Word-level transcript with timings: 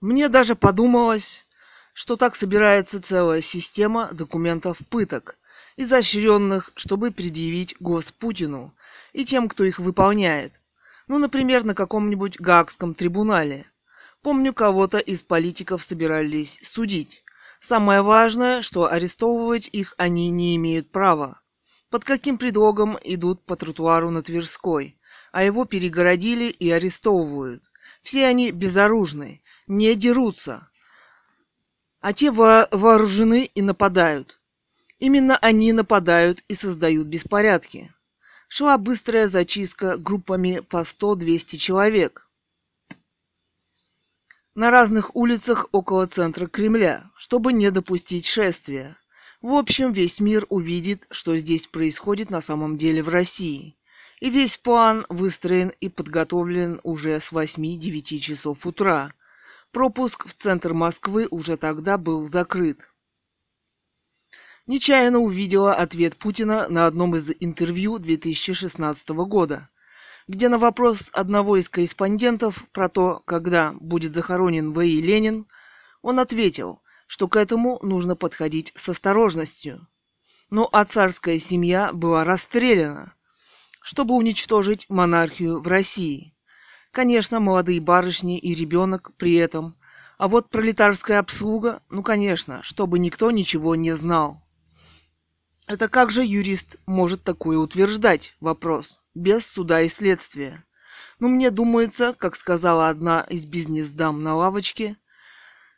Мне 0.00 0.30
даже 0.30 0.56
подумалось, 0.56 1.46
что 1.92 2.16
так 2.16 2.34
собирается 2.34 3.02
целая 3.02 3.42
система 3.42 4.08
документов 4.12 4.78
пыток, 4.88 5.36
изощренных, 5.76 6.72
чтобы 6.74 7.10
предъявить 7.10 7.76
Госпутину 7.80 8.74
и 9.12 9.26
тем, 9.26 9.46
кто 9.46 9.62
их 9.62 9.78
выполняет. 9.78 10.60
Ну, 11.06 11.18
например, 11.18 11.64
на 11.64 11.74
каком-нибудь 11.74 12.40
Гаагском 12.40 12.94
трибунале. 12.94 13.66
Помню, 14.22 14.54
кого-то 14.54 14.98
из 14.98 15.20
политиков 15.20 15.82
собирались 15.82 16.58
судить. 16.62 17.22
Самое 17.58 18.00
важное, 18.00 18.62
что 18.62 18.90
арестовывать 18.90 19.68
их 19.70 19.94
они 19.98 20.30
не 20.30 20.56
имеют 20.56 20.90
права. 20.90 21.42
Под 21.90 22.04
каким 22.04 22.38
предлогом 22.38 22.96
идут 23.04 23.44
по 23.44 23.54
тротуару 23.54 24.10
на 24.10 24.22
Тверской, 24.22 24.96
а 25.30 25.44
его 25.44 25.66
перегородили 25.66 26.44
и 26.44 26.70
арестовывают. 26.70 27.62
Все 28.02 28.26
они 28.26 28.50
безоружны, 28.50 29.42
не 29.70 29.94
дерутся, 29.94 30.68
а 32.00 32.12
те 32.12 32.30
вооружены 32.30 33.50
и 33.54 33.62
нападают. 33.62 34.40
Именно 34.98 35.38
они 35.38 35.72
нападают 35.72 36.44
и 36.48 36.54
создают 36.54 37.06
беспорядки. 37.06 37.90
Шла 38.48 38.76
быстрая 38.76 39.28
зачистка 39.28 39.96
группами 39.96 40.60
по 40.60 40.82
100-200 40.82 41.56
человек 41.56 42.26
на 44.54 44.70
разных 44.70 45.14
улицах 45.16 45.68
около 45.72 46.06
центра 46.06 46.46
Кремля, 46.46 47.10
чтобы 47.16 47.52
не 47.52 47.70
допустить 47.70 48.26
шествия. 48.26 48.96
В 49.40 49.54
общем, 49.54 49.92
весь 49.92 50.20
мир 50.20 50.44
увидит, 50.48 51.06
что 51.10 51.36
здесь 51.38 51.66
происходит 51.66 52.28
на 52.28 52.40
самом 52.40 52.76
деле 52.76 53.02
в 53.02 53.08
России. 53.08 53.76
И 54.20 54.28
весь 54.28 54.58
план 54.58 55.06
выстроен 55.08 55.72
и 55.80 55.88
подготовлен 55.88 56.78
уже 56.82 57.18
с 57.20 57.32
8-9 57.32 58.18
часов 58.18 58.66
утра. 58.66 59.14
Пропуск 59.72 60.26
в 60.26 60.34
центр 60.34 60.74
Москвы 60.74 61.28
уже 61.30 61.56
тогда 61.56 61.96
был 61.96 62.28
закрыт. 62.28 62.92
Нечаянно 64.66 65.20
увидела 65.20 65.74
ответ 65.74 66.16
Путина 66.16 66.66
на 66.68 66.86
одном 66.86 67.14
из 67.14 67.30
интервью 67.38 67.98
2016 67.98 69.10
года, 69.10 69.70
где 70.26 70.48
на 70.48 70.58
вопрос 70.58 71.10
одного 71.12 71.56
из 71.56 71.68
корреспондентов 71.68 72.64
про 72.72 72.88
то, 72.88 73.22
когда 73.24 73.72
будет 73.74 74.12
захоронен 74.12 74.72
В.И. 74.72 75.00
Ленин, 75.00 75.46
он 76.02 76.18
ответил, 76.18 76.82
что 77.06 77.28
к 77.28 77.36
этому 77.36 77.78
нужно 77.82 78.16
подходить 78.16 78.72
с 78.74 78.88
осторожностью. 78.88 79.86
Ну 80.50 80.68
а 80.72 80.84
царская 80.84 81.38
семья 81.38 81.92
была 81.92 82.24
расстреляна, 82.24 83.14
чтобы 83.82 84.14
уничтожить 84.14 84.86
монархию 84.88 85.60
в 85.60 85.68
России. 85.68 86.34
Конечно, 86.90 87.40
молодые 87.40 87.80
барышни 87.80 88.38
и 88.38 88.54
ребенок 88.54 89.12
при 89.16 89.34
этом. 89.34 89.76
А 90.18 90.28
вот 90.28 90.50
пролетарская 90.50 91.18
обслуга, 91.18 91.82
ну 91.88 92.02
конечно, 92.02 92.62
чтобы 92.62 92.98
никто 92.98 93.30
ничего 93.30 93.74
не 93.74 93.92
знал. 93.96 94.42
Это 95.66 95.88
как 95.88 96.10
же 96.10 96.24
юрист 96.24 96.76
может 96.86 97.22
такое 97.22 97.58
утверждать? 97.58 98.34
Вопрос. 98.40 99.02
Без 99.14 99.46
суда 99.46 99.82
и 99.82 99.88
следствия. 99.88 100.64
Ну, 101.20 101.28
мне 101.28 101.50
думается, 101.50 102.14
как 102.18 102.34
сказала 102.34 102.88
одна 102.88 103.20
из 103.28 103.46
бизнес-дам 103.46 104.22
на 104.22 104.34
лавочке, 104.34 104.96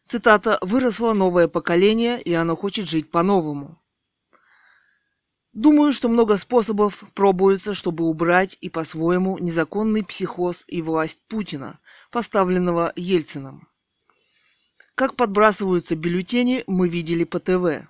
Цитата 0.04 0.58
«Выросло 0.62 1.12
новое 1.12 1.46
поколение, 1.46 2.20
и 2.20 2.34
оно 2.34 2.56
хочет 2.56 2.88
жить 2.88 3.10
по-новому». 3.10 3.78
Думаю, 5.52 5.92
что 5.92 6.08
много 6.08 6.38
способов 6.38 7.04
пробуется, 7.14 7.74
чтобы 7.74 8.04
убрать 8.04 8.56
и 8.62 8.70
по-своему 8.70 9.36
незаконный 9.38 10.02
психоз 10.02 10.64
и 10.66 10.80
власть 10.80 11.22
Путина, 11.28 11.78
поставленного 12.10 12.92
Ельцином. 12.96 13.68
Как 14.94 15.14
подбрасываются 15.14 15.94
бюллетени, 15.94 16.64
мы 16.66 16.88
видели 16.88 17.24
по 17.24 17.38
ТВ. 17.38 17.86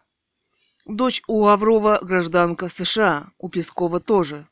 Дочь 0.87 1.23
у 1.29 1.43
Лаврова 1.43 2.01
гражданка 2.03 2.69
США, 2.69 3.29
у 3.39 3.49
Пескова 3.49 4.01
тоже. 4.01 4.49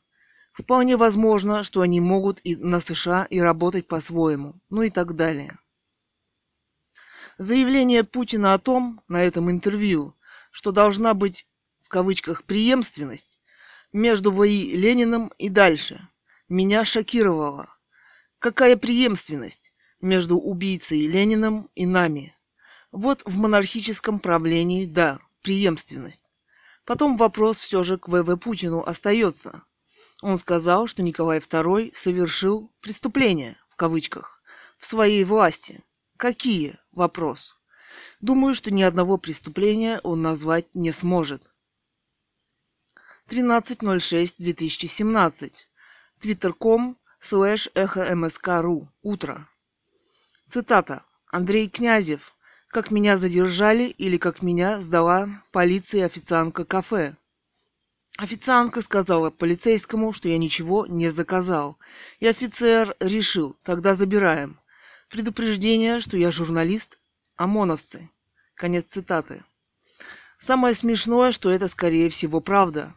Вполне 0.53 0.95
возможно, 0.95 1.63
что 1.63 1.81
они 1.81 1.99
могут 1.99 2.39
и 2.45 2.55
на 2.55 2.79
США 2.79 3.25
и 3.29 3.41
работать 3.41 3.87
по-своему, 3.87 4.55
ну 4.69 4.83
и 4.83 4.89
так 4.89 5.15
далее. 5.15 5.57
Заявление 7.37 8.05
Путина 8.05 8.53
о 8.53 8.59
том 8.59 9.01
на 9.09 9.21
этом 9.21 9.51
интервью, 9.51 10.15
что 10.51 10.71
должна 10.71 11.13
быть 11.13 11.45
кавычках 11.91 12.43
преемственность 12.43 13.39
между 13.93 14.31
ВИ 14.31 14.75
Лениным 14.75 15.31
и 15.37 15.49
дальше, 15.49 16.07
меня 16.49 16.83
шокировало. 16.85 17.69
Какая 18.39 18.75
преемственность 18.75 19.73
между 20.01 20.37
убийцей 20.37 21.05
Лениным 21.05 21.69
и 21.75 21.85
нами? 21.85 22.35
Вот 22.91 23.21
в 23.25 23.37
монархическом 23.37 24.19
правлении, 24.19 24.85
да, 24.85 25.19
преемственность. 25.43 26.25
Потом 26.85 27.15
вопрос 27.15 27.59
все 27.59 27.83
же 27.83 27.97
к 27.97 28.07
ВВ 28.07 28.37
Путину 28.39 28.81
остается. 28.81 29.63
Он 30.21 30.37
сказал, 30.37 30.87
что 30.87 31.03
Николай 31.03 31.37
II 31.37 31.91
совершил 31.93 32.71
преступление, 32.81 33.57
в 33.69 33.75
кавычках, 33.75 34.41
в 34.79 34.85
своей 34.85 35.23
власти– 35.23 35.83
Какие? 36.21 36.77
Вопрос. 36.91 37.57
Думаю, 38.19 38.53
что 38.53 38.71
ни 38.71 38.83
одного 38.83 39.17
преступления 39.17 39.99
он 40.03 40.21
назвать 40.21 40.67
не 40.75 40.91
сможет. 40.91 41.41
13.06.2017. 43.31 45.51
Twitter.com 46.19 46.97
слэш 47.19 47.69
эхо 47.75 48.13
мск.ру. 48.13 48.89
Утро. 49.03 49.47
Цитата. 50.49 51.05
Андрей 51.27 51.69
Князев. 51.69 52.35
Как 52.67 52.91
меня 52.91 53.17
задержали 53.17 53.83
или 53.83 54.17
как 54.17 54.41
меня 54.41 54.79
сдала 54.79 55.29
полиция 55.53 56.07
официантка 56.07 56.65
кафе. 56.65 57.15
Официантка 58.17 58.81
сказала 58.81 59.29
полицейскому, 59.29 60.11
что 60.11 60.27
я 60.27 60.37
ничего 60.37 60.85
не 60.85 61.09
заказал. 61.09 61.77
И 62.19 62.27
офицер 62.27 62.97
решил, 62.99 63.55
тогда 63.63 63.93
забираем. 63.93 64.59
Предупреждение, 65.09 66.01
что 66.01 66.17
я 66.17 66.31
журналист, 66.31 66.99
ОМОНовцы. 67.37 68.09
Конец 68.55 68.87
цитаты. 68.87 69.41
Самое 70.37 70.75
смешное, 70.75 71.31
что 71.31 71.49
это 71.49 71.69
скорее 71.69 72.09
всего 72.09 72.41
правда. 72.41 72.93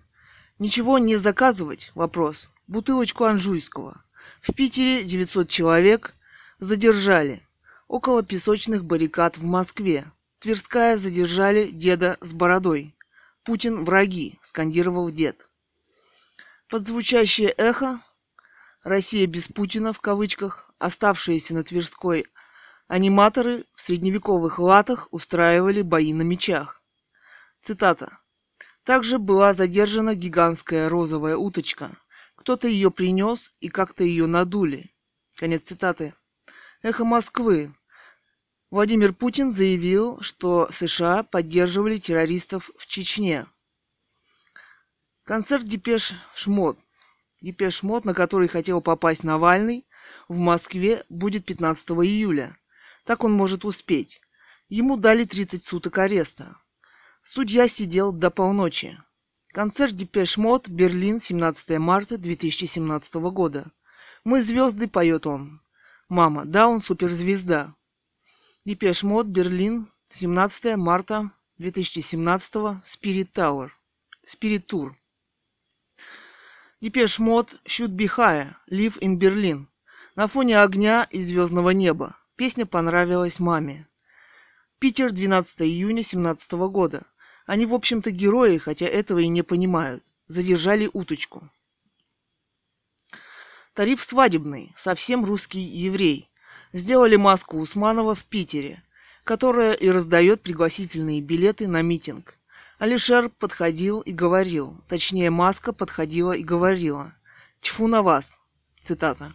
Ничего 0.59 0.99
не 0.99 1.17
заказывать? 1.17 1.91
Вопрос. 1.95 2.51
Бутылочку 2.67 3.25
анжуйского. 3.25 4.05
В 4.41 4.55
Питере 4.55 5.05
900 5.05 5.49
человек 5.49 6.15
задержали. 6.59 7.43
Около 7.89 8.23
песочных 8.23 8.85
баррикад 8.85 9.37
в 9.37 9.45
Москве. 9.45 10.07
Тверская 10.39 10.97
задержали 10.97 11.71
деда 11.71 12.17
с 12.21 12.33
бородой. 12.33 12.97
Путин 13.43 13.85
враги, 13.85 14.39
скандировал 14.43 15.11
дед. 15.11 15.51
Подзвучащее 16.69 17.51
эхо 17.51 18.01
«Россия 18.83 19.27
без 19.27 19.49
Путина» 19.49 19.93
в 19.93 20.01
кавычках 20.01 20.65
Оставшиеся 20.79 21.55
на 21.55 21.65
Тверской 21.65 22.27
аниматоры 22.89 23.65
в 23.75 23.81
средневековых 23.81 24.59
латах 24.59 25.09
устраивали 25.13 25.81
бои 25.81 26.13
на 26.13 26.21
мечах. 26.23 26.83
Цитата. 27.63 28.19
Также 28.85 29.19
была 29.19 29.55
задержана 29.55 30.15
гигантская 30.15 30.91
розовая 30.91 31.37
уточка. 31.37 31.91
Кто-то 32.37 32.69
ее 32.69 32.91
принес 32.91 33.53
и 33.61 33.71
как-то 33.71 34.05
ее 34.05 34.27
надули. 34.27 34.95
Конец 35.37 35.69
цитаты. 35.69 36.15
Эхо 36.83 37.05
Москвы. 37.05 37.75
Владимир 38.71 39.15
Путин 39.15 39.51
заявил, 39.51 40.21
что 40.21 40.69
США 40.71 41.23
поддерживали 41.23 41.97
террористов 41.97 42.71
в 42.77 42.87
Чечне. 42.87 43.47
Концерт 45.25 45.65
Depeche 45.65 46.13
Mode. 46.35 46.79
Depeche 47.41 47.77
Mode, 47.77 48.05
на 48.05 48.13
который 48.13 48.49
хотел 48.49 48.83
попасть 48.83 49.25
Навальный, 49.25 49.87
в 50.29 50.37
Москве 50.37 51.05
будет 51.09 51.47
15 51.47 51.91
июля. 51.91 52.59
Так 53.05 53.25
он 53.25 53.33
может 53.33 53.65
успеть. 53.65 54.21
Ему 54.69 54.99
дали 54.99 55.25
30 55.25 55.65
суток 55.65 55.97
ареста. 55.97 56.59
Судья 57.27 57.69
сидел 57.69 58.13
до 58.13 58.31
полночи. 58.31 59.01
Концерт 59.49 59.95
Depeche 59.95 60.37
Mode, 60.37 60.69
Берлин, 60.69 61.21
17 61.21 61.79
марта 61.79 62.19
2017 62.19 63.15
года. 63.15 63.73
«Мы 64.25 64.43
звезды», 64.43 64.89
поет 64.89 65.27
он. 65.27 65.63
Мама, 66.11 66.45
да, 66.45 66.69
он 66.69 66.83
суперзвезда. 66.83 67.75
Depeche 68.67 69.05
Mode, 69.05 69.27
Берлин, 69.27 69.91
17 70.11 70.77
марта 70.77 71.31
2017 71.57 72.55
Spirit 72.83 73.33
Tower. 73.33 73.71
Spirit 74.27 74.67
Tour. 74.67 74.93
Depeche 76.83 77.19
Mode, 77.19 77.59
Should 77.67 77.97
Be 77.97 78.07
Higher, 78.07 78.55
Live 78.71 78.99
in 79.01 79.17
Berlin. 79.19 79.67
На 80.15 80.27
фоне 80.27 80.61
огня 80.61 81.09
и 81.11 81.23
звездного 81.23 81.71
неба. 81.71 82.19
Песня 82.37 82.67
понравилась 82.67 83.41
маме. 83.41 83.89
Питер, 84.79 85.11
12 85.11 85.63
июня 85.63 86.03
17 86.03 86.53
года. 86.69 87.07
Они, 87.47 87.67
в 87.67 87.75
общем-то, 87.75 88.11
герои, 88.11 88.59
хотя 88.59 88.87
этого 88.87 89.19
и 89.19 89.29
не 89.29 89.43
понимают. 89.43 90.03
Задержали 90.27 90.89
уточку. 90.93 91.51
Тариф 93.75 94.03
свадебный, 94.03 94.73
совсем 94.75 95.25
русский 95.25 95.61
еврей. 95.61 96.31
Сделали 96.73 97.17
маску 97.17 97.59
Усманова 97.59 98.15
в 98.15 98.25
Питере, 98.25 98.83
которая 99.25 99.75
и 99.75 99.91
раздает 99.91 100.43
пригласительные 100.43 101.21
билеты 101.21 101.69
на 101.69 101.83
митинг. 101.83 102.39
Алишер 102.79 103.29
подходил 103.29 104.01
и 104.01 104.13
говорил, 104.13 104.81
точнее 104.89 105.31
маска 105.31 105.73
подходила 105.73 106.33
и 106.33 106.43
говорила. 106.43 107.15
Тьфу 107.61 107.87
на 107.87 108.03
вас. 108.03 108.41
Цитата. 108.81 109.35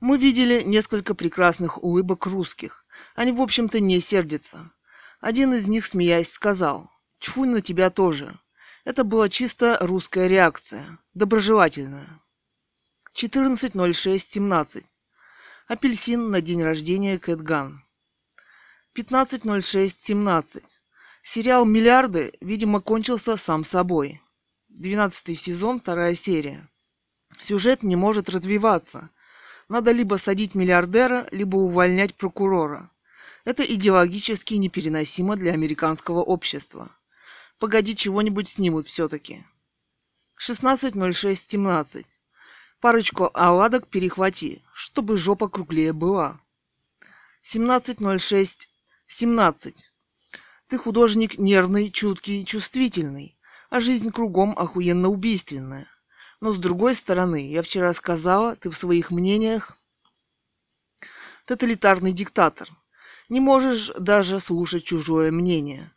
Мы 0.00 0.18
видели 0.18 0.62
несколько 0.62 1.14
прекрасных 1.14 1.82
улыбок 1.82 2.26
русских. 2.26 2.84
Они, 3.14 3.32
в 3.32 3.40
общем-то, 3.40 3.80
не 3.80 4.00
сердятся. 4.00 4.70
Один 5.20 5.52
из 5.52 5.66
них, 5.66 5.84
смеясь, 5.84 6.30
сказал, 6.30 6.90
«Тьфу 7.18 7.44
на 7.44 7.60
тебя 7.60 7.90
тоже». 7.90 8.38
Это 8.84 9.04
была 9.04 9.28
чисто 9.28 9.76
русская 9.80 10.28
реакция, 10.28 10.98
доброжелательная. 11.12 12.22
14.06.17. 13.14 14.84
Апельсин 15.66 16.30
на 16.30 16.40
день 16.40 16.62
рождения 16.62 17.18
Кэтган. 17.18 17.84
15.06.17. 18.96 20.62
Сериал 21.22 21.64
«Миллиарды», 21.64 22.32
видимо, 22.40 22.80
кончился 22.80 23.36
сам 23.36 23.64
собой. 23.64 24.22
12 24.68 25.38
сезон, 25.38 25.80
вторая 25.80 26.14
серия. 26.14 26.70
Сюжет 27.40 27.82
не 27.82 27.96
может 27.96 28.28
развиваться. 28.28 29.10
Надо 29.68 29.90
либо 29.90 30.14
садить 30.14 30.54
миллиардера, 30.54 31.26
либо 31.30 31.56
увольнять 31.56 32.14
прокурора. 32.14 32.90
Это 33.44 33.62
идеологически 33.64 34.54
непереносимо 34.54 35.36
для 35.36 35.52
американского 35.52 36.22
общества. 36.22 36.90
Погоди, 37.58 37.94
чего-нибудь 37.94 38.48
снимут 38.48 38.86
все-таки. 38.86 39.44
16.06.17. 40.40 42.06
Парочку 42.80 43.30
оладок 43.34 43.88
перехвати, 43.88 44.62
чтобы 44.72 45.16
жопа 45.16 45.48
круглее 45.48 45.92
была. 45.92 46.40
17.06.17. 47.42 49.74
Ты 50.68 50.78
художник 50.78 51.38
нервный, 51.38 51.90
чуткий, 51.90 52.44
чувствительный, 52.44 53.34
а 53.70 53.80
жизнь 53.80 54.12
кругом 54.12 54.56
охуенно 54.56 55.08
убийственная. 55.08 55.88
Но 56.40 56.52
с 56.52 56.58
другой 56.58 56.94
стороны, 56.94 57.50
я 57.50 57.62
вчера 57.62 57.92
сказала, 57.92 58.54
ты 58.54 58.70
в 58.70 58.76
своих 58.76 59.10
мнениях 59.10 59.76
тоталитарный 61.46 62.12
диктатор. 62.12 62.68
Не 63.28 63.40
можешь 63.40 63.92
даже 63.98 64.40
слушать 64.40 64.84
чужое 64.84 65.30
мнение. 65.30 65.92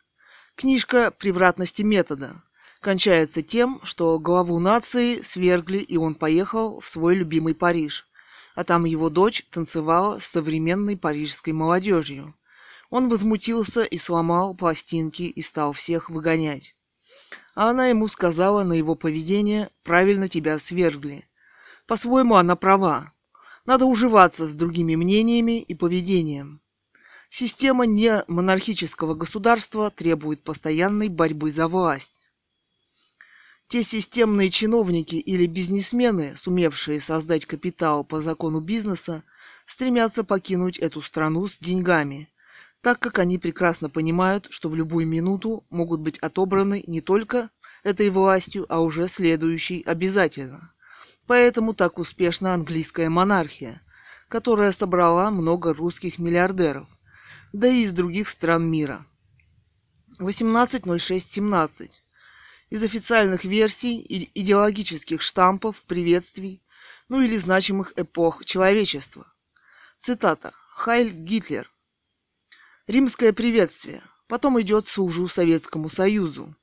Книжка 0.54 1.10
«Превратности 1.10 1.80
метода» 1.80 2.42
кончается 2.80 3.42
тем, 3.42 3.80
что 3.84 4.18
главу 4.18 4.58
нации 4.58 5.22
свергли, 5.22 5.78
и 5.78 5.96
он 5.96 6.14
поехал 6.14 6.80
в 6.80 6.86
свой 6.86 7.14
любимый 7.14 7.54
Париж. 7.54 8.04
А 8.54 8.64
там 8.64 8.84
его 8.84 9.08
дочь 9.08 9.46
танцевала 9.50 10.18
с 10.18 10.26
современной 10.26 10.98
парижской 10.98 11.54
молодежью. 11.54 12.34
Он 12.90 13.08
возмутился 13.08 13.84
и 13.84 13.96
сломал 13.96 14.54
пластинки 14.54 15.22
и 15.22 15.40
стал 15.40 15.72
всех 15.72 16.10
выгонять. 16.10 16.74
А 17.54 17.70
она 17.70 17.86
ему 17.86 18.08
сказала 18.08 18.62
на 18.62 18.74
его 18.74 18.94
поведение 18.94 19.70
«правильно 19.82 20.28
тебя 20.28 20.58
свергли». 20.58 21.24
По-своему 21.86 22.36
она 22.36 22.56
права. 22.56 23.12
Надо 23.64 23.86
уживаться 23.86 24.46
с 24.46 24.54
другими 24.54 24.96
мнениями 24.96 25.62
и 25.62 25.74
поведением. 25.74 26.61
Система 27.34 27.86
не 27.86 28.22
монархического 28.28 29.14
государства 29.14 29.90
требует 29.90 30.44
постоянной 30.44 31.08
борьбы 31.08 31.50
за 31.50 31.66
власть. 31.66 32.20
Те 33.68 33.82
системные 33.82 34.50
чиновники 34.50 35.14
или 35.14 35.46
бизнесмены, 35.46 36.36
сумевшие 36.36 37.00
создать 37.00 37.46
капитал 37.46 38.04
по 38.04 38.20
закону 38.20 38.60
бизнеса, 38.60 39.22
стремятся 39.64 40.24
покинуть 40.24 40.78
эту 40.78 41.00
страну 41.00 41.48
с 41.48 41.58
деньгами, 41.58 42.28
так 42.82 42.98
как 42.98 43.18
они 43.18 43.38
прекрасно 43.38 43.88
понимают, 43.88 44.48
что 44.50 44.68
в 44.68 44.76
любую 44.76 45.06
минуту 45.06 45.64
могут 45.70 46.02
быть 46.02 46.18
отобраны 46.18 46.84
не 46.86 47.00
только 47.00 47.48
этой 47.82 48.10
властью, 48.10 48.66
а 48.68 48.80
уже 48.80 49.08
следующей 49.08 49.82
обязательно. 49.84 50.74
Поэтому 51.26 51.72
так 51.72 51.98
успешна 51.98 52.52
английская 52.52 53.08
монархия, 53.08 53.80
которая 54.28 54.70
собрала 54.70 55.30
много 55.30 55.72
русских 55.72 56.18
миллиардеров, 56.18 56.91
да 57.52 57.68
и 57.68 57.82
из 57.82 57.92
других 57.92 58.28
стран 58.28 58.68
мира. 58.70 59.06
18.06.17 60.18 61.90
из 62.70 62.82
официальных 62.82 63.44
версий, 63.44 64.30
идеологических 64.34 65.20
штампов, 65.20 65.82
приветствий, 65.82 66.62
ну 67.08 67.20
или 67.20 67.36
значимых 67.36 67.92
эпох 67.96 68.44
человечества. 68.44 69.30
Цитата. 69.98 70.52
Хайль 70.70 71.10
Гитлер. 71.12 71.70
Римское 72.86 73.34
приветствие. 73.34 74.02
Потом 74.26 74.58
идет 74.60 74.86
служу 74.88 75.28
Советскому 75.28 75.90
Союзу. 75.90 76.56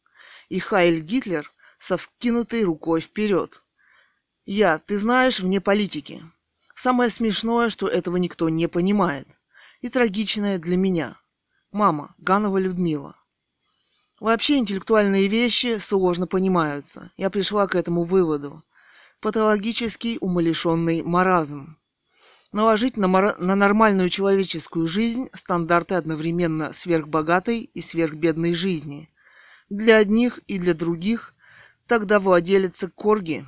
И 0.49 0.59
Хайль 0.59 1.01
Гитлер 1.01 1.51
со 1.77 1.97
вскинутой 1.97 2.63
рукой 2.63 3.01
вперед. 3.01 3.63
Я, 4.45 4.79
ты 4.79 4.97
знаешь, 4.97 5.39
вне 5.39 5.61
политики. 5.61 6.23
Самое 6.73 7.11
смешное, 7.11 7.69
что 7.69 7.87
этого 7.87 8.17
никто 8.17 8.49
не 8.49 8.67
понимает. 8.67 9.27
И 9.81 9.89
трагичное 9.89 10.57
для 10.57 10.75
меня. 10.75 11.15
Мама, 11.71 12.13
Ганова 12.17 12.57
Людмила. 12.57 13.15
Вообще 14.19 14.57
интеллектуальные 14.57 15.27
вещи 15.27 15.77
сложно 15.77 16.27
понимаются. 16.27 17.11
Я 17.15 17.29
пришла 17.29 17.67
к 17.67 17.75
этому 17.75 18.03
выводу. 18.03 18.63
Патологический 19.21 20.17
умалишенный 20.19 21.01
маразм. 21.03 21.77
Наложить 22.51 22.97
на, 22.97 23.07
мора... 23.07 23.35
на 23.37 23.55
нормальную 23.55 24.09
человеческую 24.09 24.87
жизнь 24.87 25.29
стандарты 25.33 25.95
одновременно 25.95 26.73
сверхбогатой 26.73 27.61
и 27.61 27.79
сверхбедной 27.79 28.53
жизни. 28.53 29.09
Для 29.69 29.97
одних 29.97 30.39
и 30.47 30.59
для 30.59 30.73
других 30.73 31.33
тогда 31.85 32.19
владелец 32.19 32.83
Корги 32.95 33.45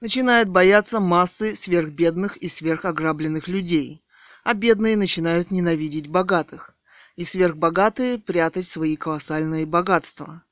начинает 0.00 0.48
бояться 0.48 1.00
массы 1.00 1.56
сверхбедных 1.56 2.36
и 2.36 2.48
сверхограбленных 2.48 3.48
людей, 3.48 4.03
а 4.44 4.52
бедные 4.54 4.96
начинают 4.96 5.50
ненавидеть 5.50 6.06
богатых 6.06 6.74
и 7.16 7.24
сверхбогатые 7.24 8.18
прятать 8.18 8.66
свои 8.66 8.96
колоссальные 8.96 9.66
богатства. 9.66 10.44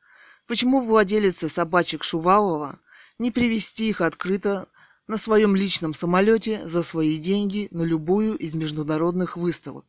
Почему 0.46 0.80
владелице 0.80 1.48
собачек 1.48 2.02
Шувалова 2.02 2.80
не 3.18 3.30
привести 3.30 3.88
их 3.90 4.00
открыто 4.00 4.68
на 5.06 5.18
своем 5.18 5.54
личном 5.54 5.94
самолете 5.94 6.66
за 6.66 6.82
свои 6.82 7.18
деньги 7.18 7.68
на 7.70 7.82
любую 7.82 8.36
из 8.36 8.54
международных 8.54 9.36
выставок, 9.36 9.84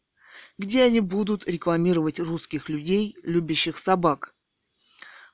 где 0.58 0.84
они 0.84 1.00
будут 1.00 1.48
рекламировать 1.48 2.20
русских 2.20 2.70
людей, 2.70 3.16
любящих 3.24 3.78
собак. 3.78 4.36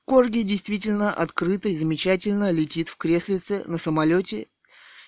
Корги 0.04 0.42
действительно 0.42 1.12
открыто 1.12 1.68
и 1.68 1.74
замечательно 1.74 2.50
летит 2.50 2.88
в 2.88 2.96
креслице 2.96 3.64
на 3.66 3.78
самолете 3.78 4.48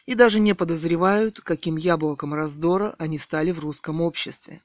и 0.06 0.14
даже 0.14 0.40
не 0.40 0.54
подозревают, 0.54 1.40
каким 1.40 1.76
яблоком 1.76 2.34
раздора 2.34 2.94
они 2.98 3.18
стали 3.18 3.50
в 3.52 3.60
русском 3.60 4.00
обществе. 4.00 4.60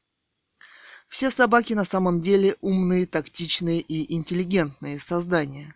Все 1.07 1.29
собаки 1.29 1.73
на 1.73 1.85
самом 1.85 2.21
деле 2.21 2.57
умные, 2.61 3.05
тактичные 3.05 3.79
и 3.79 4.13
интеллигентные 4.13 4.99
создания. 4.99 5.75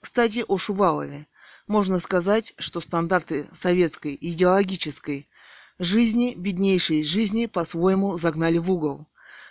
Кстати, 0.00 0.44
о 0.46 0.58
Шувалове. 0.58 1.26
Можно 1.66 1.98
сказать, 1.98 2.54
что 2.58 2.80
стандарты 2.80 3.48
советской 3.52 4.16
идеологической 4.20 5.26
жизни, 5.78 6.34
беднейшей 6.36 7.02
жизни, 7.02 7.46
по-своему 7.46 8.18
загнали 8.18 8.58
в 8.58 8.70
угол. 8.70 9.06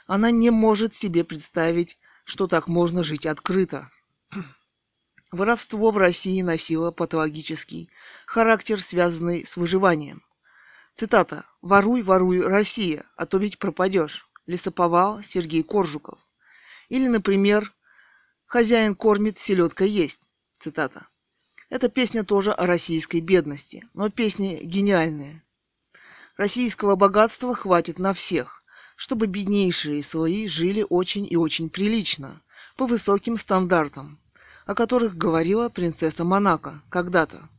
Она 0.07 0.31
не 0.31 0.49
может 0.49 0.93
себе 0.93 1.23
представить, 1.23 1.97
что 2.23 2.47
так 2.47 2.67
можно 2.67 3.03
жить 3.03 3.25
открыто. 3.25 3.89
Воровство 5.31 5.91
в 5.91 5.97
России 5.97 6.41
носило 6.41 6.91
патологический 6.91 7.89
характер, 8.25 8.81
связанный 8.81 9.45
с 9.45 9.55
выживанием. 9.55 10.23
Цитата 10.93 11.45
«Воруй, 11.61 12.03
воруй, 12.03 12.45
Россия, 12.45 13.05
а 13.15 13.25
то 13.25 13.37
ведь 13.37 13.57
пропадешь» 13.57 14.25
лесоповал 14.45 15.23
Сергей 15.23 15.63
Коржуков. 15.63 16.19
Или, 16.89 17.07
например, 17.07 17.73
«Хозяин 18.45 18.93
кормит, 18.93 19.39
селедка 19.39 19.85
есть». 19.85 20.27
Цитата. 20.59 21.07
Эта 21.69 21.87
песня 21.87 22.25
тоже 22.25 22.51
о 22.51 22.67
российской 22.67 23.21
бедности, 23.21 23.87
но 23.93 24.09
песни 24.09 24.59
гениальные. 24.61 25.43
Российского 26.35 26.97
богатства 26.97 27.55
хватит 27.55 27.99
на 27.99 28.13
всех, 28.13 28.61
чтобы 28.97 29.27
беднейшие 29.27 30.03
слои 30.03 30.49
жили 30.49 30.85
очень 30.89 31.25
и 31.25 31.37
очень 31.37 31.69
прилично, 31.69 32.41
по 32.75 32.85
высоким 32.85 33.37
стандартам, 33.37 34.19
о 34.65 34.75
которых 34.75 35.17
говорила 35.17 35.69
принцесса 35.69 36.23
Монако 36.23 36.81
когда-то. 36.89 37.49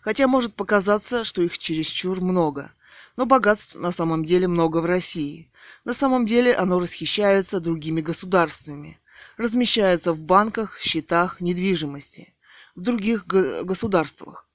Хотя 0.00 0.26
может 0.26 0.54
показаться, 0.54 1.24
что 1.24 1.42
их 1.42 1.58
чересчур 1.58 2.20
много– 2.20 2.70
но 3.16 3.26
богатств 3.26 3.74
на 3.76 3.92
самом 3.92 4.24
деле 4.24 4.48
много 4.48 4.78
в 4.78 4.86
России. 4.86 5.50
На 5.84 5.94
самом 5.94 6.26
деле 6.26 6.54
оно 6.54 6.78
расхищается 6.78 7.60
другими 7.60 8.00
государствами, 8.00 8.98
размещается 9.36 10.12
в 10.12 10.20
банках, 10.20 10.78
счетах 10.78 11.40
недвижимости 11.40 12.34
в 12.74 12.80
других 12.80 13.26
государствах. 13.26 14.48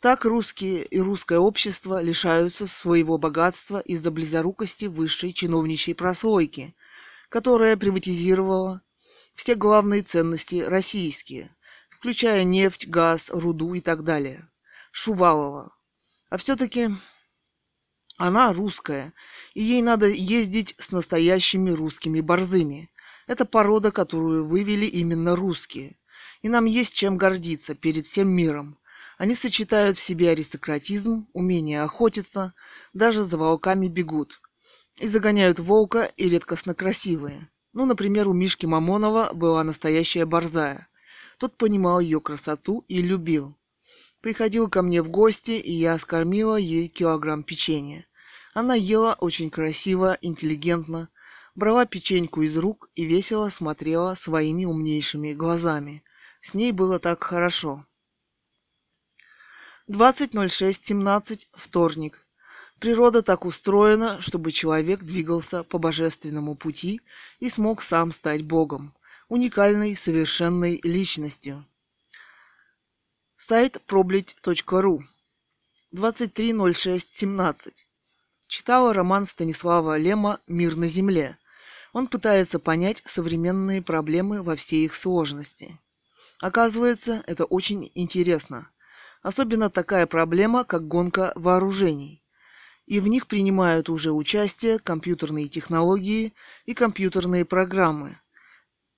Так 0.00 0.24
русские 0.24 0.84
и 0.84 0.98
русское 0.98 1.38
общество 1.38 2.02
лишаются 2.02 2.66
своего 2.66 3.18
богатства 3.18 3.80
из-за 3.80 4.10
близорукости 4.10 4.86
высшей 4.86 5.34
чиновничьей 5.34 5.94
прослойки, 5.94 6.72
которая 7.28 7.76
приватизировала 7.76 8.80
все 9.40 9.54
главные 9.54 10.02
ценности 10.02 10.56
российские, 10.56 11.50
включая 11.98 12.44
нефть, 12.44 12.86
газ, 12.86 13.30
руду 13.32 13.72
и 13.72 13.80
так 13.80 14.04
далее. 14.04 14.46
Шувалова. 14.92 15.74
А 16.28 16.36
все-таки 16.36 16.90
она 18.18 18.52
русская, 18.52 19.14
и 19.54 19.62
ей 19.62 19.80
надо 19.80 20.08
ездить 20.08 20.74
с 20.76 20.92
настоящими 20.92 21.70
русскими 21.70 22.20
борзыми. 22.20 22.90
Это 23.26 23.46
порода, 23.46 23.90
которую 23.92 24.46
вывели 24.46 24.84
именно 24.84 25.34
русские. 25.34 25.96
И 26.42 26.50
нам 26.50 26.66
есть 26.66 26.92
чем 26.92 27.16
гордиться 27.16 27.74
перед 27.74 28.06
всем 28.06 28.28
миром. 28.28 28.78
Они 29.16 29.34
сочетают 29.34 29.96
в 29.96 30.02
себе 30.02 30.32
аристократизм, 30.32 31.28
умение 31.32 31.80
охотиться, 31.80 32.52
даже 32.92 33.24
за 33.24 33.38
волками 33.38 33.88
бегут. 33.88 34.42
И 34.98 35.06
загоняют 35.06 35.58
волка 35.60 36.12
и 36.16 36.28
редкостно 36.28 36.74
красивые. 36.74 37.48
Ну, 37.72 37.86
например, 37.86 38.28
у 38.28 38.32
Мишки 38.32 38.66
Мамонова 38.66 39.30
была 39.32 39.62
настоящая 39.62 40.26
борзая. 40.26 40.88
Тот 41.38 41.56
понимал 41.56 42.00
ее 42.00 42.20
красоту 42.20 42.84
и 42.88 43.00
любил. 43.00 43.56
Приходил 44.20 44.68
ко 44.68 44.82
мне 44.82 45.02
в 45.02 45.08
гости, 45.08 45.52
и 45.52 45.72
я 45.72 45.98
скормила 45.98 46.56
ей 46.56 46.88
килограмм 46.88 47.42
печенья. 47.42 48.06
Она 48.52 48.74
ела 48.74 49.16
очень 49.20 49.50
красиво, 49.50 50.18
интеллигентно, 50.20 51.08
брала 51.54 51.86
печеньку 51.86 52.42
из 52.42 52.56
рук 52.58 52.90
и 52.94 53.04
весело 53.04 53.48
смотрела 53.48 54.14
своими 54.14 54.64
умнейшими 54.64 55.32
глазами. 55.32 56.02
С 56.42 56.54
ней 56.54 56.72
было 56.72 56.98
так 56.98 57.22
хорошо. 57.22 57.86
20.06.17, 59.88 61.46
вторник. 61.52 62.26
Природа 62.80 63.22
так 63.22 63.44
устроена, 63.44 64.22
чтобы 64.22 64.50
человек 64.52 65.00
двигался 65.02 65.62
по 65.64 65.76
божественному 65.76 66.54
пути 66.54 67.02
и 67.38 67.50
смог 67.50 67.82
сам 67.82 68.10
стать 68.10 68.42
Богом, 68.42 68.94
уникальной, 69.28 69.94
совершенной 69.94 70.80
личностью. 70.82 71.66
Сайт 73.36 73.82
проблить.ру 73.82 75.04
23.06.17 75.94 77.72
Читала 78.46 78.94
роман 78.94 79.26
Станислава 79.26 79.98
Лема 79.98 80.40
«Мир 80.46 80.76
на 80.76 80.88
земле». 80.88 81.36
Он 81.92 82.06
пытается 82.06 82.58
понять 82.58 83.02
современные 83.04 83.82
проблемы 83.82 84.42
во 84.42 84.56
всей 84.56 84.86
их 84.86 84.94
сложности. 84.94 85.78
Оказывается, 86.40 87.22
это 87.26 87.44
очень 87.44 87.92
интересно. 87.94 88.70
Особенно 89.20 89.68
такая 89.68 90.06
проблема, 90.06 90.64
как 90.64 90.88
гонка 90.88 91.32
вооружений. 91.34 92.19
И 92.90 92.98
в 92.98 93.06
них 93.06 93.28
принимают 93.28 93.88
уже 93.88 94.10
участие 94.10 94.80
компьютерные 94.80 95.46
технологии 95.46 96.34
и 96.66 96.74
компьютерные 96.74 97.44
программы. 97.44 98.18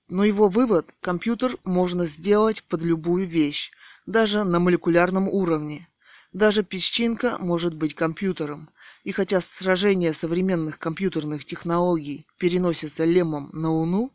Но 0.07 0.23
его 0.23 0.49
вывод– 0.49 0.95
компьютер 0.99 1.57
можно 1.63 2.07
сделать 2.07 2.63
под 2.63 2.81
любую 2.81 3.27
вещь, 3.27 3.69
даже 4.07 4.45
на 4.45 4.59
молекулярном 4.59 5.29
уровне. 5.29 5.87
Даже 6.31 6.63
песчинка 6.63 7.37
может 7.37 7.75
быть 7.75 7.93
компьютером– 7.93 8.71
и 9.03 9.11
хотя 9.11 9.41
сражение 9.41 10.13
современных 10.13 10.79
компьютерных 10.79 11.45
технологий 11.45 12.25
переносится 12.37 13.03
Лемом 13.03 13.49
на 13.51 13.69
Луну, 13.69 14.11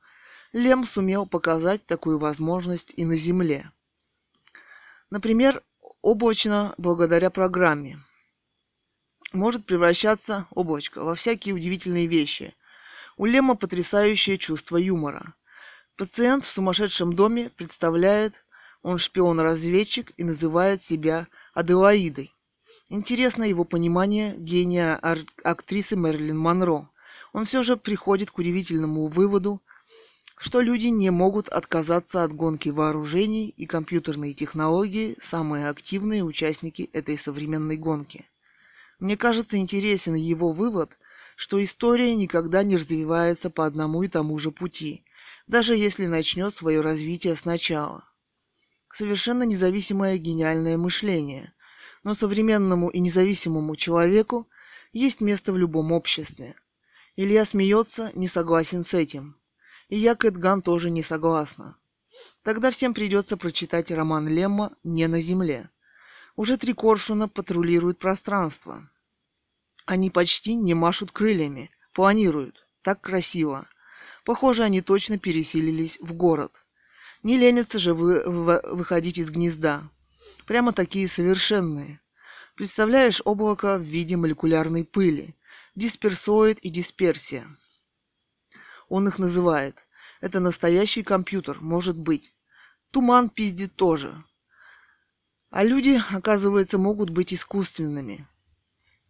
Лем 0.53 0.87
сумел 0.87 1.25
показать 1.25 1.87
такую 1.87 2.19
возможность 2.19 2.95
и 2.97 3.05
на 3.05 3.15
Земле. 3.15 3.71
Например, 5.11 5.63
облачно 6.01 6.75
благодаря 6.79 7.31
программе 7.31 8.03
может 9.33 9.67
превращаться 9.67 10.47
облачко 10.51 11.03
во 11.03 11.15
всякие 11.15 11.55
удивительные 11.55 12.07
вещи. 12.07 12.55
У 13.17 13.27
Лема 13.27 13.57
потрясающее 13.57 14.39
чувство 14.39 14.77
юмора. 14.77 15.35
Пациент 15.97 16.45
в 16.45 16.51
сумасшедшем 16.51 17.13
доме 17.13 17.51
представляет, 17.51 18.45
он 18.83 18.99
шпион-разведчик 18.99 20.13
и 20.17 20.25
называет 20.25 20.83
себя 20.83 21.27
Аделаидой. 21.55 22.33
Интересно 22.89 23.43
его 23.43 23.65
понимание 23.65 24.35
гения 24.37 24.99
актрисы 25.43 25.97
Мэрилин 25.97 26.39
Монро. 26.39 26.89
Он 27.33 27.45
все 27.45 27.63
же 27.63 27.77
приходит 27.77 28.31
к 28.31 28.39
удивительному 28.39 29.09
выводу, 29.09 29.61
что 30.39 30.61
люди 30.61 30.87
не 30.87 31.11
могут 31.11 31.49
отказаться 31.49 32.23
от 32.23 32.33
гонки 32.33 32.69
вооружений 32.69 33.49
и 33.49 33.67
компьютерные 33.67 34.33
технологии– 34.33 35.17
самые 35.21 35.69
активные 35.69 36.23
участники 36.23 36.89
этой 36.93 37.19
современной 37.19 37.77
гонки. 37.77 38.31
Мне 38.99 39.17
кажется 39.17 39.57
интересен 39.59 40.15
его 40.15 40.53
вывод, 40.53 40.99
что 41.37 41.63
история 41.63 42.15
никогда 42.15 42.63
не 42.63 42.77
развивается 42.77 43.51
по 43.51 43.65
одному 43.67 44.03
и 44.03 44.09
тому 44.09 44.39
же 44.39 44.51
пути, 44.51 45.05
даже 45.47 45.77
если 45.77 46.07
начнет 46.07 46.53
свое 46.53 46.81
развитие 46.81 47.35
сначала. 47.37 48.05
Совершенно 48.93 49.45
независимое 49.45 50.17
гениальное 50.19 50.77
мышление– 50.77 51.53
но 52.05 52.15
современному 52.15 52.89
и 52.89 53.01
независимому 53.01 53.77
человеку 53.77 54.49
есть 54.93 55.21
место 55.21 55.53
в 55.53 55.59
любом 55.59 55.93
обществе. 55.93 56.55
Илья 57.17 57.45
смеется, 57.45 58.11
не 58.15 58.29
согласен 58.29 58.85
с 58.85 58.95
этим. 58.95 59.37
И 59.89 59.97
я, 59.97 60.15
Кэтган, 60.15 60.63
тоже 60.63 60.91
не 60.91 61.03
согласна. 61.03 61.77
Тогда 62.43 62.71
всем 62.71 62.95
придется 62.95 63.37
прочитать 63.37 63.91
роман 63.91 64.29
Лемма 64.29 64.73
«Не 64.85 65.07
на 65.07 65.21
земле». 65.21 65.71
Уже 66.39 66.57
три 66.57 66.73
коршуна 66.73 67.27
патрулируют 67.27 67.99
пространство. 67.99 68.89
Они 69.87 70.09
почти 70.09 70.55
не 70.55 70.73
машут 70.73 71.11
крыльями, 71.11 71.69
планируют. 71.93 72.69
Так 72.83 73.01
красиво. 73.01 73.67
Похоже, 74.25 74.63
они 74.63 74.81
точно 74.81 75.19
переселились 75.19 75.99
в 76.01 76.13
город. 76.13 76.53
Не 77.25 77.39
ленятся 77.39 77.81
же 77.81 77.93
вы, 77.93 78.23
вы 78.25 78.63
выходить 78.71 79.19
из 79.19 79.33
гнезда. 79.33 79.83
Прямо 80.47 80.73
такие 80.73 81.09
совершенные. 81.09 82.01
Представляешь 82.55 83.21
облако 83.25 83.77
в 83.77 83.83
виде 83.83 84.17
молекулярной 84.17 84.85
пыли, 84.85 85.35
дисперсоид 85.75 86.61
и 86.61 86.69
дисперсия. 86.69 87.49
Он 88.89 89.09
их 89.09 89.19
называет. 89.19 89.89
Это 90.21 90.39
настоящий 90.39 91.03
компьютер, 91.03 91.57
может 91.61 91.99
быть. 91.99 92.33
Туман 92.93 93.29
пиздит 93.29 93.75
тоже. 93.75 94.23
А 95.51 95.65
люди, 95.65 95.99
оказывается, 96.11 96.79
могут 96.79 97.11
быть 97.11 97.33
искусственными. 97.33 98.27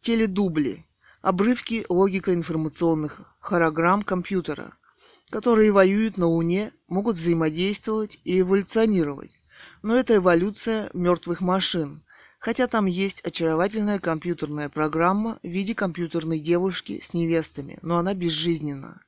Теледубли, 0.00 0.86
обрывки 1.20 1.84
логико-информационных 1.88 3.36
хорограмм 3.40 4.02
компьютера, 4.02 4.74
которые 5.30 5.72
воюют 5.72 6.16
на 6.16 6.26
Луне, 6.26 6.72
могут 6.86 7.16
взаимодействовать 7.16 8.20
и 8.22 8.40
эволюционировать. 8.40 9.38
Но 9.82 9.96
это 9.96 10.16
эволюция 10.16 10.90
мертвых 10.94 11.40
машин, 11.40 12.04
хотя 12.38 12.68
там 12.68 12.86
есть 12.86 13.20
очаровательная 13.22 13.98
компьютерная 13.98 14.68
программа 14.68 15.40
в 15.42 15.48
виде 15.48 15.74
компьютерной 15.74 16.38
девушки 16.38 17.00
с 17.02 17.14
невестами, 17.14 17.80
но 17.82 17.96
она 17.96 18.14
безжизненна. 18.14 19.02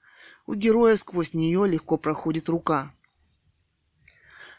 У 0.47 0.55
героя 0.55 0.97
сквозь 0.97 1.33
нее 1.33 1.69
легко 1.69 1.97
проходит 1.97 2.49
рука. 2.49 2.91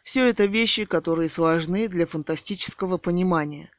Все 0.03 0.27
это 0.27 0.45
вещи, 0.45 0.85
которые 0.85 1.29
сложны 1.29 1.87
для 1.87 2.05
фантастического 2.05 2.97
понимания, 2.97 3.69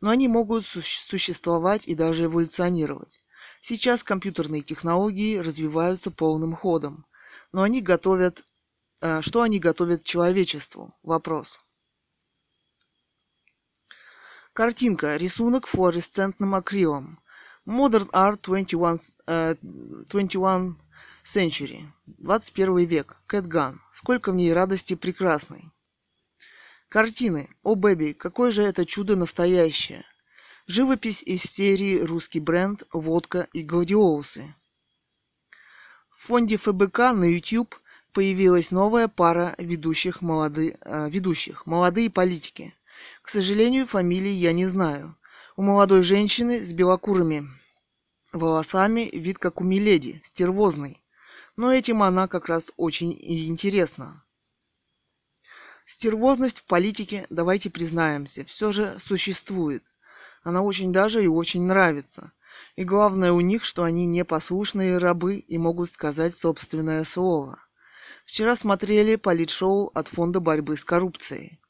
но 0.00 0.10
они 0.10 0.28
могут 0.28 0.64
существовать 0.64 1.86
и 1.88 1.94
даже 1.94 2.24
эволюционировать. 2.24 3.20
Сейчас 3.60 4.02
компьютерные 4.04 4.62
технологии 4.62 5.38
развиваются 5.38 6.10
полным 6.10 6.54
ходом, 6.54 7.06
но 7.52 7.62
они 7.62 7.80
готовят 7.80 8.44
Э, 9.02 9.20
что 9.20 9.42
они 9.42 9.58
готовят 9.58 10.04
человечеству? 10.04 10.94
Вопрос. 11.02 11.60
Картинка. 14.52 15.16
Рисунок 15.16 15.66
флуоресцентным 15.66 16.54
акрилом. 16.54 17.20
Modern 17.66 18.08
Art 18.12 18.40
21, 18.42 18.98
uh, 19.26 19.58
21 19.62 20.78
Century. 21.24 21.84
21 22.06 22.84
век. 22.86 23.16
Кэтган. 23.26 23.80
Сколько 23.92 24.32
в 24.32 24.34
ней 24.34 24.52
радости 24.52 24.94
прекрасной. 24.94 25.70
Картины. 26.88 27.48
О, 27.62 27.74
Бэби, 27.74 28.12
какое 28.12 28.50
же 28.50 28.62
это 28.62 28.84
чудо 28.84 29.14
настоящее. 29.14 30.04
Живопись 30.66 31.22
из 31.22 31.42
серии 31.42 32.00
«Русский 32.00 32.40
бренд», 32.40 32.84
«Водка» 32.92 33.48
и 33.52 33.62
«Гладиолусы». 33.62 34.54
В 36.10 36.26
фонде 36.26 36.56
ФБК 36.56 37.12
на 37.12 37.24
YouTube 37.24 37.76
появилась 38.12 38.70
новая 38.70 39.08
пара 39.08 39.54
ведущих, 39.58 40.22
молоды, 40.22 40.76
э, 40.80 41.10
ведущих 41.10 41.66
молодые 41.66 42.10
политики. 42.10 42.74
К 43.22 43.28
сожалению, 43.28 43.86
фамилии 43.86 44.30
я 44.30 44.52
не 44.52 44.66
знаю. 44.66 45.16
У 45.56 45.62
молодой 45.62 46.02
женщины 46.02 46.60
с 46.60 46.72
белокурыми 46.72 47.48
волосами 48.32 49.10
вид 49.12 49.38
как 49.38 49.60
у 49.60 49.64
Миледи, 49.64 50.20
стервозный. 50.24 51.01
Но 51.56 51.72
этим 51.72 52.02
она 52.02 52.28
как 52.28 52.46
раз 52.46 52.72
очень 52.76 53.12
и 53.12 53.46
интересна. 53.46 54.24
Стервозность 55.84 56.60
в 56.60 56.64
политике, 56.64 57.26
давайте 57.28 57.68
признаемся, 57.68 58.44
все 58.44 58.72
же 58.72 58.96
существует. 58.98 59.84
Она 60.42 60.62
очень 60.62 60.92
даже 60.92 61.22
и 61.22 61.26
очень 61.26 61.62
нравится. 61.62 62.32
И 62.76 62.84
главное 62.84 63.32
у 63.32 63.40
них, 63.40 63.64
что 63.64 63.84
они 63.84 64.06
непослушные 64.06 64.98
рабы 64.98 65.36
и 65.36 65.58
могут 65.58 65.92
сказать 65.92 66.34
собственное 66.34 67.04
слово. 67.04 67.58
Вчера 68.24 68.56
смотрели 68.56 69.16
политшоу 69.16 69.90
от 69.94 70.08
Фонда 70.08 70.40
борьбы 70.40 70.76
с 70.76 70.84
коррупцией. 70.84 71.60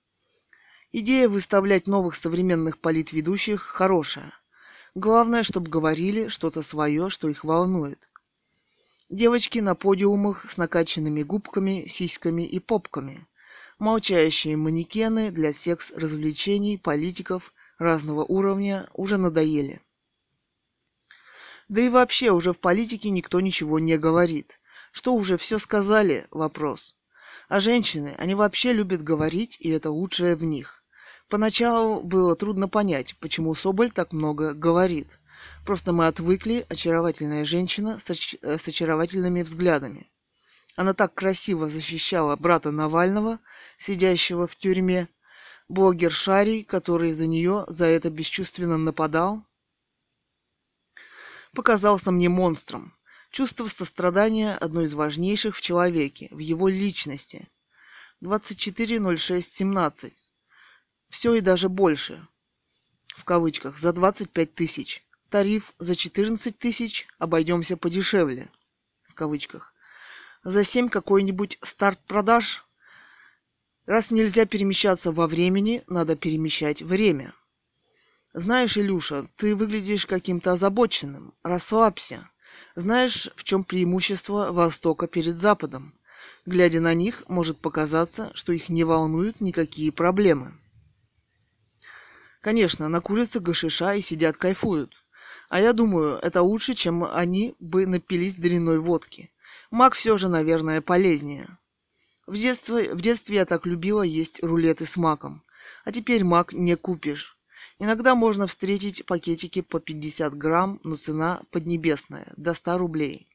Идея 0.92 1.28
выставлять 1.28 1.86
новых 1.86 2.14
современных 2.14 2.78
политведущих 2.78 3.62
хорошая. 3.62 4.32
Главное, 4.94 5.42
чтобы 5.42 5.70
говорили 5.70 6.28
что-то 6.28 6.60
свое, 6.60 7.08
что 7.08 7.28
их 7.28 7.44
волнует. 7.44 8.10
Девочки 9.12 9.58
на 9.58 9.74
подиумах 9.74 10.50
с 10.50 10.56
накачанными 10.56 11.22
губками, 11.22 11.84
сиськами 11.86 12.44
и 12.44 12.58
попками. 12.60 13.28
Молчащие 13.78 14.56
манекены 14.56 15.30
для 15.30 15.52
секс-развлечений 15.52 16.78
политиков 16.78 17.52
разного 17.78 18.24
уровня 18.24 18.88
уже 18.94 19.18
надоели. 19.18 19.82
Да 21.68 21.82
и 21.82 21.90
вообще 21.90 22.30
уже 22.30 22.54
в 22.54 22.58
политике 22.58 23.10
никто 23.10 23.40
ничего 23.40 23.78
не 23.78 23.98
говорит. 23.98 24.58
Что 24.92 25.12
уже 25.12 25.36
все 25.36 25.58
сказали? 25.58 26.26
Вопрос. 26.30 26.96
А 27.50 27.60
женщины, 27.60 28.14
они 28.16 28.34
вообще 28.34 28.72
любят 28.72 29.02
говорить, 29.02 29.58
и 29.60 29.68
это 29.68 29.90
лучшее 29.90 30.36
в 30.36 30.44
них. 30.44 30.82
Поначалу 31.28 32.02
было 32.02 32.34
трудно 32.34 32.66
понять, 32.66 33.14
почему 33.20 33.54
Соболь 33.54 33.90
так 33.90 34.14
много 34.14 34.54
говорит. 34.54 35.18
Просто 35.64 35.92
мы 35.92 36.06
отвыкли, 36.06 36.66
очаровательная 36.68 37.44
женщина 37.44 37.98
с, 37.98 38.10
оч- 38.10 38.38
э, 38.42 38.58
с 38.58 38.66
очаровательными 38.68 39.42
взглядами. 39.42 40.10
Она 40.76 40.94
так 40.94 41.14
красиво 41.14 41.68
защищала 41.68 42.36
брата 42.36 42.70
Навального, 42.70 43.38
сидящего 43.76 44.46
в 44.46 44.56
тюрьме, 44.56 45.08
блогер 45.68 46.10
Шарий, 46.10 46.64
который 46.64 47.12
за 47.12 47.26
нее 47.26 47.64
за 47.68 47.86
это 47.86 48.10
бесчувственно 48.10 48.78
нападал, 48.78 49.44
показался 51.54 52.10
мне 52.10 52.28
монстром. 52.28 52.94
Чувство 53.30 53.66
сострадания– 53.66 54.54
одно 54.60 54.82
из 54.82 54.94
важнейших 54.94 55.56
в 55.56 55.60
человеке, 55.60 56.28
в 56.30 56.38
его 56.38 56.68
личности. 56.68 57.48
24.06.17. 58.22 60.12
Все 61.08 61.34
и 61.34 61.40
даже 61.40 61.68
больше. 61.68 62.26
В 63.06 63.24
кавычках. 63.24 63.78
За 63.78 63.92
25 63.92 64.54
тысяч. 64.54 65.04
Тариф 65.32 65.72
за 65.78 65.94
14 65.94 66.58
тысяч. 66.58 67.08
Обойдемся 67.18 67.78
подешевле. 67.78 68.50
В 69.08 69.14
кавычках. 69.14 69.72
За 70.44 70.62
7 70.62 70.90
какой-нибудь 70.90 71.58
старт 71.62 71.98
продаж. 72.06 72.66
Раз 73.86 74.10
нельзя 74.10 74.44
перемещаться 74.44 75.10
во 75.10 75.26
времени, 75.26 75.84
надо 75.86 76.16
перемещать 76.16 76.82
время. 76.82 77.32
Знаешь, 78.34 78.76
Илюша, 78.76 79.26
ты 79.36 79.56
выглядишь 79.56 80.04
каким-то 80.04 80.52
озабоченным. 80.52 81.32
Расслабься. 81.42 82.28
Знаешь, 82.74 83.30
в 83.34 83.42
чем 83.42 83.64
преимущество 83.64 84.52
Востока 84.52 85.06
перед 85.06 85.36
Западом? 85.36 85.98
Глядя 86.44 86.80
на 86.80 86.92
них, 86.92 87.24
может 87.28 87.58
показаться, 87.58 88.30
что 88.34 88.52
их 88.52 88.68
не 88.68 88.84
волнуют 88.84 89.40
никакие 89.40 89.92
проблемы. 89.92 90.52
Конечно, 92.42 92.90
накурятся 92.90 93.40
гашиша 93.40 93.94
и 93.94 94.02
сидят 94.02 94.36
кайфуют. 94.36 95.01
А 95.52 95.60
я 95.60 95.74
думаю, 95.74 96.18
это 96.22 96.40
лучше, 96.40 96.72
чем 96.72 97.04
они 97.04 97.54
бы 97.60 97.86
напились 97.86 98.36
дрянной 98.36 98.78
водки. 98.78 99.30
Мак 99.70 99.92
все 99.92 100.16
же, 100.16 100.30
наверное, 100.30 100.80
полезнее. 100.80 101.46
В 102.26 102.38
детстве, 102.38 102.94
в 102.94 103.02
детстве 103.02 103.36
я 103.36 103.44
так 103.44 103.66
любила 103.66 104.00
есть 104.00 104.42
рулеты 104.42 104.86
с 104.86 104.96
маком. 104.96 105.42
А 105.84 105.92
теперь 105.92 106.24
мак 106.24 106.54
не 106.54 106.74
купишь. 106.74 107.36
Иногда 107.78 108.14
можно 108.14 108.46
встретить 108.46 109.04
пакетики 109.04 109.60
по 109.60 109.78
50 109.78 110.34
грамм, 110.38 110.80
но 110.84 110.96
цена 110.96 111.42
поднебесная, 111.50 112.32
до 112.38 112.54
100 112.54 112.78
рублей. 112.78 113.28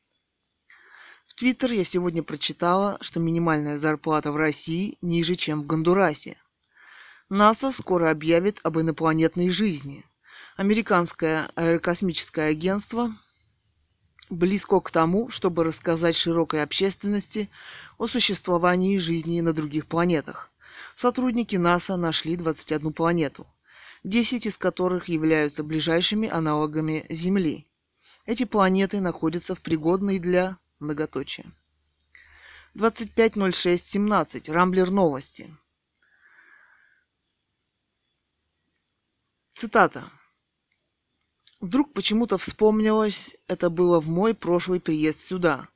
В 1.28 1.36
Твиттер 1.36 1.72
я 1.72 1.84
сегодня 1.84 2.24
прочитала, 2.24 2.98
что 3.00 3.20
минимальная 3.20 3.78
зарплата 3.78 4.32
в 4.32 4.38
России 4.38 4.98
ниже, 5.04 5.36
чем 5.36 5.62
в 5.62 5.68
Гондурасе. 5.68 6.36
НАСА 7.30 7.72
скоро 7.72 8.10
объявит 8.10 8.60
об 8.64 8.80
инопланетной 8.80 9.52
жизни. 9.52 10.04
Американское 10.58 11.50
аэрокосмическое 11.56 12.50
агентство 12.50 13.16
близко 14.30 14.82
к 14.82 14.92
тому, 14.92 15.30
чтобы 15.30 15.64
рассказать 15.64 16.16
широкой 16.16 16.62
общественности 16.62 17.50
о 17.98 18.08
существовании 18.08 18.98
жизни 18.98 19.40
на 19.40 19.54
других 19.54 19.88
планетах. 19.88 20.52
Сотрудники 20.96 21.56
НАСА 21.56 21.96
нашли 21.96 22.36
21 22.36 22.92
планету– 22.92 23.48
10 24.04 24.46
из 24.46 24.58
которых 24.58 25.10
являются 25.10 25.64
ближайшими 25.64 26.30
аналогами 26.30 27.06
Земли. 27.10 27.68
Эти 28.26 28.46
планеты 28.46 29.02
находятся 29.02 29.56
в 29.56 29.62
пригодной 29.62 30.20
для 30.20 30.58
многоточия. 30.80 31.46
25.06.17. 32.76 34.52
Рамблер 34.52 34.92
новости. 34.92 35.56
Цитата. 39.54 40.12
Вдруг 41.60 41.94
почему-то 41.94 42.38
вспомнилось, 42.38 43.36
это 43.48 43.70
было 43.70 44.00
в 44.00 44.08
мой 44.08 44.34
прошлый 44.34 44.80
приезд 44.80 45.20
сюда. 45.20 45.68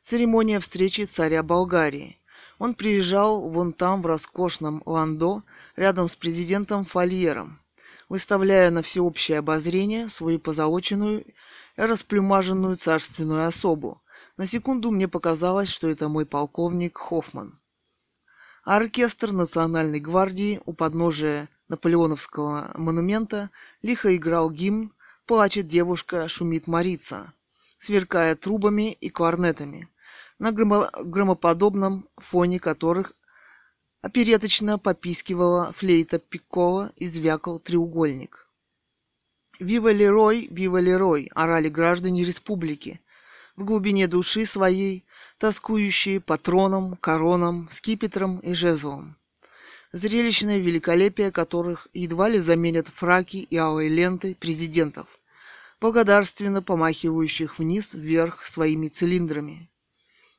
Церемония 0.00 0.60
встречи 0.60 1.02
царя 1.02 1.42
Болгарии. 1.42 2.18
Он 2.58 2.74
приезжал 2.74 3.48
вон 3.48 3.72
там 3.72 4.02
в 4.02 4.06
роскошном 4.06 4.82
ландо 4.86 5.42
рядом 5.76 6.08
с 6.08 6.16
президентом 6.16 6.84
Фольером 6.84 7.60
выставляя 8.08 8.70
на 8.70 8.82
всеобщее 8.82 9.38
обозрение 9.38 10.08
свою 10.08 10.38
позолоченную 10.38 11.24
и 11.24 11.32
расплюмаженную 11.76 12.76
царственную 12.76 13.46
особу. 13.46 14.02
На 14.36 14.46
секунду 14.46 14.90
мне 14.90 15.08
показалось, 15.08 15.68
что 15.68 15.88
это 15.88 16.08
мой 16.08 16.26
полковник 16.26 16.98
Хоффман. 16.98 17.58
А 18.64 18.76
оркестр 18.76 19.32
Национальной 19.32 20.00
гвардии 20.00 20.60
у 20.66 20.72
подножия 20.72 21.48
Наполеоновского 21.68 22.72
монумента 22.74 23.50
лихо 23.82 24.14
играл 24.14 24.50
гимн 24.50 24.92
«Плачет 25.26 25.66
девушка, 25.66 26.28
шумит 26.28 26.66
Марица», 26.66 27.32
сверкая 27.78 28.36
трубами 28.36 28.92
и 28.92 29.10
кларнетами, 29.10 29.88
на 30.38 30.52
громоподобном 30.52 32.08
фоне 32.16 32.60
которых 32.60 33.12
Опереточно 34.06 34.78
попискивала 34.78 35.72
флейта 35.72 36.20
пиккола 36.20 36.92
и 36.94 37.06
звякал 37.06 37.58
треугольник. 37.58 38.48
«Вива 39.58 39.90
Лерой! 39.90 40.46
Вива 40.48 40.78
Лерой!» 40.78 41.28
орали 41.34 41.68
граждане 41.68 42.22
республики, 42.22 43.00
в 43.56 43.64
глубине 43.64 44.06
души 44.06 44.46
своей, 44.46 45.04
тоскующие 45.38 46.20
патроном, 46.20 46.96
короном, 46.98 47.68
скипетром 47.68 48.38
и 48.38 48.54
жезлом. 48.54 49.16
Зрелищное 49.90 50.58
великолепие 50.58 51.32
которых 51.32 51.88
едва 51.92 52.28
ли 52.28 52.38
заменят 52.38 52.86
фраки 52.86 53.38
и 53.38 53.56
алые 53.56 53.88
ленты 53.88 54.36
президентов, 54.36 55.15
благодарственно 55.80 56.62
помахивающих 56.62 57.58
вниз 57.58 57.94
вверх 57.94 58.46
своими 58.46 58.88
цилиндрами. 58.88 59.70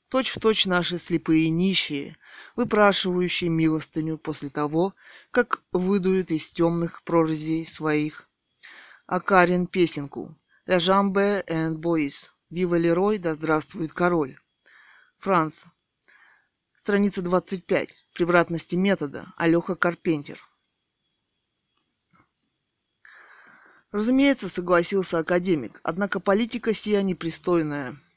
Точь 0.10 0.30
в 0.30 0.39
точь 0.39 0.65
наши 0.65 0.97
слепые 1.00 1.50
нищие, 1.50 2.15
выпрашивающие 2.56 3.50
милостыню 3.50 4.17
после 4.17 4.50
того, 4.50 4.95
как 5.32 5.62
выдуют 5.71 6.32
из 6.32 6.50
темных 6.52 7.04
прорезей 7.04 7.65
своих. 7.65 8.30
А 9.06 9.19
Карин 9.19 9.67
песенку 9.67 10.36
«La 10.65 10.78
jambe 10.78 11.45
and 11.47 11.76
boys» 11.76 12.30
«Вива 12.50 12.76
Лерой, 12.76 13.17
да 13.17 13.34
здравствует 13.34 13.91
король». 13.91 14.39
Франц. 15.17 15.65
Страница 16.80 17.21
25. 17.21 17.93
Превратности 18.13 18.76
метода. 18.76 19.34
Алёха 19.36 19.76
Карпентер. 19.76 20.39
Разумеется, 23.97 24.47
согласился 24.47 25.17
академик, 25.17 25.79
однако 25.83 26.19
политика 26.19 26.73
сия 26.73 27.01
непристойная– 27.01 27.97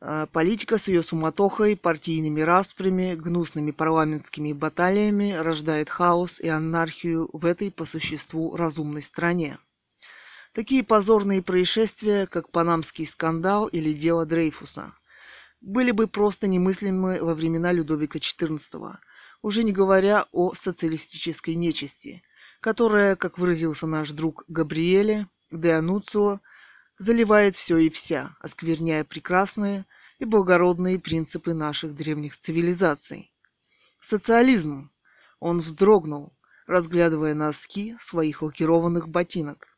Э, 0.00 0.26
политика 0.32 0.78
с 0.78 0.88
ее 0.88 1.02
суматохой, 1.02 1.76
партийными 1.76 2.40
распрями, 2.40 3.14
гнусными 3.14 3.70
парламентскими 3.70 4.52
баталиями 4.52 5.32
рождает 5.32 5.90
хаос 5.90 6.40
и 6.40 6.48
анархию 6.48 7.28
в 7.32 7.44
этой 7.44 7.70
по 7.70 7.84
существу 7.84 8.56
разумной 8.56 9.02
стране. 9.02 9.58
Такие 10.52 10.82
позорные 10.82 11.42
происшествия, 11.42 12.26
как 12.26 12.50
Панамский 12.50 13.06
скандал 13.06 13.66
или 13.66 13.92
дело 13.92 14.26
Дрейфуса, 14.26 14.94
были 15.60 15.90
бы 15.90 16.08
просто 16.08 16.48
немыслимы 16.48 17.22
во 17.22 17.34
времена 17.34 17.70
Людовика 17.70 18.18
XIV, 18.18 18.96
уже 19.42 19.62
не 19.62 19.72
говоря 19.72 20.26
о 20.32 20.54
социалистической 20.54 21.54
нечисти, 21.54 22.22
которая, 22.60 23.16
как 23.16 23.38
выразился 23.38 23.86
наш 23.86 24.10
друг 24.12 24.44
Габриэле 24.48 25.28
де 25.50 25.72
Ануцио, 25.72 26.40
заливает 26.98 27.56
все 27.56 27.78
и 27.78 27.88
вся, 27.88 28.36
оскверняя 28.40 29.04
прекрасные 29.04 29.86
и 30.18 30.24
благородные 30.24 30.98
принципы 30.98 31.54
наших 31.54 31.94
древних 31.94 32.36
цивилизаций. 32.36 33.32
Социализм. 33.98 34.90
Он 35.40 35.58
вздрогнул, 35.58 36.34
разглядывая 36.66 37.34
носки 37.34 37.96
своих 37.98 38.42
лакированных 38.42 39.08
ботинок. 39.08 39.68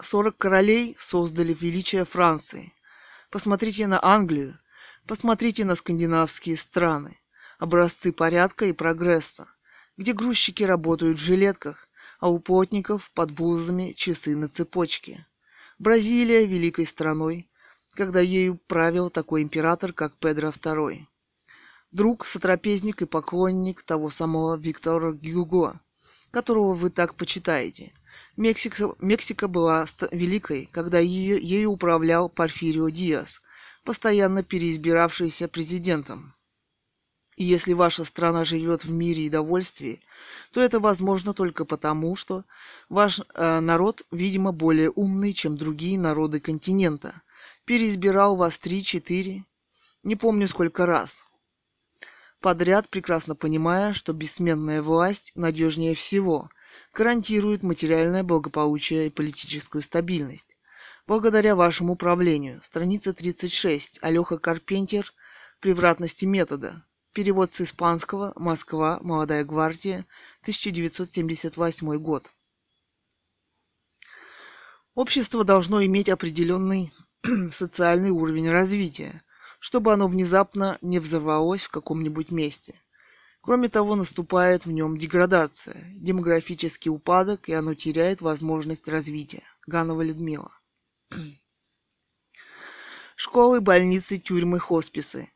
Сорок 0.00 0.38
королей 0.38 0.96
создали 0.98 1.52
величие 1.52 2.06
Франции. 2.06 2.72
Посмотрите 3.30 3.86
на 3.86 4.02
Англию, 4.02 4.58
посмотрите 5.06 5.66
на 5.66 5.74
скандинавские 5.74 6.56
страны, 6.56 7.18
образцы 7.58 8.12
порядка 8.12 8.64
и 8.64 8.72
прогресса, 8.72 9.48
где 9.98 10.12
грузчики 10.12 10.62
работают 10.62 11.18
в 11.18 11.22
жилетках, 11.22 11.88
а 12.20 12.30
у 12.30 12.38
плотников 12.38 13.10
под 13.10 13.32
бузами 13.32 13.92
часы 13.92 14.36
на 14.36 14.48
цепочке. 14.48 15.26
Бразилия 15.78 16.46
великой 16.46 16.86
страной, 16.86 17.50
когда 17.94 18.20
ею 18.20 18.58
правил 18.68 19.10
такой 19.10 19.42
император, 19.42 19.92
как 19.92 20.16
Педро 20.16 20.50
II. 20.50 21.00
Друг, 21.90 22.24
сотрапезник 22.24 23.02
и 23.02 23.06
поклонник 23.06 23.82
того 23.82 24.08
самого 24.08 24.56
Виктора 24.56 25.12
Гюго, 25.12 25.80
которого 26.30 26.74
вы 26.74 26.90
так 26.90 27.14
почитаете. 27.14 27.92
Мексика, 28.36 28.94
Мексика 29.00 29.48
была 29.48 29.84
великой, 30.12 30.68
когда 30.70 31.00
ее, 31.00 31.42
ею 31.42 31.72
управлял 31.72 32.28
Порфирио 32.28 32.88
Диас, 32.88 33.42
постоянно 33.84 34.44
переизбиравшийся 34.44 35.48
президентом. 35.48 36.34
И 37.38 37.44
если 37.44 37.72
ваша 37.72 38.04
страна 38.04 38.42
живет 38.42 38.84
в 38.84 38.90
мире 38.90 39.26
и 39.26 39.30
довольствии, 39.30 40.02
то 40.50 40.60
это 40.60 40.80
возможно 40.80 41.32
только 41.34 41.64
потому, 41.64 42.16
что 42.16 42.44
ваш 42.88 43.20
э, 43.20 43.60
народ, 43.60 44.02
видимо, 44.10 44.50
более 44.50 44.90
умный, 44.90 45.32
чем 45.32 45.56
другие 45.56 46.00
народы 46.00 46.40
континента. 46.40 47.22
Переизбирал 47.64 48.34
вас 48.34 48.58
три-четыре, 48.58 49.44
не 50.02 50.16
помню 50.16 50.48
сколько 50.48 50.84
раз. 50.84 51.26
Подряд, 52.40 52.88
прекрасно 52.88 53.36
понимая, 53.36 53.92
что 53.92 54.12
бессменная 54.12 54.82
власть 54.82 55.30
надежнее 55.36 55.94
всего, 55.94 56.50
гарантирует 56.92 57.62
материальное 57.62 58.24
благополучие 58.24 59.06
и 59.06 59.10
политическую 59.10 59.82
стабильность. 59.82 60.58
Благодаря 61.06 61.54
вашему 61.54 61.92
управлению. 61.92 62.60
Страница 62.64 63.14
36. 63.14 64.00
Алёха 64.02 64.38
Карпентер. 64.38 65.14
Превратности 65.60 66.24
метода. 66.24 66.84
Перевод 67.12 67.52
с 67.52 67.62
испанского. 67.62 68.32
Москва. 68.36 68.98
Молодая 69.02 69.44
гвардия. 69.44 70.06
1978 70.42 71.96
год. 71.96 72.30
Общество 74.94 75.44
должно 75.44 75.84
иметь 75.84 76.08
определенный 76.08 76.92
социальный 77.50 78.10
уровень 78.10 78.50
развития, 78.50 79.22
чтобы 79.58 79.92
оно 79.92 80.06
внезапно 80.06 80.78
не 80.80 80.98
взорвалось 80.98 81.64
в 81.64 81.70
каком-нибудь 81.70 82.30
месте. 82.30 82.74
Кроме 83.40 83.68
того, 83.68 83.94
наступает 83.94 84.66
в 84.66 84.70
нем 84.70 84.98
деградация, 84.98 85.82
демографический 85.94 86.90
упадок, 86.90 87.48
и 87.48 87.52
оно 87.54 87.74
теряет 87.74 88.20
возможность 88.20 88.86
развития. 88.88 89.42
Ганова 89.66 90.02
Людмила. 90.02 90.52
Школы, 93.16 93.60
больницы, 93.60 94.18
тюрьмы, 94.18 94.58
хосписы 94.58 95.30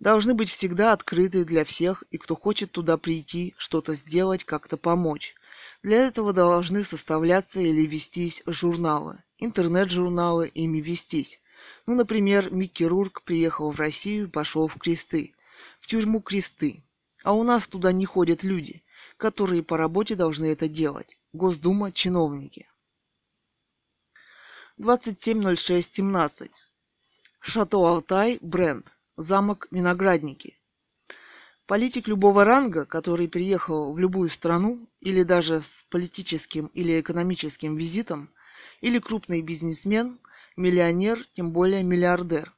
должны 0.00 0.34
быть 0.34 0.48
всегда 0.48 0.92
открыты 0.92 1.44
для 1.44 1.64
всех, 1.64 2.04
и 2.10 2.18
кто 2.18 2.36
хочет 2.36 2.72
туда 2.72 2.96
прийти, 2.96 3.54
что-то 3.56 3.94
сделать, 3.94 4.44
как-то 4.44 4.76
помочь. 4.76 5.34
Для 5.82 5.98
этого 6.06 6.32
должны 6.32 6.82
составляться 6.82 7.60
или 7.60 7.86
вестись 7.86 8.42
журналы, 8.46 9.22
интернет-журналы, 9.38 10.48
ими 10.48 10.78
вестись. 10.78 11.40
Ну, 11.86 11.94
например, 11.94 12.52
Микки 12.52 12.88
приехал 13.24 13.70
в 13.70 13.78
Россию 13.78 14.26
и 14.26 14.30
пошел 14.30 14.68
в 14.68 14.76
кресты, 14.78 15.34
в 15.80 15.86
тюрьму 15.86 16.20
кресты. 16.20 16.82
А 17.24 17.32
у 17.32 17.42
нас 17.42 17.66
туда 17.66 17.92
не 17.92 18.06
ходят 18.06 18.42
люди, 18.42 18.82
которые 19.16 19.62
по 19.62 19.76
работе 19.76 20.14
должны 20.14 20.46
это 20.46 20.68
делать. 20.68 21.18
Госдума, 21.32 21.92
чиновники. 21.92 22.68
270617. 24.78 26.52
Шато 27.40 27.76
Алтай, 27.78 28.38
бренд. 28.40 28.86
Замок 29.20 29.66
Виноградники. 29.72 30.60
Политик 31.66 32.06
любого 32.06 32.44
ранга, 32.44 32.84
который 32.84 33.28
приехал 33.28 33.92
в 33.92 33.98
любую 33.98 34.28
страну, 34.28 34.88
или 35.00 35.24
даже 35.24 35.60
с 35.60 35.84
политическим 35.90 36.66
или 36.66 37.00
экономическим 37.00 37.74
визитом, 37.74 38.30
или 38.80 39.00
крупный 39.00 39.42
бизнесмен, 39.42 40.20
миллионер, 40.56 41.18
тем 41.32 41.50
более 41.50 41.82
миллиардер. 41.82 42.52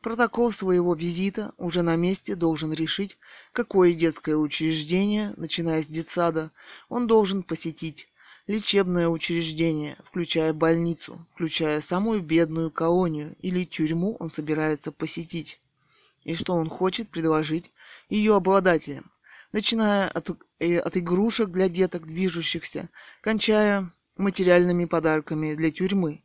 Протокол 0.00 0.50
своего 0.50 0.94
визита 0.94 1.52
уже 1.56 1.82
на 1.82 1.94
месте 1.94 2.34
должен 2.34 2.72
решить, 2.72 3.16
какое 3.52 3.92
детское 3.92 4.34
учреждение, 4.34 5.32
начиная 5.36 5.82
с 5.82 5.86
детсада, 5.86 6.50
он 6.88 7.06
должен 7.06 7.44
посетить, 7.44 8.08
лечебное 8.48 9.06
учреждение, 9.06 9.96
включая 10.04 10.52
больницу, 10.52 11.24
включая 11.32 11.80
самую 11.80 12.22
бедную 12.22 12.72
колонию 12.72 13.36
или 13.40 13.62
тюрьму 13.62 14.16
он 14.18 14.30
собирается 14.30 14.90
посетить. 14.90 15.60
И 16.24 16.34
что 16.34 16.54
он 16.54 16.68
хочет 16.68 17.10
предложить 17.10 17.70
ее 18.08 18.36
обладателям, 18.36 19.10
начиная 19.52 20.08
от, 20.08 20.30
э, 20.60 20.78
от 20.78 20.96
игрушек 20.96 21.48
для 21.48 21.68
деток 21.68 22.06
движущихся, 22.06 22.88
кончая 23.20 23.90
материальными 24.16 24.84
подарками 24.84 25.54
для 25.54 25.70
тюрьмы. 25.70 26.22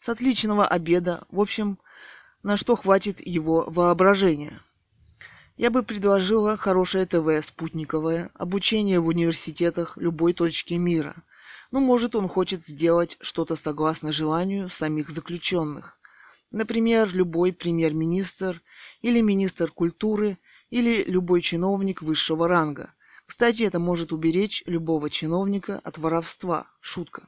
С 0.00 0.08
отличного 0.08 0.66
обеда, 0.66 1.24
в 1.30 1.40
общем, 1.40 1.78
на 2.42 2.56
что 2.56 2.76
хватит 2.76 3.24
его 3.24 3.64
воображения– 3.68 4.60
я 5.56 5.70
бы 5.70 5.82
предложила 5.82 6.56
хорошее 6.56 7.04
ТВ 7.06 7.44
спутниковое, 7.44 8.30
обучение 8.34 9.00
в 9.00 9.06
университетах 9.06 9.98
любой 9.98 10.32
точки 10.32 10.74
мира. 10.74 11.14
Ну, 11.70 11.80
может, 11.80 12.14
он 12.14 12.26
хочет 12.26 12.64
сделать 12.64 13.18
что-то 13.20 13.54
согласно 13.54 14.12
желанию 14.12 14.70
самих 14.70 15.10
заключенных. 15.10 15.98
Например, 16.52 17.08
любой 17.14 17.52
премьер-министр 17.52 18.62
или 19.00 19.20
министр 19.22 19.72
культуры 19.72 20.38
или 20.68 21.02
любой 21.04 21.40
чиновник 21.40 22.02
высшего 22.02 22.46
ранга. 22.46 22.94
Кстати, 23.24 23.62
это 23.62 23.80
может 23.80 24.12
уберечь 24.12 24.62
любого 24.66 25.08
чиновника 25.08 25.80
от 25.82 25.96
воровства. 25.96 26.66
Шутка. 26.80 27.26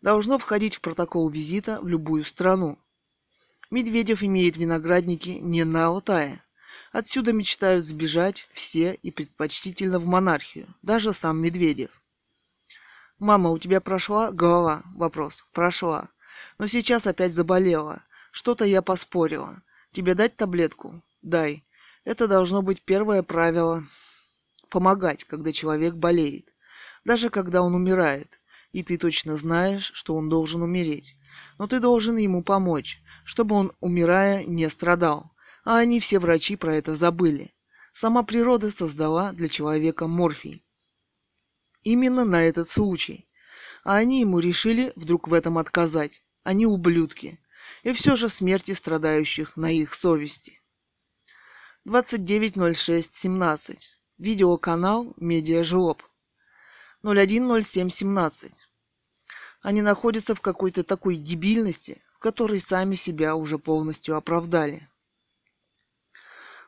Должно 0.00 0.38
входить 0.38 0.76
в 0.76 0.80
протокол 0.80 1.28
визита 1.28 1.80
в 1.80 1.88
любую 1.88 2.24
страну. 2.24 2.78
Медведев 3.70 4.22
имеет 4.22 4.56
виноградники 4.56 5.30
не 5.30 5.64
на 5.64 5.86
Алтае. 5.86 6.44
Отсюда 6.92 7.32
мечтают 7.32 7.84
сбежать 7.84 8.46
все 8.52 8.94
и 8.94 9.10
предпочтительно 9.10 9.98
в 9.98 10.06
монархию, 10.06 10.68
даже 10.82 11.12
сам 11.12 11.38
Медведев. 11.38 12.02
«Мама, 13.18 13.50
у 13.50 13.58
тебя 13.58 13.80
прошла 13.80 14.30
голова?» 14.30 14.82
Вопрос. 14.94 15.46
«Прошла. 15.52 16.10
Но 16.58 16.66
сейчас 16.66 17.06
опять 17.06 17.32
заболела. 17.32 18.02
Что-то 18.30 18.64
я 18.64 18.82
поспорила. 18.82 19.62
Тебе 19.92 20.14
дать 20.14 20.36
таблетку?» 20.36 21.02
«Дай. 21.22 21.64
Это 22.04 22.28
должно 22.28 22.62
быть 22.62 22.82
первое 22.82 23.22
правило. 23.22 23.84
Помогать, 24.68 25.24
когда 25.24 25.52
человек 25.52 25.94
болеет. 25.94 26.52
Даже 27.04 27.30
когда 27.30 27.62
он 27.62 27.74
умирает. 27.74 28.40
И 28.72 28.82
ты 28.82 28.98
точно 28.98 29.36
знаешь, 29.36 29.92
что 29.94 30.14
он 30.16 30.28
должен 30.28 30.62
умереть. 30.62 31.16
Но 31.58 31.66
ты 31.66 31.80
должен 31.80 32.16
ему 32.16 32.42
помочь 32.42 33.02
чтобы 33.24 33.56
он, 33.56 33.72
умирая, 33.80 34.44
не 34.44 34.68
страдал. 34.68 35.32
А 35.64 35.78
они 35.78 35.98
все 35.98 36.18
врачи 36.18 36.56
про 36.56 36.76
это 36.76 36.94
забыли. 36.94 37.52
Сама 37.92 38.22
природа 38.22 38.70
создала 38.70 39.32
для 39.32 39.48
человека 39.48 40.06
морфий. 40.06 40.64
Именно 41.82 42.24
на 42.24 42.44
этот 42.44 42.68
случай. 42.68 43.28
А 43.82 43.96
они 43.96 44.20
ему 44.20 44.38
решили 44.38 44.92
вдруг 44.94 45.26
в 45.28 45.32
этом 45.34 45.58
отказать. 45.58 46.22
Они 46.44 46.66
ублюдки. 46.66 47.40
И 47.82 47.92
все 47.92 48.14
же 48.16 48.28
смерти 48.28 48.72
страдающих 48.72 49.56
на 49.56 49.72
их 49.72 49.94
совести. 49.94 50.60
29.06.17. 51.88 53.78
Видеоканал 54.18 55.14
Медиажлоб. 55.16 56.02
01.07.17. 57.02 58.52
Они 59.62 59.82
находятся 59.82 60.34
в 60.34 60.40
какой-то 60.42 60.84
такой 60.84 61.16
дебильности, 61.16 62.00
которые 62.18 62.60
сами 62.60 62.94
себя 62.94 63.34
уже 63.34 63.58
полностью 63.58 64.16
оправдали. 64.16 64.88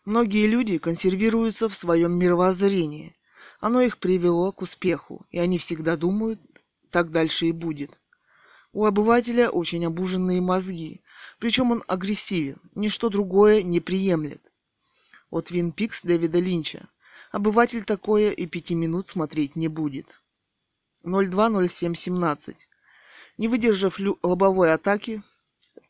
Многие 0.07 0.47
люди 0.47 0.79
консервируются 0.79 1.69
в 1.69 1.77
своем 1.77 2.19
мировоззрении. 2.19 3.15
Оно 3.61 3.83
их 3.83 3.99
привело 3.99 4.53
к 4.53 4.63
успеху, 4.63 5.27
и 5.31 5.39
они 5.39 5.59
всегда 5.59 5.97
думают, 5.97 6.41
так 6.91 7.11
дальше 7.11 7.47
и 7.47 7.53
будет. 7.53 8.01
У 8.77 8.85
обывателя 8.85 9.49
очень 9.49 9.87
обуженные 9.87 10.43
мозги, 10.43 11.01
причем 11.39 11.71
он 11.71 11.83
агрессивен, 11.89 12.61
ничто 12.75 13.09
другое 13.09 13.63
не 13.63 13.81
приемлет. 13.81 14.53
От 15.31 15.51
Вин 15.51 15.73
Пикс 15.73 16.03
Дэвида 16.03 16.41
Линча. 16.41 16.87
Обыватель 17.33 17.85
такое 17.85 18.33
и 18.33 18.45
пяти 18.45 18.75
минут 18.75 19.09
смотреть 19.09 19.57
не 19.57 19.69
будет. 19.69 20.21
020717. 21.05 22.69
Не 23.39 23.49
выдержав 23.49 23.99
лобовой 24.23 24.75
атаки, 24.75 25.23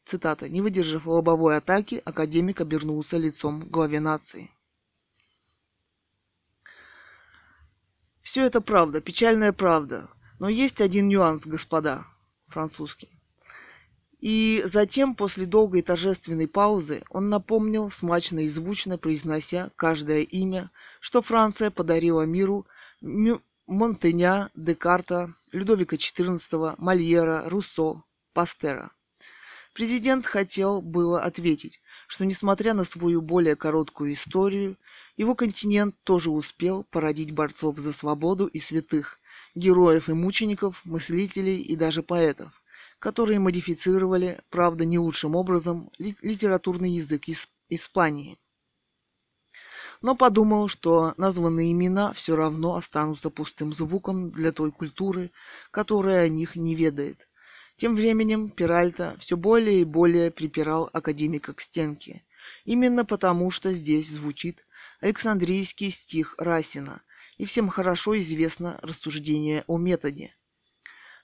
Цитата. 0.05 0.49
«Не 0.49 0.61
выдержав 0.61 1.09
лобовой 1.09 1.57
атаки, 1.57 2.01
академик 2.05 2.61
обернулся 2.61 3.17
лицом 3.17 3.63
к 3.63 3.69
главе 3.69 3.99
нации». 3.99 4.53
Все 8.23 8.47
это 8.47 8.61
правда, 8.61 9.01
печальная 9.01 9.53
правда. 9.53 10.09
Но 10.39 10.49
есть 10.49 10.81
один 10.81 11.09
нюанс, 11.09 11.47
господа, 11.47 12.07
французский. 12.49 13.09
И 14.21 14.63
затем, 14.65 15.15
после 15.15 15.47
долгой 15.47 15.83
торжественной 15.83 16.49
паузы, 16.49 17.03
он 17.11 17.29
напомнил, 17.29 17.91
смачно 17.91 18.41
и 18.41 18.49
звучно 18.49 18.99
произнося 18.99 19.71
каждое 19.77 20.23
имя, 20.23 20.71
что 21.01 21.23
Франция 21.23 21.71
подарила 21.71 22.23
миру 22.23 22.67
Мю 23.01 23.43
Монтеня, 23.67 24.51
Декарта, 24.55 25.35
Людовика 25.53 25.97
XIV, 25.97 26.75
Мольера, 26.79 27.49
Руссо, 27.49 28.03
Пастера. 28.33 28.91
Президент 29.75 30.25
хотел 30.25 30.81
было 30.81 31.21
ответить, 31.21 31.83
что 32.07 32.25
несмотря 32.25 32.73
на 32.73 32.85
свою 32.85 33.21
более 33.21 33.57
короткую 33.57 34.15
историю, 34.15 34.79
его 35.19 35.35
континент 35.35 35.95
тоже 36.03 36.31
успел 36.31 36.85
породить 36.85 37.33
борцов 37.33 37.79
за 37.79 37.93
свободу 37.93 38.47
и 38.47 38.59
святых, 38.59 39.19
героев 39.57 40.09
и 40.09 40.13
мучеников, 40.13 40.83
мыслителей 40.85 41.61
и 41.61 41.75
даже 41.75 42.03
поэтов, 42.03 42.63
которые 43.01 43.41
модифицировали, 43.41 44.41
правда 44.51 44.85
не 44.85 44.99
лучшим 44.99 45.35
образом, 45.35 45.91
литературный 45.99 46.91
язык 46.91 47.25
Испании. 47.69 48.39
Но 50.03 50.15
подумал, 50.15 50.69
что 50.69 51.15
названные 51.17 51.73
имена 51.73 52.13
все 52.13 52.37
равно 52.37 52.77
останутся 52.77 53.31
пустым 53.31 53.73
звуком 53.73 54.31
для 54.31 54.53
той 54.53 54.71
культуры, 54.71 55.31
которая 55.71 56.27
о 56.27 56.29
них 56.29 56.55
не 56.55 56.75
ведает, 56.75 57.27
тем 57.77 57.97
временем 57.97 58.51
Пиральта 58.51 59.17
все 59.19 59.37
более 59.37 59.81
и 59.81 59.85
более 59.85 60.31
припирал 60.31 60.91
академика 60.93 61.55
к 61.55 61.61
стенке. 61.61 62.23
Именно 62.65 63.05
потому, 63.05 63.51
что 63.51 63.73
здесь 63.73 64.11
звучит 64.11 64.65
Александрийский 65.01 65.91
стих 65.91 66.35
Расина, 66.39 67.03
и 67.39 67.45
всем 67.45 67.69
хорошо 67.69 68.19
известно 68.19 68.79
рассуждение 68.83 69.65
о 69.67 69.79
методе. 69.79 70.35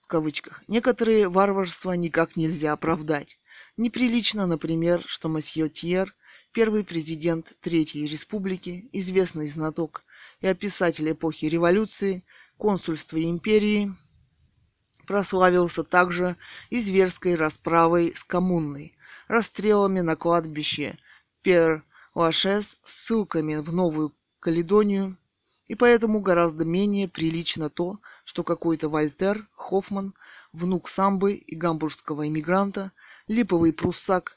В 0.01 0.07
кавычках. 0.07 0.63
Некоторые 0.69 1.29
варварства 1.29 1.93
никак 1.93 2.37
нельзя 2.37 2.73
оправдать. 2.73 3.39
Неприлично, 3.77 4.47
например, 4.47 5.03
что 5.07 5.29
месье 5.29 5.69
Тьер, 5.69 6.15
первый 6.53 6.85
президент 6.85 7.55
Третьей 7.61 8.07
Республики, 8.07 8.89
известный 8.93 9.47
знаток 9.47 10.03
и 10.41 10.47
описатель 10.47 11.11
эпохи 11.11 11.47
революции, 11.47 12.25
консульства 12.59 13.23
империи, 13.23 13.95
прославился 15.07 15.85
также 15.85 16.37
и 16.71 16.79
зверской 16.79 17.35
расправой 17.35 18.15
с 18.15 18.23
коммунной, 18.23 18.97
расстрелами 19.29 20.01
на 20.01 20.17
кладбище 20.17 20.99
Пер-Лашес, 21.43 22.79
ссылками 22.85 23.57
в 23.57 23.73
Новую 23.73 24.15
Каледонию, 24.41 25.17
и 25.67 25.75
поэтому 25.75 26.21
гораздо 26.21 26.65
менее 26.65 27.09
прилично 27.09 27.71
то, 27.71 27.99
что 28.25 28.45
какой-то 28.45 28.89
Вольтер, 28.89 29.49
Хоффман, 29.57 30.15
внук 30.53 30.89
самбы 30.89 31.35
и 31.35 31.57
гамбургского 31.57 32.29
иммигранта, 32.29 32.93
липовый 33.27 33.73
пруссак 33.73 34.37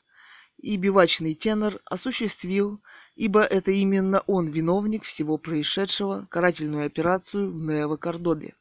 и 0.58 0.78
бивачный 0.78 1.36
тенор 1.36 1.80
осуществил, 1.86 2.82
ибо 3.16 3.44
это 3.44 3.72
именно 3.72 4.22
он 4.28 4.48
виновник 4.48 5.04
всего 5.04 5.38
происшедшего, 5.38 6.28
карательную 6.30 6.86
операцию 6.86 7.52
в 7.52 7.58
Неово-Кордобе. 7.58 8.54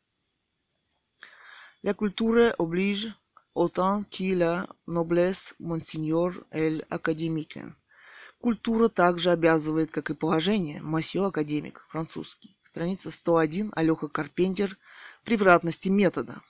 La 1.83 1.93
culture 1.93 2.55
oblige 2.57 3.15
autant 3.55 4.05
que 4.09 4.35
la 4.35 4.67
noblesse, 4.87 5.55
монсеньор 5.59 6.47
эль 6.51 6.85
академикен. 6.89 7.77
Культура 8.45 8.91
также 8.91 9.31
обязывает, 9.31 9.91
как 9.91 10.11
и 10.11 10.15
положение, 10.15 10.83
масье 10.83 11.25
академик, 11.25 11.83
французский. 11.89 12.59
Страница 12.63 13.11
101, 13.11 13.73
Алёха 13.75 14.09
Карпентер, 14.09 14.77
превратности 15.25 15.89
метода. 15.89 16.43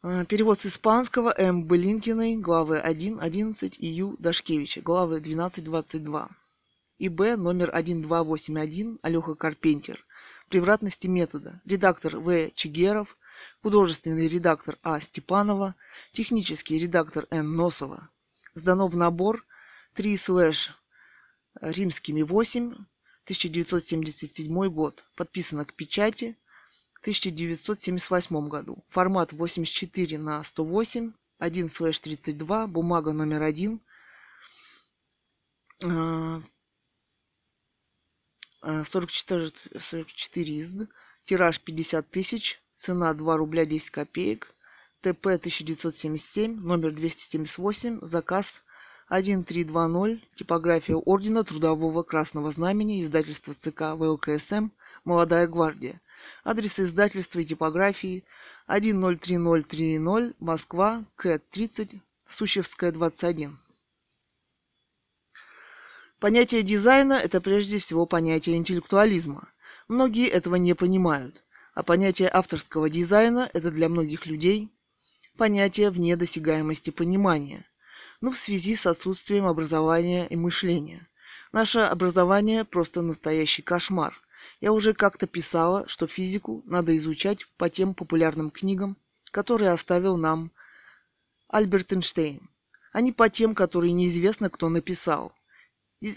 А, 0.00 0.24
перевод 0.24 0.58
с 0.60 0.64
испанского 0.64 1.34
М. 1.36 1.66
Былинкиной, 1.66 2.38
главы 2.38 2.78
1, 2.80 3.20
11 3.20 3.78
и 3.78 3.86
Ю. 3.86 4.16
Дашкевича, 4.18 4.80
главы 4.80 5.20
12, 5.20 5.62
22. 5.62 6.30
И 6.96 7.10
Б. 7.10 7.36
номер 7.36 7.68
1281, 7.70 8.98
Алёха 9.02 9.34
Карпентер, 9.34 10.06
превратности 10.48 11.06
метода. 11.06 11.60
Редактор 11.66 12.16
В. 12.16 12.50
Чигеров, 12.52 13.18
художественный 13.60 14.26
редактор 14.26 14.78
А. 14.82 15.00
Степанова, 15.00 15.74
технический 16.12 16.78
редактор 16.78 17.26
Н. 17.30 17.54
Носова. 17.54 18.08
Сдано 18.54 18.88
в 18.88 18.96
набор 18.96 19.44
3 19.94 20.16
слэш 20.16 20.72
римскими 21.60 22.22
8, 22.22 22.66
1977 23.24 24.68
год. 24.68 25.04
Подписано 25.16 25.64
к 25.64 25.74
печати 25.74 26.36
в 26.94 27.00
1978 27.00 28.48
году. 28.48 28.84
Формат 28.88 29.32
84 29.32 30.18
на 30.18 30.42
108, 30.44 31.12
1 31.38 31.68
слэш 31.68 32.00
32, 32.00 32.66
бумага 32.66 33.12
номер 33.12 33.42
1, 33.42 33.80
44, 38.84 39.52
44 39.80 40.60
изд, 40.60 40.88
тираж 41.24 41.60
50 41.60 42.10
тысяч, 42.10 42.60
цена 42.74 43.12
2 43.14 43.36
рубля 43.36 43.66
10 43.66 43.90
копеек, 43.90 44.53
ТП 45.04 45.36
1977, 45.36 46.60
номер 46.60 46.90
278, 46.90 47.98
заказ 48.00 48.62
1320, 49.08 50.34
типография 50.34 50.96
Ордена 50.96 51.44
Трудового 51.44 52.02
Красного 52.02 52.50
Знамени, 52.50 53.02
издательство 53.02 53.52
ЦК 53.52 53.96
ВЛКСМ 53.96 54.70
«Молодая 55.04 55.46
гвардия». 55.46 56.00
Адрес 56.42 56.80
издательства 56.80 57.40
и 57.40 57.44
типографии 57.44 58.24
103030, 58.66 60.36
Москва, 60.40 61.04
К-30, 61.16 62.00
Сущевская, 62.26 62.90
21. 62.90 63.58
Понятие 66.18 66.62
дизайна– 66.62 67.12
это 67.22 67.42
прежде 67.42 67.78
всего 67.78 68.06
понятие 68.06 68.56
интеллектуализма. 68.56 69.46
Многие 69.86 70.28
этого 70.28 70.54
не 70.54 70.72
понимают. 70.74 71.44
А 71.74 71.82
понятие 71.82 72.30
авторского 72.32 72.88
дизайна– 72.88 73.50
это 73.52 73.70
для 73.70 73.90
многих 73.90 74.24
людей 74.24 74.70
понятие 75.36 75.90
вне 75.90 76.16
досягаемости 76.16 76.90
понимания. 76.90 77.66
Но 78.20 78.30
в 78.30 78.36
связи 78.36 78.76
с 78.76 78.86
отсутствием 78.86 79.46
образования 79.46 80.26
и 80.26 80.36
мышления. 80.36 81.08
Наше 81.52 81.80
образование– 81.80 82.64
просто 82.66 83.02
настоящий 83.02 83.62
кошмар. 83.62 84.20
Я 84.60 84.72
уже 84.72 84.94
как-то 84.94 85.26
писала, 85.26 85.86
что 85.88 86.06
физику 86.06 86.62
надо 86.66 86.96
изучать 86.96 87.46
по 87.56 87.68
тем 87.68 87.94
популярным 87.94 88.50
книгам, 88.50 88.96
которые 89.30 89.70
оставил 89.70 90.16
нам 90.16 90.52
Альберт 91.48 91.92
Эйнштейн, 91.92 92.48
а 92.92 93.00
не 93.00 93.12
по 93.12 93.28
тем, 93.28 93.54
которые 93.54 93.92
неизвестно 93.92 94.50
кто 94.50 94.68
написал– 94.68 95.32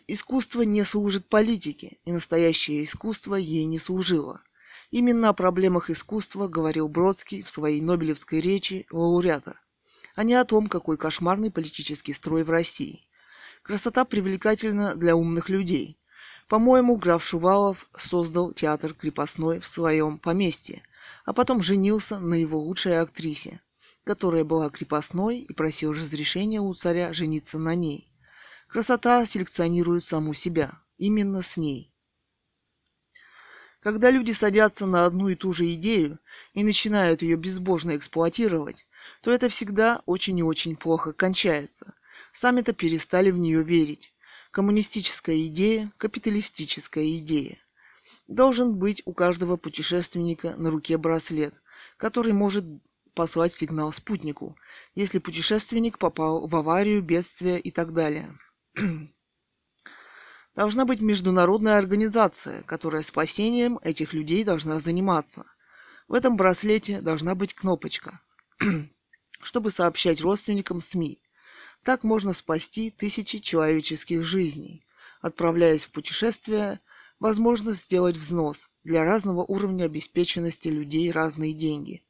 Искусство 0.07 0.63
не 0.63 0.83
служит 0.83 1.29
политике, 1.29 1.97
и 2.03 2.11
настоящее 2.11 2.83
искусство 2.83 3.35
ей 3.35 3.63
не 3.63 3.79
служило. 3.79 4.41
Именно 4.89 5.29
о 5.29 5.33
проблемах 5.33 5.89
искусства 5.89 6.47
говорил 6.47 6.87
Бродский 6.87 7.43
в 7.43 7.51
своей 7.51 7.81
Нобелевской 7.81 8.39
речи 8.39 8.87
лауреата, 8.89 9.59
а 10.15 10.23
не 10.23 10.33
о 10.33 10.45
том, 10.45 10.67
какой 10.67 10.97
кошмарный 10.97 11.51
политический 11.51 12.13
строй 12.13 12.43
в 12.43 12.49
России. 12.49 13.05
Красота 13.63 14.05
привлекательна 14.05 14.95
для 14.95 15.15
умных 15.15 15.49
людей. 15.49 15.99
По-моему, 16.47 16.95
граф 16.95 17.21
Шувалов 17.21 17.89
создал 17.97 18.53
театр 18.53 18.93
крепостной 18.93 19.59
в 19.59 19.67
своем 19.67 20.19
поместье, 20.19 20.81
а 21.25 21.33
потом 21.33 21.61
женился 21.61 22.19
на 22.19 22.35
его 22.35 22.57
лучшей 22.57 23.01
актрисе, 23.01 23.59
которая 24.05 24.45
была 24.45 24.69
крепостной 24.69 25.39
и 25.39 25.51
просил 25.51 25.91
разрешения 25.91 26.61
у 26.61 26.73
царя 26.73 27.11
жениться 27.11 27.59
на 27.59 27.75
ней. 27.75 28.09
Красота 28.69 29.25
селекционирует 29.25 30.05
саму 30.05 30.33
себя, 30.33 30.71
именно 30.97 31.41
с 31.41 31.57
ней. 31.57 31.91
Когда 33.87 34.11
люди 34.11 34.31
садятся 34.31 34.85
на 34.85 35.05
одну 35.05 35.29
и 35.29 35.35
ту 35.35 35.53
же 35.53 35.73
идею 35.75 36.19
и 36.51 36.65
начинают 36.65 37.21
ее 37.21 37.37
безбожно 37.37 37.95
эксплуатировать, 37.95 38.85
то 39.21 39.31
это 39.31 39.47
всегда 39.47 40.01
очень 40.05 40.37
и 40.37 40.43
очень 40.43 40.75
плохо 40.75 41.13
кончается. 41.13 41.93
Сами-то 42.33 42.73
перестали 42.73 43.31
в 43.31 43.37
нее 43.37 43.63
верить. 43.63 44.13
Коммунистическая 44.51 45.39
идея, 45.45 45.89
капиталистическая 45.95 47.09
идея. 47.19 47.57
Должен 48.27 48.75
быть 48.75 49.03
у 49.05 49.13
каждого 49.13 49.55
путешественника 49.55 50.55
на 50.57 50.69
руке 50.69 50.97
браслет, 50.97 51.53
который 51.95 52.33
может 52.33 52.65
послать 53.13 53.53
сигнал 53.53 53.93
спутнику, 53.93 54.57
если 54.95 55.19
путешественник 55.19 55.97
попал 55.97 56.45
в 56.45 56.53
аварию, 56.57 57.01
бедствие 57.01 57.57
и 57.57 57.71
так 57.71 57.93
далее. 57.93 58.37
Должна 60.57 60.83
быть 60.85 61.01
международная 61.01 61.77
организация, 61.77 62.63
которая 62.63 63.03
спасением 63.03 63.79
этих 63.83 64.11
людей 64.11 64.43
должна 64.43 64.79
заниматься. 64.79 65.45
В 66.09 66.15
этом 66.15 66.35
браслете 66.35 66.99
должна 66.99 67.35
быть 67.35 67.53
кнопочка. 67.53 68.19
чтобы 69.43 69.69
сообщать 69.69 70.21
родственникам 70.21 70.81
СМИ. 70.81 71.21
Так 71.83 72.03
можно 72.03 72.33
спасти 72.33 72.89
тысячи 72.89 73.37
человеческих 73.37 74.23
жизней. 74.23 74.83
Отправляясь 75.21 75.85
в 75.85 75.91
путешествие, 75.91 76.79
возможно 77.19 77.73
сделать 77.73 78.17
взнос 78.17 78.67
для 78.83 79.03
разного 79.03 79.43
уровня 79.43 79.85
обеспеченности 79.85 80.69
людей 80.69 81.11
разные 81.11 81.53
деньги. 81.53 82.03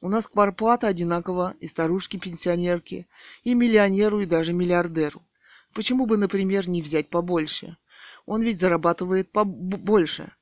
У 0.00 0.08
нас 0.08 0.26
кварплата 0.26 0.86
одинакова 0.86 1.54
и 1.60 1.66
старушке-пенсионерке, 1.66 3.06
и 3.42 3.52
миллионеру, 3.54 4.20
и 4.20 4.26
даже 4.26 4.54
миллиардеру. 4.54 5.22
Почему 5.74 6.06
бы, 6.06 6.16
например, 6.16 6.68
не 6.68 6.82
взять 6.82 7.10
побольше? 7.10 7.76
Он 8.26 8.42
ведь 8.42 8.58
зарабатывает 8.58 9.32
побольше. 9.32 10.32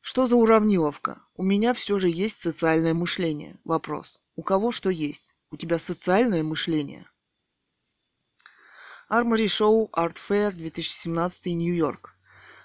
Что 0.00 0.26
за 0.26 0.36
уравниловка? 0.36 1.20
У 1.34 1.42
меня 1.42 1.72
все 1.74 1.98
же 1.98 2.08
есть 2.08 2.36
социальное 2.36 2.94
мышление. 2.94 3.58
Вопрос. 3.64 4.20
У 4.36 4.42
кого 4.42 4.70
что 4.70 4.90
есть? 4.90 5.36
У 5.50 5.56
тебя 5.56 5.78
социальное 5.78 6.42
мышление? 6.42 7.06
Armory 9.10 9.46
Show 9.46 9.90
Art 9.90 10.16
Fair 10.16 10.52
2017 10.52 11.46
Нью-Йорк. 11.46 12.14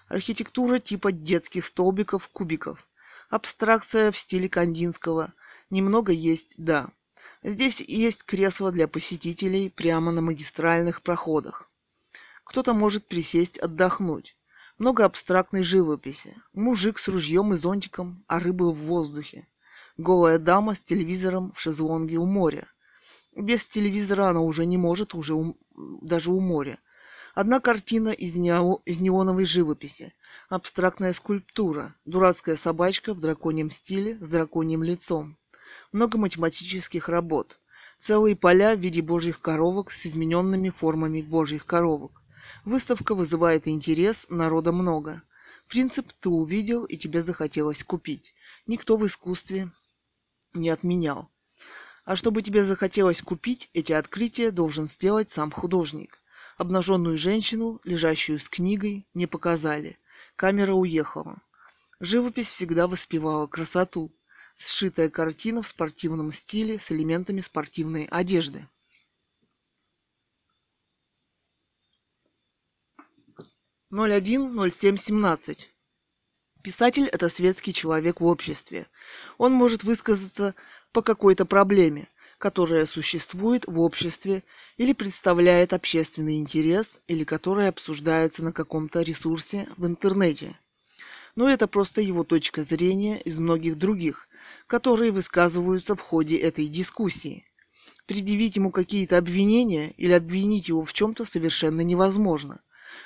Архитектура 0.09 0.79
типа 0.79 1.13
детских 1.13 1.65
столбиков, 1.65 2.27
кубиков. 2.27 2.85
Абстракция 3.29 4.11
в 4.11 4.17
стиле 4.17 4.49
Кандинского. 4.49 5.31
Немного 5.69 6.11
есть, 6.11 6.55
да. 6.57 6.91
Здесь 7.41 7.79
есть 7.79 8.23
кресла 8.23 8.71
для 8.73 8.89
посетителей 8.89 9.69
прямо 9.69 10.11
на 10.11 10.21
магистральных 10.21 11.01
проходах. 11.01 11.69
Кто-то 12.43 12.73
может 12.73 13.07
присесть 13.07 13.57
отдохнуть. 13.57 14.35
Много 14.77 15.05
абстрактной 15.05 15.63
живописи. 15.63 16.35
Мужик 16.53 16.97
с 16.97 17.07
ружьем 17.07 17.53
и 17.53 17.55
зонтиком, 17.55 18.23
а 18.27 18.39
рыбы 18.39 18.71
в 18.71 18.77
воздухе. 18.77 19.45
Голая 19.97 20.39
дама 20.39 20.73
с 20.73 20.81
телевизором 20.81 21.51
в 21.53 21.59
шезлонге 21.59 22.17
у 22.17 22.25
моря. 22.25 22.67
Без 23.35 23.67
телевизора 23.67 24.27
она 24.27 24.41
уже 24.41 24.65
не 24.65 24.77
может, 24.77 25.13
уже 25.13 25.35
у, 25.35 25.57
даже 25.75 26.31
у 26.31 26.39
моря. 26.39 26.77
Одна 27.35 27.59
картина 27.59 28.09
из, 28.09 28.35
нео, 28.35 28.81
из 28.85 28.99
неоновой 28.99 29.45
живописи. 29.45 30.11
Абстрактная 30.49 31.13
скульптура. 31.13 31.95
Дурацкая 32.05 32.55
собачка 32.55 33.13
в 33.13 33.19
драконьем 33.19 33.71
стиле 33.71 34.17
с 34.19 34.27
драконьим 34.27 34.83
лицом. 34.83 35.37
Много 35.91 36.17
математических 36.17 37.09
работ. 37.09 37.59
Целые 37.99 38.35
поля 38.35 38.75
в 38.75 38.79
виде 38.79 39.01
божьих 39.01 39.39
коровок 39.39 39.91
с 39.91 40.05
измененными 40.05 40.69
формами 40.69 41.21
божьих 41.21 41.65
коровок. 41.65 42.22
Выставка 42.65 43.15
вызывает 43.15 43.67
интерес, 43.67 44.25
народа 44.29 44.71
много. 44.71 45.21
Принцип 45.67 46.11
ты 46.19 46.29
увидел 46.29 46.85
и 46.85 46.97
тебе 46.97 47.21
захотелось 47.21 47.83
купить. 47.83 48.33
Никто 48.67 48.97
в 48.97 49.05
искусстве 49.05 49.71
не 50.53 50.69
отменял. 50.69 51.29
А 52.05 52.15
чтобы 52.15 52.41
тебе 52.41 52.63
захотелось 52.63 53.21
купить, 53.21 53.69
эти 53.73 53.93
открытия 53.93 54.51
должен 54.51 54.87
сделать 54.87 55.29
сам 55.29 55.51
художник. 55.51 56.21
Обнаженную 56.57 57.17
женщину, 57.17 57.79
лежащую 57.83 58.39
с 58.39 58.49
книгой, 58.49 59.07
не 59.13 59.25
показали. 59.25 59.97
Камера 60.35 60.73
уехала. 60.73 61.41
Живопись 61.99 62.49
всегда 62.49 62.87
воспевала 62.87 63.47
красоту. 63.47 64.11
Сшитая 64.55 65.09
картина 65.09 65.61
в 65.61 65.67
спортивном 65.67 66.31
стиле 66.31 66.77
с 66.77 66.91
элементами 66.91 67.39
спортивной 67.39 68.05
одежды. 68.05 68.67
010717. 73.93 75.69
Писатель– 76.63 77.05
это 77.11 77.29
светский 77.29 77.73
человек 77.73 78.21
в 78.21 78.25
обществе. 78.25 78.87
Он 79.37 79.53
может 79.53 79.83
высказаться 79.83 80.55
по 80.91 81.03
какой-то 81.03 81.45
проблеме, 81.45 82.07
которая 82.39 82.87
существует 82.87 83.67
в 83.67 83.79
обществе 83.79 84.41
или 84.77 84.93
представляет 84.93 85.73
общественный 85.73 86.37
интерес, 86.37 87.01
или 87.07 87.23
которая 87.23 87.69
обсуждается 87.69 88.43
на 88.43 88.51
каком-то 88.51 89.01
ресурсе 89.01 89.67
в 89.77 89.85
интернете. 89.85 90.57
Но 91.35 91.47
это 91.47 91.67
просто 91.67 92.01
его 92.01 92.23
точка 92.23 92.63
зрения 92.63 93.21
из 93.21 93.39
многих 93.39 93.77
других, 93.77 94.27
которые 94.65 95.11
высказываются 95.11 95.95
в 95.95 96.01
ходе 96.01 96.37
этой 96.37 96.67
дискуссии. 96.67 97.45
Предъявить 98.07 98.55
ему 98.55 98.71
какие-то 98.71 99.19
обвинения 99.19 99.91
или 99.97 100.13
обвинить 100.13 100.67
его 100.69 100.83
в 100.83 100.93
чем-то 100.93 101.25
совершенно 101.25 101.81
невозможно– 101.81 102.59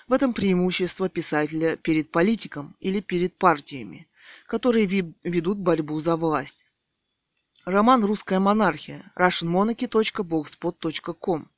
в 0.07 0.13
этом 0.13 0.33
преимущество 0.33 1.09
писателя 1.09 1.75
перед 1.75 2.09
политиком 2.11 2.77
или 2.79 3.01
перед 3.01 3.37
партиями, 3.37 4.07
которые 4.45 4.85
ведут 4.85 5.57
борьбу 5.59 5.99
за 5.99 6.15
власть. 6.15 6.65
Роман 7.65 8.05
«Русская 8.05 8.39
монархия» 8.39 9.11
russianmonarchy.blogspot.com 9.17 11.49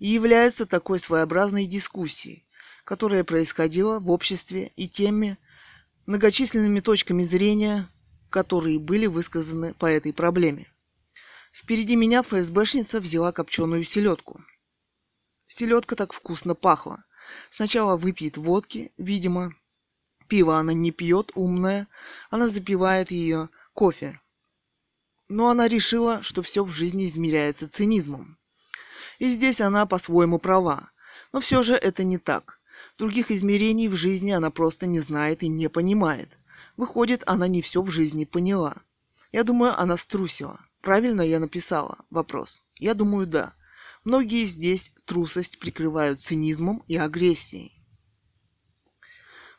и 0.00 0.08
является 0.08 0.66
такой 0.66 0.98
своеобразной 0.98 1.66
дискуссией, 1.66 2.44
которая 2.84 3.22
происходила 3.22 4.00
в 4.00 4.10
обществе 4.10 4.72
и 4.74 4.88
теми 4.88 5.38
многочисленными 6.06 6.80
точками 6.80 7.22
зрения, 7.22 7.88
которые 8.28 8.80
были 8.80 9.06
высказаны 9.06 9.74
по 9.74 9.86
этой 9.86 10.12
проблеме. 10.12 10.66
Впереди 11.52 11.94
меня 11.94 12.24
ФСБшница 12.24 12.98
взяла 13.00 13.30
копченую 13.30 13.84
селедку. 13.84 14.44
Селедка 15.46 15.94
так 15.94 16.12
вкусно 16.12 16.56
пахла, 16.56 17.04
Сначала 17.50 17.96
выпьет 17.96 18.36
водки, 18.36 18.92
видимо. 18.96 19.54
Пиво 20.28 20.58
она 20.58 20.72
не 20.72 20.90
пьет, 20.90 21.32
умная. 21.34 21.86
Она 22.30 22.48
запивает 22.48 23.10
ее 23.10 23.48
кофе. 23.72 24.20
Но 25.28 25.48
она 25.48 25.68
решила, 25.68 26.22
что 26.22 26.42
все 26.42 26.64
в 26.64 26.70
жизни 26.70 27.06
измеряется 27.06 27.68
цинизмом. 27.68 28.38
И 29.18 29.28
здесь 29.28 29.60
она 29.60 29.86
по-своему 29.86 30.38
права. 30.38 30.90
Но 31.32 31.40
все 31.40 31.62
же 31.62 31.74
это 31.74 32.04
не 32.04 32.18
так. 32.18 32.60
Других 32.98 33.30
измерений 33.30 33.88
в 33.88 33.96
жизни 33.96 34.30
она 34.30 34.50
просто 34.50 34.86
не 34.86 35.00
знает 35.00 35.42
и 35.42 35.48
не 35.48 35.68
понимает. 35.68 36.28
Выходит, 36.76 37.22
она 37.26 37.48
не 37.48 37.62
все 37.62 37.82
в 37.82 37.90
жизни 37.90 38.24
поняла. 38.24 38.76
Я 39.32 39.44
думаю, 39.44 39.78
она 39.78 39.96
струсила. 39.96 40.60
Правильно 40.80 41.22
я 41.22 41.38
написала? 41.40 41.98
Вопрос. 42.10 42.62
Я 42.78 42.94
думаю, 42.94 43.26
да. 43.26 43.54
Многие 44.04 44.44
здесь 44.44 44.92
трусость 45.06 45.58
прикрывают 45.58 46.22
цинизмом 46.22 46.84
и 46.88 46.96
агрессией. 46.96 47.72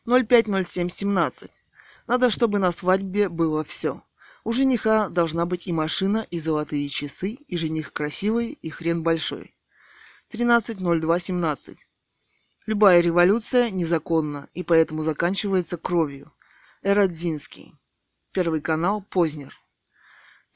050717. 0.06 1.64
Надо, 2.06 2.30
чтобы 2.30 2.60
на 2.60 2.70
свадьбе 2.70 3.28
было 3.28 3.64
все. 3.64 4.02
У 4.44 4.52
жениха 4.52 5.08
должна 5.08 5.44
быть 5.46 5.66
и 5.66 5.72
машина, 5.72 6.24
и 6.30 6.38
золотые 6.38 6.88
часы, 6.88 7.30
и 7.30 7.56
жених 7.56 7.92
красивый, 7.92 8.52
и 8.52 8.70
хрен 8.70 9.02
большой. 9.02 9.56
13.02.17. 10.30 11.78
Любая 12.66 13.00
революция 13.00 13.70
незаконна 13.70 14.48
и 14.54 14.62
поэтому 14.62 15.02
заканчивается 15.02 15.76
кровью. 15.76 16.32
Эрадзинский. 16.82 17.74
Первый 18.30 18.60
канал 18.60 19.02
Познер. 19.02 19.58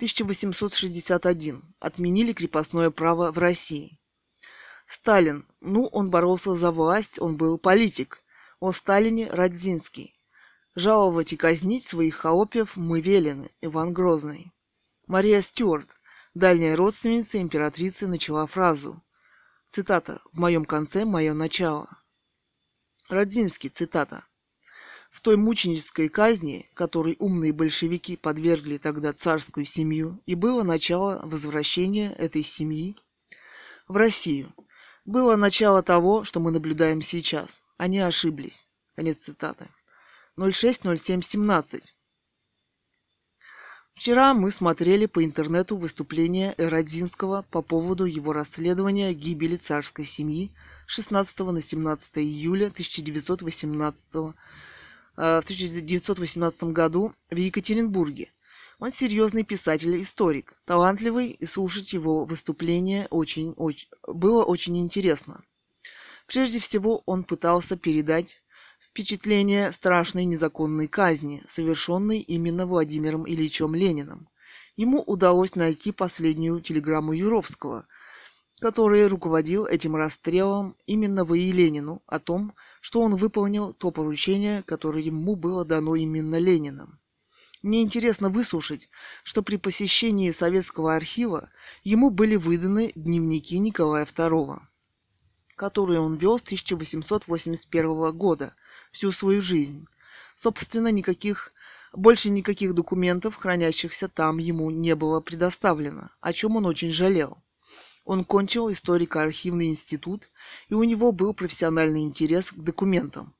1861. 0.00 1.62
Отменили 1.78 2.32
крепостное 2.32 2.90
право 2.90 3.30
в 3.32 3.36
России. 3.36 4.00
Сталин. 4.86 5.46
Ну, 5.60 5.84
он 5.88 6.08
боролся 6.08 6.54
за 6.54 6.70
власть, 6.70 7.20
он 7.20 7.36
был 7.36 7.58
политик. 7.58 8.18
О 8.60 8.72
Сталине 8.72 9.28
Радзинский. 9.30 10.14
Жаловать 10.74 11.34
и 11.34 11.36
казнить 11.36 11.84
своих 11.84 12.16
холопьев 12.16 12.76
мы 12.76 13.02
велены. 13.02 13.50
Иван 13.60 13.92
Грозный. 13.92 14.50
Мария 15.06 15.42
Стюарт, 15.42 15.94
дальняя 16.32 16.76
родственница 16.76 17.38
императрицы, 17.38 18.06
начала 18.06 18.46
фразу. 18.46 19.02
Цитата. 19.68 20.22
«В 20.32 20.38
моем 20.38 20.64
конце 20.64 21.04
мое 21.04 21.34
начало». 21.34 21.88
Радзинский, 23.10 23.68
цитата. 23.68 24.24
В 25.10 25.20
той 25.20 25.36
мученической 25.36 26.08
казни, 26.08 26.66
которой 26.74 27.16
умные 27.18 27.52
большевики 27.52 28.16
подвергли 28.16 28.78
тогда 28.78 29.12
царскую 29.12 29.66
семью, 29.66 30.20
и 30.24 30.36
было 30.36 30.62
начало 30.62 31.20
возвращения 31.24 32.12
этой 32.12 32.42
семьи 32.42 32.96
в 33.88 33.96
Россию. 33.96 34.54
Было 35.04 35.34
начало 35.34 35.82
того, 35.82 36.22
что 36.22 36.38
мы 36.38 36.52
наблюдаем 36.52 37.02
сейчас. 37.02 37.62
Они 37.76 37.98
ошиблись. 37.98 38.66
Конец 38.94 39.22
цитаты. 39.22 39.66
060717. 40.36 41.94
Вчера 43.94 44.32
мы 44.32 44.50
смотрели 44.50 45.06
по 45.06 45.24
интернету 45.24 45.76
выступление 45.76 46.54
Эродзинского 46.56 47.44
по 47.50 47.60
поводу 47.60 48.04
его 48.04 48.32
расследования 48.32 49.12
гибели 49.12 49.56
царской 49.56 50.04
семьи 50.04 50.52
16 50.86 51.40
на 51.40 51.60
17 51.60 52.18
июля 52.18 52.68
1918 52.68 54.12
года 54.14 54.34
в 55.20 55.44
1918 55.44 56.64
году 56.64 57.12
в 57.30 57.36
Екатеринбурге. 57.36 58.32
Он 58.78 58.90
серьезный 58.90 59.44
писатель-историк, 59.44 60.54
талантливый, 60.64 61.28
и 61.30 61.44
слушать 61.44 61.92
его 61.92 62.24
выступления 62.24 63.06
очень, 63.10 63.52
очень, 63.56 63.88
было 64.06 64.44
очень 64.44 64.78
интересно. 64.78 65.44
Прежде 66.26 66.58
всего, 66.58 67.02
он 67.04 67.24
пытался 67.24 67.76
передать 67.76 68.40
впечатление 68.80 69.72
страшной 69.72 70.24
незаконной 70.24 70.88
казни, 70.88 71.42
совершенной 71.46 72.20
именно 72.20 72.64
Владимиром 72.64 73.28
Ильичем 73.28 73.74
Лениным, 73.74 74.30
Ему 74.80 75.02
удалось 75.02 75.56
найти 75.56 75.92
последнюю 75.92 76.62
телеграмму 76.62 77.12
Юровского, 77.12 77.86
который 78.60 79.08
руководил 79.08 79.64
этим 79.66 79.96
расстрелом 79.96 80.76
именно 80.86 81.24
в 81.24 81.34
Ленину, 81.34 82.02
о 82.06 82.18
том, 82.18 82.52
что 82.80 83.00
он 83.00 83.16
выполнил 83.16 83.72
то 83.72 83.90
поручение, 83.90 84.62
которое 84.62 85.02
ему 85.02 85.34
было 85.34 85.64
дано 85.64 85.96
именно 85.96 86.38
Лениным. 86.38 87.00
Мне 87.62 87.82
интересно 87.82 88.28
выслушать, 88.28 88.88
что 89.22 89.42
при 89.42 89.56
посещении 89.56 90.30
советского 90.30 90.94
архива 90.94 91.50
ему 91.84 92.10
были 92.10 92.36
выданы 92.36 92.92
дневники 92.94 93.58
Николая 93.58 94.06
II, 94.06 94.60
которые 95.56 96.00
он 96.00 96.16
вел 96.16 96.38
с 96.38 96.42
1881 96.42 98.16
года 98.16 98.54
всю 98.90 99.12
свою 99.12 99.42
жизнь. 99.42 99.86
Собственно, 100.36 100.88
никаких 100.88 101.52
больше 101.92 102.30
никаких 102.30 102.74
документов, 102.74 103.34
хранящихся 103.36 104.08
там, 104.08 104.38
ему 104.38 104.70
не 104.70 104.94
было 104.94 105.20
предоставлено, 105.20 106.10
о 106.20 106.32
чем 106.32 106.56
он 106.56 106.66
очень 106.66 106.92
жалел. 106.92 107.38
Он 108.04 108.24
кончил 108.24 108.70
историко-архивный 108.70 109.68
институт, 109.68 110.30
и 110.68 110.74
у 110.74 110.82
него 110.84 111.12
был 111.12 111.34
профессиональный 111.34 112.02
интерес 112.02 112.52
к 112.52 112.56
документам. 112.56 113.34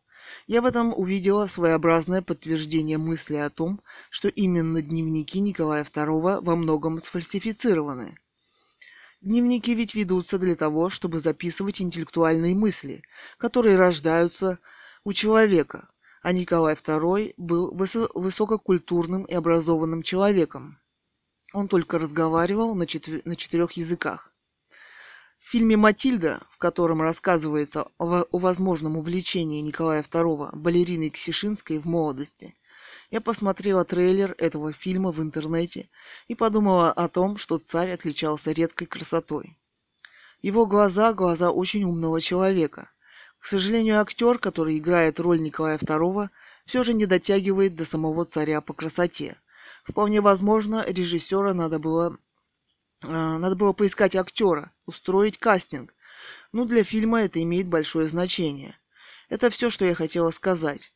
Я 0.46 0.62
в 0.62 0.66
этом 0.66 0.92
увидела 0.96 1.46
своеобразное 1.46 2.22
подтверждение 2.22 2.98
мысли 2.98 3.36
о 3.36 3.50
том, 3.50 3.80
что 4.10 4.28
именно 4.28 4.80
дневники 4.80 5.40
Николая 5.40 5.84
II 5.84 6.42
во 6.42 6.56
многом 6.56 6.98
сфальсифицированы. 6.98 8.18
Дневники 9.20 9.74
ведь 9.74 9.94
ведутся 9.94 10.38
для 10.38 10.56
того, 10.56 10.88
чтобы 10.88 11.20
записывать 11.20 11.80
интеллектуальные 11.82 12.54
мысли, 12.54 13.02
которые 13.36 13.76
рождаются 13.76 14.58
у 15.04 15.12
человека, 15.12 15.88
а 16.22 16.32
Николай 16.32 16.74
II 16.74 17.34
был 17.36 17.74
высококультурным 17.74 19.24
и 19.24 19.34
образованным 19.34 20.02
человеком. 20.02 20.78
Он 21.52 21.68
только 21.68 21.98
разговаривал 21.98 22.74
на, 22.74 22.86
четв... 22.86 23.24
на 23.24 23.34
четырех 23.34 23.72
языках. 23.72 24.29
В 25.50 25.52
фильме 25.52 25.76
«Матильда», 25.76 26.38
в 26.48 26.58
котором 26.58 27.02
рассказывается 27.02 27.88
о, 27.98 28.22
о 28.22 28.38
возможном 28.38 28.96
увлечении 28.96 29.60
Николая 29.60 30.04
II 30.04 30.54
балериной 30.54 31.10
Ксишинской 31.10 31.78
в 31.78 31.86
молодости, 31.86 32.54
я 33.10 33.20
посмотрела 33.20 33.84
трейлер 33.84 34.36
этого 34.38 34.72
фильма 34.72 35.10
в 35.10 35.20
интернете 35.20 35.88
и 36.28 36.36
подумала 36.36 36.92
о 36.92 37.08
том, 37.08 37.36
что 37.36 37.58
царь 37.58 37.90
отличался 37.90 38.52
редкой 38.52 38.86
красотой. 38.86 39.58
Его 40.40 40.66
глаза– 40.66 41.12
глаза 41.14 41.50
очень 41.50 41.82
умного 41.82 42.20
человека. 42.20 42.88
К 43.40 43.44
сожалению, 43.44 44.00
актер, 44.00 44.38
который 44.38 44.78
играет 44.78 45.18
роль 45.18 45.42
Николая 45.42 45.78
II, 45.78 46.28
все 46.64 46.84
же 46.84 46.92
не 46.94 47.06
дотягивает 47.06 47.74
до 47.74 47.84
самого 47.84 48.24
царя 48.24 48.60
по 48.60 48.72
красоте. 48.72 49.36
Вполне 49.82 50.20
возможно, 50.20 50.84
режиссера 50.86 51.54
надо 51.54 51.80
было 51.80 52.18
надо 53.02 53.56
было 53.56 53.72
поискать 53.72 54.16
актера, 54.16 54.70
устроить 54.86 55.38
кастинг. 55.38 55.94
Ну, 56.52 56.64
для 56.64 56.84
фильма 56.84 57.22
это 57.22 57.42
имеет 57.42 57.68
большое 57.68 58.06
значение. 58.08 58.76
Это 59.28 59.50
все, 59.50 59.70
что 59.70 59.84
я 59.84 59.94
хотела 59.94 60.30
сказать. 60.30 60.92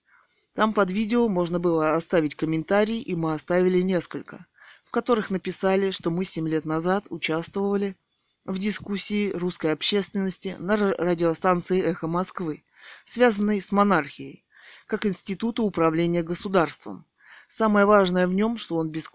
Там 0.54 0.72
под 0.72 0.90
видео 0.90 1.28
можно 1.28 1.58
было 1.58 1.94
оставить 1.94 2.34
комментарий, 2.34 3.00
и 3.00 3.14
мы 3.14 3.32
оставили 3.32 3.80
несколько, 3.80 4.46
в 4.84 4.90
которых 4.90 5.30
написали, 5.30 5.90
что 5.90 6.10
мы 6.10 6.24
7 6.24 6.48
лет 6.48 6.64
назад 6.64 7.06
участвовали 7.10 7.96
в 8.44 8.58
дискуссии 8.58 9.32
русской 9.32 9.72
общественности 9.72 10.56
на 10.58 10.76
радиостанции 10.76 11.82
«Эхо 11.82 12.06
Москвы», 12.06 12.64
связанной 13.04 13.60
с 13.60 13.72
монархией, 13.72 14.44
как 14.86 15.06
института 15.06 15.62
управления 15.62 16.22
государством. 16.22 17.06
Самое 17.48 17.86
важное 17.86 18.26
в 18.26 18.34
нем, 18.34 18.56
что 18.56 18.76
он 18.76 18.90
без, 18.90 19.10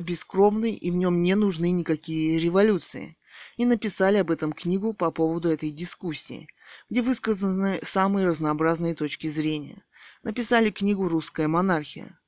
бескровный 0.00 0.72
и 0.72 0.90
в 0.90 0.94
нем 0.94 1.22
не 1.22 1.34
нужны 1.34 1.70
никакие 1.70 2.38
революции. 2.38 3.16
И 3.56 3.64
написали 3.64 4.18
об 4.18 4.30
этом 4.30 4.52
книгу 4.52 4.92
по 4.92 5.10
поводу 5.10 5.50
этой 5.50 5.70
дискуссии, 5.70 6.46
где 6.90 7.00
высказаны 7.02 7.80
самые 7.82 8.26
разнообразные 8.26 8.94
точки 8.94 9.28
зрения. 9.28 9.82
Написали 10.22 10.68
книгу 10.70 11.08
«Русская 11.08 11.48
монархия». 11.48 12.20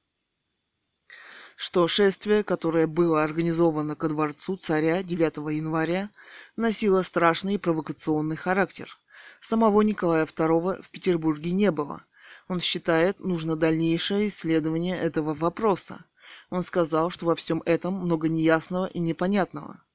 Что 1.56 1.88
шествие, 1.88 2.44
которое 2.44 2.86
было 2.86 3.24
организовано 3.24 3.96
ко 3.96 4.08
дворцу 4.08 4.56
царя 4.56 5.02
9 5.02 5.38
января, 5.56 6.10
носило 6.54 7.02
страшный 7.02 7.54
и 7.54 7.58
провокационный 7.58 8.36
характер. 8.36 8.96
Самого 9.40 9.82
Николая 9.82 10.24
II 10.24 10.80
в 10.80 10.90
Петербурге 10.90 11.50
не 11.50 11.72
было. 11.72 12.04
Он 12.46 12.60
считает, 12.60 13.18
нужно 13.18 13.56
дальнейшее 13.56 14.28
исследование 14.28 14.96
этого 14.96 15.34
вопроса. 15.34 16.04
Он 16.48 16.62
сказал, 16.62 17.10
что 17.10 17.26
во 17.26 17.34
всем 17.34 17.60
этом 17.66 17.94
много 17.94 18.28
неясного 18.28 18.86
и 18.86 19.00
непонятного– 19.00 19.82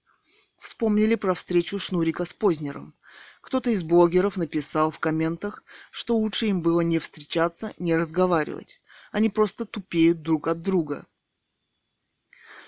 вспомнили 0.63 1.15
про 1.15 1.33
встречу 1.33 1.77
Шнурика 1.77 2.23
с 2.23 2.33
Познером. 2.33 2.95
Кто-то 3.41 3.69
из 3.69 3.83
блогеров 3.83 4.37
написал 4.37 4.91
в 4.91 4.99
комментах, 4.99 5.63
что 5.91 6.15
лучше 6.15 6.47
им 6.47 6.61
было 6.61 6.79
не 6.79 6.99
встречаться, 6.99 7.73
не 7.77 7.95
разговаривать. 7.95 8.81
Они 9.11 9.29
просто 9.29 9.65
тупеют 9.65 10.21
друг 10.21 10.47
от 10.47 10.61
друга. 10.61 11.05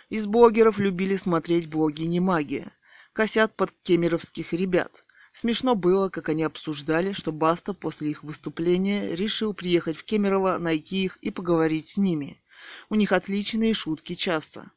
Из 0.10 0.28
блогеров 0.28 0.78
любили 0.78 1.16
смотреть 1.16 1.70
блоги 1.70 2.04
«Не 2.04 2.20
магия», 2.20 2.70
косят 3.14 3.56
под 3.56 3.72
кемеровских 3.84 4.52
ребят. 4.52 5.06
Смешно 5.32 5.76
было, 5.76 6.10
как 6.10 6.28
они 6.30 6.44
обсуждали, 6.44 7.14
что 7.14 7.32
Баста 7.32 7.74
после 7.74 8.12
их 8.12 8.24
выступления 8.24 9.16
решил 9.16 9.54
приехать 9.54 9.98
в 9.98 10.04
Кемерово, 10.04 10.58
найти 10.58 11.06
их 11.06 11.18
и 11.18 11.32
поговорить 11.32 11.88
с 11.88 11.98
ними. 11.98 12.42
У 12.90 12.96
них 12.96 13.14
отличные 13.14 13.74
шутки 13.74 14.16
часто. 14.16 14.72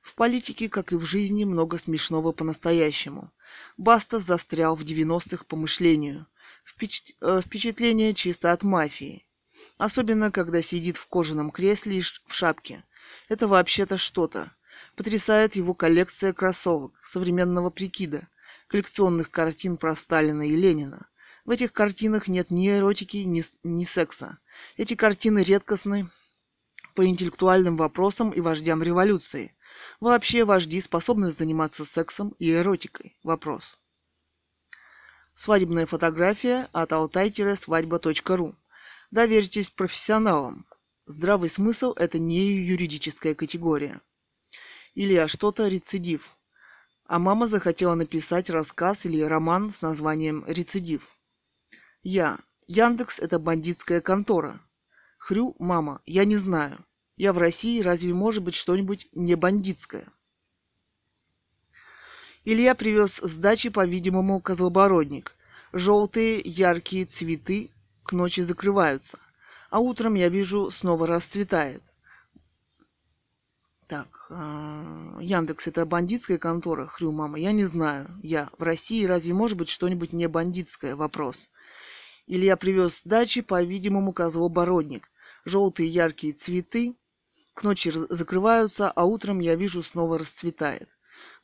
В 0.00 0.14
политике, 0.14 0.68
как 0.68 0.92
и 0.92 0.96
в 0.96 1.04
жизни, 1.04 1.44
много 1.44 1.78
смешного 1.78 2.32
по-настоящему. 2.32 3.32
Баста 3.76 4.18
застрял 4.18 4.74
в 4.74 4.82
90-х 4.82 5.44
по 5.44 5.56
мышлению. 5.56 6.26
Впечат... 6.64 7.16
Э, 7.20 7.40
впечатление 7.44 8.14
чисто 8.14 8.52
от 8.52 8.62
мафии. 8.62 9.26
Особенно, 9.76 10.30
когда 10.30 10.62
сидит 10.62 10.96
в 10.96 11.06
кожаном 11.06 11.50
кресле 11.50 11.98
и 11.98 12.02
в 12.02 12.34
шапке. 12.34 12.84
Это 13.28 13.46
вообще-то 13.46 13.98
что-то. 13.98 14.52
Потрясает 14.96 15.56
его 15.56 15.74
коллекция 15.74 16.32
кроссовок, 16.32 16.92
современного 17.04 17.70
прикида, 17.70 18.26
коллекционных 18.68 19.30
картин 19.30 19.76
про 19.76 19.94
Сталина 19.94 20.46
и 20.46 20.56
Ленина. 20.56 21.08
В 21.44 21.50
этих 21.50 21.72
картинах 21.72 22.28
нет 22.28 22.50
ни 22.50 22.70
эротики, 22.70 23.18
ни, 23.18 23.42
ни 23.62 23.84
секса. 23.84 24.38
Эти 24.76 24.94
картины 24.94 25.42
редкостны 25.42 26.08
по 26.94 27.06
интеллектуальным 27.06 27.76
вопросам 27.76 28.30
и 28.30 28.40
вождям 28.40 28.82
революции. 28.82 29.54
Вообще 30.00 30.44
вожди 30.44 30.80
способны 30.80 31.30
заниматься 31.30 31.84
сексом 31.84 32.34
и 32.38 32.52
эротикой? 32.52 33.18
Вопрос. 33.22 33.78
Свадебная 35.34 35.86
фотография 35.86 36.68
от 36.72 36.92
alтай-свадьба.ру. 36.92 38.56
Доверьтесь 39.10 39.70
профессионалам. 39.70 40.66
Здравый 41.06 41.48
смысл– 41.48 41.92
это 41.96 42.18
не 42.18 42.40
юридическая 42.40 43.34
категория. 43.34 44.00
Или 44.94 45.14
а 45.16 45.28
что-то 45.28 45.66
рецидив. 45.66 46.36
А 47.04 47.18
мама 47.18 47.48
захотела 47.48 47.94
написать 47.94 48.50
рассказ 48.50 49.06
или 49.06 49.20
роман 49.20 49.70
с 49.70 49.82
названием 49.82 50.44
«Рецидив». 50.46 51.08
Я. 52.02 52.38
Яндекс– 52.68 53.18
это 53.20 53.38
бандитская 53.40 54.00
контора. 54.00 54.60
Хрю, 55.18 55.56
мама, 55.58 56.00
я 56.06 56.24
не 56.24 56.36
знаю. 56.36 56.84
Я 57.20 57.34
в 57.34 57.38
России, 57.38 57.82
разве 57.82 58.14
может 58.14 58.42
быть 58.42 58.54
что-нибудь 58.54 59.06
не 59.12 59.34
бандитское? 59.34 60.06
Илья 62.46 62.74
привез 62.74 63.18
с 63.18 63.36
дачи, 63.36 63.68
по-видимому, 63.68 64.40
козлобородник. 64.40 65.36
Желтые 65.74 66.40
яркие 66.42 67.04
цветы 67.04 67.72
к 68.04 68.12
ночи 68.12 68.40
закрываются, 68.40 69.18
а 69.68 69.80
утром 69.80 70.14
я 70.14 70.30
вижу 70.30 70.70
снова 70.70 71.06
расцветает. 71.06 71.82
Так, 73.86 74.28
э, 74.30 75.18
Яндекс 75.20 75.66
это 75.66 75.84
бандитская 75.84 76.38
контора, 76.38 76.86
хрю 76.86 77.12
мама, 77.12 77.38
я 77.38 77.52
не 77.52 77.66
знаю. 77.66 78.08
Я 78.22 78.48
в 78.56 78.62
России 78.62 79.04
разве 79.04 79.34
может 79.34 79.58
быть 79.58 79.68
что-нибудь 79.68 80.14
не 80.14 80.26
бандитское? 80.26 80.96
Вопрос. 80.96 81.50
Илья 82.26 82.56
привез 82.56 83.00
с 83.00 83.02
дачи, 83.02 83.42
по-видимому, 83.42 84.14
козлобородник. 84.14 85.10
Желтые 85.44 85.90
яркие 85.90 86.32
цветы 86.32 86.96
к 87.60 87.62
ночи 87.62 87.92
закрываются, 88.08 88.90
а 88.90 89.04
утром 89.04 89.38
я 89.38 89.54
вижу 89.54 89.82
снова 89.82 90.18
расцветает. 90.18 90.88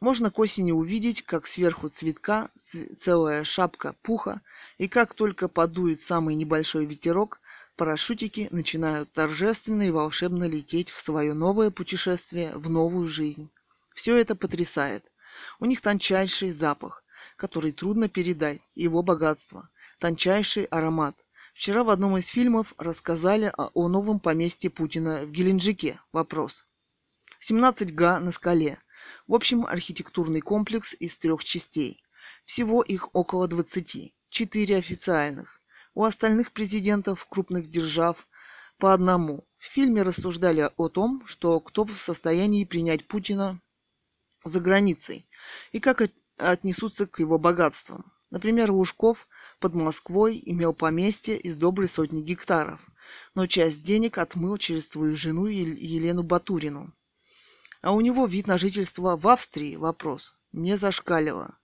Можно 0.01 0.31
к 0.31 0.39
осени 0.39 0.73
увидеть, 0.73 1.21
как 1.21 1.47
сверху 1.47 1.91
цветка 1.91 2.49
целая 2.57 3.45
шапка 3.45 3.95
пуха, 4.01 4.41
и 4.79 4.89
как 4.89 5.13
только 5.13 5.47
подует 5.47 6.01
самый 6.01 6.35
небольшой 6.35 6.87
ветерок, 6.87 7.39
парашютики 7.77 8.49
начинают 8.51 9.13
торжественно 9.13 9.83
и 9.83 9.91
волшебно 9.91 10.45
лететь 10.49 10.89
в 10.89 11.03
свое 11.03 11.35
новое 11.35 11.71
путешествие, 11.71 12.53
в 12.55 12.71
новую 12.71 13.09
жизнь. 13.09 13.51
Все 13.95 14.17
это 14.17 14.35
потрясает. 14.35 15.05
У 15.61 15.67
них 15.67 15.83
тончайший 15.83 16.51
запах, 16.51 17.05
который 17.37 17.73
трудно 17.73 18.09
передать, 18.09 18.63
его 18.75 19.03
богатство, 19.03 19.69
тончайший 19.99 20.65
аромат. 20.65 21.15
Вчера 21.57 21.85
в 21.85 21.89
одном 21.89 22.19
из 22.19 22.27
фильмов 22.27 22.75
рассказали 22.77 23.51
о, 23.57 23.71
о 23.73 23.89
новом 23.89 24.21
поместье 24.21 24.69
Путина 24.69 25.23
в 25.25 25.31
Геленджике. 25.31 25.99
Вопрос. 26.13 26.67
17 27.39 27.95
га 27.95 28.21
на 28.21 28.31
скале. 28.31 28.79
В 29.27 29.35
общем, 29.35 29.65
архитектурный 29.65 30.43
комплекс 30.43 30.95
из 31.01 31.17
трех 31.17 31.43
частей. 31.43 32.05
Всего 32.45 32.83
их 32.83 33.09
около 33.15 33.49
20. 33.49 34.13
Четыре 34.29 34.77
официальных. 34.77 35.59
У 35.95 36.05
остальных 36.05 36.53
президентов 36.53 37.27
крупных 37.27 37.69
держав 37.69 38.29
по 38.77 38.93
одному. 38.93 39.49
В 39.57 39.65
фильме 39.65 40.03
рассуждали 40.03 40.71
о 40.77 40.89
том, 40.91 41.23
что 41.25 41.59
кто 41.61 41.87
в 41.87 41.95
состоянии 41.95 42.67
принять 42.67 43.09
Путина 43.09 43.59
за 44.45 44.61
границей 44.61 45.27
и 45.73 45.81
как 45.81 46.03
отнесутся 46.37 47.07
к 47.07 47.19
его 47.19 47.39
богатствам. 47.39 48.13
Например, 48.37 48.71
Лужков 48.71 49.29
под 49.61 49.75
Москвой 49.75 50.43
имел 50.45 50.75
поместье 50.75 51.39
из 51.39 51.57
доброй 51.57 51.89
сотни 51.89 52.21
гектаров, 52.21 52.79
но 53.35 53.47
часть 53.47 53.81
денег 53.81 54.19
отмыл 54.19 54.59
через 54.59 54.91
свою 54.91 55.17
жену 55.17 55.47
Елену 55.47 56.23
Батурину. 56.23 56.93
А 57.81 57.93
у 57.93 58.03
него 58.03 58.27
вид 58.27 58.47
на 58.47 58.59
жительство 58.59 59.17
в 59.17 59.27
Австрии 59.27 59.77
вопрос 59.77 60.37
не 60.53 60.77
зашкалило. 60.77 61.57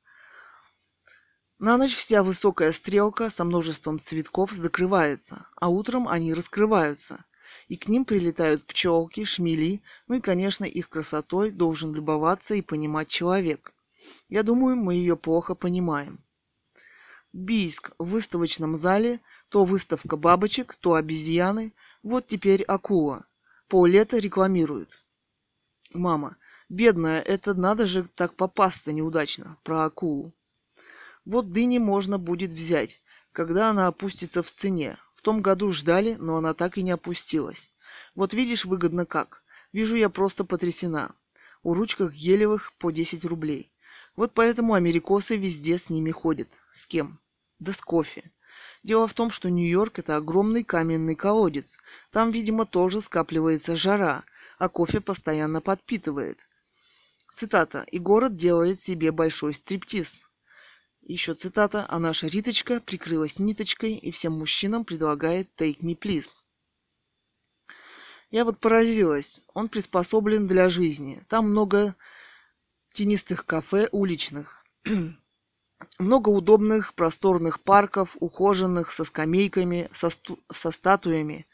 На 1.58 1.76
ночь 1.76 1.94
вся 1.94 2.22
высокая 2.22 2.72
стрелка 2.72 3.28
со 3.28 3.44
множеством 3.44 3.98
цветков 3.98 4.52
закрывается, 4.52 5.46
а 5.56 5.68
утром 5.68 6.08
они 6.08 6.32
раскрываются, 6.32 7.26
и 7.68 7.76
к 7.76 7.86
ним 7.86 8.06
прилетают 8.06 8.66
пчелки, 8.66 9.26
шмели, 9.26 9.82
ну 10.08 10.14
и, 10.14 10.20
конечно, 10.22 10.64
их 10.64 10.88
красотой 10.88 11.50
должен 11.50 11.92
любоваться 11.92 12.54
и 12.54 12.62
понимать 12.62 13.08
человек. 13.08 13.74
Я 14.30 14.42
думаю, 14.42 14.76
мы 14.76 14.94
ее 14.94 15.18
плохо 15.18 15.54
понимаем. 15.54 16.21
Бийск 17.32 17.92
в 17.98 18.10
выставочном 18.10 18.76
зале, 18.76 19.20
то 19.48 19.64
выставка 19.64 20.16
бабочек, 20.16 20.74
то 20.74 20.94
обезьяны, 20.94 21.72
вот 22.02 22.26
теперь 22.26 22.62
акула. 22.62 23.26
Поллета 23.68 24.18
рекламируют. 24.18 25.04
Мама, 25.94 26.36
бедная, 26.68 27.22
это 27.22 27.54
надо 27.54 27.86
же 27.86 28.04
так 28.04 28.34
попасться 28.34 28.92
неудачно, 28.92 29.56
про 29.62 29.84
акулу. 29.84 30.34
Вот 31.24 31.52
дыни 31.52 31.78
можно 31.78 32.18
будет 32.18 32.50
взять, 32.50 33.00
когда 33.32 33.70
она 33.70 33.86
опустится 33.86 34.42
в 34.42 34.50
цене. 34.50 34.98
В 35.14 35.22
том 35.22 35.40
году 35.40 35.72
ждали, 35.72 36.16
но 36.16 36.36
она 36.36 36.52
так 36.52 36.76
и 36.76 36.82
не 36.82 36.90
опустилась. 36.90 37.70
Вот 38.14 38.34
видишь, 38.34 38.64
выгодно 38.64 39.06
как. 39.06 39.42
Вижу, 39.72 39.96
я 39.96 40.10
просто 40.10 40.44
потрясена. 40.44 41.14
У 41.62 41.74
ручках 41.74 42.12
гелевых 42.12 42.72
по 42.74 42.90
10 42.90 43.24
рублей. 43.24 43.72
Вот 44.16 44.32
поэтому 44.34 44.74
америкосы 44.74 45.36
везде 45.36 45.78
с 45.78 45.88
ними 45.88 46.10
ходят. 46.10 46.48
С 46.72 46.86
кем? 46.86 47.21
Да 47.62 47.72
с 47.72 47.80
кофе. 47.80 48.32
Дело 48.82 49.06
в 49.06 49.14
том, 49.14 49.30
что 49.30 49.48
Нью-Йорк– 49.48 49.98
это 50.00 50.16
огромный 50.16 50.64
каменный 50.64 51.14
колодец. 51.14 51.78
Там, 52.10 52.32
видимо, 52.32 52.66
тоже 52.66 53.00
скапливается 53.00 53.76
жара, 53.76 54.24
а 54.58 54.68
кофе 54.68 55.00
постоянно 55.00 55.60
подпитывает. 55.60 56.40
Цитата. 57.32 57.86
«И 57.92 58.00
город 58.00 58.34
делает 58.34 58.80
себе 58.80 59.12
большой 59.12 59.54
стриптиз». 59.54 60.22
Еще 61.02 61.34
цитата. 61.34 61.86
«А 61.88 62.00
наша 62.00 62.26
Риточка 62.26 62.80
прикрылась 62.80 63.38
ниточкой 63.38 63.94
и 63.94 64.10
всем 64.10 64.32
мужчинам 64.32 64.84
предлагает 64.84 65.48
take 65.56 65.82
me 65.82 65.96
please». 65.96 66.42
Я 68.32 68.44
вот 68.44 68.58
поразилась. 68.58 69.42
Он 69.54 69.68
приспособлен 69.68 70.48
для 70.48 70.68
жизни. 70.68 71.24
Там 71.28 71.50
много 71.50 71.94
тенистых 72.92 73.46
кафе 73.46 73.88
уличных. 73.92 74.64
Много 75.98 76.28
удобных, 76.28 76.94
просторных 76.94 77.60
парков, 77.60 78.16
ухоженных, 78.20 78.90
со 78.90 79.04
скамейками, 79.04 79.88
со, 79.92 80.10
сту- 80.10 80.38
со 80.50 80.70
статуями. 80.70 81.44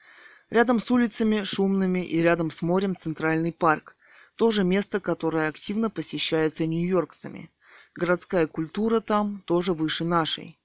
Рядом 0.51 0.81
с 0.81 0.91
улицами 0.91 1.45
шумными 1.45 2.05
и 2.05 2.23
рядом 2.23 2.51
с 2.51 2.63
морем 2.63 2.97
центральный 2.97 3.53
парк. 3.53 3.97
Тоже 4.37 4.65
место, 4.65 5.01
которое 5.01 5.49
активно 5.49 5.91
посещается 5.91 6.67
нью-йоркцами. 6.67 7.51
Городская 7.95 8.47
культура 8.47 9.01
там 9.01 9.43
тоже 9.47 9.75
выше 9.75 10.05
нашей. 10.05 10.59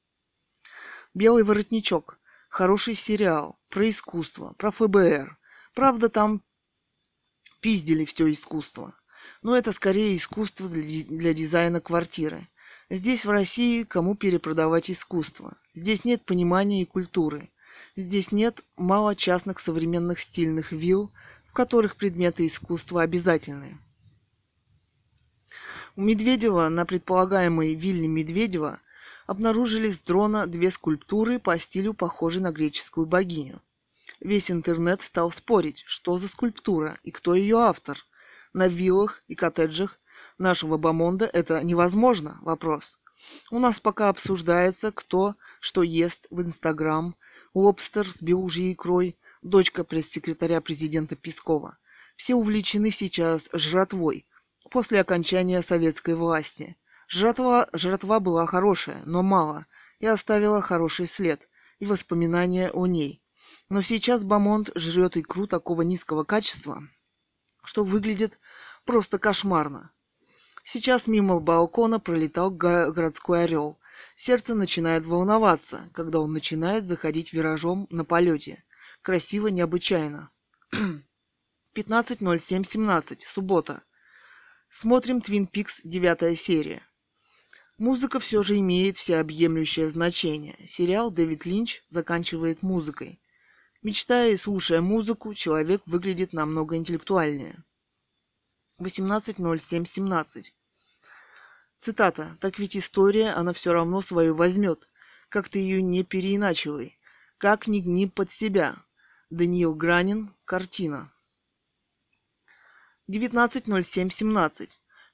«Белый 1.13 1.43
воротничок»– 1.43 2.19
хороший 2.49 2.95
сериал 2.95 3.59
про 3.69 3.89
искусство, 3.89 4.53
про 4.57 4.71
ФБР. 4.71 5.37
Правда, 5.73 6.09
там 6.09 6.43
пиздили 7.59 8.05
все 8.05 8.29
искусство. 8.29 8.93
Но 9.41 9.55
это 9.55 9.71
скорее 9.71 10.15
искусство 10.15 10.67
для 10.69 11.33
дизайна 11.33 11.81
квартиры. 11.81 12.47
Здесь, 12.93 13.25
в 13.25 13.31
России, 13.31 13.85
кому 13.85 14.13
перепродавать 14.13 14.91
искусство. 14.91 15.57
Здесь 15.73 16.05
нет 16.05 16.23
понимания 16.23 16.83
и 16.83 16.85
культуры. 16.85 17.49
Здесь 17.95 18.31
нет 18.31 18.63
мало 18.77 19.15
частных 19.15 19.57
современных 19.57 20.19
стильных 20.19 20.71
вилл, 20.71 21.11
в 21.47 21.53
которых 21.53 21.95
предметы 21.95 22.45
искусства 22.45 23.01
обязательны. 23.01 23.79
У 25.95 26.01
Медведева 26.01 26.69
на 26.69 26.85
предполагаемой 26.85 27.73
вилле 27.73 28.07
Медведева 28.07 28.79
обнаружили 29.25 29.89
с 29.89 29.99
дрона 30.03 30.45
две 30.45 30.69
скульптуры 30.69 31.39
по 31.39 31.57
стилю 31.57 31.95
похожей 31.95 32.43
на 32.43 32.51
греческую 32.51 33.07
богиню. 33.07 33.59
Весь 34.19 34.51
интернет 34.51 35.01
стал 35.01 35.31
спорить, 35.31 35.83
что 35.87 36.19
за 36.19 36.27
скульптура 36.27 36.99
и 37.01 37.09
кто 37.09 37.33
ее 37.33 37.57
автор– 37.57 37.97
на 38.53 38.67
виллах 38.67 39.23
и 39.27 39.35
коттеджах 39.35 39.99
нашего 40.37 40.77
Бамонда 40.77 41.25
это 41.25 41.63
невозможно 41.63 42.37
вопрос. 42.41 42.99
У 43.51 43.59
нас 43.59 43.79
пока 43.79 44.09
обсуждается, 44.09 44.91
кто 44.91 45.35
что 45.59 45.83
ест 45.83 46.27
в 46.29 46.41
Инстаграм, 46.41 47.15
лобстер 47.53 48.05
с 48.05 48.21
белужьей 48.21 48.73
икрой, 48.73 49.17
дочка 49.41 49.83
пресс-секретаря 49.83 50.61
президента 50.61 51.15
Пескова. 51.15 51.77
Все 52.15 52.35
увлечены 52.35 52.91
сейчас 52.91 53.49
жратвой 53.53 54.25
после 54.69 54.99
окончания 54.99 55.61
советской 55.61 56.15
власти. 56.15 56.75
Жратва, 57.07 57.69
жратва 57.73 58.19
была 58.19 58.45
хорошая, 58.47 59.01
но 59.05 59.21
мало, 59.21 59.65
и 59.99 60.07
оставила 60.07 60.61
хороший 60.61 61.07
след 61.07 61.47
и 61.79 61.85
воспоминания 61.85 62.71
о 62.71 62.87
ней. 62.87 63.21
Но 63.69 63.81
сейчас 63.81 64.23
Бамонт 64.23 64.71
жрет 64.75 65.17
икру 65.17 65.47
такого 65.47 65.81
низкого 65.81 66.23
качества, 66.23 66.83
что 67.63 67.83
выглядит 67.83 68.39
просто 68.85 69.19
кошмарно. 69.19 69.92
Сейчас 70.63 71.07
мимо 71.07 71.41
балкона 71.41 71.99
пролетал 71.99 72.49
городской 72.49 73.43
орел. 73.43 73.77
Сердце 74.15 74.55
начинает 74.55 75.05
волноваться, 75.05 75.89
когда 75.93 76.19
он 76.19 76.31
начинает 76.31 76.85
заходить 76.85 77.33
виражом 77.33 77.85
на 77.89 78.05
полете. 78.05 78.63
Красиво 79.01 79.47
необычайно. 79.47 80.31
15.07.17. 81.75 83.19
Суббота. 83.27 83.83
Смотрим 84.69 85.17
Twin 85.17 85.49
Peaks, 85.51 85.81
девятая 85.83 86.35
серия. 86.35 86.81
Музыка 87.77 88.19
все 88.21 88.41
же 88.41 88.57
имеет 88.59 88.95
всеобъемлющее 88.95 89.89
значение. 89.89 90.55
Сериал 90.65 91.11
Дэвид 91.11 91.45
Линч 91.45 91.83
заканчивает 91.89 92.61
музыкой. 92.61 93.19
Мечтая 93.81 94.31
и 94.31 94.37
слушая 94.37 94.79
музыку, 94.79 95.33
человек 95.33 95.81
выглядит 95.85 96.31
намного 96.31 96.77
интеллектуальнее. 96.77 97.63
18.07.17. 98.79 100.51
Цитата. 101.77 102.37
«Так 102.39 102.59
ведь 102.59 102.77
история, 102.77 103.31
она 103.31 103.53
все 103.53 103.73
равно 103.73 104.01
свою 104.01 104.35
возьмет. 104.35 104.89
Как 105.29 105.49
ты 105.49 105.59
ее 105.59 105.81
не 105.81 106.03
переиначивай. 106.03 106.97
Как 107.37 107.67
не 107.67 107.81
гни 107.81 108.07
под 108.07 108.31
себя». 108.31 108.75
Даниил 109.29 109.75
Гранин. 109.75 110.33
Картина. 110.45 111.11
19.07.17. 113.09 114.69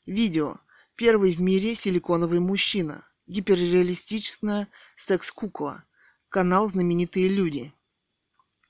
Видео. 0.05 0.59
Первый 0.95 1.33
в 1.33 1.41
мире 1.41 1.73
силиконовый 1.73 2.39
мужчина. 2.39 3.03
Гиперреалистичная 3.27 4.67
секс-кукла. 4.95 5.85
Канал 6.29 6.67
«Знаменитые 6.69 7.29
люди». 7.29 7.73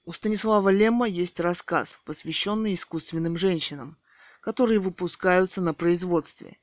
У 0.05 0.13
Станислава 0.13 0.69
Лемма 0.69 1.07
есть 1.07 1.39
рассказ, 1.39 1.99
посвященный 2.05 2.73
искусственным 2.73 3.37
женщинам, 3.37 3.97
которые 4.41 4.79
выпускаются 4.79 5.61
на 5.61 5.73
производстве. 5.73 6.57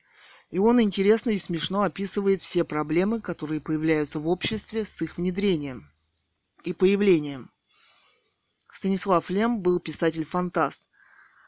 И 0.49 0.59
он 0.59 0.81
интересно 0.81 1.31
и 1.31 1.37
смешно 1.37 1.83
описывает 1.83 2.41
все 2.41 2.63
проблемы, 2.63 3.21
которые 3.21 3.59
появляются 3.59 4.19
в 4.19 4.27
обществе 4.27 4.85
с 4.85 5.01
их 5.01 5.17
внедрением 5.17 5.91
и 6.63 6.73
появлением. 6.73 7.51
Станислав 8.69 9.29
Лем 9.29 9.61
был 9.61 9.79
писатель-фантаст, 9.79 10.81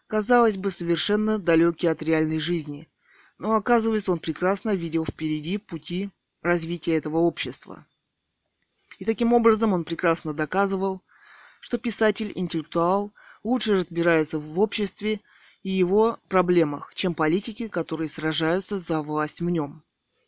казалось 0.07 0.57
бы, 0.57 0.71
совершенно 0.71 1.37
далекий 1.37 1.87
от 1.87 2.01
реальной 2.01 2.39
жизни, 2.39 2.89
Но 3.37 3.55
оказывается, 3.55 4.11
он 4.11 4.19
прекрасно 4.19 4.75
видел 4.75 5.05
впереди 5.05 5.57
пути 5.57 6.09
развития 6.41 6.97
этого 6.97 7.19
общества. 7.19 7.85
И 8.97 9.05
таким 9.05 9.31
образом 9.31 9.71
он 9.71 9.85
прекрасно 9.85 10.33
доказывал, 10.33 11.01
что 11.61 11.77
писатель-интеллектуал 11.77 13.13
лучше 13.43 13.75
разбирается 13.75 14.39
в 14.39 14.59
обществе 14.59 15.21
и 15.63 15.69
его 15.69 16.19
проблемах, 16.27 16.93
чем 16.93 17.13
политики, 17.13 17.67
которые 17.67 18.09
сражаются 18.09 18.77
за 18.77 19.01
власть 19.01 19.41
в 19.41 19.49
нем. 19.49 19.83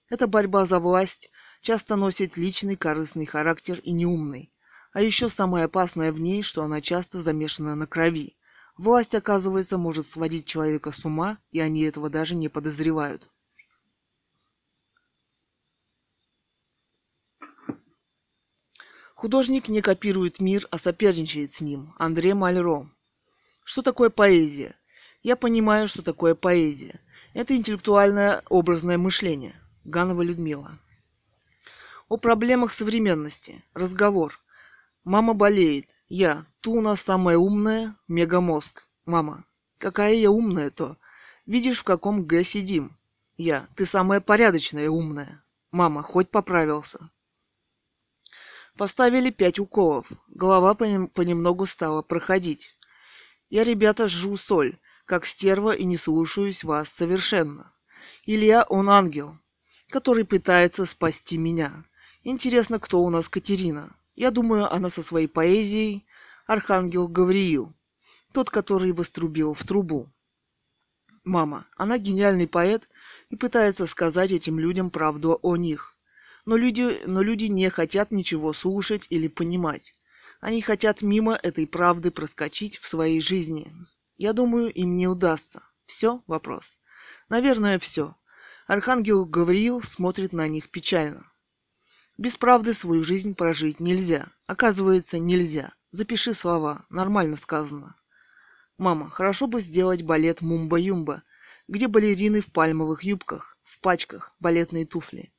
Эта 0.10 0.28
борьба 0.28 0.66
за 0.66 0.80
власть 0.80 1.32
часто 1.62 1.96
носит 1.96 2.36
личный 2.38 2.76
корыстный 2.76 3.26
характер 3.26 3.80
и 3.80 3.94
неумный. 3.94 4.52
А 4.94 5.02
еще 5.02 5.30
самое 5.30 5.66
опасное 5.66 6.12
в 6.12 6.20
ней, 6.20 6.44
что 6.44 6.64
она 6.64 6.82
часто 6.82 7.22
замешана 7.22 7.76
на 7.76 7.88
крови. 7.88 8.36
Власть, 8.78 9.16
оказывается, 9.16 9.78
может 9.78 10.06
сводить 10.06 10.46
человека 10.46 10.92
с 10.92 11.06
ума, 11.06 11.38
и 11.52 11.60
они 11.60 11.84
этого 11.84 12.10
даже 12.10 12.36
не 12.36 12.50
подозревают. 12.50 13.30
Художник 19.16 19.70
не 19.70 19.82
копирует 19.82 20.40
мир, 20.40 20.68
а 20.72 20.80
соперничает 20.80 21.52
с 21.52 21.62
ним. 21.62 21.94
Андрей 22.00 22.34
Мальро. 22.34 22.90
Что 23.64 23.84
такое 23.84 24.10
поэзия? 24.10 24.76
Я 25.24 25.36
понимаю, 25.36 25.88
что 25.88 26.02
такое 26.02 26.34
поэзия. 26.34 27.00
Это 27.34 27.56
интеллектуальное 27.56 28.42
образное 28.50 28.98
мышление. 28.98 29.54
Ганова 29.84 30.22
Людмила. 30.22 30.80
О 32.10 32.18
проблемах 32.18 32.72
современности. 32.74 33.64
Разговор. 33.74 34.40
Мама 35.04 35.34
болеет. 35.34 35.88
Я. 36.10 36.46
Ты 36.62 36.72
у 36.72 36.82
нас 36.82 37.02
самая 37.02 37.38
умная. 37.38 37.96
Мегамозг. 38.08 38.84
Мама. 39.06 39.46
Какая 39.78 40.14
я 40.16 40.32
умная-то? 40.32 40.98
Видишь, 41.46 41.80
в 41.80 41.84
каком 41.84 42.26
Г 42.26 42.44
сидим? 42.44 42.98
Я. 43.38 43.68
Ты 43.76 43.86
самая 43.86 44.22
порядочная 44.22 44.90
умная. 44.90 45.44
Мама. 45.72 46.02
Хоть 46.02 46.30
поправился. 46.30 47.12
Поставили 48.76 49.30
пять 49.30 49.60
уколов. 49.60 50.12
Голова 50.28 50.74
понемногу 50.74 51.66
стала 51.66 52.02
проходить. 52.02 52.76
Я, 53.50 53.64
ребята, 53.66 54.08
жру 54.08 54.38
соль, 54.38 54.80
как 55.12 55.26
стерва, 55.26 55.74
и 55.74 55.84
не 55.84 55.98
слушаюсь 55.98 56.64
вас 56.64 56.88
совершенно. 56.88 57.74
Илья, 58.26 58.64
он 58.70 58.90
ангел, 58.90 59.38
который 59.90 60.24
пытается 60.24 60.86
спасти 60.86 61.38
меня. 61.38 61.84
Интересно, 62.24 62.80
кто 62.80 63.02
у 63.04 63.10
нас 63.10 63.28
Катерина? 63.28 63.94
Я 64.16 64.32
думаю, 64.32 64.74
она 64.74 64.90
со 64.90 65.04
своей 65.04 65.28
поэзией 65.28 66.06
Архангел 66.48 67.10
Гавриил, 67.10 67.74
тот, 68.32 68.50
который 68.50 68.94
вострубил 68.94 69.54
в 69.54 69.66
трубу. 69.66 70.10
Мама, 71.26 71.66
она 71.76 71.98
гениальный 71.98 72.48
поэт 72.48 72.88
и 73.30 73.36
пытается 73.36 73.88
сказать 73.88 74.32
этим 74.32 74.60
людям 74.60 74.90
правду 74.90 75.40
о 75.42 75.58
них. 75.58 75.98
Но 76.46 76.56
люди, 76.56 77.02
но 77.06 77.22
люди 77.22 77.48
не 77.52 77.70
хотят 77.70 78.12
ничего 78.12 78.54
слушать 78.54 79.08
или 79.10 79.28
понимать. 79.28 79.92
Они 80.40 80.62
хотят 80.62 81.02
мимо 81.02 81.36
этой 81.36 81.68
правды 81.68 82.12
проскочить 82.12 82.78
в 82.78 82.88
своей 82.88 83.20
жизни. 83.20 83.74
Я 84.22 84.34
думаю, 84.34 84.72
им 84.72 84.96
не 84.98 85.08
удастся. 85.08 85.64
Все? 85.88 86.22
Вопрос. 86.28 86.78
Наверное, 87.28 87.80
все. 87.80 88.16
Архангел 88.68 89.26
Гавриил 89.26 89.82
смотрит 89.82 90.32
на 90.32 90.48
них 90.48 90.70
печально. 90.70 91.26
Без 92.20 92.38
правды 92.38 92.76
свою 92.76 93.04
жизнь 93.04 93.34
прожить 93.34 93.80
нельзя. 93.80 94.28
Оказывается, 94.46 95.18
нельзя. 95.18 95.74
Запиши 95.90 96.36
слова. 96.36 96.86
Нормально 96.92 97.36
сказано. 97.36 97.96
Мама, 98.78 99.10
хорошо 99.10 99.48
бы 99.48 99.60
сделать 99.60 100.04
балет 100.04 100.44
Мумба-Юмба, 100.44 101.24
где 101.68 101.88
балерины 101.88 102.42
в 102.42 102.52
пальмовых 102.52 103.04
юбках, 103.04 103.58
в 103.64 103.80
пачках, 103.80 104.36
балетные 104.40 104.86
туфли. 104.86 105.34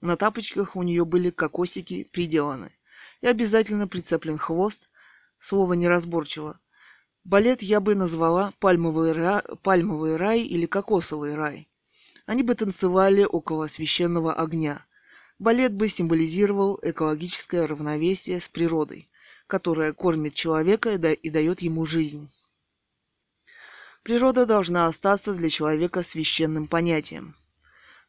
На 0.00 0.16
тапочках 0.16 0.74
у 0.74 0.82
нее 0.82 1.04
были 1.04 1.30
кокосики 1.30 2.02
приделаны. 2.02 2.72
И 3.20 3.28
обязательно 3.28 3.86
прицеплен 3.86 4.38
хвост, 4.38 4.88
слово 5.38 5.74
неразборчиво. 5.74 6.58
Балет 7.24 7.62
я 7.62 7.80
бы 7.80 7.94
назвала 7.94 8.52
пальмовый, 8.60 9.12
ра... 9.12 9.42
пальмовый 9.62 10.16
рай 10.16 10.40
или 10.42 10.66
кокосовый 10.66 11.34
рай. 11.34 11.68
Они 12.26 12.42
бы 12.42 12.54
танцевали 12.54 13.24
около 13.24 13.66
священного 13.66 14.34
огня– 14.34 14.84
Балет 15.38 15.74
бы 15.74 15.88
символизировал 15.88 16.78
экологическое 16.82 17.66
равновесие 17.66 18.40
с 18.40 18.48
природой, 18.48 19.10
которая 19.48 19.92
кормит 19.92 20.34
человека 20.34 20.90
и 20.90 21.30
дает 21.30 21.60
ему 21.60 21.84
жизнь. 21.84 22.30
Природа 24.04 24.46
должна 24.46 24.86
остаться 24.86 25.34
для 25.34 25.48
человека 25.48 26.02
священным 26.02 26.68
понятием. 26.68 27.36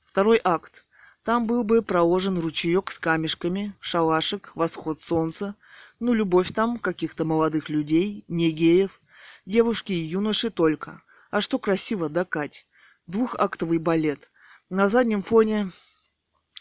Второй 0.03 0.39
акт. 0.43 0.86
Там 1.24 1.47
был 1.47 1.63
бы 1.63 1.82
проложен 1.82 2.38
ручеек 2.39 2.91
с 2.91 2.99
камешками, 2.99 3.74
шалашик, 3.80 4.51
восход 4.53 5.01
солнца, 5.01 5.55
ну, 5.99 6.13
любовь 6.13 6.51
там 6.53 6.78
каких-то 6.78 7.26
молодых 7.26 7.70
людей, 7.70 8.24
не 8.28 8.51
геев, 8.51 9.01
девушки 9.46 9.91
и 9.91 9.96
юноши 9.96 10.50
только. 10.50 11.02
А 11.32 11.41
что 11.41 11.60
красиво, 11.60 12.10
да, 12.10 12.26
Кать? 12.26 12.68
Двухактовый 13.08 13.78
балет. 13.78 14.32
На 14.70 14.88
заднем 14.88 15.22
фоне 15.22 15.72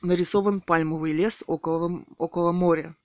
нарисован 0.03 0.61
пальмовый 0.61 1.12
лес 1.12 1.43
около, 1.47 2.05
около 2.18 2.53
моря. 2.53 2.97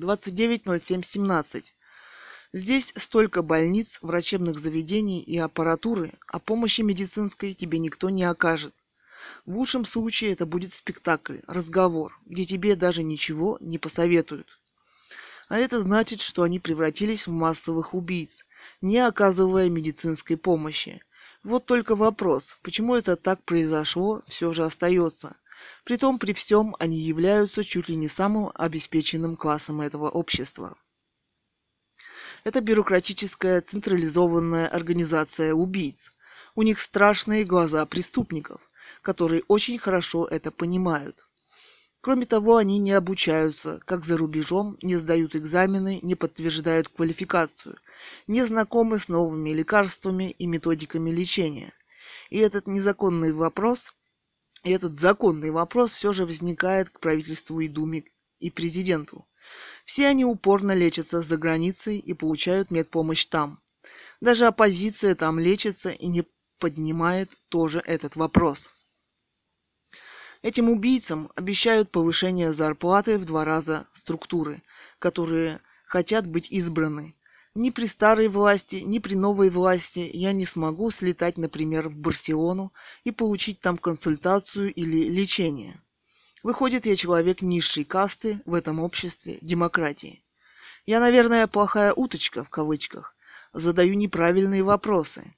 29.07.17. 0.00 1.62
Здесь 2.52 2.92
столько 2.96 3.42
больниц, 3.42 3.98
врачебных 4.02 4.58
заведений 4.58 5.20
и 5.20 5.38
аппаратуры, 5.38 6.12
а 6.28 6.38
помощи 6.38 6.82
медицинской 6.82 7.54
тебе 7.54 7.78
никто 7.78 8.10
не 8.10 8.24
окажет. 8.24 8.74
В 9.46 9.56
лучшем 9.56 9.84
случае 9.84 10.32
это 10.32 10.46
будет 10.46 10.72
спектакль, 10.72 11.38
разговор, 11.46 12.18
где 12.26 12.44
тебе 12.44 12.76
даже 12.76 13.02
ничего 13.02 13.58
не 13.60 13.78
посоветуют. 13.78 14.58
А 15.48 15.58
это 15.58 15.80
значит, 15.80 16.20
что 16.20 16.42
они 16.42 16.58
превратились 16.58 17.26
в 17.26 17.30
массовых 17.30 17.94
убийц, 17.94 18.44
не 18.80 18.98
оказывая 18.98 19.68
медицинской 19.68 20.36
помощи. 20.36 21.02
Вот 21.42 21.66
только 21.66 21.94
вопрос, 21.94 22.56
почему 22.62 22.94
это 22.94 23.16
так 23.16 23.42
произошло, 23.44 24.22
все 24.26 24.52
же 24.52 24.64
остается. 24.64 25.36
Притом 25.84 26.18
при 26.18 26.32
всем 26.32 26.74
они 26.78 26.98
являются 26.98 27.62
чуть 27.62 27.88
ли 27.88 27.96
не 27.96 28.08
самым 28.08 28.50
обеспеченным 28.54 29.36
классом 29.36 29.80
этого 29.80 30.08
общества. 30.08 30.76
Это 32.44 32.60
бюрократическая 32.60 33.60
централизованная 33.60 34.68
организация 34.68 35.54
убийц. 35.54 36.10
У 36.54 36.62
них 36.62 36.78
страшные 36.78 37.44
глаза 37.44 37.84
преступников, 37.86 38.60
которые 39.02 39.42
очень 39.48 39.78
хорошо 39.78 40.26
это 40.26 40.50
понимают. 40.50 41.23
Кроме 42.04 42.26
того, 42.26 42.58
они 42.58 42.76
не 42.76 42.92
обучаются, 42.92 43.80
как 43.86 44.04
за 44.04 44.18
рубежом, 44.18 44.76
не 44.82 44.94
сдают 44.96 45.34
экзамены, 45.36 46.00
не 46.02 46.14
подтверждают 46.14 46.90
квалификацию, 46.90 47.78
не 48.26 48.44
знакомы 48.44 48.98
с 48.98 49.08
новыми 49.08 49.48
лекарствами 49.48 50.32
и 50.32 50.46
методиками 50.46 51.08
лечения. 51.08 51.72
И 52.28 52.36
этот 52.36 52.66
незаконный 52.66 53.32
вопрос 53.32 53.94
и 54.64 54.70
этот 54.70 54.92
законный 54.92 55.48
вопрос 55.48 55.94
все 55.94 56.12
же 56.12 56.26
возникает 56.26 56.90
к 56.90 57.00
правительству 57.00 57.58
и 57.60 57.68
Думе 57.68 58.04
и 58.38 58.50
президенту. 58.50 59.26
Все 59.86 60.06
они 60.06 60.26
упорно 60.26 60.72
лечатся 60.72 61.22
за 61.22 61.38
границей 61.38 61.96
и 61.96 62.12
получают 62.12 62.70
медпомощь 62.70 63.24
там. 63.24 63.62
Даже 64.20 64.44
оппозиция 64.44 65.14
там 65.14 65.38
лечится 65.38 65.88
и 65.88 66.08
не 66.08 66.26
поднимает 66.58 67.30
тоже 67.48 67.82
этот 67.86 68.16
вопрос. 68.16 68.74
Этим 70.44 70.68
убийцам 70.68 71.32
обещают 71.36 71.90
повышение 71.90 72.52
зарплаты 72.52 73.16
в 73.16 73.24
два 73.24 73.46
раза 73.46 73.86
структуры, 73.94 74.60
которые 74.98 75.58
хотят 75.86 76.26
быть 76.26 76.50
избраны. 76.50 77.14
Ни 77.54 77.70
при 77.70 77.86
старой 77.86 78.28
власти, 78.28 78.82
ни 78.84 78.98
при 78.98 79.14
новой 79.14 79.48
власти 79.48 80.10
я 80.12 80.32
не 80.32 80.44
смогу 80.44 80.90
слетать, 80.90 81.38
например, 81.38 81.88
в 81.88 81.96
Барселону 81.96 82.74
и 83.04 83.10
получить 83.10 83.60
там 83.60 83.78
консультацию 83.78 84.70
или 84.74 85.08
лечение. 85.08 85.80
Выходит, 86.42 86.84
я 86.84 86.94
человек 86.94 87.40
низшей 87.40 87.84
касты 87.84 88.42
в 88.44 88.52
этом 88.52 88.80
обществе 88.80 89.38
демократии. 89.40 90.22
Я, 90.84 91.00
наверное, 91.00 91.46
плохая 91.46 91.94
уточка, 91.94 92.44
в 92.44 92.50
кавычках, 92.50 93.16
задаю 93.54 93.94
неправильные 93.94 94.62
вопросы. 94.62 95.34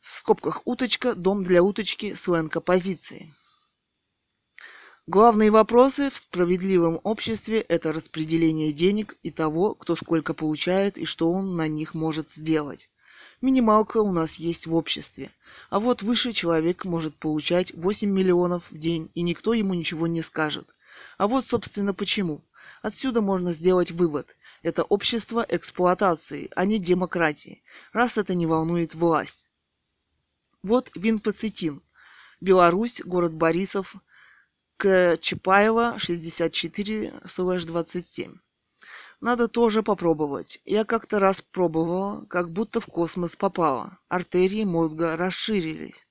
В 0.00 0.18
скобках 0.18 0.62
уточка, 0.64 1.14
дом 1.14 1.44
для 1.44 1.62
уточки, 1.62 2.14
сленг 2.14 2.56
оппозиции. 2.56 3.34
Главные 5.08 5.50
вопросы 5.50 6.10
в 6.10 6.16
справедливом 6.16 7.00
обществе– 7.02 7.60
это 7.68 7.92
распределение 7.92 8.72
денег 8.72 9.16
и 9.24 9.32
того, 9.32 9.74
кто 9.74 9.96
сколько 9.96 10.32
получает 10.32 10.96
и 10.96 11.06
что 11.06 11.32
он 11.32 11.56
на 11.56 11.66
них 11.66 11.94
может 11.94 12.30
сделать. 12.30 12.88
Минималка 13.40 13.96
у 13.96 14.12
нас 14.12 14.36
есть 14.36 14.68
в 14.68 14.76
обществе. 14.76 15.30
А 15.70 15.80
вот 15.80 16.02
выше 16.02 16.30
человек 16.30 16.84
может 16.84 17.16
получать 17.16 17.74
8 17.74 18.08
миллионов 18.08 18.70
в 18.70 18.78
день, 18.78 19.10
и 19.14 19.22
никто 19.22 19.54
ему 19.54 19.74
ничего 19.74 20.06
не 20.06 20.22
скажет. 20.22 20.72
А 21.18 21.26
вот, 21.26 21.44
собственно, 21.46 21.94
почему. 21.94 22.44
Отсюда 22.80 23.22
можно 23.22 23.50
сделать 23.50 23.90
вывод. 23.90 24.36
Это 24.62 24.84
общество 24.84 25.44
эксплуатации, 25.48 26.48
а 26.54 26.64
не 26.64 26.78
демократии, 26.78 27.64
раз 27.92 28.18
это 28.18 28.36
не 28.36 28.46
волнует 28.46 28.94
власть. 28.94 29.46
Вот 30.62 30.92
винпоцетин. 30.94 31.82
Беларусь, 32.40 33.02
город 33.04 33.34
Борисов, 33.34 33.96
к 34.82 35.16
Чапаева 35.18 35.94
64-27. 35.96 38.34
Надо 39.20 39.46
тоже 39.46 39.84
попробовать. 39.84 40.58
Я 40.64 40.84
как-то 40.84 41.20
раз 41.20 41.40
пробовала, 41.40 42.26
как 42.26 42.50
будто 42.50 42.80
в 42.80 42.86
космос 42.86 43.36
попала. 43.36 44.00
Артерии 44.08 44.64
мозга 44.64 45.16
расширились. 45.16 46.08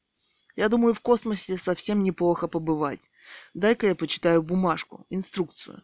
Я 0.56 0.70
думаю, 0.70 0.94
в 0.94 1.02
космосе 1.02 1.58
совсем 1.58 2.02
неплохо 2.02 2.48
побывать. 2.48 3.10
Дай-ка 3.54 3.88
я 3.88 3.96
почитаю 3.96 4.42
бумажку, 4.42 5.06
инструкцию. 5.10 5.84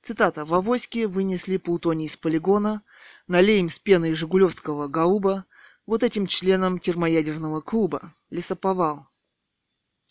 Цитата. 0.00 0.44
В 0.44 0.54
авоське 0.54 1.08
вынесли 1.08 1.56
плутоний 1.56 2.06
из 2.06 2.16
полигона, 2.16 2.82
налеем 3.26 3.68
с 3.68 3.80
пеной 3.80 4.14
жигулевского 4.14 4.86
голуба 4.86 5.44
вот 5.86 6.04
этим 6.04 6.28
членам 6.28 6.78
термоядерного 6.78 7.62
клуба. 7.62 8.14
Лесоповал. 8.30 9.08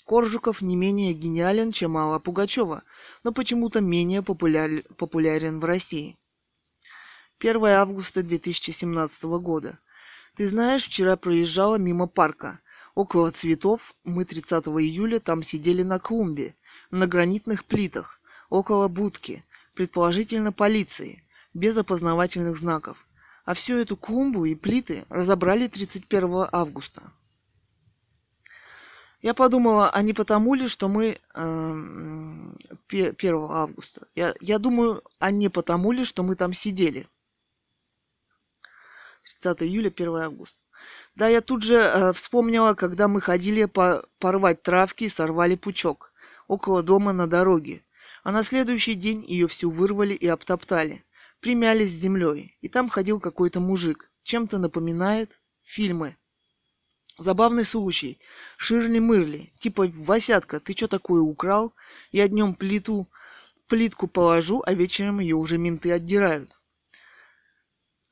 Коржуков 0.05 0.61
не 0.61 0.75
менее 0.75 1.13
гениален, 1.13 1.71
чем 1.71 1.95
Алла 1.95 2.19
Пугачева, 2.19 2.83
но 3.23 3.31
почему-то 3.31 3.79
менее 3.79 4.21
популяр... 4.21 4.83
популярен 4.97 5.59
в 5.59 5.65
России. 5.65 6.17
1 7.39 7.65
августа 7.65 8.21
2017 8.21 9.23
года. 9.23 9.79
Ты 10.35 10.47
знаешь, 10.47 10.85
вчера 10.85 11.15
проезжала 11.15 11.77
мимо 11.77 12.07
парка. 12.07 12.59
Около 12.95 13.31
цветов 13.31 13.95
мы 14.03 14.25
30 14.25 14.65
июля 14.67 15.19
там 15.19 15.41
сидели 15.41 15.83
на 15.83 15.99
клумбе, 15.99 16.55
на 16.91 17.07
гранитных 17.07 17.65
плитах, 17.65 18.21
около 18.49 18.87
будки, 18.87 19.43
предположительно 19.73 20.51
полиции, 20.51 21.23
без 21.53 21.77
опознавательных 21.77 22.57
знаков. 22.57 23.07
А 23.45 23.53
всю 23.53 23.75
эту 23.75 23.97
клумбу 23.97 24.45
и 24.45 24.55
плиты 24.55 25.05
разобрали 25.09 25.67
31 25.67 26.47
августа. 26.51 27.01
Я 29.23 29.33
подумала, 29.33 29.89
а 29.89 30.01
не 30.01 30.11
потому 30.11 30.53
ли, 30.53 30.67
что 30.67 30.89
мы 30.89 31.17
э, 31.33 31.73
1 32.89 33.35
августа? 33.49 34.05
Я, 34.15 34.35
я 34.41 34.59
думаю, 34.59 35.01
а 35.17 35.31
не 35.31 35.47
потому 35.47 35.93
ли, 35.93 36.03
что 36.03 36.23
мы 36.23 36.35
там 36.35 36.51
сидели. 36.51 37.07
30 39.23 39.63
июля, 39.63 39.87
1 39.87 40.15
августа. 40.17 40.59
Да, 41.15 41.29
я 41.29 41.39
тут 41.39 41.63
же 41.63 41.75
э, 41.75 42.11
вспомнила, 42.11 42.73
когда 42.73 43.07
мы 43.07 43.21
ходили 43.21 43.63
по, 43.63 44.05
порвать 44.19 44.61
травки 44.61 45.05
и 45.05 45.09
сорвали 45.09 45.55
пучок 45.55 46.11
около 46.49 46.83
дома 46.83 47.13
на 47.13 47.25
дороге. 47.25 47.85
А 48.23 48.33
на 48.33 48.43
следующий 48.43 48.93
день 48.93 49.23
ее 49.25 49.47
всю 49.47 49.71
вырвали 49.71 50.13
и 50.13 50.27
обтоптали. 50.27 51.05
Примялись 51.39 51.91
с 51.91 52.01
землей. 52.01 52.57
И 52.59 52.67
там 52.67 52.89
ходил 52.89 53.21
какой-то 53.21 53.61
мужик. 53.61 54.11
Чем-то 54.23 54.57
напоминает 54.59 55.39
фильмы 55.61 56.17
Забавный 57.17 57.63
случай. 57.63 58.19
Ширли-мырли. 58.57 59.53
Типа, 59.59 59.87
Васятка, 59.87 60.59
ты 60.59 60.73
что 60.73 60.87
такое 60.87 61.21
украл? 61.21 61.73
Я 62.11 62.27
днем 62.27 62.55
плиту, 62.55 63.07
плитку 63.67 64.07
положу, 64.07 64.63
а 64.65 64.73
вечером 64.73 65.19
ее 65.19 65.35
уже 65.35 65.57
менты 65.57 65.91
отдирают. 65.91 66.49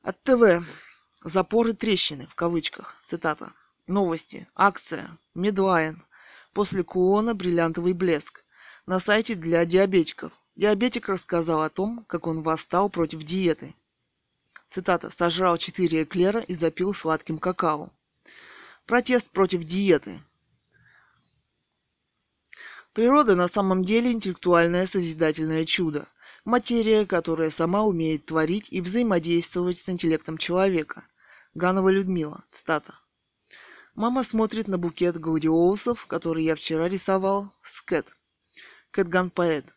От 0.02 0.22
ТВ. 0.22 0.64
Запоры 1.24 1.72
трещины, 1.72 2.26
в 2.28 2.34
кавычках. 2.34 2.96
Цитата. 3.04 3.52
Новости. 3.88 4.48
Акция. 4.54 5.18
Медлайн. 5.34 6.04
После 6.52 6.84
кулона 6.84 7.34
бриллиантовый 7.34 7.94
блеск. 7.94 8.44
На 8.86 8.98
сайте 9.00 9.34
для 9.34 9.64
диабетиков. 9.64 10.32
Диабетик 10.54 11.08
рассказал 11.08 11.62
о 11.62 11.70
том, 11.70 12.04
как 12.08 12.26
он 12.26 12.42
восстал 12.42 12.88
против 12.88 13.24
диеты. 13.24 13.74
Цитата. 14.68 15.10
Сожрал 15.10 15.56
четыре 15.56 16.02
эклера 16.04 16.40
и 16.40 16.54
запил 16.54 16.94
сладким 16.94 17.38
какао. 17.38 17.90
Протест 18.86 19.30
против 19.30 19.62
диеты. 19.64 20.20
Природа 22.92 23.36
на 23.36 23.46
самом 23.46 23.84
деле 23.84 24.10
интеллектуальное 24.10 24.86
созидательное 24.86 25.64
чудо. 25.64 26.08
Материя, 26.44 27.06
которая 27.06 27.50
сама 27.50 27.84
умеет 27.84 28.26
творить 28.26 28.66
и 28.70 28.80
взаимодействовать 28.80 29.78
с 29.78 29.88
интеллектом 29.88 30.36
человека. 30.36 31.06
Ганова 31.54 31.90
Людмила. 31.90 32.44
Цитата. 32.50 32.98
Мама 33.94 34.24
смотрит 34.24 34.66
на 34.66 34.78
букет 34.78 35.18
гладиолусов, 35.18 36.06
который 36.06 36.42
я 36.42 36.56
вчера 36.56 36.88
рисовал, 36.88 37.52
с 37.62 37.82
Кэт. 37.82 38.12
Кэтган 38.90 39.30
поэт. 39.30 39.76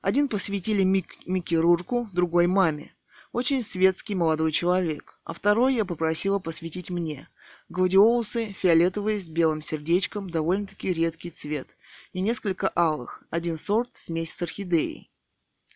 Один 0.00 0.28
посвятили 0.28 0.84
Мик, 0.84 1.26
Микки 1.26 1.56
Рурку, 1.56 2.08
другой 2.12 2.46
маме. 2.46 2.94
Очень 3.32 3.62
светский 3.62 4.14
молодой 4.14 4.52
человек. 4.52 5.18
А 5.24 5.32
второй 5.32 5.74
я 5.74 5.84
попросила 5.84 6.38
посвятить 6.38 6.88
мне. 6.88 7.28
Гладиолусы 7.68 8.52
фиолетовые 8.52 9.20
с 9.20 9.28
белым 9.28 9.60
сердечком, 9.60 10.30
довольно-таки 10.30 10.90
редкий 10.90 11.30
цвет. 11.30 11.76
И 12.12 12.20
несколько 12.20 12.72
алых, 12.74 13.22
один 13.28 13.58
сорт 13.58 13.90
смесь 13.92 14.32
с 14.32 14.40
орхидеей. 14.40 15.10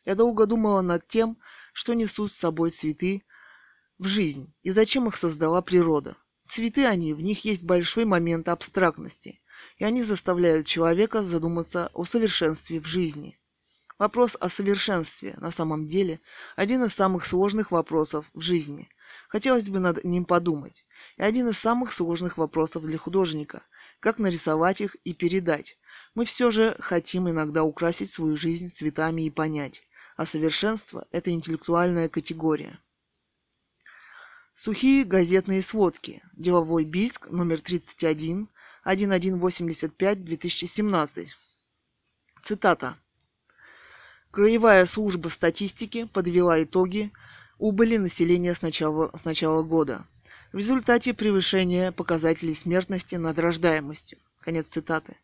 Я 0.07 0.15
долго 0.15 0.47
думала 0.47 0.81
над 0.81 1.07
тем, 1.07 1.37
что 1.75 1.93
несут 1.93 2.33
с 2.33 2.37
собой 2.37 2.71
цветы 2.71 3.23
в 3.99 4.07
жизнь 4.07 4.55
и 4.63 4.71
зачем 4.71 5.07
их 5.07 5.17
создала 5.17 5.61
природа. 5.61 6.17
Цветы 6.47 6.87
они, 6.87 7.13
в 7.13 7.23
них 7.23 7.45
есть 7.45 7.65
большой 7.65 8.07
момент 8.07 8.49
абстрактности, 8.49 9.41
и 9.77 9.85
они 9.85 10.03
заставляют 10.03 10.67
человека 10.67 11.23
задуматься 11.23 11.91
о 11.93 12.07
совершенстве 12.07 12.81
в 12.81 12.87
жизни. 12.87 13.39
Вопрос 13.99 14.37
о 14.41 14.49
совершенстве 14.49 15.35
на 15.37 15.51
самом 15.51 15.87
деле 15.87 16.21
один 16.57 16.85
из 16.85 16.95
самых 16.95 17.27
сложных 17.27 17.71
вопросов 17.71 18.31
в 18.33 18.41
жизни. 18.41 18.89
Хотелось 19.29 19.69
бы 19.69 19.79
над 19.79 20.03
ним 20.05 20.25
подумать. 20.25 20.85
Один 21.23 21.49
из 21.49 21.57
самых 21.57 21.93
сложных 21.93 22.37
вопросов 22.37 22.85
для 22.85 22.99
художника– 22.99 23.63
как 24.01 24.19
нарисовать 24.19 24.81
их 24.81 24.97
и 25.05 25.15
передать. 25.15 25.77
Мы 26.17 26.25
все 26.25 26.51
же 26.51 26.75
хотим 26.81 27.31
иногда 27.31 27.63
украсить 27.63 28.11
свою 28.11 28.37
жизнь 28.37 28.71
цветами 28.71 29.23
и 29.23 29.31
понять, 29.31 29.85
а 30.17 30.27
совершенство– 30.27 31.07
это 31.13 31.31
интеллектуальная 31.31 32.09
категория. 32.09 32.77
Сухие 34.53 35.05
газетные 35.05 35.63
сводки. 35.63 36.25
Деловой 36.33 36.85
Бийск, 36.85 37.31
номер 37.31 37.61
31, 37.61 38.51
1185, 38.83 40.25
2017. 40.25 41.37
Цитата. 42.43 42.99
Краевая 44.33 44.87
служба 44.87 45.29
статистики 45.29 46.07
подвела 46.07 46.61
итоги 46.61 47.13
убыли 47.59 47.97
населения 47.97 48.55
с 48.55 48.63
начала, 48.63 49.17
с 49.17 49.25
начала 49.25 49.63
года 49.63 50.05
в 50.53 50.59
результате 50.59 51.15
превышения 51.15 51.93
показателей 51.93 52.55
смертности 52.55 53.15
над 53.15 53.39
рождаемостью. 53.39 54.19
Конец 54.41 54.67
цитаты. 54.67 55.17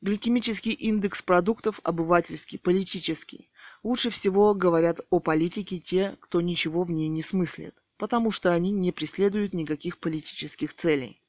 Гликемический 0.00 0.72
индекс 0.72 1.22
продуктов 1.22 1.80
обывательский, 1.82 2.58
политический. 2.58 3.50
Лучше 3.82 4.10
всего 4.10 4.54
говорят 4.54 5.00
о 5.10 5.18
политике 5.20 5.78
те, 5.78 6.16
кто 6.20 6.40
ничего 6.40 6.84
в 6.84 6.90
ней 6.90 7.08
не 7.08 7.22
смыслит, 7.22 7.74
потому 7.98 8.30
что 8.30 8.52
они 8.52 8.70
не 8.70 8.92
преследуют 8.92 9.54
никаких 9.54 9.98
политических 9.98 10.72
целей. 10.72 11.20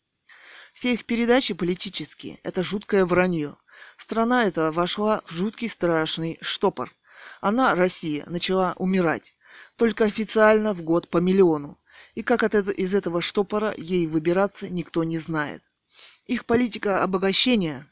Все 0.71 0.93
их 0.93 1.05
передачи 1.05 1.53
политические– 1.53 2.39
это 2.43 2.63
жуткое 2.63 3.05
вранье. 3.05 3.57
Страна 3.95 4.45
эта 4.45 4.71
вошла 4.71 5.21
в 5.25 5.31
жуткий 5.31 5.69
страшный 5.69 6.37
штопор. 6.41 6.91
Она, 7.41 7.75
Россия, 7.75 8.23
начала 8.27 8.73
умирать. 8.77 9.33
Только 9.77 10.05
официально 10.05 10.73
в 10.73 10.81
год 10.81 11.09
по 11.09 11.17
миллиону 11.17 11.77
и 12.15 12.21
как 12.21 12.43
от 12.43 12.55
это, 12.55 12.71
из 12.71 12.93
этого 12.93 13.21
штопора 13.21 13.73
ей 13.77 14.07
выбираться 14.07 14.69
никто 14.69 15.03
не 15.03 15.17
знает. 15.17 15.63
Их 16.25 16.45
политика 16.45 17.03
обогащения 17.03 17.87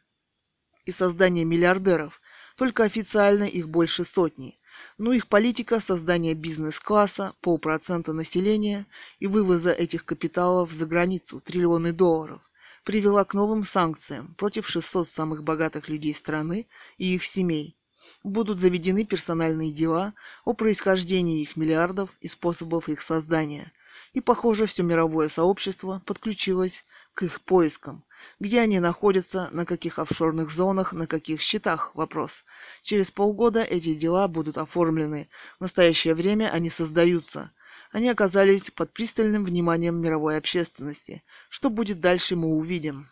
и 0.86 0.92
создания 0.92 1.44
миллиардеров, 1.44 2.20
только 2.56 2.84
официально 2.84 3.44
их 3.44 3.70
больше 3.70 4.06
сотни, 4.06 4.56
но 4.98 5.14
их 5.14 5.28
политика 5.28 5.80
создания 5.80 6.34
бизнес-класса, 6.34 7.34
полпроцента 7.42 8.14
населения 8.14 8.86
и 9.20 9.28
вывоза 9.28 9.72
этих 9.72 10.06
капиталов 10.06 10.72
за 10.72 10.86
границу, 10.86 11.42
триллионы 11.42 11.92
долларов, 11.92 12.42
привела 12.84 13.26
к 13.26 13.34
новым 13.34 13.64
санкциям 13.64 14.36
против 14.36 14.68
600 14.68 15.08
самых 15.08 15.44
богатых 15.44 15.90
людей 15.90 16.14
страны 16.14 16.68
и 16.98 17.16
их 17.16 17.24
семей. 17.24 17.76
Будут 18.24 18.60
заведены 18.60 19.06
персональные 19.06 19.72
дела 19.72 20.14
о 20.44 20.54
происхождении 20.54 21.42
их 21.42 21.56
миллиардов 21.56 22.12
и 22.20 22.28
способов 22.28 22.88
их 22.90 23.02
создания– 23.02 23.72
и, 24.14 24.20
похоже, 24.20 24.66
все 24.66 24.84
мировое 24.84 25.28
сообщество 25.30 26.02
подключилось 26.06 26.84
к 27.14 27.24
их 27.24 27.42
поискам. 27.42 28.04
Где 28.40 28.60
они 28.60 28.80
находятся, 28.80 29.50
на 29.52 29.66
каких 29.66 30.00
офшорных 30.00 30.52
зонах, 30.52 30.94
на 30.94 31.08
каких 31.08 31.42
счетах– 31.42 31.92
вопрос. 31.96 32.44
Через 32.82 33.12
полгода 33.12 33.64
эти 33.64 33.94
дела 33.94 34.28
будут 34.28 34.58
оформлены. 34.58 35.30
В 35.58 35.62
настоящее 35.62 36.14
время 36.14 36.52
они 36.52 36.70
создаются. 36.70 37.52
Они 37.92 38.10
оказались 38.10 38.70
под 38.70 38.94
пристальным 38.94 39.44
вниманием 39.44 40.00
мировой 40.00 40.38
общественности. 40.38 41.24
Что 41.50 41.70
будет 41.70 42.00
дальше, 42.00 42.36
мы 42.36 42.50
увидим. 42.50 43.08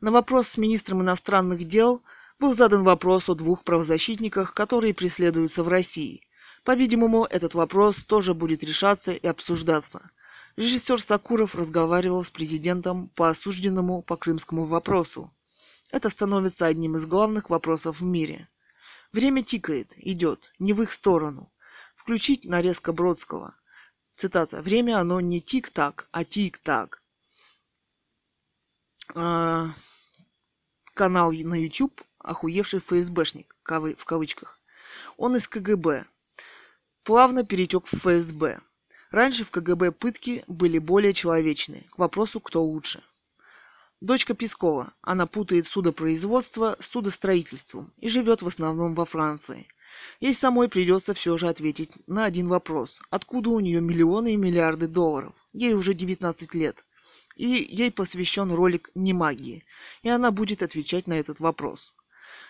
На 0.00 0.10
вопрос 0.10 0.48
с 0.48 0.56
министром 0.58 1.02
иностранных 1.02 1.64
дел 1.64 2.02
был 2.38 2.54
задан 2.54 2.84
вопрос 2.84 3.28
о 3.28 3.34
двух 3.34 3.64
правозащитниках, 3.64 4.54
которые 4.54 4.94
преследуются 4.94 5.62
в 5.64 5.68
России– 5.68 6.20
по-видимому, 6.64 7.24
этот 7.24 7.54
вопрос 7.54 8.04
тоже 8.04 8.34
будет 8.34 8.62
решаться 8.62 9.12
и 9.12 9.26
обсуждаться. 9.26 10.10
Режиссер 10.56 11.00
Сакуров 11.00 11.54
разговаривал 11.54 12.22
с 12.22 12.30
президентом 12.30 13.08
по 13.08 13.28
осужденному 13.28 14.02
по 14.02 14.16
крымскому 14.16 14.66
вопросу. 14.66 15.32
Это 15.90 16.10
становится 16.10 16.66
одним 16.66 16.96
из 16.96 17.06
главных 17.06 17.50
вопросов 17.50 18.00
в 18.00 18.04
мире. 18.04 18.48
Время 19.12 19.42
тикает, 19.42 19.92
идет, 19.96 20.50
не 20.58 20.72
в 20.72 20.82
их 20.82 20.92
сторону. 20.92 21.52
Включить 21.96 22.44
нарезка 22.44 22.92
Бродского. 22.92 23.54
Цитата. 24.10 24.60
«Время 24.60 24.98
оно 24.98 25.20
не 25.20 25.40
тик-так, 25.40 26.08
а 26.12 26.24
тик-так». 26.24 27.02
А, 29.14 29.72
канал 30.94 31.32
на 31.32 31.54
YouTube 31.54 32.02
«Охуевший 32.18 32.80
ФСБшник» 32.80 33.56
в 33.64 34.04
кавычках. 34.04 34.58
Он 35.16 35.36
из 35.36 35.48
КГБ. 35.48 36.04
Плавно 37.02 37.44
перетек 37.44 37.86
в 37.86 37.94
ФСБ. 37.94 38.60
Раньше 39.10 39.44
в 39.44 39.50
КГБ 39.50 39.92
пытки 39.92 40.44
были 40.46 40.78
более 40.78 41.14
человечны. 41.14 41.86
К 41.90 41.98
вопросу, 41.98 42.40
кто 42.40 42.62
лучше. 42.62 43.02
Дочка 44.00 44.34
Пескова. 44.34 44.92
Она 45.00 45.26
путает 45.26 45.66
судопроизводство 45.66 46.76
с 46.78 46.86
судостроительством 46.86 47.92
и 47.96 48.10
живет 48.10 48.42
в 48.42 48.46
основном 48.46 48.94
во 48.94 49.06
Франции. 49.06 49.66
Ей 50.20 50.34
самой 50.34 50.68
придется 50.68 51.14
все 51.14 51.36
же 51.38 51.48
ответить 51.48 51.92
на 52.06 52.26
один 52.26 52.48
вопрос. 52.48 53.00
Откуда 53.10 53.50
у 53.50 53.60
нее 53.60 53.80
миллионы 53.80 54.34
и 54.34 54.36
миллиарды 54.36 54.86
долларов? 54.86 55.34
Ей 55.52 55.74
уже 55.74 55.94
19 55.94 56.54
лет. 56.54 56.84
И 57.34 57.46
ей 57.46 57.90
посвящен 57.90 58.52
ролик 58.52 58.90
«Не 58.94 59.14
магии». 59.14 59.64
И 60.02 60.10
она 60.10 60.30
будет 60.30 60.62
отвечать 60.62 61.06
на 61.06 61.14
этот 61.14 61.40
вопрос. 61.40 61.94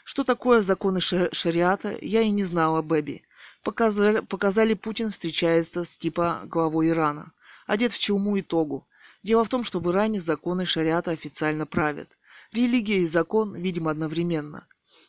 Что 0.05 0.25
такое 0.25 0.61
законы 0.61 1.01
шариата, 1.01 1.97
я 2.03 2.23
и 2.23 2.31
не 2.31 2.43
знала 2.43 2.83
Бэби. 2.83 3.23
Показали, 3.63 4.21
показали 4.21 4.75
Путин 4.75 5.11
встречается 5.11 5.85
с 5.85 5.97
типа 5.97 6.43
главой 6.45 6.89
Ирана. 6.89 7.33
Одет 7.67 7.93
в 7.93 7.99
чуму 7.99 8.37
и 8.37 8.43
тогу. 8.43 8.87
Дело 9.23 9.45
в 9.45 9.49
том, 9.49 9.65
что 9.65 9.81
в 9.81 9.91
Иране 9.91 10.19
законы 10.19 10.65
шариата 10.65 11.11
официально 11.11 11.67
правят. 11.67 12.17
Религия 12.53 13.01
и 13.01 13.07
закон, 13.07 13.55
видимо, 13.55 13.91
одновременно. 13.91 14.67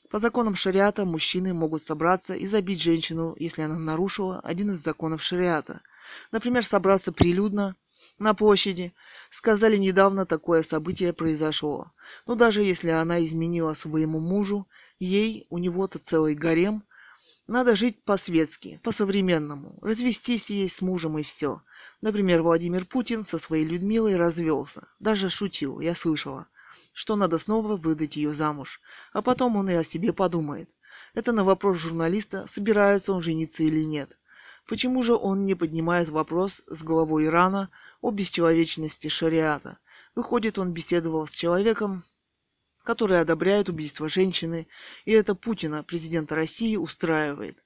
По 0.10 0.20
законам 0.20 0.54
шариата 0.54 1.06
мужчины 1.06 1.54
могут 1.54 1.84
собраться 1.84 2.36
и 2.36 2.46
забить 2.46 2.82
женщину, 2.82 3.36
если 3.40 3.62
она 3.62 3.80
нарушила 3.80 4.42
один 4.42 4.72
из 4.72 4.84
законов 4.84 5.24
шариата. 5.24 5.82
Например, 6.32 6.66
собраться 6.66 7.14
прилюдно 7.14 7.78
на 8.20 8.34
площади. 8.34 8.94
Сказали, 9.30 9.78
недавно 9.78 10.26
такое 10.26 10.62
событие 10.62 11.14
произошло. 11.14 11.94
Но 12.28 12.36
даже 12.36 12.62
если 12.62 12.90
она 12.90 13.24
изменила 13.24 13.74
своему 13.74 14.20
мужу, 14.20 14.68
ей, 15.00 15.48
у 15.50 15.58
него-то 15.58 15.98
целый 15.98 16.36
гарем, 16.36 16.84
надо 17.48 17.76
жить 17.76 18.04
по-светски, 18.04 18.80
по-современному, 18.84 19.78
развестись 19.82 20.50
ей 20.50 20.70
с 20.70 20.82
мужем 20.82 21.18
и 21.18 21.24
все. 21.24 21.62
Например, 22.02 22.42
Владимир 22.42 22.86
Путин 22.86 23.26
со 23.26 23.38
своей 23.38 23.66
Людмилой 23.66 24.16
развелся. 24.16 24.88
Даже 25.00 25.30
шутил, 25.30 25.80
я 25.80 25.96
слышала, 25.96 26.48
что 26.94 27.16
надо 27.16 27.38
снова 27.38 27.76
выдать 27.76 28.16
ее 28.16 28.34
замуж. 28.34 28.82
А 29.12 29.22
потом 29.22 29.56
он 29.56 29.70
и 29.70 29.74
о 29.74 29.84
себе 29.84 30.14
подумает. 30.14 30.70
Это 31.14 31.32
на 31.32 31.44
вопрос 31.44 31.78
журналиста, 31.78 32.48
собирается 32.48 33.14
он 33.14 33.22
жениться 33.22 33.64
или 33.64 33.84
нет. 33.84 34.18
Почему 34.68 35.04
же 35.04 35.16
он 35.16 35.46
не 35.46 35.56
поднимает 35.56 36.10
вопрос 36.10 36.64
с 36.68 36.84
главой 36.84 37.26
Ирана 37.26 37.70
о 38.00 38.12
бесчеловечности 38.12 39.08
шариата? 39.08 39.80
Выходит, 40.16 40.58
он 40.58 40.72
беседовал 40.72 41.28
с 41.28 41.32
человеком, 41.32 42.04
который 42.84 43.20
одобряет 43.20 43.70
убийство 43.70 44.10
женщины, 44.10 44.68
и 45.06 45.12
это 45.12 45.36
Путина, 45.36 45.84
президента 45.84 46.36
России, 46.36 46.76
устраивает. 46.76 47.58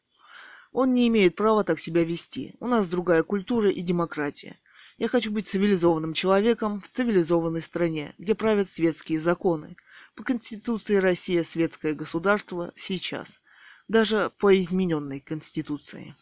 Он 0.72 0.93
не 0.93 1.07
имеет 1.07 1.36
права 1.36 1.63
так 1.63 1.80
себя 1.80 2.03
вести. 2.03 2.55
У 2.59 2.68
нас 2.68 2.89
другая 2.89 3.24
культура 3.24 3.70
и 3.70 3.82
демократия. 3.82 4.59
Я 4.97 5.07
хочу 5.07 5.32
быть 5.32 5.47
цивилизованным 5.47 6.13
человеком 6.13 6.80
в 6.80 6.88
цивилизованной 6.88 7.61
стране, 7.61 8.13
где 8.18 8.36
правят 8.36 8.70
светские 8.70 9.20
законы. 9.20 9.78
По 10.16 10.24
Конституции 10.24 10.95
Россия 10.95 11.43
светское 11.43 11.93
государство 11.93 12.72
сейчас. 12.76 13.39
Даже 13.88 14.32
по 14.38 14.57
измененной 14.59 15.20
Конституции. 15.22 16.16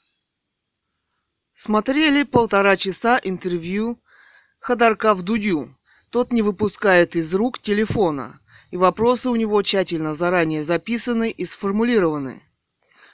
Смотрели 1.53 2.23
полтора 2.23 2.75
часа 2.77 3.19
интервью 3.23 3.99
Ходорка 4.59 5.13
в 5.13 5.21
Дудю. 5.21 5.75
Тот 6.09 6.31
не 6.31 6.41
выпускает 6.41 7.15
из 7.15 7.33
рук 7.33 7.59
телефона– 7.59 8.39
и 8.73 8.75
вопросы 8.75 9.29
у 9.29 9.35
него 9.35 9.61
тщательно 9.61 10.15
заранее 10.15 10.63
записаны 10.63 11.29
и 11.29 11.45
сформулированы. 11.45 12.41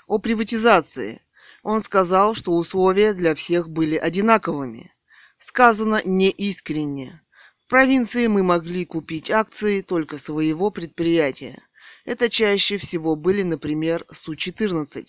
О 0.07 0.17
приватизации. 0.17 1.21
Он 1.63 1.81
сказал, 1.81 2.33
что 2.33 2.55
условия 2.55 3.13
для 3.13 3.35
всех 3.35 3.69
были 3.69 3.97
одинаковыми. 3.97 4.93
Сказано 5.37 6.01
неискренне. 6.05 7.21
В 7.57 7.67
провинции 7.67 8.27
мы 8.27 8.41
могли 8.41 8.85
купить 8.85 9.29
акции 9.29 9.81
только 9.81 10.17
своего 10.17 10.71
предприятия. 10.71 11.61
Это 12.05 12.29
чаще 12.29 12.77
всего 12.77 13.17
были, 13.17 13.43
например, 13.43 14.05
Су-14. 14.09 15.07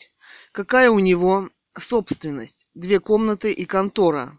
Какая 0.50 0.90
у 0.90 0.98
него 0.98 1.48
собственность? 1.78 2.66
Две 2.74 2.98
комнаты 2.98 3.52
и 3.52 3.66
контора. 3.66 4.36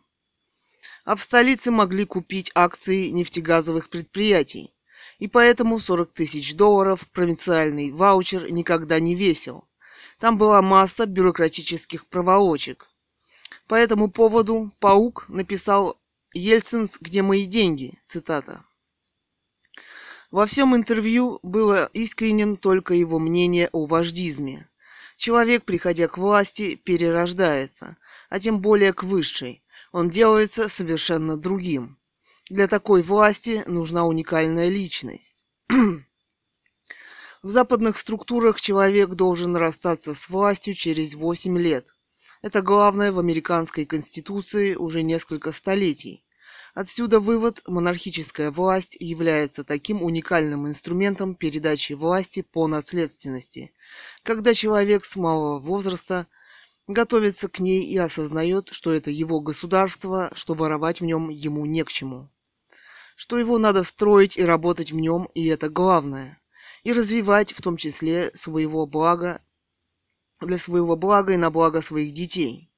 А 1.05 1.16
в 1.16 1.24
столице 1.24 1.72
могли 1.72 2.03
купить 2.03 2.51
акции 2.53 3.12
нефтегазовых 3.12 3.89
предприятий 3.89 4.76
и 5.22 5.28
поэтому 5.28 5.80
40 5.80 6.13
тысяч 6.13 6.55
долларов 6.55 7.07
провинциальный 7.13 7.91
ваучер 7.91 8.51
никогда 8.51 8.99
не 8.99 9.13
весил. 9.13 9.65
Там 10.17 10.39
была 10.39 10.63
масса 10.63 11.05
бюрократических 11.05 12.07
проволочек. 12.07 12.89
По 13.67 13.76
этому 13.76 14.09
поводу 14.09 14.72
Паук 14.80 15.26
написал 15.30 15.99
«Ельцин, 16.34 16.88
где 16.99 17.22
мои 17.22 17.45
деньги?» 17.45 17.99
цитата. 18.03 18.65
Во 20.32 20.47
всем 20.47 20.76
интервью 20.76 21.38
было 21.43 21.88
искренним 21.93 22.57
только 22.57 22.95
его 22.95 23.19
мнение 23.19 23.69
о 23.72 23.86
вождизме. 23.86 24.67
Человек, 25.17 25.65
приходя 25.65 26.07
к 26.07 26.17
власти, 26.17 26.74
перерождается, 26.74 27.95
а 28.32 28.39
тем 28.39 28.59
более 28.59 28.91
к 28.91 29.03
высшей. 29.03 29.63
Он 29.91 30.09
делается 30.09 30.67
совершенно 30.67 31.38
другим. 31.38 32.01
Для 32.52 32.68
такой 32.68 33.02
власти 33.02 33.64
нужна 33.66 34.06
уникальная 34.06 34.68
личность. 34.68 35.45
В 35.70 37.47
западных 37.47 37.97
структурах 37.97 38.60
человек 38.60 39.12
должен 39.12 39.56
расстаться 39.56 40.14
с 40.14 40.28
властью 40.28 40.74
через 40.74 41.14
8 41.14 41.58
лет. 41.58 41.95
Это 42.41 42.62
главное 42.62 43.14
в 43.14 43.20
американской 43.20 43.86
конституции 43.86 44.76
уже 44.76 45.02
несколько 45.02 45.54
столетий. 45.54 46.26
Отсюда 46.74 47.22
вывод, 47.22 47.62
монархическая 47.68 48.52
власть 48.52 48.97
является 48.99 49.64
таким 49.64 50.04
уникальным 50.04 50.68
инструментом 50.68 51.36
передачи 51.36 51.93
власти 51.93 52.41
по 52.41 52.68
наследственности, 52.68 53.72
когда 54.24 54.54
человек 54.54 55.06
с 55.06 55.16
малого 55.16 55.58
возраста 55.60 56.28
готовится 56.86 57.47
к 57.47 57.62
ней 57.62 57.86
и 57.86 57.95
осознает, 57.95 58.72
что 58.74 58.91
это 58.91 59.10
его 59.10 59.39
государство, 59.39 60.30
что 60.34 60.54
воровать 60.54 60.99
в 60.99 61.06
нем 61.06 61.30
ему 61.30 61.66
не 61.66 61.86
к 61.86 61.93
чему 61.93 62.30
что 63.22 63.38
его 63.38 63.59
надо 63.59 63.84
строить 63.84 64.36
и 64.36 64.43
работать 64.43 64.91
в 64.91 64.95
нем, 64.95 65.30
и 65.36 65.45
это 65.45 65.69
главное. 65.69 66.41
И 66.82 66.91
развивать 66.91 67.53
в 67.53 67.61
том 67.61 67.78
числе 67.78 68.32
своего 68.34 68.88
блага, 68.88 69.43
для 70.41 70.57
своего 70.57 70.95
блага 70.95 71.34
и 71.34 71.38
на 71.38 71.51
благо 71.51 71.82
своих 71.82 72.15
детей. 72.15 72.72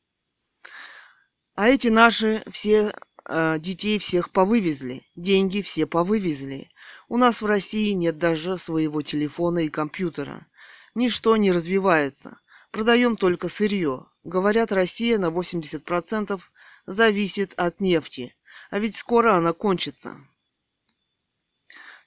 А 1.56 1.70
эти 1.70 1.88
наши 1.88 2.44
все 2.52 2.94
э, 3.26 3.58
детей 3.58 3.98
всех 4.00 4.32
повывезли, 4.32 5.04
деньги 5.16 5.62
все 5.62 5.86
повывезли. 5.86 6.70
У 7.08 7.16
нас 7.16 7.42
в 7.42 7.46
России 7.46 7.94
нет 7.94 8.18
даже 8.18 8.58
своего 8.58 9.02
телефона 9.02 9.60
и 9.60 9.70
компьютера. 9.70 10.46
Ничто 10.94 11.38
не 11.38 11.54
развивается. 11.54 12.42
Продаем 12.72 13.16
только 13.16 13.48
сырье. 13.48 14.08
Говорят, 14.26 14.74
Россия 14.74 15.18
на 15.18 15.28
80% 15.28 16.42
зависит 16.86 17.54
от 17.56 17.80
нефти. 17.80 18.36
А 18.72 18.80
ведь 18.80 18.98
скоро 18.98 19.36
она 19.36 19.54
кончится. 19.54 20.18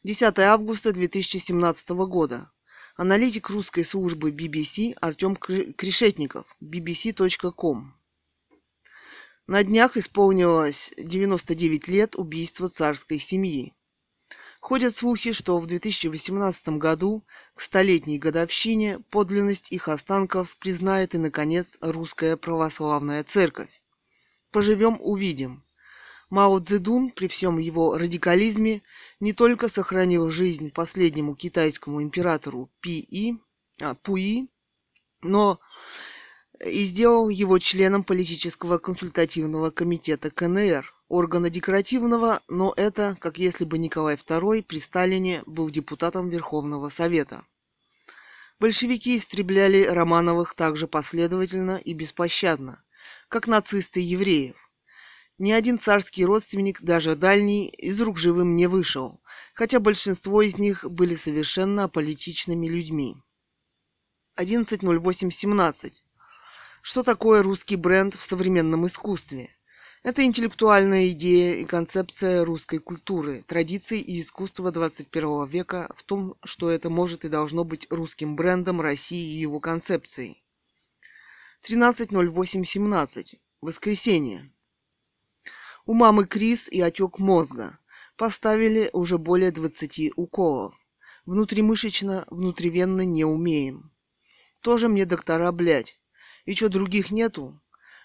10 0.07 0.39
августа 0.39 0.93
2017 0.93 1.89
года. 2.07 2.53
Аналитик 2.95 3.51
русской 3.51 3.83
службы 3.83 4.31
BBC 4.31 4.95
Артем 5.01 5.35
Крешетников, 5.35 6.57
bbc.com. 6.63 7.93
На 9.49 9.65
днях 9.65 9.97
исполнилось 9.97 10.95
99 10.97 11.89
лет 11.89 12.15
убийства 12.15 12.69
царской 12.69 13.19
семьи. 13.19 13.75
Ходят 14.61 14.95
слухи, 14.95 15.33
что 15.33 15.59
в 15.59 15.67
2018 15.67 16.69
году, 16.79 17.27
к 17.55 17.61
столетней 17.61 18.21
годовщине, 18.21 19.01
подлинность 19.11 19.73
их 19.73 19.89
останков 19.89 20.57
признает 20.59 21.17
и, 21.17 21.19
наконец, 21.19 21.79
русская 21.81 22.37
православная 22.37 23.25
церковь. 23.25 23.83
Поживем– 24.53 24.99
увидим. 25.01 25.66
Мао 26.29 26.59
Цзэдун 26.59 27.11
при 27.11 27.29
всем 27.29 27.59
его 27.59 27.97
радикализме 27.97 28.83
не 29.21 29.33
только 29.33 29.69
сохранил 29.69 30.29
жизнь 30.31 30.73
последнему 30.73 31.37
китайскому 31.37 32.03
императору 32.03 32.69
Пи, 32.81 33.39
а, 33.81 33.95
Пуи, 33.95 34.49
но 35.23 35.61
и 36.65 36.83
сделал 36.83 37.29
его 37.29 37.59
членом 37.59 38.03
политического 38.03 38.79
консультативного 38.79 39.71
комитета 39.71 40.31
КНР. 40.31 40.93
органа 41.09 41.51
декоративного, 41.51 42.43
но 42.49 42.75
это 42.77 43.17
как 43.21 43.39
если 43.39 43.65
бы 43.65 43.79
Николай 43.79 44.17
II 44.17 44.65
при 44.65 44.81
Сталине 44.81 45.45
был 45.47 45.71
депутатом 45.71 46.29
Верховного 46.31 46.89
Совета. 46.89 47.45
Большевики 48.59 49.17
истребляли 49.17 49.85
Романовых 49.85 50.55
также 50.55 50.89
последовательно 50.89 51.77
и 51.77 51.93
беспощадно, 51.93 52.83
как 53.29 53.47
нацисты 53.47 54.01
евреев. 54.01 54.66
Ни 55.39 55.53
один 55.53 55.79
царский 55.79 56.25
родственник, 56.25 56.81
даже 56.81 57.15
дальний, 57.15 57.69
из 57.69 58.01
рук 58.01 58.19
живым 58.19 58.57
не 58.57 58.67
вышел, 58.67 59.21
хотя 59.53 59.81
большинство 59.81 60.41
из 60.41 60.57
них 60.57 60.91
были 60.91 61.15
совершенно 61.15 61.85
аполитичными 61.85 62.67
людьми. 62.67 63.17
11.08.17. 64.39 65.93
Что 66.81 67.03
такое 67.03 67.43
русский 67.43 67.77
бренд 67.77 68.15
в 68.15 68.23
современном 68.23 68.87
искусстве? 68.87 69.51
Это 70.03 70.25
интеллектуальная 70.25 71.09
идея 71.09 71.57
и 71.57 71.65
концепция 71.67 72.43
русской 72.45 72.79
культуры, 72.79 73.43
традиций 73.43 74.01
и 74.01 74.21
искусства 74.21 74.71
21 74.71 75.47
века 75.49 75.91
в 75.97 76.03
том, 76.05 76.37
что 76.45 76.71
это 76.71 76.89
может 76.89 77.27
и 77.27 77.29
должно 77.29 77.65
быть 77.65 77.87
русским 77.91 78.37
брендом 78.37 78.81
России 78.81 79.35
и 79.35 79.41
его 79.41 79.61
концепцией. 79.61 80.45
13.08.17. 81.63 83.35
Воскресенье. 83.61 84.51
У 85.89 85.95
мамы 85.95 86.27
Крис 86.27 86.69
и 86.69 86.81
отек 86.81 87.21
мозга. 87.21 87.79
Поставили 88.17 88.91
уже 88.93 89.19
более 89.19 89.53
20 89.53 90.15
уколов. 90.17 90.75
Внутримышечно, 91.27 92.25
внутривенно 92.29 93.03
не 93.03 93.25
умеем. 93.25 93.93
Тоже 94.63 94.89
мне 94.89 95.07
доктора, 95.07 95.53
блядь. 95.53 96.01
И 96.45 96.55
чё, 96.55 96.69
других 96.69 97.13
нету? 97.13 97.61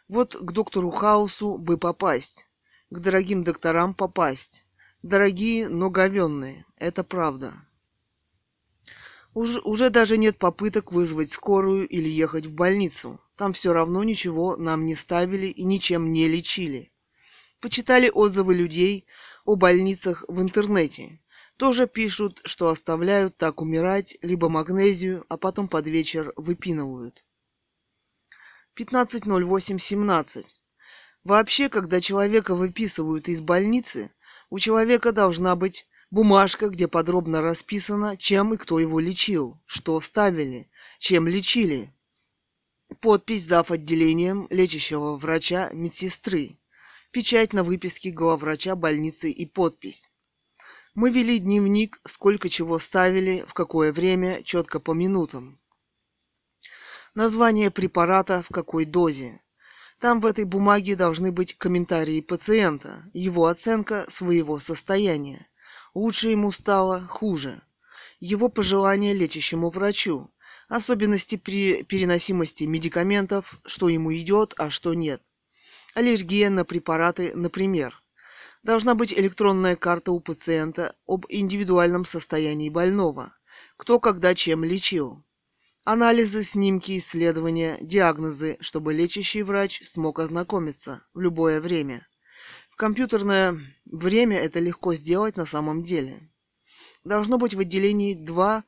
Вот 0.07 0.36
к 0.36 0.51
доктору 0.51 0.91
Хаусу 0.91 1.57
бы 1.57 1.79
попасть. 1.79 2.51
К 2.91 2.99
дорогим 2.99 3.43
докторам 3.43 3.95
попасть. 3.95 4.63
Дорогие, 5.01 5.67
но 5.67 5.89
говенные. 5.89 6.67
Это 6.77 7.03
правда. 7.03 7.65
Уже, 9.34 9.59
уже 9.61 9.89
даже 9.89 10.17
нет 10.17 10.38
попыток 10.38 10.91
вызвать 10.91 11.32
скорую 11.32 11.88
или 11.88 12.09
ехать 12.09 12.45
в 12.45 12.53
больницу. 12.53 13.19
Там 13.36 13.53
все 13.53 13.73
равно 13.73 14.03
ничего 14.03 14.55
нам 14.55 14.86
не 14.86 14.93
ставили 14.93 15.47
и 15.47 15.63
ничем 15.63 16.11
не 16.11 16.27
лечили. 16.27 16.91
Почитали 17.62 18.09
отзывы 18.09 18.55
людей 18.55 19.05
о 19.45 19.55
больницах 19.55 20.26
в 20.28 20.41
интернете. 20.41 21.22
Тоже 21.57 21.88
пишут, 21.88 22.41
что 22.43 22.70
оставляют 22.70 23.38
так 23.38 23.62
умирать, 23.62 24.18
либо 24.24 24.49
магнезию, 24.49 25.26
а 25.30 25.38
потом 25.38 25.68
под 25.68 25.86
вечер 25.86 26.34
выпинывают. 26.36 27.24
15.08.17. 28.76 30.43
Вообще, 31.24 31.70
когда 31.70 32.01
человека 32.01 32.55
выписывают 32.55 33.30
из 33.30 33.41
больницы, 33.41 34.12
у 34.49 34.57
человека 34.57 35.12
должна 35.12 35.55
быть 35.55 35.86
бумажка, 36.09 36.70
где 36.70 36.88
подробно 36.88 37.43
расписано, 37.43 38.18
чем 38.18 38.55
и 38.55 38.57
кто 38.57 38.80
его 38.80 38.99
лечил, 38.99 39.62
что 39.68 39.99
ставили, 39.99 40.68
чем 40.97 41.28
лечили. 41.28 41.93
Подпись 43.01 43.45
зав. 43.45 43.70
отделением 43.70 44.47
лечащего 44.49 45.16
врача 45.16 45.70
медсестры. 45.74 46.57
Печать 47.12 47.51
на 47.51 47.64
выписке 47.66 48.09
главврача 48.09 48.74
больницы 48.78 49.30
и 49.32 49.45
подпись. 49.45 50.14
Мы 50.95 51.12
вели 51.12 51.39
дневник, 51.39 51.99
сколько 52.05 52.47
чего 52.47 52.80
ставили, 52.80 53.43
в 53.45 53.53
какое 53.53 53.91
время, 53.91 54.41
четко 54.43 54.80
по 54.80 54.93
минутам. 54.93 55.59
Название 57.14 57.70
препарата, 57.70 58.41
в 58.41 58.53
какой 58.53 58.86
дозе. 58.86 59.41
Там 59.99 60.22
в 60.22 60.26
этой 60.26 60.45
бумаге 60.45 60.95
должны 60.95 61.34
быть 61.34 61.57
комментарии 61.57 62.22
пациента, 62.22 63.03
его 63.14 63.47
оценка 63.47 64.05
своего 64.07 64.57
состояния. 64.57 65.49
Лучше 65.93 66.30
ему 66.30 66.53
стало, 66.53 67.01
хуже. 67.01 67.62
Его 68.22 68.47
пожелания 68.47 69.14
лечащему 69.14 69.70
врачу, 69.70 70.32
особенности 70.70 71.36
при 71.36 71.84
переносимости 71.84 72.64
медикаментов, 72.64 73.59
что 73.66 73.89
ему 73.89 74.14
идет, 74.14 74.53
а 74.57 74.70
что 74.70 74.93
нет. 74.93 75.22
Аллергия 75.94 76.50
на 76.50 76.64
препараты, 76.64 77.34
например. 77.36 78.02
Должна 78.64 78.96
быть 78.96 79.14
электронная 79.14 79.76
карта 79.76 80.12
у 80.14 80.22
пациента 80.22 80.96
об 81.06 81.26
индивидуальном 81.28 82.06
состоянии 82.06 82.70
больного, 82.70 83.34
кто 83.76 84.00
когда 84.00 84.34
чем 84.34 84.64
лечил. 84.64 85.26
Анализы, 85.84 86.44
снимки, 86.44 86.98
исследования, 86.98 87.78
диагнозы, 87.82 88.58
чтобы 88.62 88.94
лечащий 88.94 89.44
врач 89.44 89.82
смог 89.84 90.20
ознакомиться 90.20 91.04
в 91.14 91.20
любое 91.20 91.60
время. 91.60 92.08
В 92.70 92.78
компьютерное 92.78 93.60
время 93.86 94.38
это 94.38 94.60
легко 94.60 94.94
сделать 94.94 95.36
на 95.36 95.46
самом 95.46 95.84
деле. 95.84 96.30
Должно 97.04 97.38
быть 97.38 97.54
в 97.54 97.60
отделении 97.60 98.14
два 98.14 98.64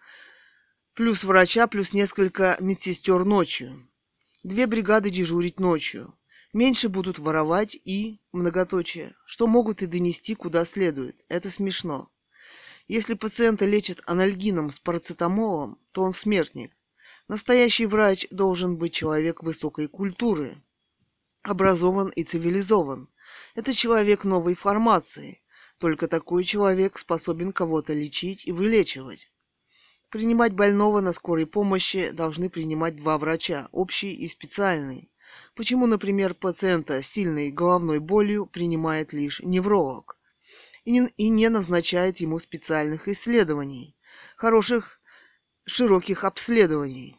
плюс 0.93 1.23
врача 1.23 1.67
плюс 1.67 1.93
несколько 1.93 2.57
медсестер 2.59 3.23
ночью. 3.23 3.87
Две 4.43 4.67
бригады 4.67 5.09
дежурить 5.09 5.59
ночью. 5.59 6.13
Меньше 6.53 6.87
будут 6.87 7.17
воровать 7.17 7.75
и, 7.83 8.21
многоточие, 8.31 9.15
что 9.25 9.47
могут 9.47 9.81
и 9.81 9.87
донести 9.87 10.35
куда 10.35 10.65
следует. 10.65 11.25
Это 11.27 11.49
смешно. 11.49 12.11
Если 12.87 13.15
пациента 13.15 13.65
лечат 13.65 14.01
анальгином 14.05 14.69
с 14.69 14.79
парацетамолом, 14.79 15.79
то 15.91 16.03
он 16.03 16.13
смертник. 16.13 16.71
Настоящий 17.27 17.87
врач 17.87 18.27
должен 18.29 18.77
быть 18.77 18.93
человек 18.93 19.41
высокой 19.41 19.87
культуры, 19.87 20.55
образован 21.41 22.09
и 22.09 22.23
цивилизован. 22.23 23.09
Это 23.55 23.73
человек 23.73 24.23
новой 24.23 24.53
формации. 24.53 25.41
Только 25.79 26.07
такой 26.07 26.43
человек 26.43 26.99
способен 26.99 27.51
кого-то 27.51 27.93
лечить 27.93 28.45
и 28.45 28.51
вылечивать. 28.51 29.31
Принимать 30.09 30.53
больного 30.53 31.01
на 31.01 31.13
скорой 31.13 31.47
помощи 31.47 32.11
должны 32.11 32.49
принимать 32.49 32.95
два 32.95 33.17
врача, 33.17 33.69
общий 33.71 34.13
и 34.13 34.27
специальный. 34.27 35.09
Почему, 35.55 35.87
например, 35.87 36.33
пациента 36.33 37.01
с 37.01 37.07
сильной 37.07 37.51
головной 37.51 37.99
болью 37.99 38.45
принимает 38.45 39.13
лишь 39.13 39.39
невролог 39.41 40.17
и 40.85 40.91
не, 40.91 41.07
и 41.17 41.29
не 41.29 41.49
назначает 41.49 42.17
ему 42.17 42.39
специальных 42.39 43.07
исследований, 43.07 43.95
хороших 44.35 44.99
широких 45.65 46.23
обследований, 46.23 47.17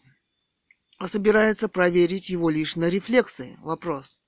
а 0.98 1.08
собирается 1.08 1.68
проверить 1.68 2.30
его 2.30 2.50
лишь 2.50 2.76
на 2.76 2.88
рефлексы? 2.88 3.56
Вопрос. 3.60 4.20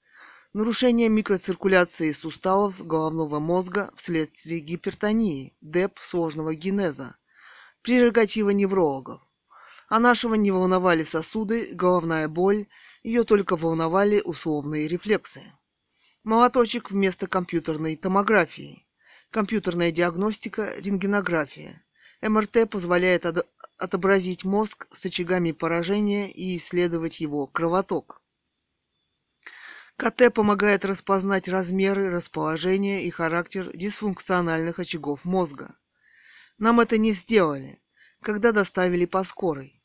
Нарушение 0.53 1.09
микроциркуляции 1.09 2.13
суставов 2.13 2.85
головного 2.85 3.39
мозга 3.39 3.93
вследствие 3.95 4.61
гипертонии, 4.61 5.57
ДЭП 5.61 5.99
сложного 6.01 6.55
генеза, 6.55 7.17
прерогатива 7.83 8.51
неврологов. 8.51 9.21
А 9.89 10.01
нашего 10.01 10.35
не 10.35 10.51
волновали 10.51 11.03
сосуды, 11.03 11.75
головная 11.75 12.27
боль 12.27 12.67
ее 13.07 13.23
только 13.23 13.55
волновали 13.55 14.21
условные 14.21 14.89
рефлексы. 14.89 15.53
Молоточек 16.25 16.91
вместо 16.91 17.29
компьютерной 17.29 17.95
томографии. 17.95 18.85
Компьютерная 19.31 19.93
диагностика, 19.93 20.75
рентгенография. 20.79 21.85
МРТ 22.21 22.69
позволяет 22.69 23.25
отобразить 23.79 24.43
мозг 24.43 24.89
с 24.91 25.07
очагами 25.07 25.53
поражения 25.53 26.29
и 26.33 26.57
исследовать 26.57 27.21
его 27.21 27.47
кровоток. 27.47 28.21
КТ 29.97 30.35
помогает 30.35 30.85
распознать 30.85 31.49
размеры, 31.49 32.11
расположение 32.11 33.05
и 33.05 33.11
характер 33.11 33.71
дисфункциональных 33.73 34.81
очагов 34.81 35.25
мозга. 35.25 35.77
Нам 36.59 36.81
это 36.81 36.99
не 36.99 37.13
сделали, 37.13 37.81
когда 38.21 38.51
доставили 38.51 39.05
по 39.05 39.23
скорой. 39.23 39.81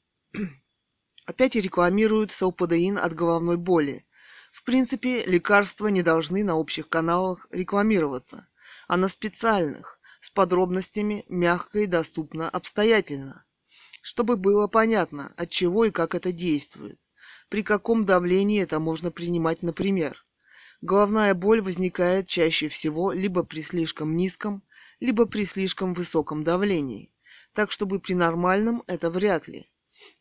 Опять 1.32 1.56
рекламируют 1.56 2.34
салпадеин 2.34 2.98
от 2.98 3.16
головной 3.16 3.56
боли. 3.56 4.06
В 4.52 4.66
принципе, 4.66 5.24
лекарства 5.24 5.88
не 5.88 6.04
должны 6.04 6.44
на 6.44 6.58
общих 6.58 6.90
каналах 6.90 7.48
рекламироваться, 7.52 8.50
а 8.90 8.98
на 8.98 9.08
специальных, 9.08 9.98
с 10.20 10.30
подробностями, 10.30 11.24
мягко 11.30 11.80
и 11.80 11.86
доступно 11.86 12.50
обстоятельно. 12.50 13.46
Чтобы 14.02 14.36
было 14.36 14.68
понятно, 14.68 15.32
от 15.38 15.50
чего 15.50 15.86
и 15.86 15.92
как 15.92 16.16
это 16.16 16.34
действует. 16.34 17.00
При 17.48 17.64
каком 17.64 18.04
давлении 18.04 18.62
это 18.62 18.80
можно 18.80 19.10
принимать, 19.10 19.64
например. 19.64 20.26
Головная 20.82 21.34
боль 21.34 21.62
возникает 21.62 22.28
чаще 22.28 22.68
всего 22.68 23.14
либо 23.14 23.44
при 23.44 23.62
слишком 23.62 24.18
низком, 24.18 24.64
либо 25.00 25.26
при 25.26 25.46
слишком 25.46 25.94
высоком 25.94 26.44
давлении. 26.44 27.10
Так 27.54 27.72
чтобы 27.72 28.02
при 28.02 28.16
нормальном 28.16 28.84
это 28.86 29.10
вряд 29.10 29.48
ли 29.48 29.72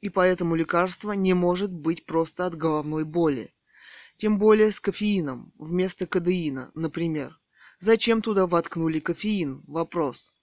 и 0.00 0.08
поэтому 0.08 0.54
лекарство 0.54 1.12
не 1.12 1.34
может 1.34 1.72
быть 1.72 2.06
просто 2.06 2.46
от 2.46 2.56
головной 2.56 3.04
боли. 3.04 3.52
Тем 4.16 4.38
более 4.38 4.70
с 4.70 4.80
кофеином, 4.80 5.52
вместо 5.58 6.06
кадеина, 6.06 6.70
например. 6.74 7.38
Зачем 7.78 8.20
туда 8.20 8.46
воткнули 8.46 9.00
кофеин? 9.00 9.62
Вопрос. 9.66 10.34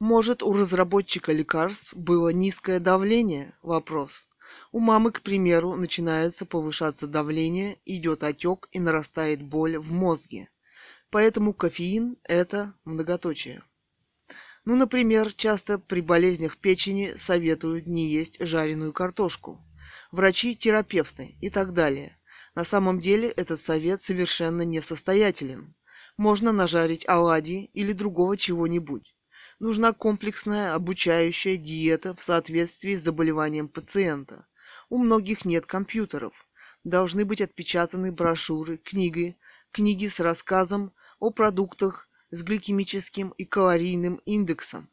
Может, 0.00 0.42
у 0.42 0.52
разработчика 0.52 1.32
лекарств 1.32 1.94
было 1.94 2.30
низкое 2.30 2.80
давление? 2.80 3.56
Вопрос. 3.62 4.28
У 4.72 4.80
мамы, 4.80 5.12
к 5.12 5.22
примеру, 5.22 5.76
начинается 5.76 6.46
повышаться 6.46 7.06
давление, 7.06 7.78
идет 7.84 8.22
отек 8.22 8.68
и 8.72 8.80
нарастает 8.80 9.42
боль 9.42 9.78
в 9.78 9.92
мозге. 9.92 10.50
Поэтому 11.10 11.52
кофеин– 11.52 12.16
это 12.24 12.74
многоточие. 12.84 13.62
Ну, 14.64 14.76
например, 14.76 15.32
часто 15.32 15.78
при 15.78 16.00
болезнях 16.00 16.56
печени 16.56 17.14
советуют 17.16 17.86
не 17.86 18.08
есть 18.08 18.40
жареную 18.40 18.92
картошку. 18.92 19.60
Врачи, 20.12 20.54
терапевты 20.54 21.34
и 21.40 21.50
так 21.50 21.72
далее. 21.72 22.16
На 22.54 22.64
самом 22.64 23.00
деле 23.00 23.28
этот 23.28 23.58
совет 23.58 24.02
совершенно 24.02 24.62
несостоятелен. 24.62 25.74
Можно 26.16 26.52
нажарить 26.52 27.08
оладьи 27.08 27.70
или 27.72 27.92
другого 27.92 28.36
чего-нибудь. 28.36 29.16
Нужна 29.58 29.92
комплексная 29.92 30.74
обучающая 30.74 31.56
диета 31.56 32.14
в 32.14 32.20
соответствии 32.20 32.94
с 32.94 33.02
заболеванием 33.02 33.68
пациента. 33.68 34.46
У 34.88 34.98
многих 34.98 35.44
нет 35.44 35.66
компьютеров. 35.66 36.32
Должны 36.84 37.24
быть 37.24 37.40
отпечатаны 37.40 38.12
брошюры, 38.12 38.76
книги, 38.76 39.36
книги 39.70 40.06
с 40.06 40.20
рассказом 40.20 40.92
о 41.18 41.30
продуктах 41.30 42.08
с 42.32 42.42
гликемическим 42.42 43.28
и 43.36 43.44
калорийным 43.44 44.16
индексом, 44.24 44.90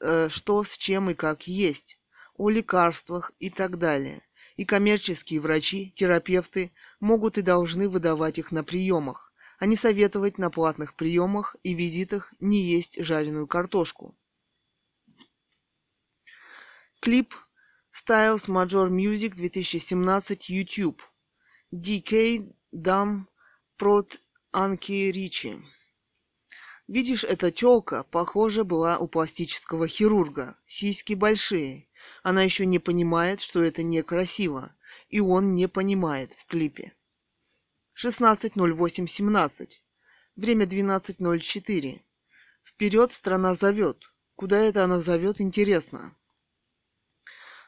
э, 0.00 0.28
что 0.28 0.62
с 0.62 0.76
чем 0.76 1.10
и 1.10 1.14
как 1.14 1.48
есть, 1.48 1.98
о 2.34 2.50
лекарствах 2.50 3.32
и 3.38 3.50
так 3.50 3.78
далее. 3.78 4.22
И 4.56 4.64
коммерческие 4.64 5.40
врачи, 5.40 5.92
терапевты 5.96 6.72
могут 7.00 7.38
и 7.38 7.42
должны 7.42 7.88
выдавать 7.88 8.38
их 8.38 8.52
на 8.52 8.62
приемах, 8.62 9.32
а 9.58 9.66
не 9.66 9.74
советовать 9.74 10.38
на 10.38 10.50
платных 10.50 10.94
приемах 10.94 11.56
и 11.62 11.74
визитах 11.74 12.32
не 12.40 12.62
есть 12.62 13.02
жареную 13.02 13.46
картошку. 13.46 14.14
Клип 17.00 17.34
Styles 17.90 18.48
Major 18.48 18.90
Music 18.90 19.34
2017 19.34 20.50
YouTube. 20.50 21.02
DK 21.72 22.54
Dam 22.72 23.24
Prot 23.78 24.18
Анки 24.52 25.10
Ричи. 25.10 25.73
Видишь, 26.86 27.24
эта 27.24 27.50
тёлка, 27.50 28.02
похоже, 28.02 28.62
была 28.64 28.98
у 28.98 29.08
пластического 29.08 29.88
хирурга. 29.88 30.58
Сиськи 30.66 31.14
большие. 31.14 31.88
Она 32.22 32.42
еще 32.42 32.66
не 32.66 32.78
понимает, 32.78 33.40
что 33.40 33.62
это 33.62 33.82
некрасиво. 33.82 34.74
И 35.08 35.20
он 35.20 35.54
не 35.54 35.66
понимает 35.66 36.34
в 36.34 36.46
клипе. 36.46 36.92
16.08.17. 37.96 39.68
Время 40.36 40.66
12.04. 40.66 42.00
Вперед 42.64 43.12
страна 43.12 43.54
зовет. 43.54 44.04
Куда 44.36 44.58
это 44.58 44.84
она 44.84 45.00
зовет, 45.00 45.40
интересно. 45.40 46.14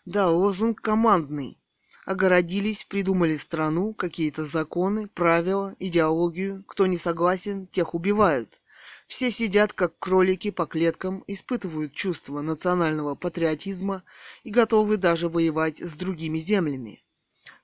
Да, 0.04 0.28
лозунг 0.28 0.82
командный. 0.82 1.58
Огородились, 2.04 2.84
придумали 2.84 3.36
страну, 3.36 3.94
какие-то 3.94 4.44
законы, 4.44 5.08
правила, 5.08 5.74
идеологию. 5.78 6.64
Кто 6.64 6.86
не 6.86 6.98
согласен, 6.98 7.66
тех 7.66 7.94
убивают. 7.94 8.60
Все 9.06 9.30
сидят, 9.30 9.72
как 9.72 9.98
кролики 9.98 10.50
по 10.50 10.66
клеткам, 10.66 11.22
испытывают 11.28 11.94
чувство 11.94 12.40
национального 12.40 13.14
патриотизма 13.14 14.02
и 14.42 14.50
готовы 14.50 14.96
даже 14.96 15.28
воевать 15.28 15.80
с 15.80 15.94
другими 15.94 16.38
землями. 16.38 17.04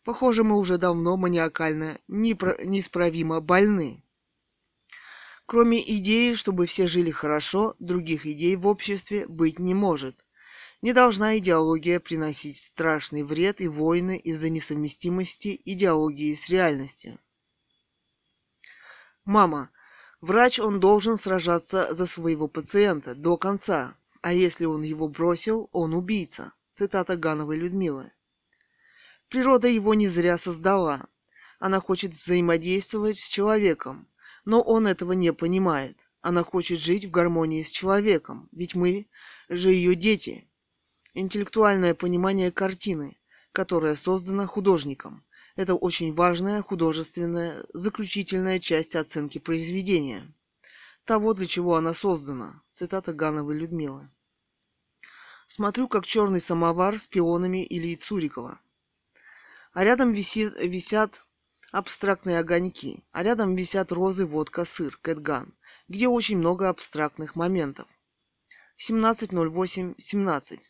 Похоже, 0.04 0.44
мы 0.44 0.56
уже 0.56 0.78
давно 0.78 1.16
маниакально, 1.16 1.98
неисправимо 2.08 3.40
больны. 3.40 4.02
Кроме 5.46 5.82
идеи, 5.96 6.34
чтобы 6.34 6.66
все 6.66 6.86
жили 6.86 7.10
хорошо, 7.10 7.74
других 7.80 8.24
идей 8.24 8.56
в 8.56 8.66
обществе 8.66 9.26
быть 9.26 9.58
не 9.58 9.74
может. 9.74 10.24
Не 10.80 10.92
должна 10.92 11.38
идеология 11.38 12.00
приносить 12.00 12.58
страшный 12.58 13.22
вред 13.22 13.60
и 13.60 13.68
войны 13.68 14.16
из-за 14.16 14.48
несовместимости 14.48 15.60
идеологии 15.64 16.34
с 16.34 16.48
реальностью. 16.48 17.18
Мама, 19.24 19.70
Врач 20.22 20.60
он 20.60 20.78
должен 20.78 21.18
сражаться 21.18 21.92
за 21.92 22.06
своего 22.06 22.46
пациента 22.46 23.16
до 23.16 23.36
конца, 23.36 23.96
а 24.20 24.32
если 24.32 24.66
он 24.66 24.82
его 24.82 25.08
бросил, 25.08 25.68
он 25.72 25.94
убийца. 25.94 26.52
Цитата 26.70 27.16
Гановой 27.16 27.58
Людмилы. 27.58 28.12
Природа 29.28 29.66
его 29.66 29.94
не 29.94 30.06
зря 30.06 30.38
создала. 30.38 31.08
Она 31.58 31.80
хочет 31.80 32.12
взаимодействовать 32.12 33.18
с 33.18 33.28
человеком, 33.28 34.06
но 34.44 34.62
он 34.62 34.86
этого 34.86 35.10
не 35.12 35.32
понимает. 35.32 35.98
Она 36.20 36.44
хочет 36.44 36.78
жить 36.78 37.04
в 37.04 37.10
гармонии 37.10 37.64
с 37.64 37.70
человеком, 37.70 38.48
ведь 38.52 38.76
мы 38.76 39.08
же 39.48 39.72
ее 39.72 39.96
дети. 39.96 40.48
Интеллектуальное 41.14 41.94
понимание 41.94 42.52
картины, 42.52 43.18
которая 43.50 43.96
создана 43.96 44.46
художником, 44.46 45.24
это 45.56 45.74
очень 45.74 46.14
важная 46.14 46.62
художественная 46.62 47.64
заключительная 47.72 48.58
часть 48.58 48.96
оценки 48.96 49.38
произведения. 49.38 50.32
Того, 51.04 51.34
для 51.34 51.46
чего 51.46 51.76
она 51.76 51.94
создана. 51.94 52.62
Цитата 52.72 53.12
Гановой 53.12 53.58
Людмилы. 53.58 54.08
Смотрю, 55.46 55.88
как 55.88 56.06
черный 56.06 56.40
самовар 56.40 56.98
с 56.98 57.06
пионами 57.06 57.66
Ильи 57.68 57.96
Цурикова. 57.96 58.60
А 59.72 59.84
рядом 59.84 60.12
висит, 60.12 60.54
висят 60.58 61.26
абстрактные 61.72 62.38
огоньки, 62.38 63.04
а 63.10 63.22
рядом 63.22 63.56
висят 63.56 63.92
розы, 63.92 64.26
водка, 64.26 64.64
сыр, 64.64 64.98
кэтган, 65.02 65.54
где 65.88 66.08
очень 66.08 66.38
много 66.38 66.68
абстрактных 66.68 67.34
моментов. 67.34 67.88
17.08.17. 68.78 70.60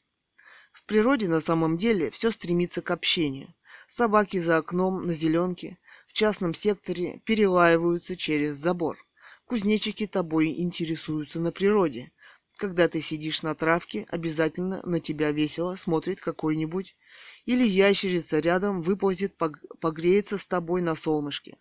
В 0.73 0.85
природе 0.85 1.29
на 1.29 1.41
самом 1.41 1.77
деле 1.77 2.11
все 2.11 2.31
стремится 2.31 2.83
к 2.83 2.91
общению. 2.91 3.55
Собаки 3.95 4.39
за 4.39 4.57
окном 4.57 5.07
на 5.07 5.13
зеленке 5.13 5.79
в 6.07 6.15
частном 6.15 6.55
секторе 6.55 7.21
перелаиваются 7.27 8.17
через 8.17 8.57
забор. 8.57 8.97
Кузнечики 9.45 10.07
тобой 10.07 10.59
интересуются 10.63 11.41
на 11.41 11.53
природе. 11.53 12.11
Когда 12.57 12.89
ты 12.89 13.03
сидишь 13.03 13.43
на 13.43 13.55
травке, 13.55 14.07
обязательно 14.09 14.81
на 14.87 14.99
тебя 14.99 15.31
весело 15.31 15.75
смотрит 15.75 16.23
какой-нибудь 16.23 16.97
или 17.45 17.67
ящерица 17.67 18.39
рядом 18.39 18.81
выползет 18.81 19.37
погреется 19.37 20.39
с 20.39 20.47
тобой 20.47 20.81
на 20.81 20.95
солнышке. 20.95 21.59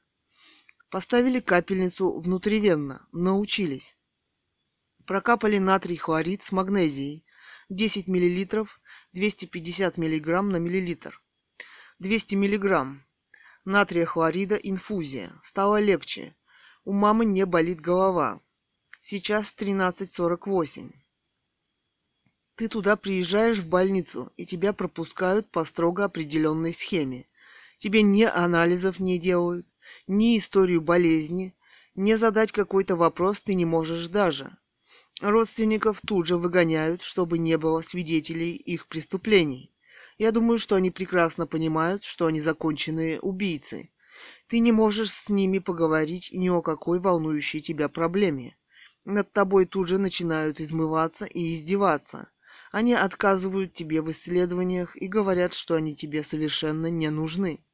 Поставили 0.89 1.41
капельницу 1.41 2.17
внутривенно, 2.17 3.09
научились. 3.11 3.97
Прокапали 5.05 5.57
натрий 5.57 5.97
хлорид 5.97 6.43
с 6.43 6.53
магнезией 6.53 7.25
10 7.67 8.07
мл 8.07 8.67
250 9.11 9.97
мг 9.97 10.41
на 10.43 10.55
миллилитр. 10.55 11.21
200 12.01 12.33
миллиграмм. 12.33 13.05
Натрия 13.63 14.07
хлорида 14.07 14.55
инфузия. 14.55 15.31
Стало 15.43 15.79
легче. 15.79 16.35
У 16.83 16.93
мамы 16.93 17.25
не 17.25 17.45
болит 17.45 17.79
голова. 17.79 18.41
Сейчас 18.99 19.53
13.48. 19.53 20.95
Ты 22.55 22.67
туда 22.69 22.95
приезжаешь 22.95 23.59
в 23.59 23.69
больницу, 23.69 24.33
и 24.35 24.47
тебя 24.47 24.73
пропускают 24.73 25.51
по 25.51 25.63
строго 25.63 26.05
определенной 26.05 26.73
схеме. 26.73 27.27
Тебе 27.77 28.01
ни 28.01 28.23
анализов 28.23 28.99
не 28.99 29.19
делают, 29.19 29.67
ни 30.07 30.39
историю 30.39 30.81
болезни, 30.81 31.53
не 31.93 32.15
задать 32.15 32.51
какой-то 32.51 32.95
вопрос 32.95 33.43
ты 33.43 33.53
не 33.53 33.65
можешь 33.65 34.07
даже. 34.07 34.57
Родственников 35.21 36.01
тут 36.03 36.25
же 36.25 36.37
выгоняют, 36.37 37.03
чтобы 37.03 37.37
не 37.37 37.59
было 37.59 37.81
свидетелей 37.81 38.55
их 38.55 38.87
преступлений. 38.87 39.70
Я 40.21 40.31
думаю, 40.31 40.59
что 40.59 40.75
они 40.75 40.91
прекрасно 40.91 41.47
понимают, 41.47 42.03
что 42.03 42.27
они 42.27 42.41
законченные 42.41 43.19
убийцы. 43.21 43.89
Ты 44.45 44.59
не 44.59 44.71
можешь 44.71 45.11
с 45.11 45.29
ними 45.29 45.57
поговорить 45.57 46.29
ни 46.31 46.47
о 46.47 46.61
какой 46.61 46.99
волнующей 46.99 47.59
тебя 47.59 47.89
проблеме. 47.89 48.55
Над 49.03 49.33
тобой 49.33 49.65
тут 49.65 49.87
же 49.87 49.97
начинают 49.97 50.61
измываться 50.61 51.25
и 51.25 51.55
издеваться. 51.55 52.29
Они 52.71 52.93
отказывают 52.93 53.73
тебе 53.73 54.03
в 54.03 54.11
исследованиях 54.11 54.95
и 54.95 55.07
говорят, 55.07 55.55
что 55.55 55.73
они 55.73 55.95
тебе 55.95 56.21
совершенно 56.21 56.85
не 56.91 57.09
нужны. 57.09 57.65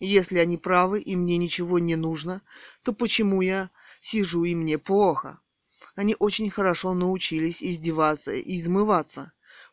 Если 0.00 0.38
они 0.38 0.58
правы 0.58 1.00
и 1.00 1.14
мне 1.14 1.36
ничего 1.36 1.78
не 1.78 1.94
нужно, 1.94 2.42
то 2.82 2.92
почему 2.92 3.42
я 3.42 3.70
сижу 4.00 4.42
и 4.42 4.56
мне 4.56 4.76
плохо? 4.76 5.38
Они 5.94 6.16
очень 6.18 6.50
хорошо 6.50 6.94
научились 6.94 7.62
издеваться 7.62 8.32
и 8.32 8.56
измываться 8.56 9.32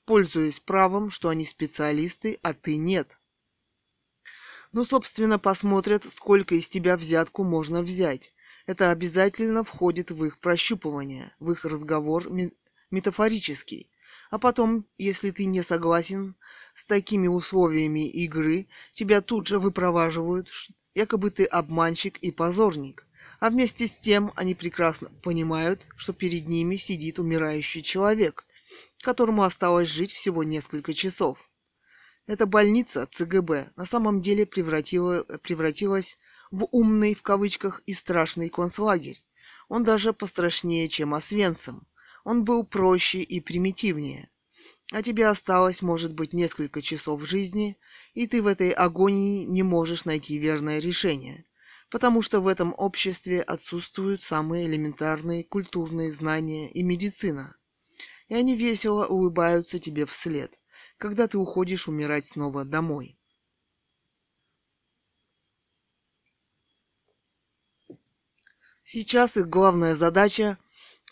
пользуясь 0.09 0.59
правом, 0.59 1.11
что 1.11 1.29
они 1.29 1.45
специалисты, 1.45 2.39
а 2.41 2.55
ты 2.55 2.77
нет. 2.77 3.19
Ну, 4.71 4.83
собственно, 4.83 5.37
посмотрят, 5.37 6.03
сколько 6.05 6.55
из 6.55 6.67
тебя 6.67 6.97
взятку 6.97 7.43
можно 7.43 7.83
взять. 7.83 8.33
Это 8.65 8.89
обязательно 8.89 9.63
входит 9.63 10.09
в 10.09 10.25
их 10.25 10.39
прощупывание, 10.39 11.31
в 11.39 11.51
их 11.51 11.63
разговор 11.63 12.27
метафорический. 12.89 13.91
А 14.31 14.39
потом, 14.39 14.87
если 14.97 15.29
ты 15.29 15.45
не 15.45 15.61
согласен 15.61 16.35
с 16.73 16.87
такими 16.87 17.27
условиями 17.27 18.09
игры, 18.09 18.65
тебя 18.91 19.21
тут 19.21 19.45
же 19.45 19.59
выпроваживают, 19.59 20.49
якобы 20.95 21.29
ты 21.29 21.45
обманщик 21.45 22.17
и 22.17 22.31
позорник. 22.31 23.05
А 23.39 23.51
вместе 23.51 23.85
с 23.85 23.99
тем 23.99 24.31
они 24.35 24.55
прекрасно 24.55 25.11
понимают, 25.21 25.85
что 25.95 26.13
перед 26.13 26.47
ними 26.47 26.77
сидит 26.77 27.19
умирающий 27.19 27.83
человек, 27.83 28.47
которому 29.01 29.43
осталось 29.43 29.89
жить 29.89 30.11
всего 30.11 30.43
несколько 30.43 30.93
часов. 30.93 31.37
Эта 32.27 32.45
больница 32.45 33.07
ЦГБ 33.09 33.71
на 33.75 33.85
самом 33.85 34.21
деле 34.21 34.45
превратила, 34.45 35.23
превратилась 35.41 36.17
в 36.51 36.67
умный 36.71 37.13
в 37.13 37.21
кавычках 37.21 37.81
и 37.85 37.93
страшный 37.93 38.49
концлагерь. 38.49 39.19
Он 39.67 39.83
даже 39.83 40.13
пострашнее, 40.13 40.87
чем 40.89 41.13
Освенцим. 41.13 41.87
Он 42.23 42.43
был 42.43 42.65
проще 42.65 43.19
и 43.19 43.39
примитивнее. 43.39 44.29
А 44.91 45.03
тебе 45.03 45.27
осталось, 45.27 45.81
может 45.83 46.13
быть, 46.13 46.33
несколько 46.33 46.81
часов 46.81 47.23
жизни, 47.23 47.77
и 48.15 48.25
ты 48.27 48.41
в 48.41 48.47
этой 48.47 48.71
агонии 48.71 49.45
не 49.45 49.61
можешь 49.61 50.05
найти 50.05 50.37
верное 50.37 50.79
решение, 50.79 51.45
потому 51.91 52.23
что 52.23 52.41
в 52.41 52.47
этом 52.47 52.73
обществе 52.75 53.41
отсутствуют 53.41 54.23
самые 54.23 54.65
элементарные 54.65 55.43
культурные 55.43 56.11
знания 56.11 56.71
и 56.71 56.81
медицина. 56.81 57.55
И 58.29 58.35
они 58.35 58.55
весело 58.55 59.05
улыбаются 59.05 59.79
тебе 59.79 60.05
вслед, 60.05 60.59
когда 60.97 61.27
ты 61.27 61.37
уходишь 61.37 61.87
умирать 61.87 62.25
снова 62.25 62.63
домой. 62.63 63.17
Сейчас 68.83 69.37
их 69.37 69.47
главная 69.49 69.93
задача, 69.93 70.57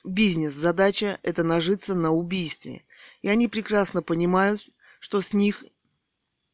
бизнес-задача– 0.03 1.19
это 1.23 1.43
нажиться 1.43 1.93
на 1.93 2.11
убийстве. 2.11 2.83
И 3.21 3.27
они 3.27 3.47
прекрасно 3.47 4.01
понимают, 4.01 4.67
что 4.99 5.21
с 5.21 5.33
них 5.33 5.63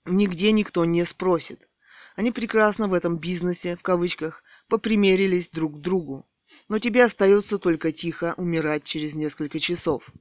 нигде 0.06 0.52
никто 0.52 0.84
не 0.84 1.06
спросит. 1.06 1.70
Они 2.16 2.32
прекрасно 2.32 2.88
в 2.88 2.94
этом 2.94 3.18
бизнесе, 3.18 3.76
в 3.76 3.84
кавычках, 3.84 4.44
попримерились 4.68 5.50
друг 5.50 5.78
к 5.78 5.82
другу. 5.82 6.28
Но 6.68 6.78
тебе 6.80 7.04
остается 7.04 7.58
только 7.58 7.92
тихо 7.92 8.34
умирать 8.38 8.84
через 8.84 9.16
несколько 9.16 9.60
часов. 9.60 10.12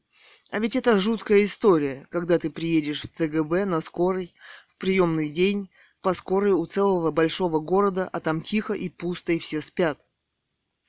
А 0.52 0.60
ведь 0.60 0.76
это 0.76 1.00
жуткая 1.00 1.42
история, 1.42 2.06
когда 2.10 2.38
ты 2.38 2.48
приедешь 2.48 3.02
в 3.02 3.08
ЦГБ 3.08 3.64
на 3.64 3.80
скорой, 3.80 4.32
в 4.68 4.76
приемный 4.76 5.30
день, 5.30 5.68
по 6.00 6.12
скорой 6.14 6.52
у 6.52 6.64
целого 6.66 7.10
большого 7.10 7.58
города, 7.58 8.08
а 8.12 8.20
там 8.20 8.40
тихо 8.40 8.74
и 8.74 8.88
пусто, 8.88 9.32
и 9.32 9.40
все 9.40 9.60
спят 9.60 9.98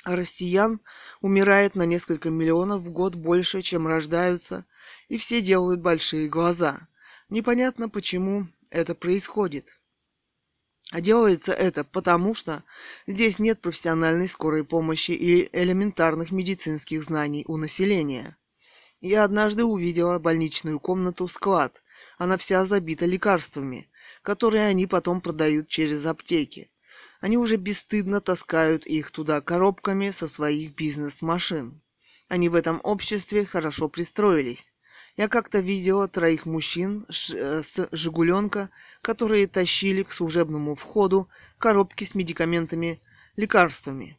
россиян 0.06 0.82
умирает 1.22 1.76
на 1.76 1.84
несколько 1.84 2.30
миллионов 2.30 2.82
в 2.82 2.92
год 2.92 3.16
больше, 3.16 3.62
чем 3.62 3.88
рождаются, 3.88 4.66
и 5.08 5.18
все 5.18 5.42
делают 5.42 5.82
большие 5.82 6.28
глаза. 6.28 6.88
Непонятно, 7.30 7.90
почему 7.90 8.48
это 8.70 8.96
происходит. 8.96 9.80
А 10.92 11.02
делается 11.02 11.54
это 11.54 11.84
потому, 11.84 12.36
что 12.36 12.64
здесь 13.08 13.40
нет 13.40 13.62
профессиональной 13.62 14.28
скорой 14.28 14.64
помощи 14.64 15.12
и 15.12 15.50
элементарных 15.58 16.32
медицинских 16.32 17.04
знаний 17.04 17.46
у 17.48 17.58
населения. 17.58 18.38
Я 19.06 19.26
однажды 19.26 19.66
увидела 19.66 20.18
больничную 20.18 20.80
комнату-склад. 20.80 21.82
Она 22.18 22.38
вся 22.38 22.64
забита 22.64 23.06
лекарствами, 23.06 23.90
которые 24.22 24.66
они 24.66 24.88
потом 24.88 25.20
продают 25.20 25.68
через 25.68 26.06
аптеки. 26.06 26.72
Они 27.20 27.38
уже 27.38 27.58
бесстыдно 27.58 28.22
таскают 28.22 28.88
их 28.88 29.12
туда 29.12 29.42
коробками 29.42 30.12
со 30.12 30.26
своих 30.26 30.74
бизнес-машин. 30.76 31.82
Они 32.30 32.48
в 32.48 32.56
этом 32.56 32.80
обществе 32.82 33.44
хорошо 33.44 33.90
пристроились. 33.90 34.72
Я 35.18 35.28
как-то 35.28 35.60
видела 35.60 36.08
троих 36.08 36.46
мужчин 36.46 37.06
э, 37.10 37.62
с 37.62 37.90
«Жигуленка», 37.92 38.70
которые 39.02 39.48
тащили 39.48 40.04
к 40.04 40.14
служебному 40.14 40.76
входу 40.76 41.28
коробки 41.58 42.06
с 42.06 42.16
медикаментами, 42.16 43.02
лекарствами. 43.36 44.18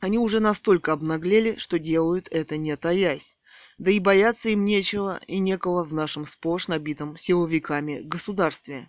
Они 0.00 0.18
уже 0.18 0.40
настолько 0.40 0.92
обнаглели, 0.92 1.54
что 1.56 1.78
делают 1.78 2.26
это 2.32 2.56
не 2.56 2.76
таясь. 2.76 3.36
Да 3.82 3.90
и 3.90 3.98
бояться 3.98 4.48
им 4.48 4.64
нечего 4.64 5.18
и 5.26 5.40
некого 5.40 5.82
в 5.82 5.92
нашем 5.92 6.24
сплошь 6.24 6.68
набитом 6.68 7.16
силовиками 7.16 7.98
государстве. 7.98 8.88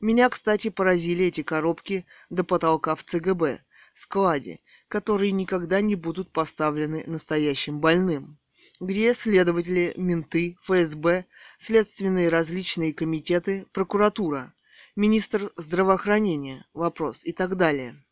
Меня, 0.00 0.30
кстати, 0.30 0.70
поразили 0.70 1.26
эти 1.26 1.42
коробки 1.42 2.06
до 2.30 2.42
потолка 2.42 2.94
в 2.94 3.04
ЦГБ, 3.04 3.60
складе, 3.92 4.60
которые 4.88 5.32
никогда 5.32 5.82
не 5.82 5.94
будут 5.94 6.32
поставлены 6.32 7.04
настоящим 7.06 7.80
больным, 7.80 8.38
где 8.80 9.12
следователи, 9.12 9.92
менты, 9.98 10.56
ФСБ, 10.62 11.26
следственные 11.58 12.30
различные 12.30 12.94
комитеты, 12.94 13.66
прокуратура, 13.72 14.54
министр 14.96 15.52
здравоохранения, 15.56 16.64
вопрос 16.72 17.26
и 17.26 17.32
так 17.32 17.56
далее. 17.56 18.02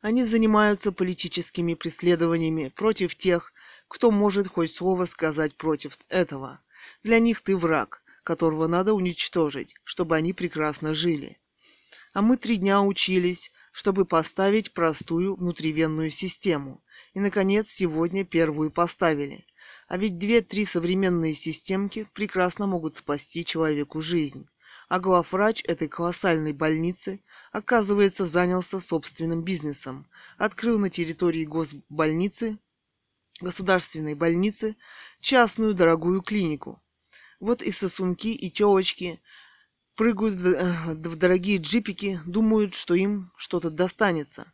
Они 0.00 0.24
занимаются 0.24 0.90
политическими 0.90 1.74
преследованиями 1.74 2.72
против 2.74 3.14
тех, 3.14 3.51
кто 3.92 4.10
может 4.10 4.48
хоть 4.48 4.72
слово 4.72 5.04
сказать 5.04 5.54
против 5.54 5.98
этого. 6.08 6.60
Для 7.02 7.18
них 7.18 7.42
ты 7.42 7.54
враг, 7.54 8.02
которого 8.24 8.66
надо 8.66 8.94
уничтожить, 8.94 9.74
чтобы 9.84 10.16
они 10.16 10.32
прекрасно 10.32 10.94
жили. 10.94 11.36
А 12.14 12.22
мы 12.22 12.38
три 12.38 12.56
дня 12.56 12.80
учились, 12.80 13.52
чтобы 13.70 14.06
поставить 14.06 14.72
простую 14.72 15.36
внутривенную 15.36 16.08
систему. 16.08 16.82
И, 17.12 17.20
наконец, 17.20 17.68
сегодня 17.68 18.24
первую 18.24 18.70
поставили. 18.70 19.44
А 19.88 19.98
ведь 19.98 20.16
две-три 20.16 20.64
современные 20.64 21.34
системки 21.34 22.06
прекрасно 22.14 22.66
могут 22.66 22.96
спасти 22.96 23.44
человеку 23.44 24.00
жизнь. 24.00 24.48
А 24.88 25.00
главврач 25.00 25.64
этой 25.64 25.88
колоссальной 25.88 26.54
больницы, 26.54 27.22
оказывается, 27.52 28.24
занялся 28.24 28.80
собственным 28.80 29.42
бизнесом. 29.42 30.06
Открыл 30.38 30.78
на 30.78 30.88
территории 30.88 31.44
госбольницы, 31.44 32.58
государственной 33.42 34.14
больницы, 34.14 34.76
частную 35.20 35.74
дорогую 35.74 36.22
клинику, 36.22 36.82
вот 37.40 37.62
и 37.62 37.70
сосунки, 37.70 38.28
и 38.28 38.50
телочки 38.50 39.20
прыгают 39.96 40.36
в, 40.36 40.46
э, 40.46 40.94
в 40.94 41.16
дорогие 41.16 41.58
джипики, 41.58 42.20
думают, 42.24 42.74
что 42.74 42.94
им 42.94 43.30
что-то 43.36 43.68
достанется. 43.70 44.50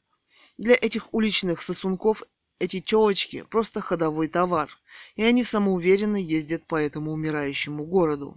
Для 0.56 0.74
этих 0.74 1.14
уличных 1.14 1.62
сосунков 1.62 2.24
эти 2.58 2.80
телочки 2.80 3.44
просто 3.50 3.80
ходовой 3.80 4.26
товар, 4.26 4.70
и 5.14 5.22
они 5.22 5.44
самоуверенно 5.44 6.16
ездят 6.16 6.66
по 6.66 6.74
этому 6.76 7.12
умирающему 7.12 7.84
городу. 7.84 8.36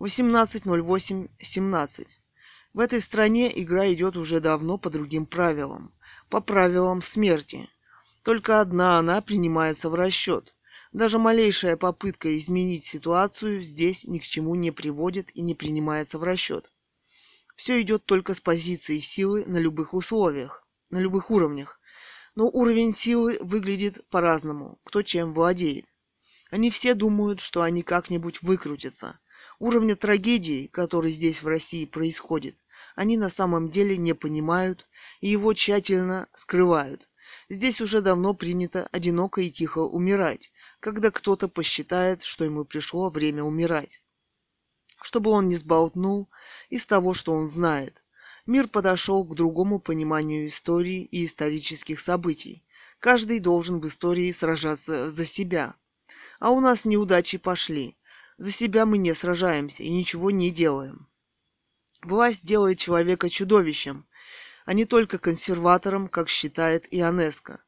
18.08.17. 0.00 2.08
В 2.72 2.78
этой 2.80 3.00
стране 3.00 3.52
игра 3.62 3.92
идет 3.92 4.16
уже 4.16 4.40
давно 4.40 4.78
по 4.78 4.90
другим 4.90 5.26
правилам, 5.26 5.92
по 6.28 6.40
правилам 6.40 7.02
смерти. 7.02 7.68
Только 8.22 8.60
одна 8.60 8.98
она 8.98 9.20
принимается 9.20 9.88
в 9.90 9.94
расчет– 9.94 10.54
даже 10.92 11.20
малейшая 11.20 11.76
попытка 11.76 12.36
изменить 12.36 12.84
ситуацию 12.84 13.62
здесь 13.62 14.06
ни 14.06 14.18
к 14.18 14.24
чему 14.24 14.56
не 14.56 14.72
приводит 14.72 15.30
и 15.36 15.40
не 15.40 15.54
принимается 15.54 16.18
в 16.18 16.24
расчет. 16.24 16.72
Все 17.54 17.80
идет 17.80 18.06
только 18.06 18.34
с 18.34 18.40
позиции 18.40 18.98
силы 18.98 19.44
на 19.46 19.58
любых 19.58 19.94
условиях, 19.94 20.66
на 20.90 20.98
любых 20.98 21.30
уровнях. 21.30 21.78
Но 22.34 22.48
уровень 22.48 22.94
силы 22.94 23.38
выглядит 23.40 24.08
по-разному, 24.08 24.80
кто 24.82 25.02
чем 25.02 25.32
владеет. 25.32 25.84
Они 26.50 26.70
все 26.70 26.94
думают, 26.94 27.38
что 27.38 27.62
они 27.62 27.82
как-нибудь 27.82 28.42
выкрутятся. 28.42 29.20
Уровня 29.60 29.94
трагедии, 29.94 30.66
который 30.66 31.12
здесь 31.12 31.42
в 31.42 31.46
России 31.46 31.84
происходит, 31.84 32.56
они 32.96 33.16
на 33.16 33.28
самом 33.28 33.70
деле 33.70 33.96
не 33.96 34.14
понимают 34.14 34.88
и 35.20 35.28
его 35.28 35.54
тщательно 35.54 36.28
скрывают. 36.34 37.09
Здесь 37.50 37.80
уже 37.80 38.00
давно 38.00 38.32
принято 38.32 38.88
одиноко 38.92 39.40
и 39.40 39.50
тихо 39.50 39.80
умирать, 39.80 40.52
когда 40.78 41.10
кто-то 41.10 41.48
посчитает, 41.48 42.22
что 42.22 42.44
ему 42.44 42.64
пришло 42.64 43.10
время 43.10 43.42
умирать. 43.42 44.04
Чтобы 45.02 45.32
он 45.32 45.48
не 45.48 45.56
сболтнул 45.56 46.30
из 46.68 46.86
того, 46.86 47.12
что 47.12 47.32
он 47.32 47.48
знает. 47.48 48.04
Мир 48.46 48.68
подошел 48.68 49.24
к 49.24 49.34
другому 49.34 49.80
пониманию 49.80 50.46
истории 50.46 51.02
и 51.02 51.24
исторических 51.24 51.98
событий. 51.98 52.62
Каждый 53.00 53.40
должен 53.40 53.80
в 53.80 53.88
истории 53.88 54.30
сражаться 54.30 55.10
за 55.10 55.24
себя. 55.24 55.74
А 56.38 56.50
у 56.50 56.60
нас 56.60 56.84
неудачи 56.84 57.36
пошли. 57.36 57.96
За 58.38 58.52
себя 58.52 58.86
мы 58.86 58.96
не 58.96 59.12
сражаемся 59.12 59.82
и 59.82 59.90
ничего 59.90 60.30
не 60.30 60.52
делаем. 60.52 61.08
Власть 62.02 62.46
делает 62.46 62.78
человека 62.78 63.28
чудовищем, 63.28 64.06
а 64.66 64.72
не 64.72 64.84
только 64.84 65.18
консерватором, 65.18 66.08
как 66.08 66.28
считает 66.28 66.86
Ионеско 66.90 67.60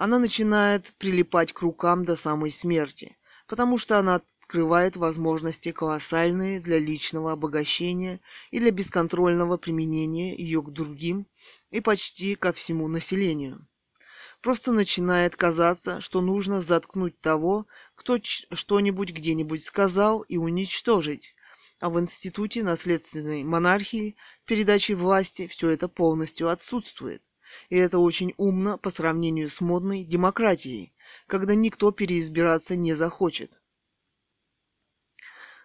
она 0.00 0.18
начинает 0.18 0.94
прилипать 0.94 1.52
к 1.52 1.60
рукам 1.60 2.06
до 2.06 2.16
самой 2.16 2.50
смерти, 2.50 3.18
потому 3.46 3.76
что 3.76 3.98
она 3.98 4.14
открывает 4.14 4.96
возможности 4.96 5.72
колоссальные 5.72 6.58
для 6.60 6.78
личного 6.78 7.32
обогащения 7.32 8.18
и 8.50 8.60
для 8.60 8.70
бесконтрольного 8.70 9.58
применения 9.58 10.34
ее 10.34 10.62
к 10.62 10.70
другим 10.70 11.26
и 11.70 11.82
почти 11.82 12.34
ко 12.34 12.54
всему 12.54 12.88
населению. 12.88 13.68
Просто 14.40 14.72
начинает 14.72 15.36
казаться, 15.36 16.00
что 16.00 16.22
нужно 16.22 16.62
заткнуть 16.62 17.20
того, 17.20 17.66
кто 17.94 18.16
что-нибудь 18.22 19.12
где-нибудь 19.12 19.62
сказал 19.62 20.22
и 20.22 20.38
уничтожить. 20.38 21.34
А 21.80 21.88
в 21.88 21.98
институте 21.98 22.62
наследственной 22.62 23.42
монархии 23.42 24.16
передачи 24.44 24.92
власти 24.92 25.46
все 25.46 25.70
это 25.70 25.88
полностью 25.88 26.50
отсутствует. 26.50 27.22
И 27.70 27.76
это 27.76 27.98
очень 27.98 28.34
умно 28.36 28.76
по 28.76 28.90
сравнению 28.90 29.48
с 29.48 29.62
модной 29.62 30.04
демократией, 30.04 30.92
когда 31.26 31.54
никто 31.54 31.90
переизбираться 31.90 32.76
не 32.76 32.92
захочет. 32.92 33.62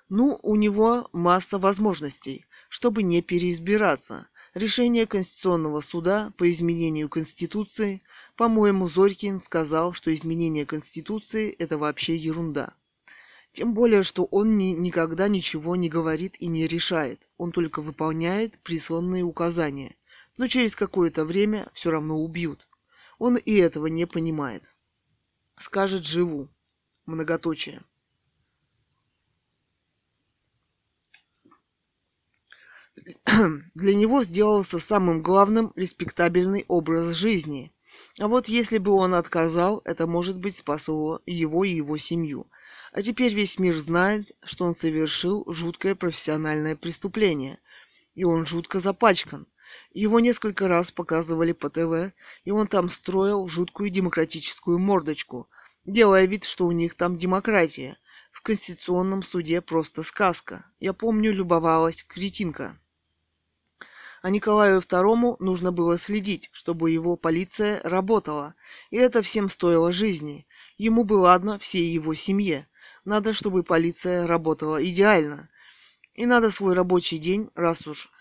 Ну, 0.07 0.39
у 0.41 0.55
него 0.55 1.09
масса 1.11 1.59
возможностей, 1.59 2.45
чтобы 2.69 3.03
не 3.03 3.21
переизбираться. 3.21 4.29
Решение 4.53 5.05
Конституционного 5.05 5.81
суда 5.81 6.31
по 6.37 6.49
изменению 6.49 7.09
Конституции, 7.09 8.03
по-моему, 8.37 8.87
Зорькин 8.87 9.39
сказал, 9.41 9.91
что 9.91 10.13
изменение 10.13 10.65
Конституции– 10.65 11.51
это 11.59 11.77
вообще 11.77 12.15
ерунда. 12.15 12.73
Тем 13.55 13.73
более, 13.73 14.03
что 14.03 14.25
он 14.25 14.57
ни, 14.57 14.73
никогда 14.73 15.29
ничего 15.29 15.77
не 15.77 15.87
говорит 15.87 16.35
и 16.41 16.47
не 16.47 16.67
решает, 16.67 17.29
он 17.37 17.53
только 17.53 17.81
выполняет 17.81 18.59
присланные 18.59 19.23
указания, 19.23 19.95
но 20.35 20.47
через 20.47 20.75
какое-то 20.75 21.23
время 21.23 21.69
все 21.71 21.89
равно 21.89 22.19
убьют. 22.19 22.67
Он 23.17 23.37
и 23.37 23.53
этого 23.53 23.87
не 23.87 24.05
понимает. 24.05 24.63
Скажет 25.57 26.03
«живу». 26.03 26.49
Многоточие. 27.05 27.81
Для 33.73 33.95
него 33.95 34.21
сделался 34.23 34.79
самым 34.79 35.23
главным 35.23 35.71
респектабельный 35.77 36.65
образ 36.67 37.15
жизни. 37.15 37.71
А 38.19 38.27
вот 38.27 38.49
если 38.49 38.79
бы 38.79 38.91
он 38.91 39.13
отказал, 39.13 39.81
это, 39.85 40.07
может 40.07 40.39
быть, 40.39 40.57
спасло 40.57 41.21
его 41.25 41.63
и 41.63 41.69
его 41.69 41.95
семью. 41.95 42.47
А 42.95 43.01
теперь 43.01 43.33
весь 43.33 43.59
мир 43.59 43.75
знает, 43.75 44.31
что 44.41 44.63
он 44.63 44.73
совершил 44.73 45.43
жуткое 45.51 45.95
профессиональное 45.95 46.77
преступление. 46.77 47.59
И 48.13 48.23
он 48.23 48.45
жутко 48.45 48.79
запачкан. 48.79 49.47
Его 49.91 50.21
несколько 50.21 50.69
раз 50.69 50.93
показывали 50.93 51.51
по 51.51 51.69
ТВ, 51.69 52.13
и 52.45 52.51
он 52.51 52.69
там 52.69 52.89
строил 52.89 53.49
жуткую 53.49 53.89
демократическую 53.89 54.79
мордочку, 54.79 55.49
делая 55.83 56.23
вид, 56.23 56.45
что 56.45 56.67
у 56.67 56.71
них 56.71 56.95
там 56.95 57.17
демократия. 57.17 57.97
В 58.31 58.41
Конституционном 58.41 59.23
суде 59.23 59.59
просто 59.59 60.01
сказка. 60.01 60.65
Я 60.79 60.93
помню, 60.93 61.33
любовалась 61.33 62.01
кретинка. 62.01 62.79
А 64.21 64.29
Николаю 64.29 64.79
II 64.79 65.35
нужно 65.39 65.73
было 65.73 65.97
следить, 65.97 66.49
чтобы 66.53 66.91
его 66.91 67.17
полиция 67.17 67.81
работала, 67.83 68.55
и 68.89 68.95
это 68.95 69.21
всем 69.21 69.49
стоило 69.49 69.91
жизни. 69.91 70.47
Ему 70.77 71.03
бы 71.03 71.15
ладно 71.15 71.59
всей 71.59 71.89
его 71.89 72.13
семье. 72.13 72.69
Надо, 73.05 73.33
чтобы 73.33 73.63
полиция 73.63 74.25
работала 74.25 74.83
идеально. 74.83 75.49
И 76.15 76.25
надо 76.25 76.49
свой 76.49 76.73
рабочий 76.73 77.19
день, 77.19 77.49
раз 77.53 77.85
уж 77.85 78.11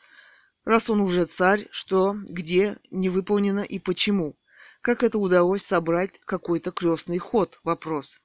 раз 0.65 0.91
он 0.91 1.01
уже 1.01 1.25
царь, 1.25 1.67
что, 1.71 2.15
где, 2.29 2.77
не 2.91 3.09
выполнено 3.09 3.61
и 3.61 3.79
почему. 3.79 4.37
Как 4.83 5.03
это 5.03 5.19
удалось 5.19 5.65
собрать 5.65 6.21
какой-то 6.27 6.71
крестный 6.71 7.19
ход? 7.19 7.61
Вопрос. 7.65 8.21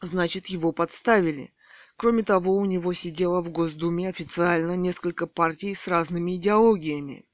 Значит, 0.00 0.46
его 0.46 0.70
подставили. 0.72 1.52
Кроме 1.96 2.22
того, 2.22 2.54
у 2.54 2.64
него 2.64 2.92
сидело 2.92 3.42
в 3.42 3.50
Госдуме 3.50 4.08
официально 4.08 4.76
несколько 4.76 5.26
партий 5.26 5.74
с 5.74 5.88
разными 5.88 6.36
идеологиями. 6.36 7.26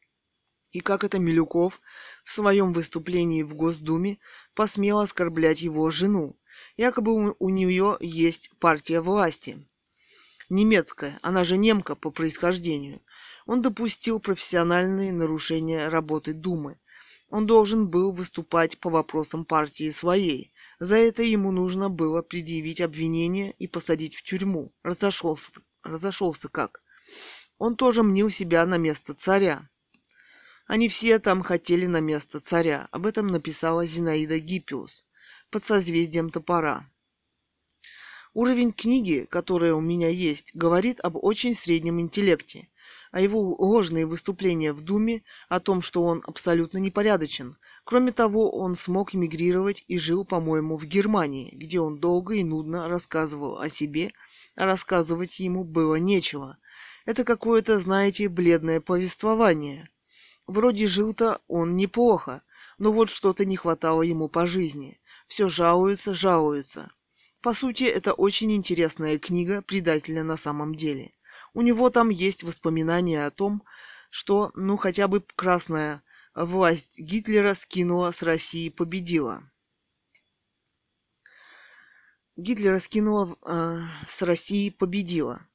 И 0.72 0.80
как 0.80 1.04
это 1.04 1.18
Милюков 1.18 1.80
в 2.24 2.32
своем 2.32 2.72
выступлении 2.72 3.42
в 3.42 3.54
Госдуме 3.54 4.18
посмел 4.54 5.00
оскорблять 5.00 5.60
его 5.60 5.90
жену. 5.90 6.36
Якобы 6.76 7.34
у 7.38 7.48
нее 7.48 7.96
есть 8.00 8.50
партия 8.58 9.00
власти. 9.00 9.66
Немецкая, 10.48 11.18
она 11.22 11.42
же 11.42 11.56
немка 11.56 11.96
по 11.96 12.10
происхождению. 12.10 13.00
Он 13.46 13.62
допустил 13.62 14.20
профессиональные 14.20 15.12
нарушения 15.12 15.88
работы 15.88 16.34
Думы. 16.34 16.78
Он 17.28 17.46
должен 17.46 17.88
был 17.88 18.12
выступать 18.12 18.78
по 18.78 18.88
вопросам 18.88 19.44
партии 19.44 19.90
своей. 19.90 20.52
За 20.78 20.96
это 20.96 21.22
ему 21.22 21.50
нужно 21.50 21.88
было 21.88 22.22
предъявить 22.22 22.80
обвинение 22.80 23.52
и 23.58 23.66
посадить 23.66 24.14
в 24.14 24.22
тюрьму. 24.22 24.72
Разошелся, 24.84 25.50
разошелся 25.82 26.48
как? 26.48 26.82
Он 27.58 27.74
тоже 27.74 28.04
мнил 28.04 28.30
себя 28.30 28.64
на 28.66 28.76
место 28.76 29.14
царя. 29.14 29.68
Они 30.66 30.88
все 30.88 31.18
там 31.18 31.42
хотели 31.42 31.86
на 31.86 32.00
место 32.00 32.38
царя. 32.38 32.88
Об 32.92 33.06
этом 33.06 33.28
написала 33.28 33.84
Зинаида 33.84 34.38
Гиппиус 34.38 35.05
под 35.56 35.64
созвездием 35.64 36.28
топора. 36.28 36.86
Уровень 38.34 38.74
книги, 38.74 39.26
которая 39.30 39.72
у 39.72 39.80
меня 39.80 40.10
есть, 40.10 40.54
говорит 40.54 41.00
об 41.00 41.16
очень 41.16 41.54
среднем 41.54 41.98
интеллекте 41.98 42.68
а 43.10 43.22
его 43.22 43.54
ложные 43.54 44.04
выступления 44.04 44.74
в 44.74 44.82
Думе 44.82 45.22
о 45.48 45.58
том, 45.58 45.80
что 45.80 46.02
он 46.02 46.22
абсолютно 46.26 46.76
непорядочен. 46.76 47.56
Кроме 47.84 48.12
того, 48.12 48.50
он 48.50 48.76
смог 48.76 49.14
эмигрировать 49.14 49.82
и 49.88 49.96
жил, 49.96 50.26
по-моему, 50.26 50.76
в 50.76 50.84
Германии, 50.84 51.54
где 51.54 51.80
он 51.80 51.98
долго 51.98 52.34
и 52.34 52.44
нудно 52.44 52.86
рассказывал 52.86 53.58
о 53.58 53.70
себе, 53.70 54.12
а 54.56 54.66
рассказывать 54.66 55.40
ему 55.40 55.64
было 55.64 55.94
нечего. 55.94 56.58
Это 57.06 57.24
какое-то, 57.24 57.78
знаете, 57.78 58.28
бледное 58.28 58.82
повествование. 58.82 59.88
Вроде 60.46 60.86
жил-то 60.86 61.40
он 61.48 61.76
неплохо, 61.76 62.42
но 62.76 62.92
вот 62.92 63.08
что-то 63.08 63.46
не 63.46 63.56
хватало 63.56 64.02
ему 64.02 64.28
по 64.28 64.46
жизни. 64.46 65.00
Все 65.26 65.48
жалуется, 65.48 66.14
жалуется. 66.14 66.92
По 67.40 67.52
сути, 67.52 67.84
это 67.84 68.12
очень 68.12 68.52
интересная 68.52 69.18
книга 69.18 69.62
предателя 69.62 70.22
на 70.22 70.36
самом 70.36 70.74
деле. 70.74 71.12
У 71.54 71.62
него 71.62 71.90
там 71.90 72.08
есть 72.08 72.42
воспоминания 72.42 73.24
о 73.24 73.30
том, 73.30 73.62
что, 74.10 74.50
ну, 74.54 74.76
хотя 74.76 75.08
бы 75.08 75.24
красная 75.34 76.02
власть 76.34 76.98
Гитлера 76.98 77.54
скинула 77.54 78.10
с 78.10 78.22
России, 78.22 78.68
победила. 78.68 79.50
Гитлера 82.36 82.78
скинула 82.78 83.36
э, 83.46 83.78
с 84.06 84.22
России, 84.22 84.70
победила. 84.70 85.46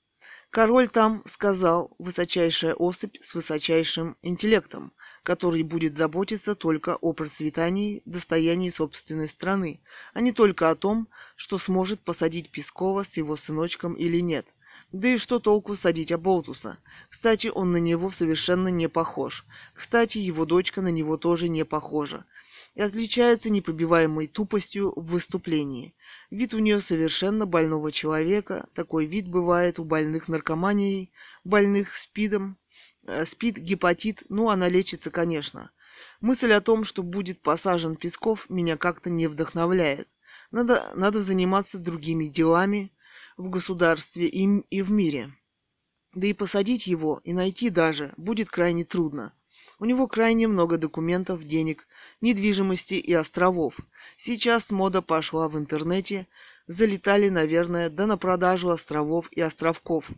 Король 0.51 0.89
там 0.89 1.23
сказал 1.25 1.95
высочайшая 1.97 2.73
особь 2.73 3.15
с 3.21 3.35
высочайшим 3.35 4.17
интеллектом, 4.21 4.91
который 5.23 5.63
будет 5.63 5.95
заботиться 5.95 6.55
только 6.55 6.97
о 6.97 7.13
процветании, 7.13 8.01
достоянии 8.03 8.69
собственной 8.69 9.29
страны, 9.29 9.81
а 10.13 10.19
не 10.19 10.33
только 10.33 10.69
о 10.69 10.75
том, 10.75 11.07
что 11.37 11.57
сможет 11.57 12.01
посадить 12.01 12.51
Пескова 12.51 13.03
с 13.03 13.15
его 13.15 13.37
сыночком 13.37 13.93
или 13.93 14.19
нет– 14.19 14.45
да 14.91 15.07
и 15.07 15.17
что 15.17 15.39
толку 15.39 15.75
садить 15.75 16.11
Аболтуса? 16.11 16.77
Кстати, 17.07 17.47
он 17.47 17.71
на 17.71 17.77
него 17.77 18.11
совершенно 18.11 18.67
не 18.67 18.89
похож. 18.89 19.45
Кстати, 19.73 20.17
его 20.17 20.45
дочка 20.45 20.81
на 20.81 20.89
него 20.89 21.15
тоже 21.15 21.47
не 21.47 21.63
похожа. 21.63 22.25
И 22.75 22.81
отличается 22.81 23.49
непробиваемой 23.49 24.27
тупостью 24.27 24.91
в 24.97 25.11
выступлении. 25.11 25.93
Вид 26.29 26.53
у 26.53 26.59
нее 26.59 26.81
совершенно 26.81 27.45
больного 27.45 27.91
человека. 27.91 28.67
Такой 28.73 29.05
вид 29.05 29.27
бывает 29.27 29.79
у 29.79 29.83
больных 29.83 30.27
наркоманией, 30.27 31.11
больных 31.43 31.95
спидом. 31.95 32.57
Э, 33.03 33.25
спид, 33.25 33.57
гепатит, 33.57 34.23
ну 34.29 34.49
она 34.49 34.69
лечится, 34.69 35.11
конечно. 35.11 35.71
Мысль 36.19 36.53
о 36.53 36.61
том, 36.61 36.83
что 36.83 37.03
будет 37.03 37.41
посажен 37.41 37.95
Песков, 37.95 38.49
меня 38.49 38.77
как-то 38.77 39.09
не 39.09 39.27
вдохновляет. 39.27 40.07
Надо, 40.51 40.91
надо 40.95 41.21
заниматься 41.21 41.79
другими 41.79 42.25
делами, 42.25 42.91
в 43.37 43.49
государстве 43.49 44.27
и, 44.27 44.45
и 44.69 44.81
в 44.81 44.91
мире. 44.91 45.33
Да 46.13 46.27
и 46.27 46.33
посадить 46.33 46.87
его 46.87 47.21
и 47.23 47.33
найти 47.33 47.69
даже 47.69 48.13
будет 48.17 48.49
крайне 48.49 48.83
трудно. 48.83 49.33
У 49.81 49.85
него 49.85 50.07
крайне 50.07 50.47
много 50.47 50.77
документов, 50.77 51.43
денег, 51.43 51.87
недвижимости 52.21 52.93
и 52.93 53.13
островов. 53.13 53.77
Сейчас 54.15 54.69
мода 54.69 55.01
пошла 55.01 55.49
в 55.49 55.57
интернете, 55.57 56.27
залетали, 56.67 57.29
наверное, 57.29 57.89
да 57.89 58.05
на 58.05 58.15
продажу 58.15 58.69
островов 58.69 59.27
и 59.31 59.41
островков. 59.41 60.11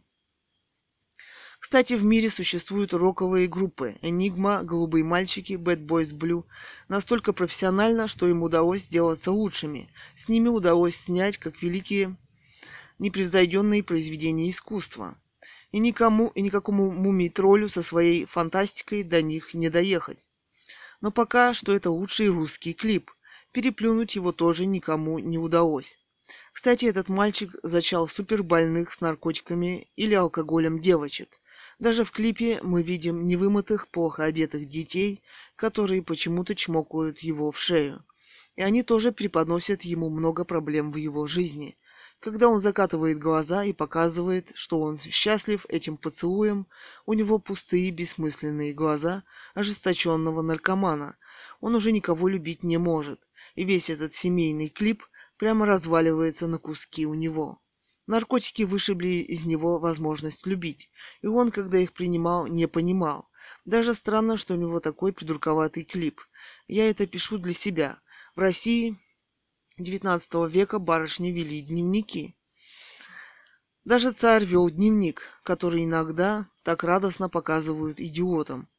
Кстати, 1.59 1.93
в 1.93 2.03
мире 2.03 2.29
существуют 2.29 2.93
роковые 2.93 3.47
группы 3.47 3.95
Enigma, 4.01 4.65
Голубые 4.65 5.05
мальчики, 5.05 5.53
Bad 5.53 5.85
Boys 5.85 6.13
Blue. 6.13 6.43
Настолько 6.89 7.31
профессионально, 7.31 8.09
что 8.09 8.27
им 8.27 8.43
удалось 8.43 8.81
сделаться 8.81 9.31
лучшими. 9.31 9.87
С 10.13 10.27
ними 10.27 10.49
удалось 10.49 10.97
снять 10.97 11.37
как 11.37 11.61
великие 11.61 12.17
непревзойденные 12.99 13.81
произведения 13.81 14.49
искусства. 14.49 15.15
И 15.73 15.79
никому 15.79 16.29
и 16.29 16.41
никакому 16.41 16.91
мумий-троллю 16.91 17.67
со 17.67 17.81
своей 17.81 18.25
фантастикой 18.25 19.03
до 19.03 19.21
них 19.23 19.55
не 19.55 19.69
доехать. 19.69 20.27
Но 21.01 21.11
пока 21.11 21.53
что 21.53 21.73
это 21.73 21.89
лучший 21.89 22.29
русский 22.29 22.73
клип. 22.73 23.11
Переплюнуть 23.51 24.15
его 24.15 24.31
тоже 24.31 24.67
никому 24.67 25.17
не 25.17 25.39
удалось. 25.39 25.97
Кстати, 26.51 26.85
этот 26.85 27.09
мальчик 27.09 27.55
зачал 27.63 28.07
супербольных 28.07 28.91
с 28.93 29.01
наркотиками 29.01 29.87
или 29.95 30.13
алкоголем 30.13 30.79
девочек. 30.79 31.29
Даже 31.79 32.03
в 32.03 32.11
клипе 32.11 32.59
мы 32.61 32.83
видим 32.83 33.25
невымытых, 33.25 33.87
плохо 33.87 34.25
одетых 34.25 34.69
детей, 34.69 35.23
которые 35.55 36.03
почему-то 36.03 36.53
чмокают 36.53 37.19
его 37.19 37.51
в 37.51 37.59
шею. 37.59 38.05
И 38.55 38.61
они 38.61 38.83
тоже 38.83 39.11
преподносят 39.11 39.81
ему 39.81 40.11
много 40.11 40.45
проблем 40.45 40.91
в 40.91 40.97
его 40.97 41.25
жизни. 41.25 41.75
Когда 42.23 42.47
он 42.47 42.59
закатывает 42.59 43.19
глаза 43.19 43.65
и 43.65 43.73
показывает, 43.73 44.53
что 44.55 44.79
он 44.79 44.97
счастлив 44.97 45.65
этим 45.67 45.97
поцелуем, 45.97 46.67
у 47.05 47.11
него 47.11 47.37
пустые 47.37 47.91
бессмысленные 47.91 48.71
глаза 48.71 49.25
ожесточенного 49.55 50.41
наркомана. 50.41 51.17
Он 51.59 51.75
уже 51.75 51.91
никого 51.91 52.29
любить 52.29 52.63
не 52.63 52.77
может, 52.77 53.27
и 53.55 53.65
весь 53.65 53.89
этот 53.89 54.13
семейный 54.13 54.69
клип 54.69 55.03
прямо 55.37 55.65
разваливается 55.65 56.47
на 56.47 56.59
куски 56.59 57.05
у 57.05 57.13
него. 57.13 57.61
Наркотики 58.07 58.63
вышибли 58.63 59.07
из 59.07 59.45
него 59.45 59.77
возможность 59.79 60.47
любить, 60.47 60.91
и 61.21 61.27
он, 61.27 61.51
когда 61.51 61.77
их 61.77 61.91
принимал, 61.91 62.47
не 62.47 62.69
понимал. 62.69 63.27
Даже 63.65 63.93
странно, 63.93 64.37
что 64.37 64.53
у 64.53 64.57
него 64.57 64.79
такой 64.79 65.11
придурковатый 65.11 65.83
клип. 65.83 66.21
Я 66.69 66.89
это 66.89 67.05
пишу 67.05 67.37
для 67.37 67.53
себя. 67.53 67.99
В 68.33 68.39
России 68.39 68.97
XIX 69.79 70.49
века 70.49 70.79
барышни 70.79 71.29
вели 71.29 71.61
дневники. 71.61 72.35
Даже 73.85 74.11
царь 74.11 74.45
вел 74.45 74.69
дневник, 74.69 75.23
который 75.43 75.83
иногда 75.83 76.47
так 76.63 76.83
радостно 76.83 77.27
показывают 77.27 77.99
идиотам. 77.99 78.69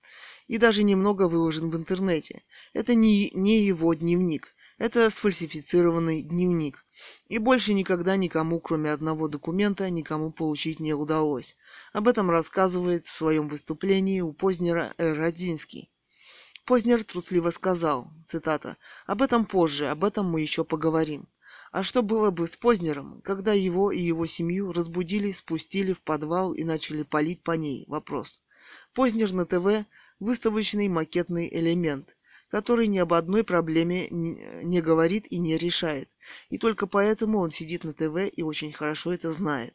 И 0.46 0.58
даже 0.58 0.82
немного 0.82 1.28
выложен 1.28 1.70
в 1.70 1.76
интернете. 1.76 2.42
Это 2.72 2.94
не, 2.94 3.30
не 3.30 3.64
его 3.64 3.92
дневник. 3.94 4.54
Это 4.78 5.08
сфальсифицированный 5.10 6.22
дневник. 6.22 6.84
И 7.28 7.38
больше 7.38 7.74
никогда 7.74 8.16
никому, 8.16 8.60
кроме 8.60 8.92
одного 8.92 9.28
документа, 9.28 9.88
никому 9.90 10.32
получить 10.32 10.80
не 10.80 10.94
удалось. 10.94 11.56
Об 11.92 12.08
этом 12.08 12.30
рассказывает 12.30 13.04
в 13.04 13.14
своем 13.14 13.48
выступлении 13.48 14.20
у 14.20 14.32
Познера 14.32 14.94
Р. 14.98 15.32
Познер 16.64 17.04
трусливо 17.04 17.50
сказал, 17.50 18.10
цитата, 18.26 18.76
«Об 19.06 19.22
этом 19.22 19.44
позже, 19.46 19.88
об 19.88 20.04
этом 20.04 20.26
мы 20.26 20.40
еще 20.40 20.64
поговорим». 20.64 21.28
А 21.72 21.82
что 21.82 22.02
было 22.02 22.30
бы 22.30 22.46
с 22.46 22.56
Познером, 22.56 23.20
когда 23.22 23.52
его 23.52 23.90
и 23.90 24.00
его 24.00 24.26
семью 24.26 24.72
разбудили, 24.72 25.32
спустили 25.32 25.92
в 25.92 26.00
подвал 26.00 26.52
и 26.52 26.64
начали 26.64 27.02
палить 27.02 27.42
по 27.42 27.52
ней? 27.52 27.84
Вопрос. 27.88 28.40
Познер 28.92 29.32
на 29.32 29.44
ТВ– 29.44 29.86
выставочный 30.20 30.88
макетный 30.88 31.48
элемент– 31.52 32.16
который 32.54 32.86
ни 32.86 32.98
об 32.98 33.12
одной 33.12 33.42
проблеме 33.42 34.06
не 34.10 34.80
говорит 34.80 35.26
и 35.28 35.38
не 35.38 35.58
решает. 35.58 36.08
И 36.50 36.58
только 36.58 36.86
поэтому 36.86 37.40
он 37.40 37.50
сидит 37.50 37.82
на 37.82 37.92
ТВ 37.92 38.32
и 38.32 38.42
очень 38.44 38.72
хорошо 38.72 39.12
это 39.12 39.32
знает. 39.32 39.74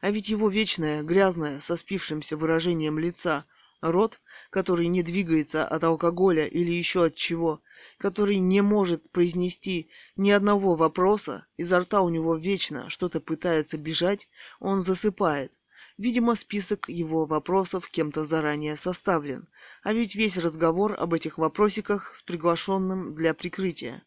А 0.00 0.10
ведь 0.10 0.30
его 0.30 0.48
вечное, 0.48 1.02
грязное, 1.02 1.60
со 1.60 1.76
спившимся 1.76 2.38
выражением 2.38 2.98
лица 2.98 3.44
рот, 3.80 4.20
который 4.50 4.88
не 4.88 5.02
двигается 5.02 5.66
от 5.66 5.84
алкоголя 5.84 6.46
или 6.46 6.72
еще 6.72 7.04
от 7.04 7.14
чего, 7.14 7.62
который 7.98 8.38
не 8.38 8.60
может 8.60 9.10
произнести 9.10 9.90
ни 10.16 10.30
одного 10.30 10.74
вопроса, 10.74 11.46
изо 11.56 11.80
рта 11.80 12.00
у 12.00 12.08
него 12.08 12.36
вечно 12.36 12.88
что-то 12.90 13.20
пытается 13.20 13.78
бежать, 13.78 14.28
он 14.60 14.82
засыпает, 14.82 15.52
Видимо, 15.98 16.34
список 16.34 16.90
его 16.90 17.24
вопросов 17.24 17.88
кем-то 17.88 18.22
заранее 18.22 18.76
составлен, 18.76 19.48
а 19.82 19.94
ведь 19.94 20.14
весь 20.14 20.36
разговор 20.36 20.94
об 20.98 21.14
этих 21.14 21.38
вопросиках 21.38 22.14
с 22.14 22.22
приглашенным 22.22 23.14
для 23.14 23.32
прикрытия. 23.32 24.02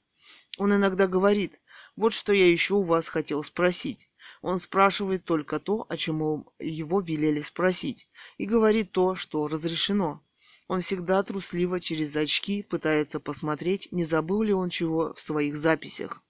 Он 0.60 0.76
иногда 0.76 1.08
говорит, 1.08 1.60
вот 1.96 2.14
что 2.14 2.32
я 2.32 2.48
еще 2.48 2.76
у 2.76 2.84
вас 2.84 3.10
хотел 3.10 3.44
спросить. 3.44 4.08
Он 4.42 4.58
спрашивает 4.58 5.26
только 5.26 5.60
то, 5.60 5.86
о 5.90 5.98
чем 5.98 6.46
его 6.60 7.02
велели 7.02 7.42
спросить, 7.42 8.08
и 8.38 8.46
говорит 8.46 8.92
то, 8.92 9.16
что 9.16 9.48
разрешено. 9.48 10.24
Он 10.68 10.82
всегда 10.82 11.22
трусливо 11.24 11.80
через 11.80 12.16
очки 12.16 12.64
пытается 12.64 13.20
посмотреть, 13.20 13.90
не 13.92 14.06
забыл 14.06 14.44
ли 14.44 14.54
он 14.54 14.70
чего 14.70 15.14
в 15.14 15.20
своих 15.20 15.56
записях. 15.56 16.22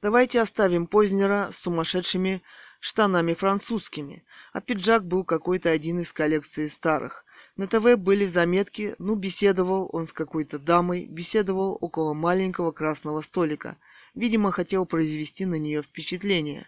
Давайте 0.00 0.40
оставим 0.40 0.86
Познера 0.86 1.50
с 1.50 1.58
сумасшедшими 1.58 2.42
штанами 2.80 3.34
французскими, 3.34 4.24
а 4.52 4.60
пиджак 4.60 5.06
был 5.06 5.24
какой-то 5.24 5.70
один 5.70 6.00
из 6.00 6.12
коллекции 6.12 6.66
старых. 6.66 7.24
На 7.56 7.68
ТВ 7.68 7.96
были 7.96 8.26
заметки, 8.26 8.96
ну, 8.98 9.14
беседовал 9.14 9.88
он 9.92 10.08
с 10.08 10.12
какой-то 10.12 10.58
дамой, 10.58 11.06
беседовал 11.06 11.78
около 11.80 12.14
маленького 12.14 12.72
красного 12.72 13.20
столика. 13.20 13.76
Видимо, 14.14 14.52
хотел 14.52 14.84
произвести 14.84 15.46
на 15.46 15.54
нее 15.54 15.82
впечатление 15.82 16.66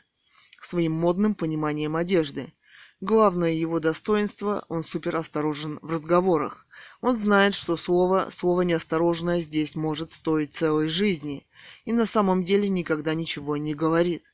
своим 0.61 0.93
модным 0.93 1.35
пониманием 1.35 1.95
одежды. 1.95 2.55
Главное 3.01 3.53
его 3.53 3.81
достоинство– 3.81 4.65
он 4.69 4.83
суперосторожен 4.83 5.79
в 5.83 5.91
разговорах. 5.93 6.67
Он 7.03 7.15
знает, 7.15 7.55
что 7.55 7.77
слово, 7.77 8.29
слово 8.31 8.63
неосторожное 8.63 9.41
здесь 9.41 9.77
может 9.77 10.11
стоить 10.13 10.55
целой 10.55 10.89
жизни, 10.89 11.47
и 11.85 11.93
на 11.93 12.07
самом 12.07 12.45
деле 12.45 12.69
никогда 12.69 13.13
ничего 13.15 13.59
не 13.59 13.75
говорит. 13.75 14.25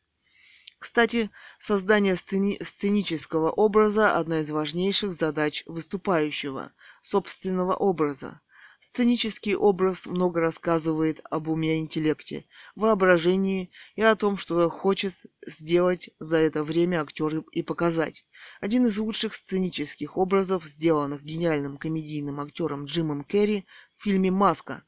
Кстати, 0.78 1.30
создание 1.58 2.14
сцени- 2.14 2.62
сценического 2.62 3.50
образа– 3.50 4.16
одна 4.16 4.40
из 4.40 4.50
важнейших 4.50 5.12
задач 5.12 5.64
выступающего, 5.66 6.72
собственного 7.02 7.74
образа. 7.74 8.40
Сценический 8.80 9.54
образ 9.54 10.06
много 10.06 10.40
рассказывает 10.40 11.20
об 11.30 11.48
уме 11.48 11.78
интеллекте, 11.80 12.46
воображении 12.74 13.70
и 13.94 14.02
о 14.02 14.16
том, 14.16 14.38
что 14.38 14.68
хочет 14.70 15.12
сделать 15.46 16.10
за 16.18 16.38
это 16.38 16.64
время 16.64 17.02
актер 17.02 17.44
и 17.52 17.62
показать. 17.62 18.24
Один 18.60 18.86
из 18.86 18.98
лучших 18.98 19.34
сценических 19.34 20.16
образов, 20.16 20.64
сделанных 20.64 21.22
гениальным 21.22 21.76
комедийным 21.76 22.40
актером 22.40 22.84
Джимом 22.86 23.22
Керри 23.22 23.66
в 23.96 24.02
фильме 24.02 24.30
«Маска», 24.30 24.82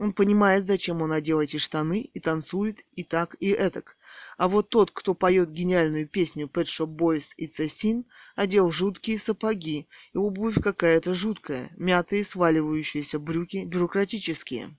он 0.00 0.14
понимает, 0.14 0.64
зачем 0.64 1.02
он 1.02 1.12
одел 1.12 1.42
эти 1.42 1.58
штаны 1.58 2.00
и 2.00 2.20
танцует 2.20 2.86
и 2.92 3.04
так, 3.04 3.36
и 3.38 3.50
этак. 3.50 3.98
А 4.38 4.48
вот 4.48 4.70
тот, 4.70 4.92
кто 4.92 5.12
поет 5.12 5.50
гениальную 5.50 6.08
песню 6.08 6.46
Pet 6.46 6.64
Shop 6.64 6.86
Boys 6.86 7.34
и 7.36 7.44
Sin, 7.44 8.06
одел 8.34 8.70
жуткие 8.70 9.18
сапоги, 9.18 9.88
и 10.14 10.16
обувь 10.16 10.58
какая-то 10.58 11.12
жуткая, 11.12 11.70
мятые 11.76 12.24
сваливающиеся 12.24 13.18
брюки, 13.18 13.66
бюрократические. 13.66 14.74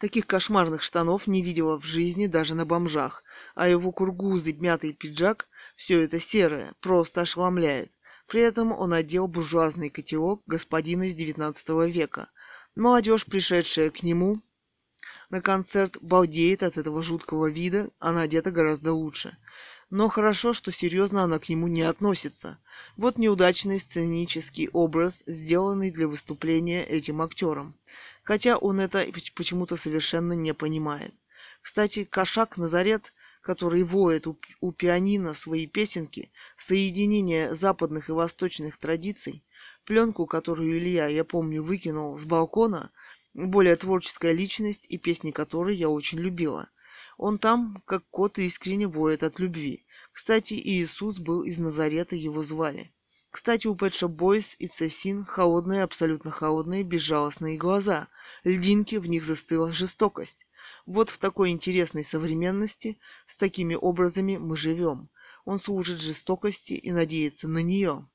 Таких 0.00 0.26
кошмарных 0.26 0.82
штанов 0.82 1.28
не 1.28 1.40
видела 1.40 1.78
в 1.78 1.84
жизни 1.84 2.26
даже 2.26 2.56
на 2.56 2.66
бомжах, 2.66 3.22
а 3.54 3.68
его 3.68 3.92
кургузый 3.92 4.54
мятый 4.54 4.92
пиджак, 4.92 5.46
все 5.76 6.00
это 6.00 6.18
серое, 6.18 6.74
просто 6.80 7.20
ошеломляет. 7.20 7.92
При 8.26 8.40
этом 8.40 8.72
он 8.72 8.92
одел 8.92 9.28
буржуазный 9.28 9.88
котелок 9.88 10.42
господина 10.46 11.04
из 11.04 11.14
XIX 11.14 11.88
века– 11.88 12.28
Молодежь, 12.76 13.24
пришедшая 13.26 13.90
к 13.90 14.02
нему 14.02 14.42
на 15.30 15.40
концерт, 15.40 15.96
балдеет 16.00 16.64
от 16.64 16.76
этого 16.76 17.04
жуткого 17.04 17.48
вида, 17.48 17.90
она 18.00 18.22
одета 18.22 18.50
гораздо 18.50 18.92
лучше. 18.92 19.36
Но 19.90 20.08
хорошо, 20.08 20.52
что 20.52 20.72
серьезно 20.72 21.22
она 21.22 21.38
к 21.38 21.48
нему 21.48 21.68
не 21.68 21.82
относится. 21.82 22.58
Вот 22.96 23.16
неудачный 23.16 23.78
сценический 23.78 24.68
образ, 24.72 25.22
сделанный 25.26 25.92
для 25.92 26.08
выступления 26.08 26.84
этим 26.84 27.22
актером. 27.22 27.78
Хотя 28.24 28.58
он 28.58 28.80
это 28.80 29.06
почему-то 29.36 29.76
совершенно 29.76 30.32
не 30.32 30.52
понимает. 30.52 31.14
Кстати, 31.60 32.02
кошак 32.02 32.56
Назарет, 32.56 33.14
который 33.40 33.84
воет 33.84 34.26
у, 34.26 34.36
у 34.60 34.72
пианино 34.72 35.32
свои 35.32 35.68
песенки, 35.68 36.32
соединение 36.56 37.54
западных 37.54 38.08
и 38.08 38.12
восточных 38.12 38.78
традиций, 38.78 39.44
Пленку, 39.84 40.26
которую 40.26 40.78
Илья, 40.78 41.08
я 41.08 41.24
помню, 41.24 41.62
выкинул 41.62 42.16
с 42.18 42.24
балкона, 42.24 42.90
более 43.34 43.76
творческая 43.76 44.32
личность 44.32 44.86
и 44.88 44.96
песни 44.96 45.30
которой 45.30 45.76
я 45.76 45.88
очень 45.88 46.18
любила. 46.18 46.68
Он 47.18 47.38
там, 47.38 47.82
как 47.84 48.04
кот, 48.10 48.38
искренне 48.38 48.86
воет 48.86 49.22
от 49.22 49.38
любви. 49.38 49.84
Кстати, 50.12 50.54
Иисус 50.54 51.18
был 51.18 51.42
из 51.42 51.58
Назарета, 51.58 52.16
его 52.16 52.42
звали. 52.42 52.92
Кстати, 53.30 53.66
у 53.66 53.74
Shop 53.74 54.14
Boys 54.14 54.54
и 54.60 54.68
Цесин 54.68 55.24
холодные, 55.24 55.82
абсолютно 55.82 56.30
холодные, 56.30 56.84
безжалостные 56.84 57.58
глаза. 57.58 58.06
Льдинки, 58.44 58.94
в 58.94 59.08
них 59.08 59.24
застыла 59.24 59.72
жестокость. 59.72 60.46
Вот 60.86 61.10
в 61.10 61.18
такой 61.18 61.50
интересной 61.50 62.04
современности, 62.04 62.96
с 63.26 63.36
такими 63.36 63.74
образами 63.74 64.36
мы 64.36 64.56
живем. 64.56 65.10
Он 65.44 65.58
служит 65.58 66.00
жестокости 66.00 66.74
и 66.74 66.92
надеется 66.92 67.48
на 67.48 67.58
нее. 67.58 68.08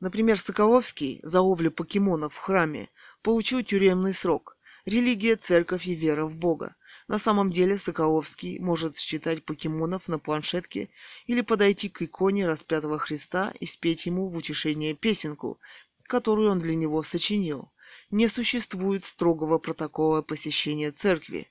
Например, 0.00 0.38
Соколовский 0.38 1.20
за 1.22 1.40
ловлю 1.40 1.70
покемонов 1.70 2.34
в 2.34 2.38
храме 2.38 2.90
получил 3.22 3.62
тюремный 3.62 4.12
срок. 4.12 4.56
Религия, 4.84 5.36
церковь 5.36 5.86
и 5.86 5.94
вера 5.94 6.26
в 6.26 6.36
Бога. 6.36 6.76
На 7.08 7.18
самом 7.18 7.50
деле 7.50 7.78
Соколовский 7.78 8.58
может 8.58 8.98
считать 8.98 9.44
покемонов 9.44 10.08
на 10.08 10.18
планшетке 10.18 10.90
или 11.26 11.40
подойти 11.40 11.88
к 11.88 12.02
иконе 12.02 12.46
распятого 12.46 12.98
Христа 12.98 13.54
и 13.58 13.64
спеть 13.64 14.06
ему 14.06 14.28
в 14.28 14.36
утешение 14.36 14.94
песенку, 14.94 15.58
которую 16.02 16.50
он 16.50 16.58
для 16.58 16.74
него 16.74 17.02
сочинил. 17.02 17.72
Не 18.10 18.28
существует 18.28 19.04
строгого 19.04 19.58
протокола 19.58 20.22
посещения 20.22 20.90
церкви, 20.90 21.48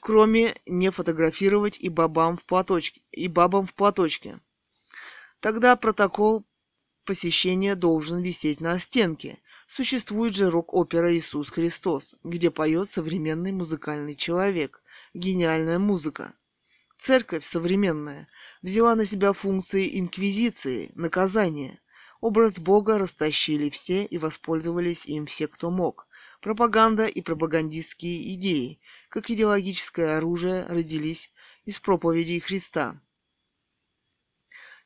кроме 0.00 0.54
не 0.66 0.90
фотографировать 0.90 1.78
и 1.78 1.88
бабам 1.88 2.36
в 2.36 2.44
платочке, 2.44 3.02
и 3.12 3.28
бабам 3.28 3.66
в 3.66 3.74
платочке. 3.74 4.40
Тогда 5.40 5.76
протокол 5.76 6.44
посещения 7.08 7.74
должен 7.74 8.20
висеть 8.20 8.60
на 8.60 8.78
стенке. 8.78 9.38
Существует 9.66 10.36
же 10.36 10.50
рок-опера 10.50 11.16
«Иисус 11.16 11.48
Христос», 11.48 12.16
где 12.22 12.50
поет 12.50 12.90
современный 12.90 13.50
музыкальный 13.50 14.14
человек. 14.14 14.82
Гениальная 15.14 15.78
музыка. 15.78 16.34
Церковь 16.98 17.46
современная 17.46 18.28
взяла 18.60 18.94
на 18.94 19.06
себя 19.06 19.32
функции 19.32 19.98
инквизиции, 19.98 20.92
наказания. 20.96 21.80
Образ 22.20 22.58
Бога 22.58 22.98
растащили 22.98 23.70
все 23.70 24.04
и 24.04 24.18
воспользовались 24.18 25.06
им 25.06 25.24
все, 25.24 25.48
кто 25.48 25.70
мог. 25.70 26.08
Пропаганда 26.42 27.06
и 27.06 27.22
пропагандистские 27.22 28.34
идеи. 28.34 28.80
как 29.08 29.30
идеологическое 29.30 30.18
оружие, 30.18 30.66
родились 30.66 31.30
из 31.64 31.78
проповедей 31.78 32.40
Христа. 32.40 33.00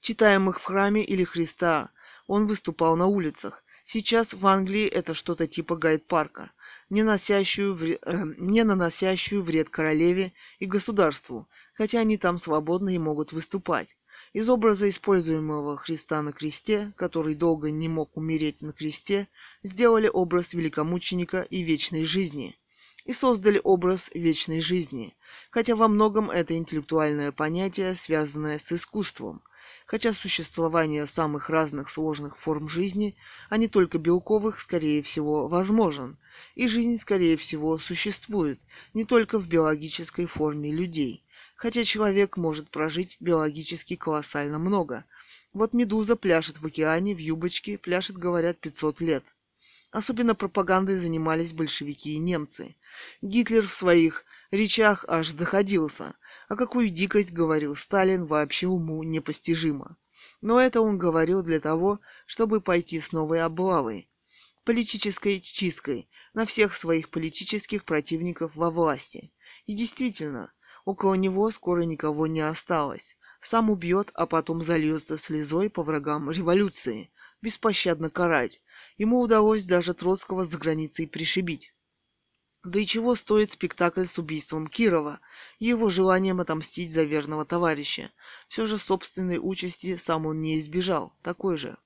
Читаемых 0.00 0.60
в 0.60 0.64
храме 0.64 1.04
или 1.04 1.24
Христа, 1.24 1.90
он 2.26 2.46
выступал 2.46 2.96
на 2.96 3.06
улицах. 3.06 3.64
Сейчас 3.84 4.34
в 4.34 4.46
Англии 4.46 4.86
это 4.86 5.12
что-то 5.12 5.46
типа 5.46 5.76
гайд-парка, 5.76 6.52
не, 6.88 7.02
э, 7.02 8.24
не 8.38 8.64
наносящую 8.64 9.42
вред 9.42 9.70
королеве 9.70 10.32
и 10.60 10.66
государству, 10.66 11.48
хотя 11.74 12.00
они 12.00 12.16
там 12.16 12.38
свободно 12.38 12.90
и 12.90 12.98
могут 12.98 13.32
выступать. 13.32 13.96
Из 14.32 14.48
образа 14.48 14.88
используемого 14.88 15.76
Христа 15.76 16.22
на 16.22 16.32
кресте, 16.32 16.92
который 16.96 17.34
долго 17.34 17.70
не 17.70 17.88
мог 17.88 18.16
умереть 18.16 18.62
на 18.62 18.72
кресте, 18.72 19.28
сделали 19.62 20.08
образ 20.08 20.54
великомученика 20.54 21.42
и 21.42 21.62
вечной 21.62 22.04
жизни. 22.04 22.56
И 23.04 23.12
создали 23.12 23.60
образ 23.62 24.10
вечной 24.14 24.60
жизни, 24.60 25.16
хотя 25.50 25.74
во 25.74 25.88
многом 25.88 26.30
это 26.30 26.56
интеллектуальное 26.56 27.32
понятие, 27.32 27.94
связанное 27.94 28.58
с 28.58 28.70
искусством, 28.72 29.42
хотя 29.86 30.12
существование 30.12 31.06
самых 31.06 31.50
разных 31.50 31.88
сложных 31.88 32.38
форм 32.38 32.68
жизни, 32.68 33.16
а 33.50 33.56
не 33.56 33.68
только 33.68 33.98
белковых, 33.98 34.60
скорее 34.60 35.02
всего, 35.02 35.48
возможен, 35.48 36.18
и 36.54 36.68
жизнь, 36.68 36.96
скорее 36.96 37.36
всего, 37.36 37.78
существует 37.78 38.60
не 38.94 39.04
только 39.04 39.38
в 39.38 39.48
биологической 39.48 40.26
форме 40.26 40.72
людей, 40.72 41.24
хотя 41.56 41.84
человек 41.84 42.36
может 42.36 42.70
прожить 42.70 43.16
биологически 43.20 43.96
колоссально 43.96 44.58
много. 44.58 45.04
Вот 45.52 45.74
медуза 45.74 46.16
пляшет 46.16 46.60
в 46.60 46.66
океане, 46.66 47.14
в 47.14 47.18
юбочке, 47.18 47.78
пляшет, 47.78 48.16
говорят, 48.16 48.58
500 48.58 49.00
лет. 49.00 49.24
Особенно 49.92 50.34
пропагандой 50.34 50.96
занимались 50.96 51.52
большевики 51.52 52.14
и 52.14 52.18
немцы. 52.18 52.74
Гитлер 53.20 53.64
в 53.64 53.72
своих 53.72 54.24
речах 54.50 55.04
аж 55.06 55.28
заходился. 55.28 56.16
А 56.48 56.56
какую 56.56 56.90
дикость 56.90 57.32
говорил 57.32 57.76
Сталин, 57.76 58.26
вообще 58.26 58.66
уму 58.66 59.04
непостижимо. 59.04 59.96
Но 60.40 60.60
это 60.60 60.80
он 60.80 60.98
говорил 60.98 61.44
для 61.44 61.60
того, 61.60 62.00
чтобы 62.26 62.60
пойти 62.60 62.98
с 62.98 63.12
новой 63.12 63.42
облавой, 63.42 64.08
политической 64.64 65.38
чисткой 65.38 66.08
на 66.34 66.46
всех 66.46 66.74
своих 66.74 67.10
политических 67.10 67.84
противников 67.84 68.56
во 68.56 68.70
власти. 68.70 69.32
И 69.66 69.74
действительно, 69.74 70.52
Около 70.84 71.14
него 71.14 71.50
скоро 71.50 71.82
никого 71.82 72.26
не 72.26 72.40
осталось. 72.40 73.16
Сам 73.40 73.70
убьет, 73.70 74.10
а 74.14 74.26
потом 74.26 74.62
зальется 74.62 75.16
слезой 75.16 75.70
по 75.70 75.82
врагам 75.82 76.30
революции. 76.30 77.11
Беспощадно 77.42 78.08
карать. 78.08 78.62
Ему 78.96 79.20
удалось 79.20 79.64
даже 79.64 79.94
Троцкого 79.94 80.44
за 80.44 80.58
границей 80.58 81.08
пришибить. 81.08 81.74
Да 82.64 82.78
и 82.78 82.86
чего 82.86 83.16
стоит 83.16 83.50
спектакль 83.50 84.04
с 84.04 84.16
убийством 84.18 84.68
Кирова 84.68 85.18
и 85.58 85.66
его 85.66 85.90
желанием 85.90 86.40
отомстить 86.40 86.92
за 86.92 87.02
верного 87.02 87.44
товарища? 87.44 88.10
Все 88.46 88.66
же 88.66 88.78
собственной 88.78 89.38
участи 89.42 89.96
сам 89.96 90.26
он 90.26 90.40
не 90.40 90.56
избежал, 90.58 91.12
такой 91.22 91.56
же. 91.56 91.76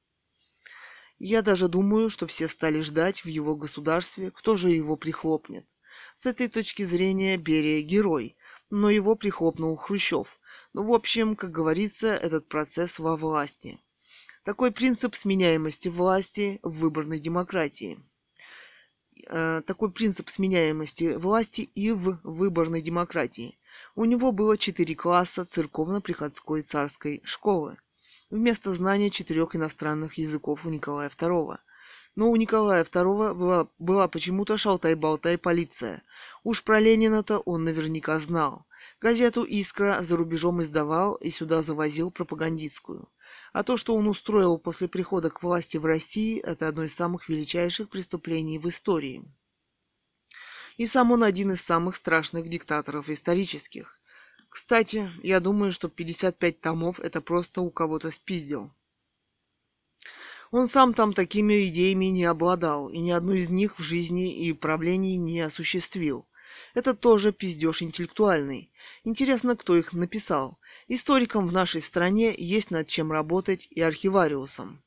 Я 1.19 1.41
даже 1.41 1.69
думаю, 1.69 2.11
что 2.11 2.27
все 2.27 2.47
стали 2.47 2.83
ждать 2.83 3.25
в 3.25 3.29
его 3.29 3.57
государстве, 3.57 4.31
кто 4.31 4.57
же 4.57 4.69
его 4.69 4.97
прихлопнет. 4.97 5.67
С 6.15 6.27
этой 6.27 6.49
точки 6.49 6.83
зрения 6.83 7.39
Берия 7.39 7.81
герой, 7.81 8.37
но 8.69 8.91
его 8.91 9.15
прихлопнул 9.15 9.75
Хрущев. 9.77 10.39
Ну, 10.75 10.83
в 10.83 10.93
общем, 10.93 11.37
как 11.37 11.53
говорится, 11.53 12.09
этот 12.09 12.49
процесс 12.49 12.99
во 12.99 13.17
власти. 13.17 13.81
Такой 14.47 14.71
принцип 14.71 15.17
сменяемости 15.17 15.89
власти 15.89 16.61
в 16.63 16.79
выборной 16.79 17.19
демократии. 17.19 17.99
Э, 19.29 19.61
такой 19.67 19.91
принцип 19.91 20.29
сменяемости 20.31 21.17
власти 21.17 21.63
и 21.63 21.91
в 21.91 22.21
выборной 22.23 22.81
демократии. 22.81 23.59
У 23.97 24.05
него 24.05 24.31
было 24.31 24.57
четыре 24.57 24.95
класса 24.95 25.45
церковно-приходской 25.45 26.63
царской 26.63 27.23
школы. 27.25 27.77
Вместо 28.31 28.71
знания 28.71 29.11
четырех 29.11 29.57
иностранных 29.57 30.15
языков 30.15 30.65
у 30.65 30.69
Николая 30.69 31.09
II– 31.09 31.59
но 32.17 32.31
у 32.31 32.37
Николая 32.37 32.83
II 32.83 33.35
была, 33.35 33.69
была 33.79 34.09
почему-то 34.09 34.57
шалтай-болтай 34.57 35.37
полиция. 35.37 36.03
Уж 36.45 36.65
про 36.65 36.81
Ленина-то 36.81 37.41
он 37.41 37.65
наверняка 37.65 38.19
знал. 38.19 38.65
Газету 39.03 39.45
«Искра» 39.45 39.99
за 40.01 40.17
рубежом 40.17 40.63
издавал 40.63 41.17
и 41.17 41.29
сюда 41.29 41.61
завозил 41.61 42.11
пропагандистскую. 42.11 43.11
А 43.53 43.63
то, 43.63 43.77
что 43.77 43.95
он 43.95 44.07
устроил 44.07 44.59
после 44.59 44.89
прихода 44.89 45.31
к 45.31 45.43
власти 45.43 45.77
в 45.77 45.85
России, 45.85 46.41
это 46.41 46.69
одно 46.69 46.85
из 46.85 46.95
самых 46.95 47.29
величайших 47.29 47.89
преступлений 47.89 48.59
в 48.59 48.69
истории. 48.69 49.25
И 50.77 50.87
сам 50.87 51.13
он 51.13 51.25
один 51.25 51.53
из 51.53 51.63
самых 51.63 51.97
страшных 51.97 52.49
диктаторов 52.49 53.09
исторических. 53.09 53.99
Кстати, 54.49 55.11
я 55.23 55.41
думаю, 55.41 55.73
что 55.73 55.89
55 55.89 56.61
томов 56.61 57.01
это 57.01 57.21
просто 57.21 57.61
у 57.61 57.71
кого-то 57.71 58.11
спиздил. 58.11 58.73
Он 60.51 60.69
сам 60.69 60.95
там 60.95 61.13
такими 61.13 61.69
идеями 61.69 62.07
не 62.07 62.25
обладал, 62.25 62.89
и 62.89 62.99
ни 62.99 63.11
одну 63.11 63.33
из 63.33 63.51
них 63.51 63.79
в 63.79 63.83
жизни 63.83 64.35
и 64.47 64.53
правлении 64.53 65.17
не 65.17 65.41
осуществил. 65.41 66.27
Это 66.75 66.95
тоже 66.95 67.33
пиздеж 67.33 67.83
интеллектуальный. 67.83 68.73
Интересно, 69.05 69.57
кто 69.57 69.77
их 69.77 69.93
написал. 69.93 70.59
Историкам 70.89 71.49
в 71.49 71.53
нашей 71.53 71.81
стране 71.81 72.35
есть 72.37 72.71
над 72.71 72.87
чем 72.89 73.13
работать 73.13 73.69
и 73.71 73.81
архивариусам. 73.81 74.83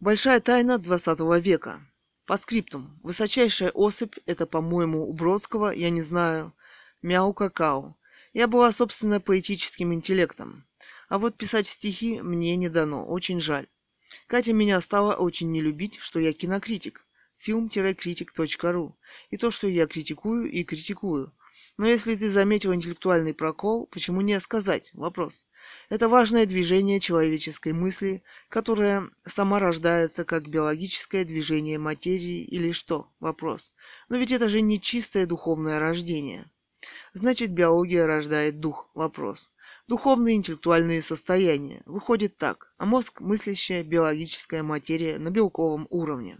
Большая 0.00 0.40
тайна 0.40 0.78
20 0.78 1.20
века. 1.42 1.80
По 2.24 2.36
скриптум. 2.36 3.00
Высочайшая 3.02 3.70
особь– 3.70 4.16
это, 4.26 4.46
по-моему, 4.46 5.08
у 5.08 5.12
Бродского, 5.12 5.70
я 5.70 5.90
не 5.90 6.02
знаю, 6.02 6.54
мяу-какао. 7.02 7.96
Я 8.32 8.46
была, 8.46 8.70
собственно, 8.70 9.20
поэтическим 9.20 9.92
интеллектом. 9.94 10.66
А 11.08 11.18
вот 11.18 11.36
писать 11.36 11.66
стихи 11.66 12.20
мне 12.20 12.54
не 12.56 12.68
дано, 12.68 13.06
очень 13.06 13.40
жаль. 13.40 13.66
Катя 14.26 14.52
меня 14.52 14.80
стала 14.80 15.14
очень 15.14 15.50
не 15.50 15.62
любить, 15.62 15.98
что 16.00 16.18
я 16.18 16.32
кинокритик. 16.32 17.07
film-critic.ru. 17.44 18.92
И 19.30 19.36
то, 19.36 19.50
что 19.50 19.66
я 19.66 19.86
критикую 19.86 20.50
и 20.50 20.64
критикую. 20.64 21.32
Но 21.76 21.86
если 21.86 22.16
ты 22.16 22.28
заметил 22.28 22.74
интеллектуальный 22.74 23.34
прокол, 23.34 23.86
почему 23.86 24.20
не 24.20 24.38
сказать? 24.40 24.90
Вопрос. 24.94 25.46
Это 25.88 26.08
важное 26.08 26.46
движение 26.46 27.00
человеческой 27.00 27.72
мысли, 27.72 28.22
которое 28.48 29.10
сама 29.24 29.60
рождается 29.60 30.24
как 30.24 30.48
биологическое 30.48 31.24
движение 31.24 31.78
материи 31.78 32.42
или 32.44 32.72
что? 32.72 33.10
Вопрос. 33.20 33.72
Но 34.08 34.16
ведь 34.16 34.32
это 34.32 34.48
же 34.48 34.60
не 34.60 34.80
чистое 34.80 35.26
духовное 35.26 35.78
рождение. 35.78 36.50
Значит, 37.12 37.50
биология 37.50 38.06
рождает 38.06 38.60
дух? 38.60 38.88
Вопрос 38.94 39.52
духовные 39.88 40.36
интеллектуальные 40.36 41.02
состояния. 41.02 41.82
Выходит 41.86 42.36
так, 42.36 42.72
а 42.76 42.84
мозг– 42.84 43.20
мыслящая 43.22 43.82
биологическая 43.82 44.62
материя 44.62 45.18
на 45.18 45.30
белковом 45.30 45.86
уровне. 45.90 46.38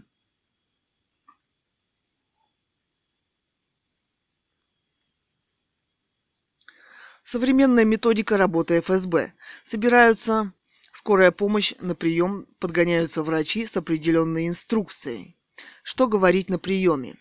Современная 7.31 7.85
методика 7.85 8.37
работы 8.37 8.79
ФСБ. 8.79 9.33
Собираются 9.63 10.51
скорая 10.91 11.29
помощь 11.29 11.75
на 11.79 11.93
прием, 11.93 12.47
подгоняются 12.57 13.21
врачи 13.21 13.67
с 13.67 13.77
определенной 13.77 14.47
инструкцией. 14.47 15.37
Что 15.83 16.07
говорить 16.07 16.49
на 16.49 16.57
приеме? 16.57 17.17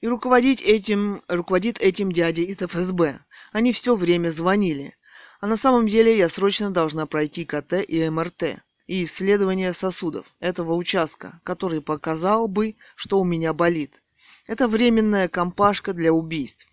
И 0.00 0.08
руководить 0.08 0.62
этим, 0.62 1.22
руководит 1.28 1.78
этим 1.78 2.10
дядя 2.10 2.40
из 2.40 2.62
ФСБ. 2.62 3.20
Они 3.52 3.74
все 3.74 3.96
время 3.96 4.30
звонили. 4.30 4.96
А 5.42 5.46
на 5.46 5.58
самом 5.58 5.86
деле 5.86 6.16
я 6.16 6.30
срочно 6.30 6.70
должна 6.70 7.04
пройти 7.04 7.44
КТ 7.44 7.74
и 7.86 8.08
МРТ 8.08 8.62
и 8.86 9.04
исследование 9.04 9.74
сосудов 9.74 10.24
этого 10.40 10.72
участка, 10.72 11.42
который 11.44 11.82
показал 11.82 12.48
бы, 12.48 12.76
что 12.94 13.20
у 13.20 13.26
меня 13.26 13.52
болит. 13.52 14.02
Это 14.46 14.66
временная 14.68 15.28
компашка 15.28 15.92
для 15.92 16.14
убийств, 16.14 16.66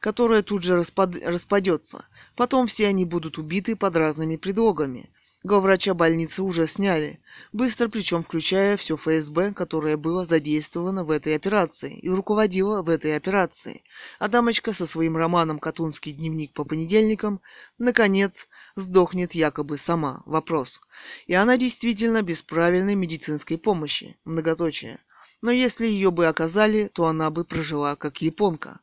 которая 0.00 0.42
тут 0.42 0.62
же 0.62 0.76
распад... 0.76 1.14
распадется. 1.24 2.06
Потом 2.36 2.66
все 2.66 2.86
они 2.86 3.04
будут 3.04 3.38
убиты 3.38 3.76
под 3.76 3.96
разными 3.96 4.36
предлогами. 4.36 5.10
Главврача 5.44 5.94
больницы 5.94 6.42
уже 6.42 6.66
сняли. 6.66 7.20
Быстро, 7.52 7.88
причем 7.88 8.24
включая 8.24 8.76
все 8.76 8.96
ФСБ, 8.96 9.54
которое 9.54 9.96
было 9.96 10.24
задействовано 10.24 11.04
в 11.04 11.12
этой 11.12 11.36
операции 11.36 11.96
и 11.96 12.10
руководило 12.10 12.82
в 12.82 12.88
этой 12.88 13.16
операции. 13.16 13.84
А 14.18 14.26
дамочка 14.26 14.72
со 14.72 14.84
своим 14.84 15.16
романом 15.16 15.60
«Катунский 15.60 16.10
дневник 16.10 16.52
по 16.54 16.64
понедельникам» 16.64 17.40
наконец 17.78 18.48
сдохнет 18.74 19.32
якобы 19.32 19.78
сама. 19.78 20.22
Вопрос. 20.26 20.80
И 21.28 21.34
она 21.34 21.56
действительно 21.56 22.22
без 22.22 22.42
правильной 22.42 22.96
медицинской 22.96 23.58
помощи. 23.58 24.16
Многоточие. 24.24 24.98
Но 25.40 25.52
если 25.52 25.86
ее 25.86 26.10
бы 26.10 26.26
оказали, 26.26 26.88
то 26.88 27.06
она 27.06 27.30
бы 27.30 27.44
прожила 27.44 27.94
как 27.94 28.22
японка. 28.22 28.80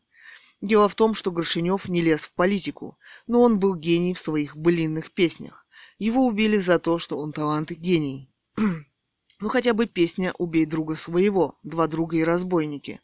Дело 0.61 0.89
в 0.89 0.95
том, 0.95 1.13
что 1.13 1.31
Горшинев 1.31 1.87
не 1.87 2.01
лез 2.01 2.25
в 2.25 2.33
политику, 2.33 2.97
но 3.27 3.41
он 3.41 3.59
был 3.59 3.75
гений 3.75 4.13
в 4.13 4.19
своих 4.19 4.55
былинных 4.55 5.11
песнях. 5.11 5.65
Его 5.97 6.25
убили 6.25 6.57
за 6.57 6.79
то, 6.79 6.97
что 6.97 7.17
он 7.17 7.31
талант 7.31 7.71
и 7.71 7.75
гений. 7.75 8.33
ну 9.39 9.49
хотя 9.49 9.73
бы 9.73 9.85
песня 9.85 10.33
«Убей 10.37 10.65
друга 10.65 10.95
своего», 10.95 11.57
«Два 11.63 11.87
друга 11.87 12.17
и 12.17 12.23
разбойники». 12.23 13.01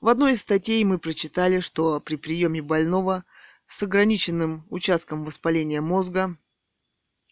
В 0.00 0.08
одной 0.08 0.34
из 0.34 0.42
статей 0.42 0.84
мы 0.84 0.98
прочитали, 0.98 1.60
что 1.60 2.00
при 2.00 2.16
приеме 2.16 2.60
больного 2.60 3.24
с 3.66 3.82
ограниченным 3.82 4.66
участком 4.70 5.24
воспаления 5.24 5.80
мозга 5.80 6.36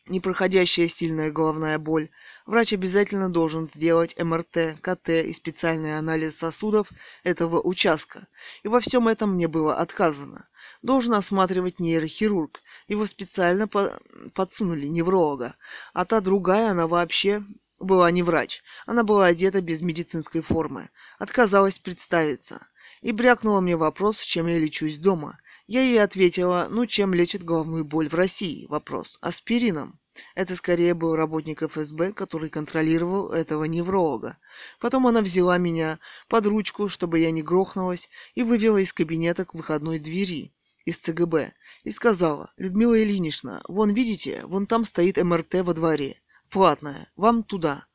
непроходящая 0.06 0.86
сильная 0.86 1.30
головная 1.30 1.78
боль, 1.78 2.10
врач 2.46 2.72
обязательно 2.72 3.30
должен 3.30 3.66
сделать 3.66 4.16
МРТ, 4.18 4.78
КТ 4.80 5.08
и 5.08 5.32
специальный 5.32 5.98
анализ 5.98 6.36
сосудов 6.36 6.90
этого 7.22 7.60
участка. 7.60 8.26
И 8.62 8.68
во 8.68 8.80
всем 8.80 9.08
этом 9.08 9.34
мне 9.34 9.48
было 9.48 9.76
отказано. 9.76 10.48
Должен 10.82 11.14
осматривать 11.14 11.80
нейрохирург. 11.80 12.60
Его 12.88 13.06
специально 13.06 13.66
по 13.66 13.92
подсунули 14.34 14.86
невролога. 14.86 15.56
А 15.92 16.04
та 16.04 16.20
другая, 16.20 16.70
она 16.70 16.86
вообще 16.86 17.42
была 17.78 18.10
не 18.10 18.22
врач. 18.22 18.62
Она 18.86 19.04
была 19.04 19.26
одета 19.26 19.60
без 19.60 19.80
медицинской 19.80 20.42
формы. 20.42 20.90
Отказалась 21.18 21.78
представиться. 21.78 22.66
И 23.00 23.12
брякнула 23.12 23.60
мне 23.60 23.76
вопрос, 23.76 24.20
чем 24.20 24.46
я 24.46 24.58
лечусь 24.58 24.98
дома. 24.98 25.38
Я 25.66 25.82
ей 25.82 26.02
ответила, 26.02 26.66
ну 26.70 26.86
чем 26.86 27.14
лечит 27.14 27.42
головную 27.42 27.84
боль 27.84 28.08
в 28.08 28.14
России? 28.14 28.66
Вопрос. 28.68 29.18
Аспирином. 29.20 29.98
Это 30.34 30.54
скорее 30.54 30.94
был 30.94 31.16
работник 31.16 31.62
ФСБ, 31.62 32.12
который 32.12 32.50
контролировал 32.50 33.32
этого 33.32 33.64
невролога. 33.64 34.38
Потом 34.78 35.06
она 35.06 35.22
взяла 35.22 35.58
меня 35.58 35.98
под 36.28 36.46
ручку, 36.46 36.88
чтобы 36.88 37.18
я 37.18 37.30
не 37.30 37.42
грохнулась, 37.42 38.10
и 38.34 38.42
вывела 38.42 38.78
из 38.78 38.92
кабинета 38.92 39.44
к 39.44 39.54
выходной 39.54 39.98
двери 39.98 40.52
из 40.84 40.98
ЦГБ 40.98 41.54
и 41.82 41.90
сказала, 41.90 42.52
«Людмила 42.58 43.02
Ильинична, 43.02 43.62
вон 43.66 43.92
видите, 43.92 44.42
вон 44.44 44.66
там 44.66 44.84
стоит 44.84 45.16
МРТ 45.16 45.62
во 45.62 45.74
дворе. 45.74 46.20
Платная. 46.50 47.10
Вам 47.16 47.42
туда». 47.42 47.86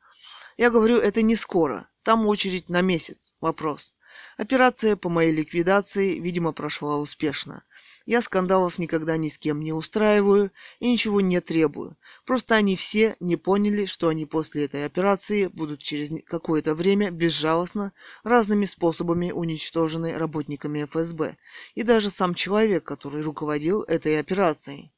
Я 0.56 0.70
говорю, 0.70 0.98
это 0.98 1.22
не 1.22 1.36
скоро. 1.36 1.88
Там 2.02 2.26
очередь 2.26 2.68
на 2.68 2.82
месяц. 2.82 3.34
Вопрос. 3.40 3.94
Операция 4.36 4.96
по 4.96 5.08
моей 5.08 5.32
ликвидации, 5.32 6.18
видимо, 6.18 6.52
прошла 6.52 6.98
успешно. 6.98 7.62
Я 8.06 8.22
скандалов 8.22 8.78
никогда 8.78 9.16
ни 9.16 9.28
с 9.28 9.38
кем 9.38 9.60
не 9.60 9.72
устраиваю 9.72 10.50
и 10.78 10.90
ничего 10.90 11.20
не 11.20 11.40
требую. 11.40 11.96
Просто 12.24 12.54
они 12.54 12.74
все 12.74 13.16
не 13.20 13.36
поняли, 13.36 13.84
что 13.84 14.08
они 14.08 14.26
после 14.26 14.64
этой 14.64 14.84
операции 14.84 15.46
будут 15.46 15.80
через 15.80 16.10
какое-то 16.26 16.74
время 16.74 17.10
безжалостно 17.10 17.92
разными 18.24 18.64
способами 18.64 19.30
уничтожены 19.30 20.16
работниками 20.16 20.84
ФСБ. 20.84 21.36
И 21.74 21.82
даже 21.82 22.10
сам 22.10 22.34
человек, 22.34 22.84
который 22.84 23.22
руководил 23.22 23.82
этой 23.82 24.18
операцией. 24.18 24.92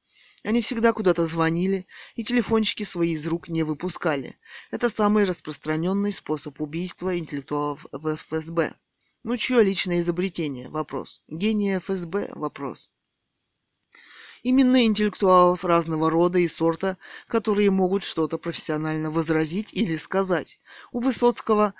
Они 0.44 0.60
всегда 0.60 0.92
куда-то 0.92 1.24
звонили 1.24 1.86
и 2.16 2.24
телефончики 2.24 2.82
свои 2.82 3.12
из 3.12 3.26
рук 3.26 3.48
не 3.48 3.62
выпускали. 3.62 4.36
Это 4.70 4.88
самый 4.88 5.24
распространенный 5.24 6.12
способ 6.12 6.60
убийства 6.60 7.16
интеллектуалов 7.16 7.86
в 7.92 8.16
ФСБ. 8.16 8.74
Ну, 9.24 9.36
чье 9.36 9.62
личное 9.62 10.00
изобретение? 10.00 10.68
Вопрос. 10.68 11.22
Гения 11.28 11.78
ФСБ? 11.78 12.30
Вопрос. 12.34 12.90
Именно 14.42 14.84
интеллектуалов 14.84 15.64
разного 15.64 16.10
рода 16.10 16.40
и 16.40 16.48
сорта, 16.48 16.98
которые 17.28 17.70
могут 17.70 18.02
что-то 18.02 18.38
профессионально 18.38 19.12
возразить 19.12 19.72
или 19.72 19.96
сказать. 19.96 20.58
У 20.90 20.98
Высоцкого 20.98 21.74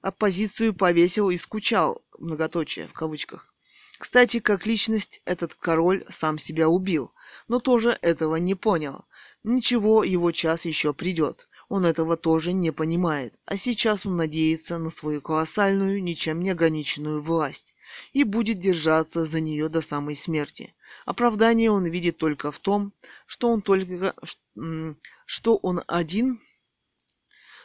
оппозицию 0.00 0.74
повесил 0.74 1.30
и 1.30 1.36
скучал, 1.36 2.04
многоточие 2.18 2.86
в 2.86 2.92
кавычках. 2.92 3.52
Кстати, 3.98 4.38
как 4.38 4.66
личность 4.66 5.20
этот 5.24 5.54
король 5.54 6.04
сам 6.08 6.38
себя 6.38 6.68
убил, 6.68 7.12
но 7.48 7.58
тоже 7.58 7.98
этого 8.02 8.36
не 8.36 8.54
понял. 8.54 9.06
Ничего, 9.42 10.04
его 10.04 10.30
час 10.30 10.66
еще 10.66 10.94
придет. 10.94 11.48
Он 11.68 11.84
этого 11.84 12.16
тоже 12.16 12.52
не 12.52 12.70
понимает, 12.70 13.34
а 13.44 13.56
сейчас 13.56 14.06
он 14.06 14.16
надеется 14.16 14.78
на 14.78 14.88
свою 14.88 15.20
колоссальную, 15.20 16.02
ничем 16.02 16.40
не 16.40 16.50
ограниченную 16.50 17.20
власть 17.20 17.74
и 18.12 18.22
будет 18.22 18.60
держаться 18.60 19.24
за 19.24 19.40
нее 19.40 19.68
до 19.68 19.80
самой 19.80 20.14
смерти. 20.14 20.74
Оправдание 21.04 21.70
он 21.70 21.86
видит 21.86 22.18
только 22.18 22.52
в 22.52 22.60
том, 22.60 22.92
что 23.26 23.50
он 23.50 23.62
только 23.62 24.14
что 25.26 25.56
он 25.56 25.82
один 25.86 26.40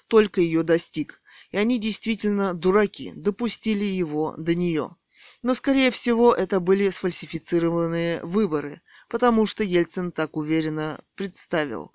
только 0.08 0.42
ее 0.42 0.64
достиг, 0.64 1.22
и 1.52 1.58
они 1.58 1.80
действительно 1.80 2.54
дураки, 2.54 3.14
допустили 3.16 3.86
его 3.86 4.36
до 4.38 4.56
нее. 4.56 4.96
Но, 5.44 5.54
скорее 5.54 5.92
всего, 5.92 6.34
это 6.34 6.60
были 6.60 6.90
сфальсифицированные 6.90 8.24
выборы, 8.24 8.82
потому 9.08 9.46
что 9.46 9.64
Ельцин 9.64 10.12
так 10.12 10.36
уверенно 10.36 11.00
представил, 11.16 11.94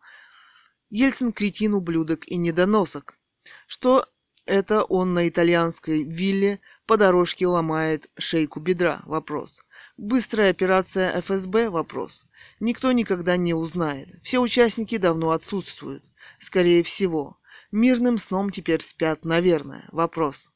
Ельцин 0.90 1.32
кретин, 1.32 1.74
ублюдок 1.74 2.26
и 2.28 2.36
недоносок. 2.36 3.18
Что 3.66 4.06
это 4.44 4.84
он 4.84 5.14
на 5.14 5.28
итальянской 5.28 6.04
вилле 6.04 6.60
по 6.86 6.96
дорожке 6.96 7.46
ломает 7.46 8.10
шейку 8.16 8.60
бедра? 8.60 9.02
Вопрос. 9.04 9.62
Быстрая 9.96 10.50
операция 10.50 11.20
ФСБ? 11.20 11.70
Вопрос. 11.70 12.24
Никто 12.60 12.92
никогда 12.92 13.36
не 13.36 13.54
узнает. 13.54 14.08
Все 14.22 14.38
участники 14.38 14.96
давно 14.96 15.32
отсутствуют. 15.32 16.04
Скорее 16.38 16.82
всего. 16.84 17.38
Мирным 17.72 18.18
сном 18.18 18.50
теперь 18.50 18.80
спят, 18.80 19.24
наверное. 19.24 19.84
Вопрос. 19.90 20.50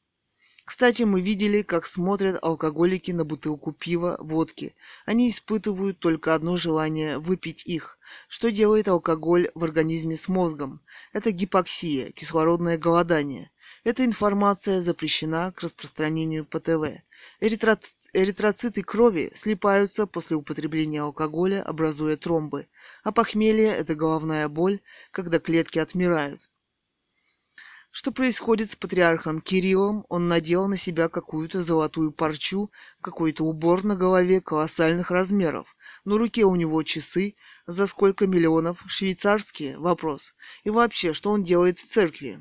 Кстати, 0.63 1.03
мы 1.03 1.21
видели, 1.21 1.63
как 1.63 1.85
смотрят 1.85 2.37
алкоголики 2.41 3.11
на 3.11 3.25
бутылку 3.25 3.71
пива, 3.71 4.17
водки. 4.19 4.75
Они 5.05 5.29
испытывают 5.29 5.99
только 5.99 6.35
одно 6.35 6.55
желание– 6.55 7.17
выпить 7.19 7.65
их. 7.65 7.97
Что 8.27 8.51
делает 8.51 8.87
алкоголь 8.87 9.49
в 9.55 9.63
организме 9.63 10.15
с 10.15 10.27
мозгом? 10.27 10.81
Это 11.13 11.31
гипоксия, 11.31 12.11
кислородное 12.11 12.77
голодание. 12.77 13.49
Эта 13.83 14.05
информация 14.05 14.81
запрещена 14.81 15.51
к 15.51 15.61
распространению 15.61 16.45
по 16.45 16.59
ТВ. 16.59 17.01
Эритро... 17.39 17.79
Эритроциты 18.13 18.83
крови 18.83 19.31
слипаются 19.33 20.05
после 20.05 20.37
употребления 20.37 21.01
алкоголя, 21.01 21.63
образуя 21.63 22.17
тромбы. 22.17 22.67
А 23.03 23.11
похмелье– 23.11 23.67
это 23.69 23.95
головная 23.95 24.47
боль, 24.47 24.81
когда 25.09 25.39
клетки 25.39 25.79
отмирают. 25.79 26.50
Что 27.93 28.13
происходит 28.13 28.71
с 28.71 28.77
патриархом 28.77 29.41
Кириллом? 29.41 30.05
Он 30.07 30.29
надел 30.29 30.69
на 30.69 30.77
себя 30.77 31.09
какую-то 31.09 31.61
золотую 31.61 32.13
парчу, 32.13 32.71
какой-то 33.01 33.43
убор 33.43 33.83
на 33.83 33.97
голове 33.97 34.39
колоссальных 34.39 35.11
размеров. 35.11 35.75
На 36.05 36.17
руке 36.17 36.45
у 36.45 36.55
него 36.55 36.83
часы, 36.83 37.35
за 37.67 37.85
сколько 37.87 38.27
миллионов? 38.27 38.81
Швейцарские? 38.87 39.77
Вопрос. 39.77 40.35
И 40.63 40.69
вообще, 40.69 41.11
что 41.11 41.31
он 41.31 41.43
делает 41.43 41.79
в 41.79 41.85
церкви? 41.85 42.39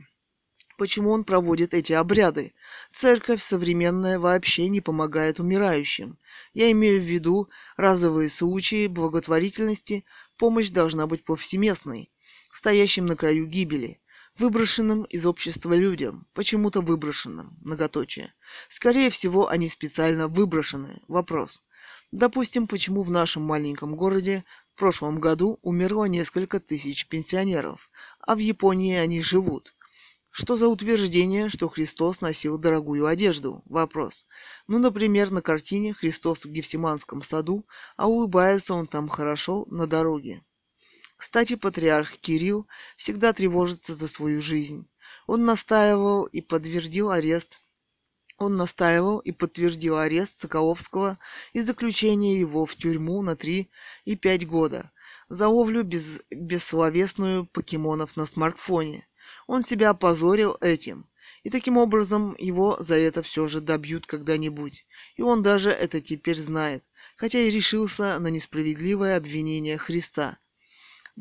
Почему 0.79 1.11
он 1.11 1.25
проводит 1.25 1.75
эти 1.75 1.95
обряды? 1.95 2.55
Церковь 2.93 3.43
современная 3.43 4.21
вообще 4.21 4.69
не 4.69 4.81
помогает 4.81 5.41
умирающим. 5.41 6.17
Я 6.55 6.71
имею 6.71 7.01
в 7.01 7.05
виду 7.05 7.49
разовые 7.77 8.29
случаи 8.29 8.87
благотворительности, 8.87 10.05
помощь 10.37 10.71
должна 10.71 11.09
быть 11.09 11.25
повсеместной, 11.25 12.13
стоящим 12.53 13.07
на 13.07 13.17
краю 13.17 13.47
гибели 13.47 14.00
выброшенным 14.41 15.05
из 15.05 15.27
общества 15.27 15.75
людям, 15.75 16.27
почему-то 16.33 16.81
выброшенным, 16.81 17.59
многоточие. 17.61 18.33
Скорее 18.69 19.11
всего, 19.11 19.49
они 19.49 19.69
специально 19.69 20.29
выброшены. 20.29 21.03
Вопрос. 21.09 21.63
Допустим, 22.11 22.67
почему 22.67 23.03
в 23.03 23.11
нашем 23.11 23.43
маленьком 23.43 23.95
городе 23.97 24.45
в 24.75 24.79
прошлом 24.79 25.21
году 25.21 25.59
умерло 25.63 26.07
несколько 26.07 26.59
тысяч 26.59 27.07
пенсионеров, 27.07 27.91
а 28.19 28.35
в 28.35 28.39
Японии 28.39 28.97
они 28.97 29.21
живут? 29.21 29.75
Что 30.31 30.57
за 30.57 30.69
утверждение, 30.69 31.49
что 31.49 31.69
Христос 31.69 32.23
носил 32.23 32.57
дорогую 32.57 33.07
одежду? 33.07 33.63
Вопрос. 33.67 34.27
Ну, 34.69 34.79
например, 34.79 35.31
на 35.31 35.43
картине 35.43 35.93
Христос 35.93 36.47
в 36.47 36.51
Гефсиманском 36.51 37.23
саду, 37.23 37.67
а 37.97 38.09
улыбается 38.09 38.73
он 38.73 38.87
там 38.87 39.09
хорошо 39.09 39.67
на 39.71 39.87
дороге. 39.87 40.43
Кстати, 41.21 41.55
патриарх 41.55 42.17
Кирилл 42.17 42.67
всегда 42.97 43.35
тревожится 43.35 43.95
за 43.95 44.09
свою 44.09 44.41
жизнь. 44.41 44.89
Он 45.27 45.45
настаивал 45.45 46.25
и 46.25 46.41
подтвердил 46.41 47.11
арест 47.11 47.61
он 48.39 48.57
настаивал 48.57 49.19
и 49.19 49.31
подтвердил 49.31 49.99
арест 49.99 50.41
Соколовского 50.41 51.19
и 51.53 51.61
заключение 51.61 52.41
его 52.41 52.65
в 52.65 52.75
тюрьму 52.75 53.21
на 53.21 53.37
3 53.37 53.71
и 54.07 54.17
5 54.17 54.47
года 54.47 54.93
за 55.29 55.47
ловлю 55.49 55.83
без, 55.83 56.23
бессловесную 56.31 57.45
покемонов 57.45 58.17
на 58.17 58.25
смартфоне. 58.25 59.07
Он 59.47 59.63
себя 59.63 59.91
опозорил 59.91 60.57
этим. 60.63 61.05
И 61.43 61.51
таким 61.51 61.77
образом 61.77 62.35
его 62.39 62.79
за 62.81 62.95
это 62.95 63.23
все 63.23 63.47
же 63.47 63.61
добьют 63.61 64.07
когда-нибудь. 64.07 64.87
И 65.17 65.23
он 65.23 65.43
даже 65.43 65.71
это 65.71 66.01
теперь 66.01 66.37
знает, 66.37 66.83
хотя 67.19 67.41
и 67.41 67.51
решился 67.51 68.19
на 68.19 68.29
несправедливое 68.29 69.19
обвинение 69.19 69.77
Христа– 69.77 70.39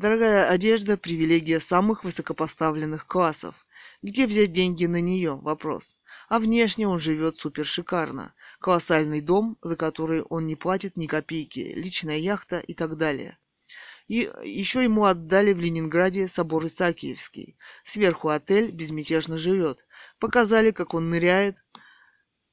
Дорогая 0.00 0.48
одежда– 0.48 0.96
привилегия 0.96 1.60
самых 1.60 2.04
высокопоставленных 2.04 3.06
классов. 3.06 3.66
Где 4.00 4.26
взять 4.26 4.50
деньги 4.50 4.86
на 4.86 4.98
нее? 4.98 5.36
Вопрос. 5.36 5.98
А 6.30 6.38
внешне 6.38 6.88
он 6.88 6.98
живет 6.98 7.36
супер 7.36 7.66
шикарно. 7.66 8.32
Колоссальный 8.62 9.20
дом, 9.20 9.58
за 9.60 9.76
который 9.76 10.22
он 10.22 10.46
не 10.46 10.56
платит 10.56 10.96
ни 10.96 11.06
копейки, 11.06 11.74
личная 11.76 12.16
яхта 12.16 12.60
и 12.60 12.72
так 12.72 12.96
далее. 12.96 13.36
И 14.08 14.30
еще 14.42 14.82
ему 14.82 15.04
отдали 15.04 15.52
в 15.52 15.60
Ленинграде 15.60 16.28
собор 16.28 16.64
Исаакиевский. 16.64 17.58
Сверху 17.84 18.30
отель 18.30 18.70
безмятежно 18.70 19.36
живет. 19.36 19.86
Показали, 20.18 20.70
как 20.70 20.94
он 20.94 21.10
ныряет 21.10 21.62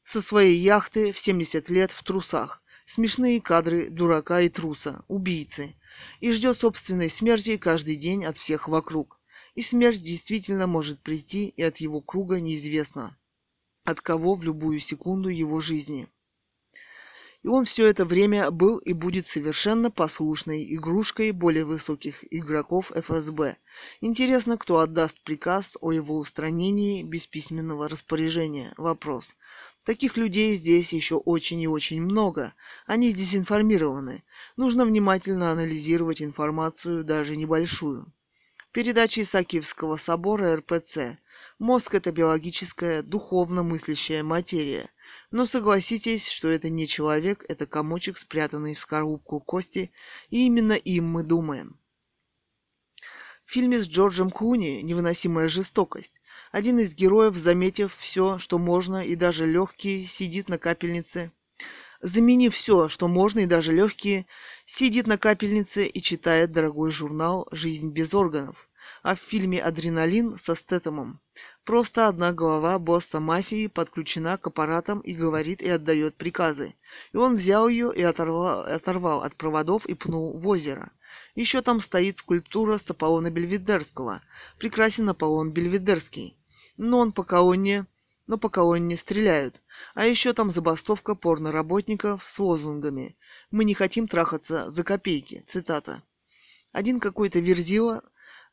со 0.04 0.20
своей 0.20 0.58
яхты 0.58 1.14
в 1.14 1.18
70 1.18 1.70
лет 1.70 1.92
в 1.92 2.04
трусах. 2.04 2.62
Смешные 2.84 3.40
кадры 3.40 3.90
дурака 3.90 4.42
и 4.42 4.50
труса, 4.50 5.06
убийцы. 5.08 5.76
И 6.20 6.32
ждет 6.32 6.58
собственной 6.58 7.10
смерти 7.10 7.58
каждый 7.58 7.96
день 7.96 8.26
от 8.26 8.38
всех 8.38 8.68
вокруг. 8.68 9.20
И 9.56 9.62
смерть 9.62 10.02
действительно 10.02 10.68
может 10.68 11.02
прийти 11.02 11.48
и 11.48 11.64
от 11.64 11.78
его 11.78 12.02
круга 12.02 12.40
неизвестно, 12.40 13.18
от 13.84 14.02
кого 14.02 14.36
в 14.36 14.44
любую 14.44 14.80
секунду 14.80 15.30
его 15.30 15.60
жизни. 15.60 16.08
И 17.44 17.48
он 17.48 17.66
все 17.66 17.88
это 17.88 18.04
время 18.04 18.52
был 18.52 18.78
и 18.78 18.94
будет 18.94 19.26
совершенно 19.26 19.92
послушной 19.92 20.76
игрушкой 20.76 21.32
более 21.32 21.66
высоких 21.66 22.24
игроков 22.34 22.92
ФСБ. 22.92 23.58
Интересно, 24.02 24.58
кто 24.58 24.80
отдаст 24.80 25.22
приказ 25.22 25.78
о 25.80 25.92
его 25.92 26.18
устранении 26.18 27.04
без 27.04 27.28
письменного 27.28 27.88
распоряжения? 27.88 28.74
Вопрос. 28.78 29.38
Таких 29.88 30.18
людей 30.18 30.54
здесь 30.54 30.92
еще 30.92 31.16
очень 31.16 31.62
и 31.62 31.68
очень 31.70 32.02
много. 32.02 32.54
Они 32.88 33.14
дезинформированы. 33.14 34.26
Нужно 34.58 34.86
внимательно 34.86 35.50
анализировать 35.50 36.22
информацию, 36.22 37.06
даже 37.06 37.38
небольшую. 37.38 38.14
Передача 38.74 39.22
Исаакиевского 39.22 39.96
собора 39.96 40.58
РПЦ. 40.58 41.20
Мозг– 41.58 41.94
это 41.96 42.12
биологическая, 42.12 43.02
духовно 43.02 43.64
мыслящая 43.64 44.24
материя. 44.24 44.90
Но 45.32 45.46
согласитесь, 45.46 46.28
что 46.28 46.50
это 46.50 46.70
не 46.70 46.86
человек, 46.86 47.46
это 47.48 47.66
комочек, 47.66 48.18
спрятанный 48.18 48.76
в 48.76 48.82
скорлупку 48.82 49.40
кости, 49.40 49.92
и 50.30 50.48
именно 50.48 50.74
им 50.74 51.06
мы 51.06 51.24
думаем. 51.24 51.80
В 53.46 53.54
фильме 53.54 53.80
с 53.80 53.88
Джорджем 53.88 54.32
Клуни 54.32 54.82
«Невыносимая 54.82 55.48
жестокость» 55.48 56.17
один 56.52 56.80
из 56.80 56.94
героев, 56.94 57.36
заметив 57.36 57.96
все, 57.96 58.38
что 58.38 58.58
можно, 58.58 59.06
и 59.06 59.16
даже 59.16 59.46
легкие, 59.46 60.06
сидит 60.06 60.50
на 60.50 60.58
капельнице. 60.58 61.32
Заменив 62.02 62.54
все, 62.54 62.88
что 62.88 63.08
можно, 63.08 63.40
и 63.40 63.46
даже 63.46 63.74
легкие, 63.74 64.28
сидит 64.66 65.08
на 65.08 65.18
капельнице 65.18 65.88
и 65.88 66.02
читает 66.02 66.52
дорогой 66.52 66.92
журнал 66.92 67.48
«Жизнь 67.52 67.90
без 67.90 68.14
органов». 68.14 68.70
А 69.04 69.16
в 69.16 69.20
фильме 69.20 69.62
«Адреналин» 69.62 70.38
со 70.38 70.54
Стэтомом 70.54 71.22
Просто 71.64 72.08
одна 72.08 72.32
голова 72.32 72.80
босса 72.80 73.20
мафии 73.20 73.68
подключена 73.68 74.38
к 74.38 74.48
аппаратам 74.48 75.02
и 75.02 75.14
говорит 75.14 75.62
и 75.62 75.70
отдает 75.70 76.16
приказы. 76.16 76.76
И 77.12 77.18
он 77.18 77.36
взял 77.36 77.68
ее 77.68 77.92
и 77.94 78.02
оторвал, 78.02 78.62
оторвал 78.62 79.24
от 79.24 79.36
проводов 79.36 79.86
и 79.86 79.94
пнул 79.94 80.38
в 80.38 80.48
озеро. 80.48 80.92
Еще 81.36 81.62
там 81.62 81.82
стоит 81.82 82.18
скульптура 82.18 82.78
с 82.78 82.90
Аполлона 82.90 83.30
Бельведерского. 83.30 84.22
Прекрасен 84.58 85.10
Аполлон 85.10 85.52
Бельведерский. 85.52 86.38
Но 86.78 87.00
он 87.00 87.12
по 87.12 87.24
колонне, 87.24 87.86
но 88.28 88.38
по 88.38 88.50
колонне 88.50 88.96
стреляют. 88.98 89.62
А 89.96 90.06
еще 90.06 90.34
там 90.34 90.52
забастовка 90.52 91.16
порноработников 91.16 92.24
с 92.30 92.40
лозунгами 92.40 93.18
«Мы 93.52 93.64
не 93.64 93.74
хотим 93.74 94.08
трахаться 94.08 94.70
за 94.70 94.84
копейки». 94.84 95.44
Цитата. 95.48 96.04
Один 96.72 97.00
какой-то 97.00 97.40
верзила 97.40 98.04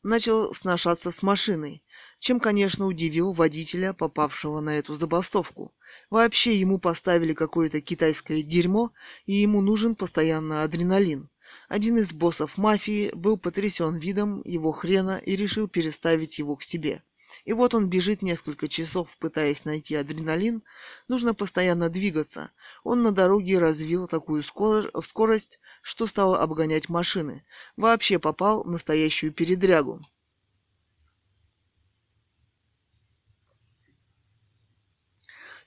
начал 0.05 0.53
сношаться 0.53 1.11
с 1.11 1.23
машиной, 1.23 1.83
чем, 2.19 2.39
конечно, 2.39 2.85
удивил 2.85 3.33
водителя, 3.33 3.91
попавшего 3.91 4.59
на 4.59 4.77
эту 4.77 4.93
забастовку. 4.93 5.73
Вообще 6.09 6.55
ему 6.55 6.79
поставили 6.79 7.33
какое-то 7.33 7.81
китайское 7.81 8.43
дерьмо, 8.43 8.91
и 9.25 9.33
ему 9.33 9.61
нужен 9.61 9.95
постоянно 9.95 10.63
адреналин. 10.63 11.29
Один 11.67 11.97
из 11.97 12.13
боссов 12.13 12.57
мафии 12.57 13.11
был 13.13 13.37
потрясен 13.37 13.97
видом 13.97 14.41
его 14.45 14.71
хрена 14.71 15.17
и 15.17 15.35
решил 15.35 15.67
переставить 15.67 16.39
его 16.39 16.55
к 16.55 16.63
себе. 16.63 17.01
И 17.43 17.53
вот 17.53 17.73
он 17.73 17.89
бежит 17.89 18.21
несколько 18.21 18.67
часов, 18.67 19.15
пытаясь 19.17 19.65
найти 19.65 19.95
адреналин. 19.95 20.63
Нужно 21.07 21.33
постоянно 21.33 21.89
двигаться. 21.89 22.51
Он 22.83 23.01
на 23.01 23.11
дороге 23.11 23.59
развил 23.59 24.07
такую 24.07 24.43
скорость, 24.43 25.59
что 25.81 26.07
стал 26.07 26.35
обгонять 26.35 26.89
машины. 26.89 27.45
Вообще 27.75 28.19
попал 28.19 28.63
в 28.63 28.69
настоящую 28.69 29.33
передрягу. 29.33 30.01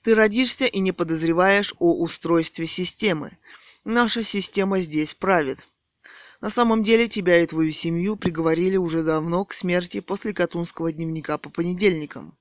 Ты 0.01 0.15
родишься 0.15 0.65
и 0.65 0.79
не 0.79 0.93
подозреваешь 0.93 1.73
о 1.77 1.93
устройстве 2.01 2.65
системы. 2.65 3.37
Наша 3.85 4.23
система 4.23 4.81
здесь 4.81 5.13
правит. 5.13 5.67
На 6.41 6.49
самом 6.49 6.83
деле 6.83 7.07
тебя 7.07 7.41
и 7.41 7.45
твою 7.45 7.71
семью 7.71 8.17
приговорили 8.17 8.75
уже 8.75 9.03
давно 9.03 9.45
к 9.45 9.53
смерти 9.53 10.01
после 10.01 10.33
Катунского 10.33 10.91
дневника 10.91 11.37
по 11.37 11.49
понедельникам. 11.49 12.37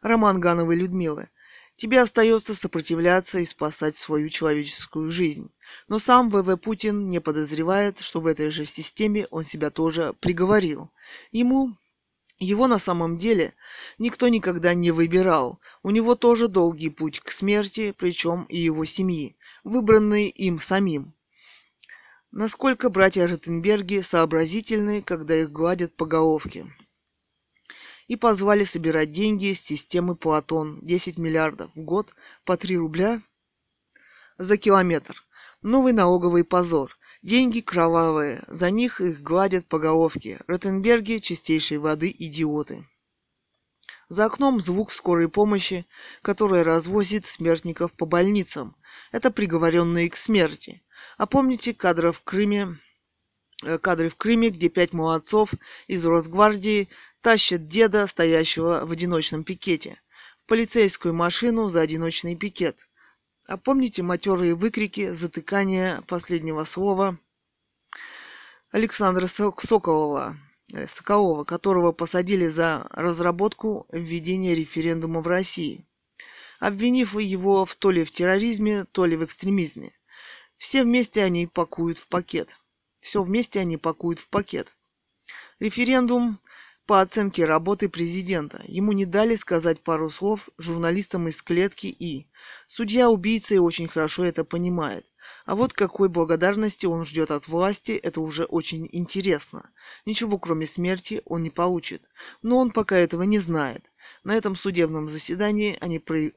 Роман 0.00 0.40
Гановой 0.40 0.76
Людмилы. 0.76 1.28
Тебе 1.76 2.00
остается 2.00 2.54
сопротивляться 2.54 3.38
и 3.38 3.44
спасать 3.44 3.96
свою 3.96 4.28
человеческую 4.28 5.10
жизнь. 5.10 5.50
Но 5.88 5.98
сам 5.98 6.30
ВВ 6.30 6.58
Путин 6.58 7.08
не 7.08 7.20
подозревает, 7.20 8.00
что 8.00 8.20
в 8.20 8.26
этой 8.26 8.50
же 8.50 8.64
системе 8.64 9.26
он 9.30 9.44
себя 9.44 9.70
тоже 9.70 10.14
приговорил. 10.20 10.90
Ему 11.32 11.76
его 12.38 12.66
на 12.66 12.78
самом 12.78 13.18
деле 13.18 13.54
никто 13.98 14.28
никогда 14.28 14.72
не 14.72 14.90
выбирал. 14.90 15.60
У 15.82 15.90
него 15.90 16.14
тоже 16.14 16.48
долгий 16.48 16.88
путь 16.88 17.20
к 17.20 17.30
смерти, 17.30 17.94
причем 17.96 18.44
и 18.44 18.58
его 18.58 18.86
семьи, 18.86 19.36
выбранный 19.64 20.28
им 20.28 20.58
самим. 20.58 21.14
Насколько 22.32 22.90
братья 22.90 23.26
Ротенберги 23.26 24.00
сообразительны, 24.00 25.02
когда 25.02 25.36
их 25.36 25.50
гладят 25.50 25.96
по 25.96 26.06
головке. 26.06 26.66
И 28.06 28.16
позвали 28.16 28.64
собирать 28.64 29.10
деньги 29.10 29.52
с 29.52 29.60
системы 29.60 30.16
Платон 30.16 30.78
10 30.82 31.18
миллиардов 31.18 31.70
в 31.74 31.80
год 31.80 32.14
по 32.44 32.56
3 32.56 32.76
рубля 32.76 33.22
за 34.38 34.56
километр. 34.56 35.24
Новый 35.62 35.92
налоговый 35.92 36.44
позор. 36.44 36.96
Деньги 37.22 37.60
кровавые, 37.60 38.42
за 38.46 38.70
них 38.70 39.00
их 39.00 39.22
гладят 39.22 39.66
по 39.66 39.78
головке. 39.78 40.40
Ротенберги 40.46 41.18
чистейшей 41.18 41.78
воды 41.78 42.14
идиоты. 42.18 42.86
За 44.10 44.24
окном 44.24 44.60
звук 44.60 44.90
скорой 44.90 45.28
помощи, 45.28 45.86
которая 46.20 46.64
развозит 46.64 47.26
смертников 47.26 47.92
по 47.92 48.06
больницам. 48.06 48.74
Это 49.12 49.30
приговоренные 49.30 50.10
к 50.10 50.16
смерти. 50.16 50.82
А 51.16 51.26
помните 51.26 51.72
кадры 51.72 52.10
в 52.10 52.20
Крыме, 52.22 52.76
э, 53.62 53.78
кадры 53.78 54.08
в 54.08 54.16
Крыме, 54.16 54.50
где 54.50 54.68
пять 54.68 54.92
молодцов 54.92 55.52
из 55.86 56.04
Росгвардии 56.04 56.88
тащат 57.20 57.68
деда, 57.68 58.08
стоящего 58.08 58.84
в 58.84 58.90
одиночном 58.90 59.44
пикете, 59.44 60.02
в 60.44 60.48
полицейскую 60.48 61.14
машину 61.14 61.70
за 61.70 61.80
одиночный 61.80 62.34
пикет. 62.34 62.88
А 63.46 63.58
помните 63.58 64.02
матерые 64.02 64.56
выкрики, 64.56 65.10
затыкания 65.10 66.02
последнего 66.08 66.64
слова 66.64 67.16
Александра 68.72 69.28
Соколова, 69.28 70.36
Соколова, 70.86 71.44
которого 71.44 71.92
посадили 71.92 72.46
за 72.46 72.86
разработку 72.90 73.86
введения 73.90 74.54
референдума 74.54 75.20
в 75.20 75.26
России, 75.26 75.84
обвинив 76.58 77.18
его 77.18 77.64
в 77.64 77.74
то 77.74 77.90
ли 77.90 78.04
в 78.04 78.10
терроризме, 78.10 78.84
то 78.84 79.06
ли 79.06 79.16
в 79.16 79.24
экстремизме. 79.24 79.92
Все 80.56 80.82
вместе 80.84 81.22
они 81.22 81.46
пакуют 81.46 81.98
в 81.98 82.06
пакет. 82.08 82.58
Все 83.00 83.22
вместе 83.22 83.60
они 83.60 83.78
пакуют 83.78 84.18
в 84.18 84.28
пакет. 84.28 84.76
Референдум 85.58 86.38
по 86.86 87.00
оценке 87.00 87.44
работы 87.44 87.88
президента. 87.88 88.62
Ему 88.66 88.92
не 88.92 89.06
дали 89.06 89.36
сказать 89.36 89.80
пару 89.80 90.10
слов 90.10 90.48
журналистам 90.58 91.28
из 91.28 91.40
клетки 91.40 91.86
и... 91.86 92.26
Судья-убийца 92.66 93.54
и 93.54 93.58
очень 93.58 93.88
хорошо 93.88 94.24
это 94.24 94.44
понимает. 94.44 95.06
А 95.46 95.54
вот 95.54 95.72
какой 95.72 96.08
благодарности 96.08 96.86
он 96.86 97.04
ждет 97.04 97.30
от 97.30 97.48
власти, 97.48 97.92
это 97.92 98.20
уже 98.20 98.44
очень 98.44 98.88
интересно. 98.92 99.70
Ничего 100.06 100.38
кроме 100.38 100.66
смерти 100.66 101.22
он 101.24 101.42
не 101.42 101.50
получит. 101.50 102.02
Но 102.42 102.58
он 102.58 102.70
пока 102.70 102.96
этого 102.96 103.22
не 103.22 103.38
знает. 103.38 103.84
На 104.24 104.36
этом 104.36 104.56
судебном 104.56 105.08
заседании 105.08 105.76
они 105.80 105.98
про... 105.98 106.30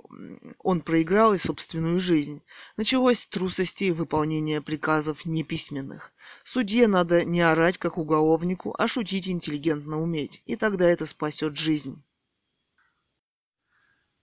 он 0.60 0.82
проиграл 0.82 1.34
и 1.34 1.38
собственную 1.38 2.00
жизнь. 2.00 2.42
Началось 2.78 3.26
трусости 3.28 3.92
выполнения 3.92 4.62
приказов 4.62 5.26
неписьменных. 5.26 6.12
Судье 6.44 6.88
надо 6.88 7.26
не 7.26 7.42
орать, 7.42 7.78
как 7.78 7.98
уголовнику, 7.98 8.76
а 8.78 8.88
шутить 8.88 9.28
интеллигентно 9.28 10.02
уметь. 10.02 10.42
И 10.46 10.56
тогда 10.56 10.90
это 10.90 11.06
спасет 11.06 11.58
жизнь. 11.58 12.04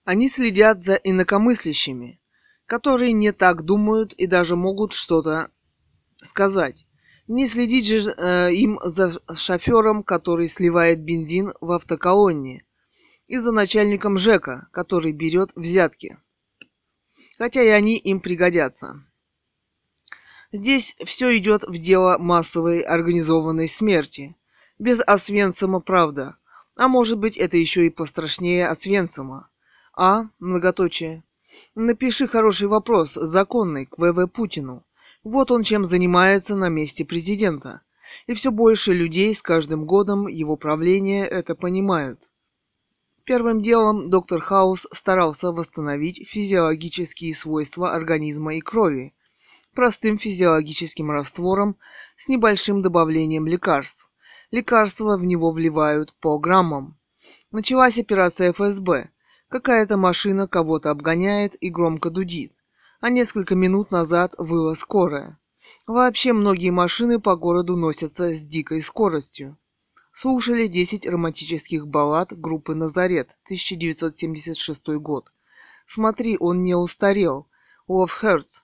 Они 0.03 0.29
следят 0.29 0.81
за 0.81 0.95
инакомыслящими, 0.95 2.19
которые 2.71 3.11
не 3.11 3.33
так 3.33 3.63
думают 3.63 4.13
и 4.13 4.27
даже 4.27 4.55
могут 4.55 4.93
что-то 4.93 5.49
сказать. 6.15 6.87
Не 7.27 7.45
следить 7.45 7.85
же 7.85 8.15
э, 8.15 8.53
им 8.53 8.79
за 8.81 9.11
шофером, 9.35 10.03
который 10.03 10.47
сливает 10.47 11.01
бензин 11.01 11.51
в 11.59 11.71
автоколонне, 11.71 12.63
и 13.27 13.35
за 13.35 13.51
начальником 13.51 14.17
ЖЭКа, 14.17 14.69
который 14.71 15.11
берет 15.11 15.51
взятки. 15.53 16.17
Хотя 17.37 17.61
и 17.61 17.67
они 17.67 17.97
им 17.97 18.21
пригодятся. 18.21 19.03
Здесь 20.53 20.95
все 21.03 21.37
идет 21.37 21.65
в 21.65 21.77
дело 21.77 22.17
массовой 22.19 22.83
организованной 22.83 23.67
смерти. 23.67 24.37
Без 24.79 25.01
Освенцима, 25.01 25.81
правда. 25.81 26.37
А 26.77 26.87
может 26.87 27.19
быть, 27.19 27.35
это 27.35 27.57
еще 27.57 27.85
и 27.85 27.89
пострашнее 27.89 28.65
Освенцима. 28.65 29.49
А, 29.93 30.29
многоточие, 30.39 31.25
Напиши 31.75 32.27
хороший 32.27 32.67
вопрос, 32.67 33.13
законный, 33.13 33.85
к 33.85 33.97
ВВ 33.97 34.27
Путину. 34.31 34.85
Вот 35.23 35.51
он 35.51 35.63
чем 35.63 35.85
занимается 35.85 36.55
на 36.55 36.69
месте 36.69 37.05
президента. 37.05 37.81
И 38.27 38.33
все 38.33 38.51
больше 38.51 38.93
людей 38.93 39.33
с 39.33 39.41
каждым 39.41 39.85
годом 39.85 40.27
его 40.27 40.57
правления 40.57 41.25
это 41.25 41.55
понимают. 41.55 42.29
Первым 43.23 43.61
делом 43.61 44.09
доктор 44.09 44.41
Хаус 44.41 44.87
старался 44.91 45.51
восстановить 45.51 46.27
физиологические 46.27 47.33
свойства 47.33 47.93
организма 47.93 48.55
и 48.55 48.59
крови 48.59 49.13
простым 49.73 50.17
физиологическим 50.17 51.11
раствором 51.11 51.77
с 52.15 52.27
небольшим 52.27 52.81
добавлением 52.81 53.47
лекарств. 53.47 54.09
Лекарства 54.51 55.17
в 55.17 55.25
него 55.25 55.51
вливают 55.51 56.13
по 56.19 56.37
граммам. 56.39 56.97
Началась 57.51 57.97
операция 57.97 58.51
ФСБ. 58.51 59.09
Какая-то 59.51 59.97
машина 59.97 60.47
кого-то 60.47 60.91
обгоняет 60.91 61.61
и 61.61 61.69
громко 61.69 62.09
дудит. 62.09 62.53
А 63.01 63.09
несколько 63.09 63.53
минут 63.53 63.91
назад 63.91 64.33
выла 64.37 64.75
скорая. 64.75 65.39
Вообще 65.85 66.31
многие 66.31 66.69
машины 66.69 67.19
по 67.19 67.35
городу 67.35 67.75
носятся 67.75 68.31
с 68.31 68.47
дикой 68.47 68.81
скоростью. 68.81 69.57
Слушали 70.13 70.67
10 70.67 71.05
романтических 71.05 71.85
баллад 71.85 72.31
группы 72.31 72.75
«Назарет», 72.75 73.35
1976 73.43 74.87
год. 74.99 75.33
Смотри, 75.85 76.37
он 76.39 76.63
не 76.63 76.73
устарел. 76.73 77.49
Love 77.89 78.11
Hurts. 78.21 78.63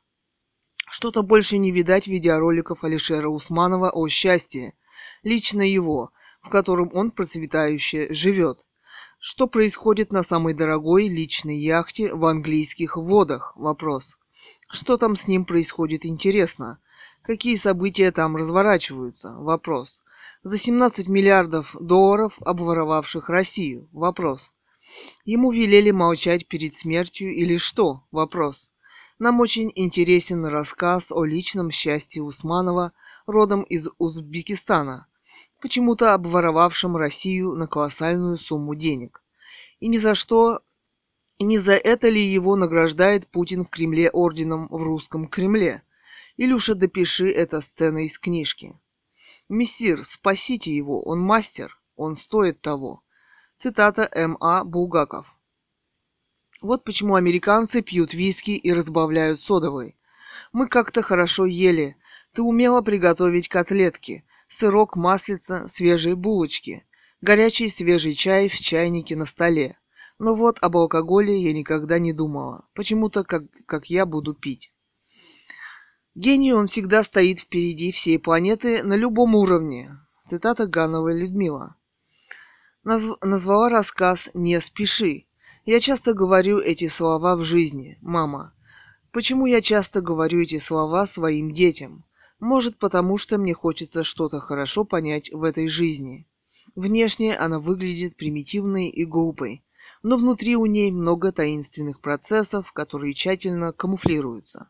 Что-то 0.90 1.22
больше 1.22 1.58
не 1.58 1.72
видать 1.72 2.08
видеороликов 2.08 2.86
Алишера 2.86 3.28
Усманова 3.28 3.90
о 3.90 4.08
счастье. 4.08 4.74
Лично 5.22 5.64
его, 5.64 6.12
в 6.42 6.50
котором 6.50 6.92
он 6.94 7.12
процветающе 7.12 8.14
живет. 8.14 8.64
Что 9.20 9.48
происходит 9.48 10.14
на 10.14 10.22
самой 10.22 10.54
дорогой 10.54 11.08
личной 11.08 11.58
яхте 11.58 12.14
в 12.14 12.24
английских 12.26 12.98
водах? 12.98 13.52
Вопрос. 13.56 14.20
Что 14.70 14.98
там 14.98 15.16
с 15.16 15.28
ним 15.28 15.44
происходит 15.44 16.06
интересно? 16.06 16.80
Какие 17.24 17.56
события 17.56 18.12
там 18.12 18.36
разворачиваются? 18.36 19.34
Вопрос. 19.40 20.04
За 20.44 20.60
17 20.60 21.08
миллиардов 21.08 21.76
долларов, 21.80 22.38
обворовавших 22.42 23.30
Россию? 23.30 23.90
Вопрос. 23.92 24.54
Ему 25.26 25.52
велели 25.52 25.90
молчать 25.90 26.48
перед 26.48 26.76
смертью 26.76 27.34
или 27.34 27.58
что? 27.58 28.04
Вопрос. 28.12 28.72
Нам 29.18 29.40
очень 29.40 29.72
интересен 29.74 30.46
рассказ 30.46 31.12
о 31.12 31.26
личном 31.26 31.72
счастье 31.72 32.22
Усманова, 32.22 32.94
родом 33.26 33.64
из 33.64 33.90
Узбекистана, 33.98 35.08
почему-то 35.62 36.14
обворовавшим 36.14 36.96
Россию 36.98 37.56
на 37.56 37.68
колоссальную 37.68 38.38
сумму 38.38 38.76
денег. 38.76 39.22
И 39.80 39.88
ни 39.88 39.98
за 39.98 40.16
что, 40.16 40.62
и 41.38 41.44
не 41.44 41.58
за 41.58 41.74
это 41.74 42.10
ли 42.10 42.22
его 42.22 42.56
награждает 42.56 43.28
Путин 43.28 43.66
в 43.66 43.70
Кремле 43.70 44.10
орденом 44.10 44.68
в 44.70 44.82
русском 44.82 45.28
Кремле? 45.28 45.84
Илюша, 46.36 46.76
допиши 46.76 47.30
это 47.30 47.62
сцена 47.62 48.06
из 48.06 48.20
книжки. 48.20 48.80
«Мессир, 49.50 50.04
спасите 50.04 50.76
его, 50.76 51.02
он 51.04 51.20
мастер, 51.20 51.80
он 51.96 52.16
стоит 52.16 52.62
того». 52.62 53.02
Цитата 53.58 54.08
М.А. 54.14 54.64
Булгаков. 54.64 55.36
Вот 56.62 56.84
почему 56.84 57.16
американцы 57.16 57.82
пьют 57.82 58.14
виски 58.14 58.52
и 58.52 58.72
разбавляют 58.72 59.40
содовой. 59.40 59.96
Мы 60.54 60.68
как-то 60.68 61.02
хорошо 61.02 61.48
ели. 61.48 61.98
Ты 62.34 62.44
умела 62.44 62.84
приготовить 62.84 63.50
котлетки, 63.50 64.24
сырок, 64.48 64.96
маслица, 64.96 65.68
свежие 65.68 66.16
булочки, 66.16 66.86
горячий 67.22 67.70
свежий 67.70 68.14
чай 68.14 68.48
в 68.50 68.56
чайнике 68.56 69.16
на 69.16 69.26
столе. 69.26 69.78
Но 70.20 70.34
вот 70.34 70.58
об 70.62 70.78
алкоголе 70.78 71.40
я 71.40 71.54
никогда 71.54 72.00
не 72.00 72.14
думала. 72.14 72.68
Почему-то 72.74 73.24
как, 73.24 73.44
как 73.66 73.90
я 73.90 74.06
буду 74.06 74.34
пить. 74.34 74.72
Гений 76.16 76.54
он 76.54 76.68
всегда 76.68 77.04
стоит 77.04 77.40
впереди 77.40 77.92
всей 77.92 78.18
планеты 78.18 78.82
на 78.82 78.96
любом 78.96 79.36
уровне. 79.36 79.92
Цитата 80.26 80.66
Гановой 80.66 81.20
Людмила. 81.20 81.76
Назв... 82.84 83.18
Назвала 83.22 83.70
рассказ 83.70 84.32
«Не 84.34 84.60
спеши». 84.60 85.26
Я 85.66 85.80
часто 85.80 86.14
говорю 86.14 86.60
эти 86.60 86.88
слова 86.88 87.36
в 87.36 87.44
жизни, 87.44 87.98
мама. 88.02 88.54
Почему 89.12 89.46
я 89.46 89.62
часто 89.62 90.02
говорю 90.02 90.42
эти 90.42 90.58
слова 90.58 91.06
своим 91.06 91.52
детям? 91.52 92.07
Может, 92.40 92.78
потому 92.78 93.18
что 93.18 93.38
мне 93.38 93.54
хочется 93.54 94.04
что-то 94.04 94.40
хорошо 94.40 94.86
понять 94.86 95.32
в 95.32 95.44
этой 95.44 95.68
жизни. 95.68 96.28
Внешне 96.76 97.36
она 97.36 97.60
выглядит 97.60 98.16
примитивной 98.16 98.90
и 98.90 99.06
глупой, 99.06 99.64
но 100.04 100.18
внутри 100.18 100.56
у 100.56 100.66
ней 100.66 100.92
много 100.92 101.32
таинственных 101.32 102.00
процессов, 102.00 102.72
которые 102.74 103.14
тщательно 103.14 103.74
камуфлируются. 103.74 104.70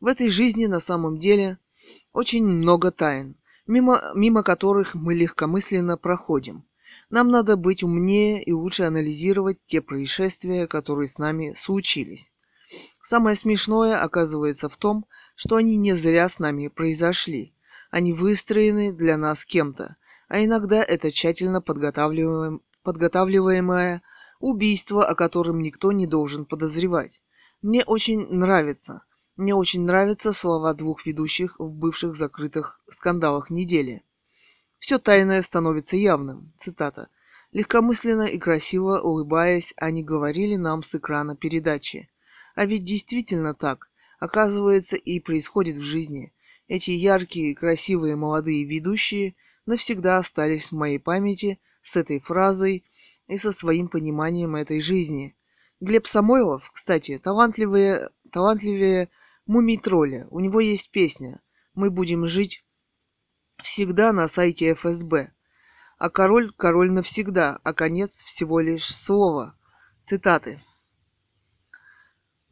В 0.00 0.06
этой 0.06 0.30
жизни 0.30 0.66
на 0.66 0.78
самом 0.78 1.18
деле 1.18 1.58
очень 2.12 2.46
много 2.46 2.92
тайн, 2.92 3.36
мимо, 3.66 4.00
мимо 4.14 4.44
которых 4.44 4.94
мы 4.94 5.14
легкомысленно 5.14 5.96
проходим. 5.96 6.64
Нам 7.10 7.30
надо 7.30 7.56
быть 7.56 7.82
умнее 7.82 8.42
и 8.42 8.52
лучше 8.52 8.84
анализировать 8.84 9.58
те 9.66 9.80
происшествия, 9.80 10.66
которые 10.66 11.08
с 11.08 11.18
нами 11.18 11.52
случились. 11.56 12.32
Самое 13.02 13.36
смешное 13.36 14.00
оказывается 14.00 14.68
в 14.68 14.76
том, 14.76 15.06
что 15.34 15.56
они 15.56 15.76
не 15.76 15.92
зря 15.92 16.28
с 16.28 16.38
нами 16.38 16.68
произошли. 16.68 17.54
Они 17.90 18.12
выстроены 18.12 18.92
для 18.92 19.16
нас 19.16 19.44
кем-то, 19.44 19.96
а 20.28 20.42
иногда 20.42 20.82
это 20.82 21.10
тщательно 21.10 21.60
подготавливаем, 21.60 22.62
подготавливаемое 22.82 24.02
убийство, 24.40 25.04
о 25.04 25.14
котором 25.14 25.60
никто 25.60 25.92
не 25.92 26.06
должен 26.06 26.46
подозревать. 26.46 27.22
Мне 27.60 27.84
очень 27.84 28.26
нравится. 28.28 29.04
Мне 29.36 29.54
очень 29.54 29.82
нравятся 29.82 30.32
слова 30.32 30.74
двух 30.74 31.06
ведущих 31.06 31.58
в 31.58 31.70
бывших 31.70 32.14
закрытых 32.14 32.80
скандалах 32.88 33.50
недели. 33.50 34.02
Все 34.78 34.98
тайное 34.98 35.42
становится 35.42 35.96
явным. 35.96 36.52
Цитата. 36.56 37.08
Легкомысленно 37.52 38.26
и 38.26 38.38
красиво 38.38 39.00
улыбаясь, 39.00 39.74
они 39.76 40.02
говорили 40.02 40.56
нам 40.56 40.82
с 40.82 40.94
экрана 40.94 41.36
передачи. 41.36 42.10
А 42.54 42.66
ведь 42.66 42.84
действительно 42.84 43.54
так, 43.54 43.90
оказывается, 44.18 44.96
и 44.96 45.20
происходит 45.20 45.76
в 45.76 45.82
жизни. 45.82 46.32
Эти 46.68 46.90
яркие, 46.90 47.54
красивые 47.54 48.16
молодые 48.16 48.64
ведущие 48.64 49.34
навсегда 49.66 50.18
остались 50.18 50.68
в 50.68 50.72
моей 50.72 50.98
памяти 50.98 51.60
с 51.80 51.96
этой 51.96 52.20
фразой 52.20 52.84
и 53.26 53.36
со 53.36 53.52
своим 53.52 53.88
пониманием 53.88 54.56
этой 54.56 54.80
жизни. 54.80 55.34
Глеб 55.80 56.06
Самойлов, 56.06 56.70
кстати, 56.72 57.18
талантливее, 57.18 58.10
талантливее 58.30 59.08
мумий-тролля. 59.46 60.28
У 60.30 60.40
него 60.40 60.60
есть 60.60 60.90
песня 60.90 61.40
«Мы 61.74 61.90
будем 61.90 62.26
жить 62.26 62.64
всегда 63.62 64.12
на 64.12 64.28
сайте 64.28 64.74
ФСБ. 64.74 65.32
А 65.98 66.10
король– 66.10 66.52
король 66.56 66.90
навсегда, 66.90 67.58
а 67.62 67.72
конец 67.72 68.22
всего 68.22 68.60
лишь 68.60 68.86
слово. 68.86 69.56
Цитаты. 70.02 70.62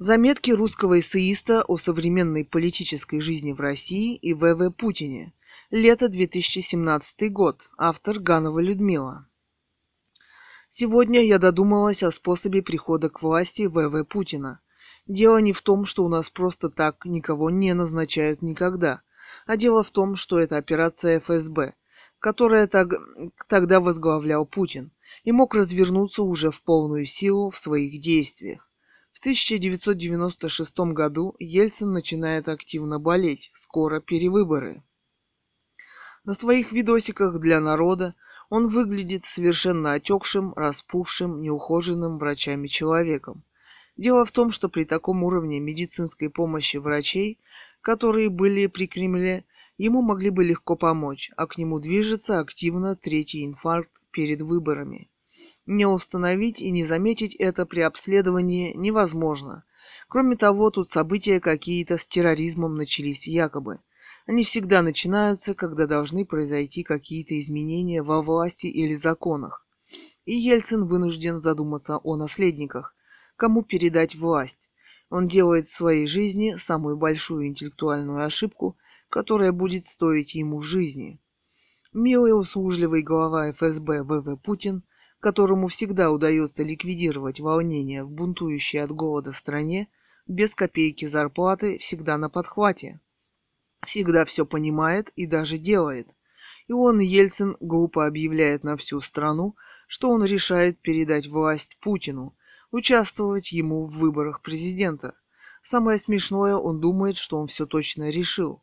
Заметки 0.03 0.51
русского 0.51 0.99
эссеиста 0.99 1.63
о 1.63 1.77
современной 1.77 2.43
политической 2.47 3.21
жизни 3.21 3.53
в 3.53 3.61
России 3.61 4.17
и 4.17 4.33
В.В. 4.33 4.71
Путине. 4.71 5.35
Лето 5.71 6.09
2017 6.09 7.31
год. 7.31 7.71
Автор 7.77 8.19
Ганова 8.19 8.61
Людмила. 8.61 9.29
Сегодня 10.69 11.23
я 11.23 11.39
додумалась 11.39 12.03
о 12.03 12.11
способе 12.11 12.63
прихода 12.63 13.11
к 13.11 13.21
власти 13.21 13.67
В.В. 13.67 14.05
Путина. 14.05 14.63
Дело 15.07 15.37
не 15.37 15.53
в 15.53 15.61
том, 15.61 15.85
что 15.85 16.05
у 16.05 16.09
нас 16.09 16.31
просто 16.31 16.71
так 16.71 17.05
никого 17.05 17.51
не 17.51 17.75
назначают 17.75 18.41
никогда– 18.41 19.03
а 19.47 19.57
дело 19.57 19.83
в 19.83 19.91
том, 19.91 20.17
что 20.17 20.39
это 20.39 20.57
операция 20.57 21.21
ФСБ, 21.21 21.75
которая 22.19 22.67
так, 22.67 22.89
тогда 23.49 23.81
возглавлял 23.81 24.47
Путин, 24.47 24.93
и 25.25 25.33
мог 25.33 25.55
развернуться 25.55 26.23
уже 26.23 26.51
в 26.51 26.63
полную 26.63 27.07
силу 27.07 27.51
в 27.51 27.59
своих 27.59 28.01
действиях. 28.01 28.70
В 29.21 29.23
1996 29.23 30.79
году 30.95 31.37
Ельцин 31.39 31.93
начинает 31.93 32.49
активно 32.49 32.99
болеть, 32.99 33.51
скоро 33.53 34.01
перевыборы. 34.01 34.83
На 36.25 36.33
своих 36.33 36.73
видосиках 36.73 37.39
для 37.39 37.61
народа 37.61 38.15
он 38.49 38.69
выглядит 38.69 39.27
совершенно 39.27 39.93
отекшим, 39.93 40.55
распухшим, 40.55 41.43
неухоженным 41.43 42.17
врачами 42.17 42.67
человеком. 42.67 43.45
Дело 43.99 44.25
в 44.25 44.33
том, 44.33 44.51
что 44.51 44.71
при 44.71 44.85
таком 44.85 45.23
уровне 45.23 45.61
медицинской 45.61 46.31
помощи 46.31 46.79
врачей 46.79 47.39
которые 47.83 48.31
были 48.31 48.69
при 48.69 48.87
Кремле, 48.87 49.45
ему 49.77 50.01
могли 50.01 50.31
бы 50.31 50.45
легко 50.45 50.77
помочь, 50.77 51.31
а 51.37 51.47
к 51.47 51.59
нему 51.59 51.79
движется 51.79 52.39
активно 52.39 52.97
третий 52.97 53.45
инфаркт 53.45 54.03
перед 54.11 54.43
выборами. 54.43 55.11
Не 55.67 55.87
установить 55.87 56.61
и 56.61 56.71
не 56.71 56.85
заметить 56.85 57.35
это 57.37 57.67
при 57.67 57.81
обследовании 57.81 58.73
невозможно. 58.75 59.65
Кроме 60.09 60.37
того, 60.37 60.71
тут 60.71 60.89
события 60.89 61.41
какие-то 61.41 61.99
с 61.99 62.07
терроризмом 62.07 62.75
начались 62.75 63.29
якобы. 63.29 63.79
Они 64.27 64.45
всегда 64.45 64.83
начинаются, 64.83 65.55
когда 65.55 65.87
должны 65.87 66.25
произойти 66.25 66.83
какие-то 66.83 67.39
изменения 67.39 68.03
во 68.03 68.23
власти 68.23 68.67
или 68.67 68.95
законах. 68.95 69.67
И 70.25 70.35
Ельцин 70.35 70.87
вынужден 70.87 71.41
задуматься 71.41 71.99
о 71.99 72.17
наследниках, 72.17 72.95
кому 73.37 73.63
передать 73.63 74.15
власть. 74.15 74.71
Он 75.09 75.27
делает 75.27 75.67
в 75.67 75.75
своей 75.75 76.07
жизни 76.07 76.55
самую 76.57 76.97
большую 76.97 77.49
интеллектуальную 77.49 78.25
ошибку, 78.25 78.77
которая 79.09 79.51
будет 79.51 79.87
стоить 79.87 80.35
ему 80.35 80.61
жизни. 80.61 81.21
Милый 81.93 82.39
услужливый 82.39 83.03
глава 83.03 83.51
ФСБ 83.51 84.05
ВВ 84.05 84.41
Путин, 84.41 84.85
которому 85.21 85.69
всегда 85.69 86.11
удается 86.11 86.63
ликвидировать 86.63 87.41
волнения 87.41 88.05
в 88.05 88.11
бунтующей 88.11 88.83
от 88.83 88.91
голода 88.91 89.33
стране, 89.33 89.89
без 90.27 90.55
копейки 90.55 91.05
зарплаты, 91.05 91.79
всегда 91.79 92.17
на 92.17 92.31
подхвате. 92.31 93.01
Всегда 93.85 94.25
все 94.25 94.47
понимает 94.47 95.11
и 95.17 95.27
даже 95.27 95.59
делает. 95.59 96.09
И 96.67 96.73
он, 96.73 97.01
Ельцин, 97.01 97.57
глупо 97.61 98.07
объявляет 98.07 98.65
на 98.65 98.77
всю 98.77 99.01
страну, 99.01 99.57
что 99.87 100.11
он 100.11 100.25
решает 100.25 100.79
передать 100.79 101.27
власть 101.27 101.79
Путину, 101.81 102.37
участвовать 102.71 103.53
ему 103.53 103.87
в 103.87 103.99
выборах 103.99 104.41
президента. 104.43 105.15
Самое 105.63 105.99
смешное, 105.99 106.55
он 106.55 106.81
думает, 106.81 107.17
что 107.17 107.39
он 107.39 107.49
все 107.49 107.67
точно 107.67 108.09
решил. 108.11 108.63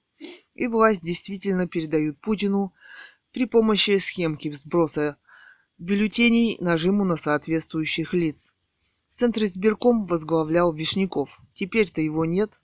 И 0.55 0.67
власть 0.67 1.03
действительно 1.03 1.67
передают 1.67 2.19
Путину 2.19 2.73
при 3.31 3.45
помощи 3.45 3.97
схемки 3.99 4.47
взброса 4.47 5.17
бюллетеней 5.77 6.57
нажиму 6.59 7.03
на 7.05 7.17
соответствующих 7.17 8.13
лиц. 8.13 8.55
Центр 9.07 9.43
избирком 9.43 10.05
возглавлял 10.05 10.73
Вишняков. 10.73 11.39
Теперь-то 11.53 12.01
его 12.01 12.25
нет. 12.25 12.61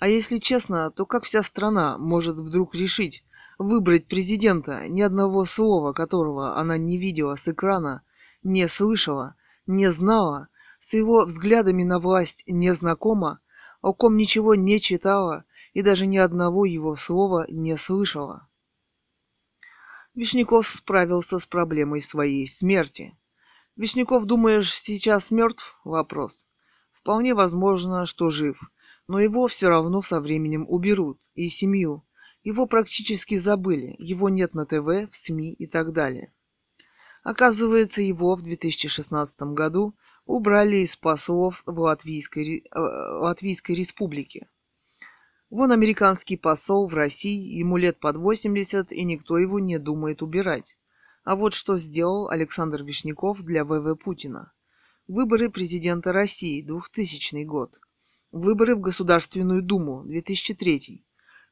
А 0.00 0.08
если 0.08 0.38
честно, 0.38 0.90
то 0.90 1.06
как 1.06 1.24
вся 1.24 1.42
страна 1.42 1.98
может 1.98 2.36
вдруг 2.36 2.74
решить 2.74 3.24
выбрать 3.58 4.06
президента, 4.06 4.88
ни 4.88 5.02
одного 5.02 5.44
слова 5.44 5.92
которого 5.92 6.56
она 6.56 6.78
не 6.78 6.96
видела 6.96 7.36
с 7.36 7.48
экрана, 7.48 8.02
не 8.42 8.66
слышала, 8.68 9.34
не 9.66 9.90
знала, 9.90 10.48
с 10.78 10.94
его 10.94 11.24
взглядами 11.24 11.82
на 11.82 11.98
власть 11.98 12.44
не 12.46 12.72
знакома, 12.72 13.40
о 13.82 13.92
ком 13.92 14.16
ничего 14.16 14.54
не 14.54 14.80
читала 14.80 15.44
и 15.74 15.82
даже 15.82 16.06
ни 16.06 16.16
одного 16.16 16.64
его 16.64 16.96
слова 16.96 17.46
не 17.48 17.76
слышала. 17.76 18.47
Вишняков 20.18 20.68
справился 20.68 21.38
с 21.38 21.46
проблемой 21.46 22.02
своей 22.02 22.44
смерти. 22.48 23.16
Вишняков, 23.76 24.24
думаешь, 24.24 24.74
сейчас 24.74 25.30
мертв? 25.30 25.78
Вопрос. 25.84 26.48
Вполне 26.90 27.34
возможно, 27.34 28.04
что 28.04 28.30
жив, 28.30 28.60
но 29.06 29.20
его 29.20 29.46
все 29.46 29.68
равно 29.68 30.02
со 30.02 30.20
временем 30.20 30.66
уберут, 30.68 31.20
и 31.34 31.48
семью. 31.48 32.04
Его 32.42 32.66
практически 32.66 33.38
забыли, 33.38 33.94
его 34.00 34.28
нет 34.28 34.54
на 34.54 34.66
ТВ, 34.66 35.08
в 35.08 35.14
СМИ 35.14 35.52
и 35.52 35.68
так 35.68 35.92
далее. 35.92 36.34
Оказывается, 37.22 38.02
его 38.02 38.34
в 38.34 38.42
2016 38.42 39.40
году 39.54 39.94
убрали 40.26 40.78
из 40.78 40.96
послов 40.96 41.62
в 41.64 41.78
Латвийской, 41.78 42.64
э, 42.68 42.80
Латвийской 42.80 43.76
республике. 43.76 44.48
Вон 45.50 45.72
американский 45.72 46.36
посол 46.36 46.88
в 46.88 46.94
России, 46.94 47.56
ему 47.58 47.78
лет 47.78 47.98
под 48.00 48.18
80, 48.18 48.92
и 48.92 49.04
никто 49.04 49.38
его 49.38 49.58
не 49.58 49.78
думает 49.78 50.20
убирать. 50.20 50.76
А 51.24 51.36
вот 51.36 51.54
что 51.54 51.78
сделал 51.78 52.28
Александр 52.28 52.82
Вишняков 52.82 53.40
для 53.40 53.64
ВВ 53.64 53.98
Путина. 53.98 54.52
Выборы 55.06 55.48
президента 55.48 56.12
России, 56.12 56.60
2000 56.60 57.44
год. 57.44 57.80
Выборы 58.30 58.76
в 58.76 58.80
Государственную 58.80 59.62
Думу, 59.62 60.04
2003. 60.04 61.02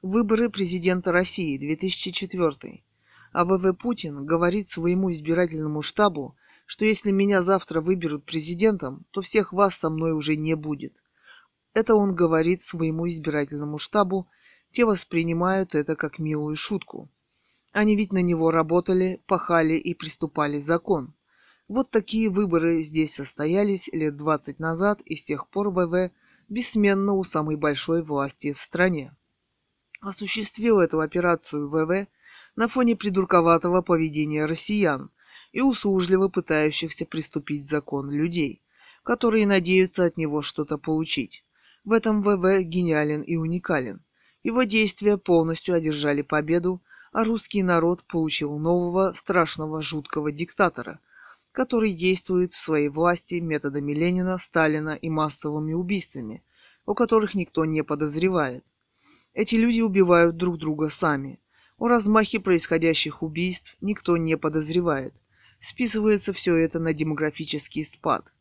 Выборы 0.02 0.50
президента 0.50 1.10
России, 1.10 1.56
2004. 1.56 2.84
А 3.32 3.44
ВВ 3.46 3.78
Путин 3.78 4.26
говорит 4.26 4.68
своему 4.68 5.10
избирательному 5.10 5.80
штабу, 5.80 6.36
что 6.66 6.84
если 6.84 7.12
меня 7.12 7.40
завтра 7.40 7.80
выберут 7.80 8.26
президентом, 8.26 9.06
то 9.10 9.22
всех 9.22 9.54
вас 9.54 9.74
со 9.74 9.88
мной 9.88 10.12
уже 10.12 10.36
не 10.36 10.54
будет. 10.54 10.92
Это 11.76 11.94
он 11.94 12.14
говорит 12.14 12.62
своему 12.62 13.06
избирательному 13.06 13.76
штабу, 13.76 14.30
те 14.70 14.86
воспринимают 14.86 15.74
это 15.74 15.94
как 15.94 16.18
милую 16.18 16.56
шутку. 16.56 17.10
Они 17.70 17.96
ведь 17.96 18.14
на 18.14 18.22
него 18.22 18.50
работали, 18.50 19.22
пахали 19.26 19.74
и 19.74 19.92
приступали 19.92 20.56
закон. 20.56 21.12
Вот 21.68 21.90
такие 21.90 22.30
выборы 22.30 22.80
здесь 22.80 23.16
состоялись 23.16 23.90
лет 23.92 24.16
20 24.16 24.58
назад, 24.58 25.02
и 25.02 25.16
с 25.16 25.24
тех 25.24 25.50
пор 25.50 25.68
ВВ 25.68 26.12
бессменно 26.48 27.12
у 27.12 27.24
самой 27.24 27.56
большой 27.56 28.02
власти 28.02 28.54
в 28.54 28.58
стране. 28.58 29.14
Осуществил 30.00 30.80
эту 30.80 31.00
операцию 31.00 31.68
ВВ 31.68 32.08
на 32.56 32.68
фоне 32.68 32.96
придурковатого 32.96 33.82
поведения 33.82 34.46
россиян, 34.46 35.10
и 35.52 35.60
услужливо 35.60 36.28
пытающихся 36.28 37.04
приступить 37.04 37.68
закон 37.68 38.10
людей, 38.10 38.62
которые 39.02 39.46
надеются 39.46 40.06
от 40.06 40.16
него 40.16 40.40
что-то 40.40 40.78
получить. 40.78 41.42
В 41.86 41.92
этом 41.92 42.20
ВВ 42.20 42.64
гениален 42.64 43.22
и 43.22 43.36
уникален. 43.36 44.04
Его 44.42 44.64
действия 44.64 45.16
полностью 45.16 45.72
одержали 45.76 46.22
победу, 46.22 46.82
а 47.12 47.22
русский 47.22 47.62
народ 47.62 48.02
получил 48.08 48.58
нового, 48.58 49.12
страшного, 49.12 49.80
жуткого 49.82 50.32
диктатора, 50.32 50.98
который 51.52 51.92
действует 51.92 52.52
в 52.52 52.60
своей 52.60 52.88
власти 52.88 53.36
методами 53.36 53.92
Ленина, 53.92 54.36
Сталина 54.36 54.98
и 55.00 55.08
массовыми 55.08 55.74
убийствами, 55.74 56.42
о 56.86 56.94
которых 56.94 57.36
никто 57.36 57.64
не 57.64 57.84
подозревает. 57.84 58.64
Эти 59.32 59.54
люди 59.54 59.80
убивают 59.80 60.36
друг 60.36 60.58
друга 60.58 60.88
сами. 60.88 61.38
О 61.78 61.86
размахе 61.86 62.40
происходящих 62.40 63.22
убийств 63.22 63.76
никто 63.80 64.16
не 64.16 64.36
подозревает. 64.36 65.14
Списывается 65.60 66.32
все 66.32 66.56
это 66.56 66.80
на 66.80 66.92
демографический 66.92 67.84
спад. 67.84 68.32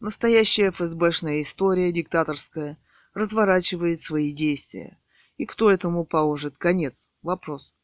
Настоящая 0.00 0.70
ФСБшная 0.70 1.42
история, 1.42 1.90
диктаторская, 1.90 2.78
разворачивает 3.14 3.98
свои 3.98 4.32
действия. 4.32 4.96
И 5.38 5.44
кто 5.44 5.70
этому 5.70 6.04
положит 6.04 6.56
конец? 6.56 7.10
Вопрос. 7.22 7.74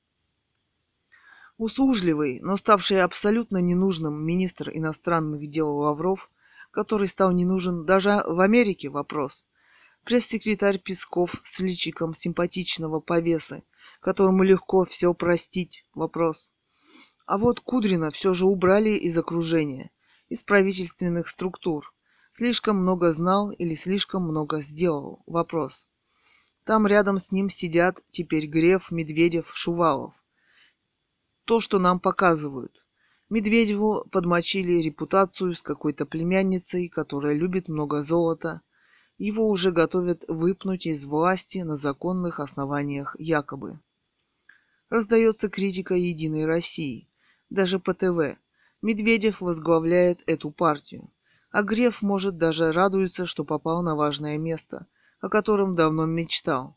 Услужливый, 1.56 2.38
но 2.40 2.56
ставший 2.56 3.02
абсолютно 3.02 3.58
ненужным 3.58 4.24
министр 4.24 4.70
иностранных 4.72 5.48
дел 5.50 5.74
Лавров, 5.76 6.30
который 6.70 7.08
стал 7.08 7.32
не 7.32 7.44
нужен 7.44 7.84
даже 7.84 8.22
в 8.26 8.38
Америке, 8.40 8.90
вопрос. 8.90 9.46
Пресс-секретарь 10.04 10.78
Песков 10.78 11.34
с 11.42 11.58
личиком 11.58 12.14
симпатичного 12.14 13.00
повесы, 13.00 13.64
которому 14.00 14.44
легко 14.44 14.84
все 14.84 15.14
простить, 15.14 15.84
вопрос. 15.94 16.52
А 17.26 17.38
вот 17.38 17.60
Кудрина 17.60 18.10
все 18.10 18.34
же 18.34 18.46
убрали 18.46 18.90
из 18.90 19.16
окружения, 19.18 19.90
из 20.28 20.42
правительственных 20.42 21.26
структур. 21.26 21.93
Слишком 22.36 22.78
много 22.78 23.12
знал 23.12 23.52
или 23.52 23.74
слишком 23.74 24.24
много 24.24 24.58
сделал? 24.58 25.22
Вопрос. 25.24 25.86
Там 26.64 26.84
рядом 26.84 27.20
с 27.20 27.30
ним 27.30 27.48
сидят 27.48 28.02
теперь 28.10 28.48
Греф, 28.48 28.90
Медведев, 28.90 29.52
Шувалов. 29.54 30.14
То, 31.44 31.60
что 31.60 31.78
нам 31.78 32.00
показывают. 32.00 32.84
Медведеву 33.30 34.04
подмочили 34.10 34.82
репутацию 34.82 35.54
с 35.54 35.62
какой-то 35.62 36.06
племянницей, 36.06 36.88
которая 36.88 37.34
любит 37.34 37.68
много 37.68 38.02
золота. 38.02 38.62
Его 39.16 39.48
уже 39.48 39.70
готовят 39.70 40.24
выпнуть 40.26 40.86
из 40.86 41.06
власти 41.06 41.58
на 41.58 41.76
законных 41.76 42.40
основаниях 42.40 43.14
якобы. 43.16 43.78
Раздается 44.88 45.48
критика 45.48 45.94
Единой 45.94 46.46
России– 46.46 47.08
даже 47.48 47.78
по 47.78 47.94
ТВ. 47.94 48.36
Медведев 48.82 49.40
возглавляет 49.40 50.24
эту 50.26 50.50
партию. 50.50 51.13
А 51.54 51.62
Греф, 51.62 52.02
может, 52.02 52.36
даже 52.36 52.72
радуется, 52.72 53.26
что 53.26 53.44
попал 53.44 53.84
на 53.84 53.94
важное 53.94 54.38
место, 54.38 54.88
о 55.20 55.28
котором 55.28 55.76
давно 55.76 56.04
мечтал. 56.04 56.76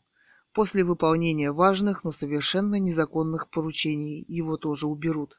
После 0.52 0.84
выполнения 0.84 1.50
важных, 1.50 2.04
но 2.04 2.12
совершенно 2.12 2.76
незаконных 2.76 3.50
поручений 3.50 4.24
его 4.28 4.56
тоже 4.56 4.86
уберут. 4.86 5.36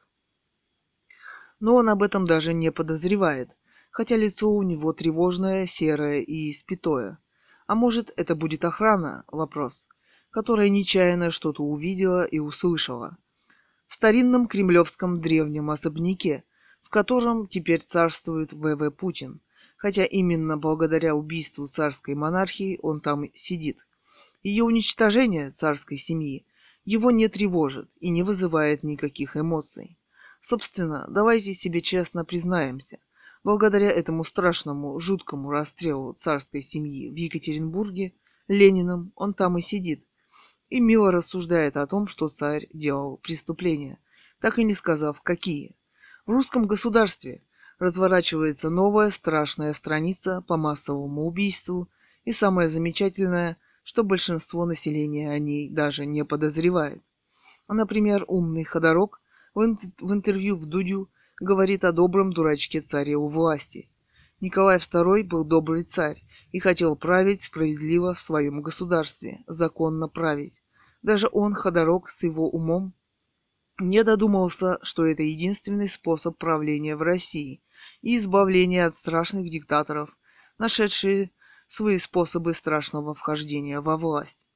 Но 1.58 1.76
он 1.76 1.88
об 1.88 2.02
этом 2.02 2.26
даже 2.26 2.52
не 2.52 2.70
подозревает, 2.70 3.56
хотя 3.90 4.14
лицо 4.14 4.50
у 4.50 4.62
него 4.62 4.92
тревожное, 4.92 5.64
серое 5.64 6.20
и 6.20 6.50
испятое. 6.50 7.18
А 7.66 7.74
может, 7.74 8.12
это 8.18 8.34
будет 8.34 8.62
охрана? 8.66 9.24
Вопрос. 9.26 9.88
Которая 10.28 10.68
нечаянно 10.68 11.30
что-то 11.30 11.62
увидела 11.62 12.26
и 12.26 12.40
услышала– 12.40 13.16
в 13.90 13.94
старинном 13.94 14.46
кремлевском 14.46 15.20
древнем 15.20 15.68
особняке, 15.68 16.44
в 16.90 16.92
котором 16.92 17.46
теперь 17.46 17.82
царствует 17.82 18.52
ВВ 18.52 18.90
Путин, 18.90 19.40
хотя 19.76 20.04
именно 20.04 20.56
благодаря 20.56 21.14
убийству 21.14 21.68
царской 21.68 22.16
монархии 22.16 22.80
он 22.82 23.00
там 23.00 23.32
сидит. 23.32 23.86
Ее 24.42 24.64
уничтожение 24.64 25.52
царской 25.52 25.96
семьи 25.96 26.44
его 26.84 27.12
не 27.12 27.28
тревожит 27.28 27.88
и 28.00 28.10
не 28.10 28.24
вызывает 28.24 28.82
никаких 28.82 29.36
эмоций. 29.36 30.00
Собственно, 30.40 31.06
давайте 31.08 31.54
себе 31.54 31.80
честно 31.80 32.24
признаемся, 32.24 32.98
благодаря 33.44 33.92
этому 33.92 34.24
страшному, 34.24 34.98
жуткому 34.98 35.48
расстрелу 35.52 36.14
царской 36.14 36.60
семьи 36.60 37.08
в 37.08 37.14
Екатеринбурге, 37.14 38.14
Лениным 38.48 39.12
он 39.14 39.32
там 39.32 39.58
и 39.58 39.60
сидит, 39.60 40.04
и 40.68 40.80
мило 40.80 41.12
рассуждает 41.12 41.76
о 41.76 41.86
том, 41.86 42.08
что 42.08 42.28
царь 42.28 42.66
делал 42.72 43.16
преступления, 43.18 44.00
так 44.40 44.58
и 44.58 44.64
не 44.64 44.74
сказав, 44.74 45.22
какие. 45.22 45.76
В 46.30 46.32
русском 46.32 46.68
государстве 46.68 47.42
разворачивается 47.80 48.70
новая 48.70 49.10
страшная 49.10 49.72
страница 49.72 50.42
по 50.46 50.56
массовому 50.56 51.26
убийству 51.26 51.90
И 52.24 52.30
самое 52.30 52.68
замечательное, 52.68 53.56
что 53.82 54.04
большинство 54.04 54.64
населения 54.64 55.32
о 55.32 55.40
ней 55.40 55.68
даже 55.68 56.06
не 56.06 56.24
подозревает. 56.24 57.02
Например, 57.66 58.24
умный 58.28 58.62
ходорок 58.62 59.20
в, 59.56 59.64
ин- 59.64 59.76
в 59.98 60.12
интервью 60.12 60.56
в 60.56 60.66
Дудю 60.66 61.10
говорит 61.40 61.82
о 61.82 61.90
добром 61.90 62.32
дурачке 62.32 62.80
царе 62.80 63.16
у 63.16 63.28
власти. 63.28 63.90
Николай 64.38 64.78
II 64.78 65.24
был 65.24 65.44
добрый 65.44 65.82
царь 65.82 66.22
и 66.52 66.60
хотел 66.60 66.94
править 66.94 67.42
справедливо 67.42 68.14
в 68.14 68.20
своем 68.20 68.62
государстве, 68.62 69.42
законно 69.48 70.06
править. 70.06 70.62
Даже 71.02 71.28
он, 71.32 71.54
ходорок 71.54 72.08
с 72.08 72.22
его 72.22 72.48
умом, 72.48 72.94
не 73.80 74.04
додумался, 74.04 74.78
что 74.82 75.06
это 75.06 75.22
единственный 75.22 75.88
способ 75.88 76.38
правления 76.38 76.96
в 76.96 77.02
России 77.02 77.62
и 78.02 78.16
избавления 78.16 78.86
от 78.86 78.94
страшных 78.94 79.48
диктаторов, 79.48 80.10
нашедшие 80.58 81.30
свои 81.66 81.98
способы 81.98 82.52
страшного 82.52 83.14
вхождения 83.14 83.80
во 83.80 83.96
власть. 83.96 84.46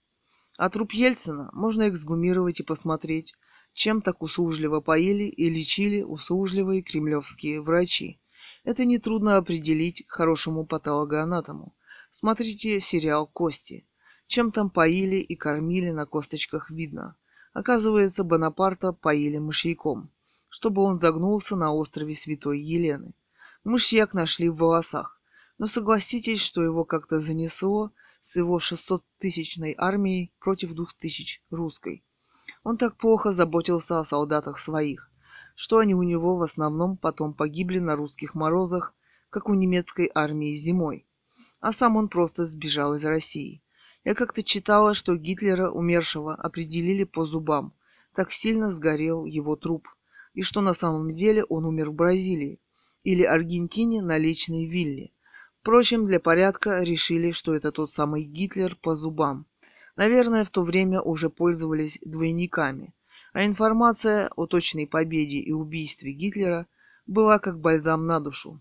А 0.57 0.69
труп 0.69 0.93
Ельцина 0.93 1.51
можно 1.53 1.89
эксгумировать 1.89 2.61
и 2.61 2.65
посмотреть, 2.65 3.35
чем 3.73 4.03
так 4.03 4.23
услужливо 4.23 4.81
поили 4.81 5.25
и 5.25 5.51
лечили 5.51 6.03
услужливые 6.03 6.83
кремлевские 6.83 7.61
врачи. 7.61 8.21
Это 8.63 8.85
нетрудно 8.85 9.37
определить 9.37 10.05
хорошему 10.07 10.65
патологоанатому. 10.65 11.75
Смотрите 12.11 12.79
сериал 12.81 13.27
«Кости». 13.27 13.87
Чем 14.27 14.53
там 14.53 14.71
поили 14.71 15.17
и 15.17 15.37
кормили 15.37 15.91
на 15.91 16.07
косточках 16.07 16.71
видно. 16.71 17.17
Оказывается, 17.55 18.25
Бонапарта 18.25 18.93
поили 18.93 19.39
мышьяком, 19.39 20.11
чтобы 20.49 20.83
он 20.83 20.97
загнулся 20.97 21.55
на 21.55 21.73
острове 21.73 22.15
Святой 22.15 22.59
Елены. 22.61 23.15
Мышьяк 23.63 24.13
нашли 24.13 24.49
в 24.49 24.57
волосах, 24.57 25.21
но 25.57 25.69
согласитесь, 25.69 26.41
что 26.41 26.63
его 26.63 26.85
как-то 26.85 27.21
занесло 27.21 27.93
с 28.21 28.37
его 28.37 28.59
600-тысячной 28.59 29.77
армией 29.79 30.35
против 30.41 30.75
2000 30.75 31.45
русской. 31.51 32.05
Он 32.65 32.77
так 32.77 32.97
плохо 32.97 33.33
заботился 33.33 34.01
о 34.01 34.05
солдатах 34.05 34.59
своих, 34.59 35.09
что 35.55 35.79
они 35.79 35.95
у 35.95 36.03
него 36.03 36.37
в 36.37 36.43
основном 36.43 36.97
потом 36.97 37.35
погибли 37.35 37.79
на 37.79 37.95
русских 37.95 38.35
морозах, 38.35 38.95
как 39.31 39.49
у 39.49 39.55
немецкой 39.55 40.11
армии 40.13 40.57
зимой. 40.57 41.07
А 41.61 41.73
сам 41.73 41.97
он 41.97 42.09
просто 42.09 42.47
сбежал 42.47 42.95
из 42.95 43.05
России. 43.05 43.63
Я 44.05 44.15
как-то 44.15 44.43
читала, 44.43 44.93
что 44.93 45.17
Гитлера, 45.17 45.71
умершего, 45.71 46.35
определили 46.35 47.05
по 47.05 47.25
зубам. 47.25 47.75
Так 48.15 48.33
сильно 48.33 48.71
сгорел 48.71 49.25
его 49.25 49.57
труп. 49.57 49.89
И 50.35 50.43
что 50.43 50.61
на 50.61 50.75
самом 50.75 51.13
деле 51.13 51.45
он 51.45 51.65
умер 51.65 51.91
в 51.91 51.95
Бразилии 51.95 52.61
или 53.03 53.23
Аргентине 53.23 54.03
на 54.03 54.19
личной 54.19 54.67
вилле. 54.67 55.11
Впрочем, 55.61 56.07
для 56.07 56.21
порядка 56.21 56.83
решили, 56.83 57.31
что 57.31 57.55
это 57.55 57.73
тот 57.73 57.91
самый 57.91 58.25
Гитлер 58.25 58.77
по 58.77 58.95
зубам. 58.95 59.47
Наверное, 59.97 60.45
в 60.45 60.51
то 60.51 60.63
время 60.63 61.01
уже 61.01 61.31
пользовались 61.31 61.99
двойниками. 62.05 62.95
А 63.33 63.47
информация 63.47 64.31
о 64.37 64.47
точной 64.47 64.87
победе 64.87 65.39
и 65.39 65.53
убийстве 65.53 66.13
Гитлера 66.13 66.67
была 67.07 67.39
как 67.39 67.61
бальзам 67.61 68.07
на 68.07 68.21
душу. 68.21 68.61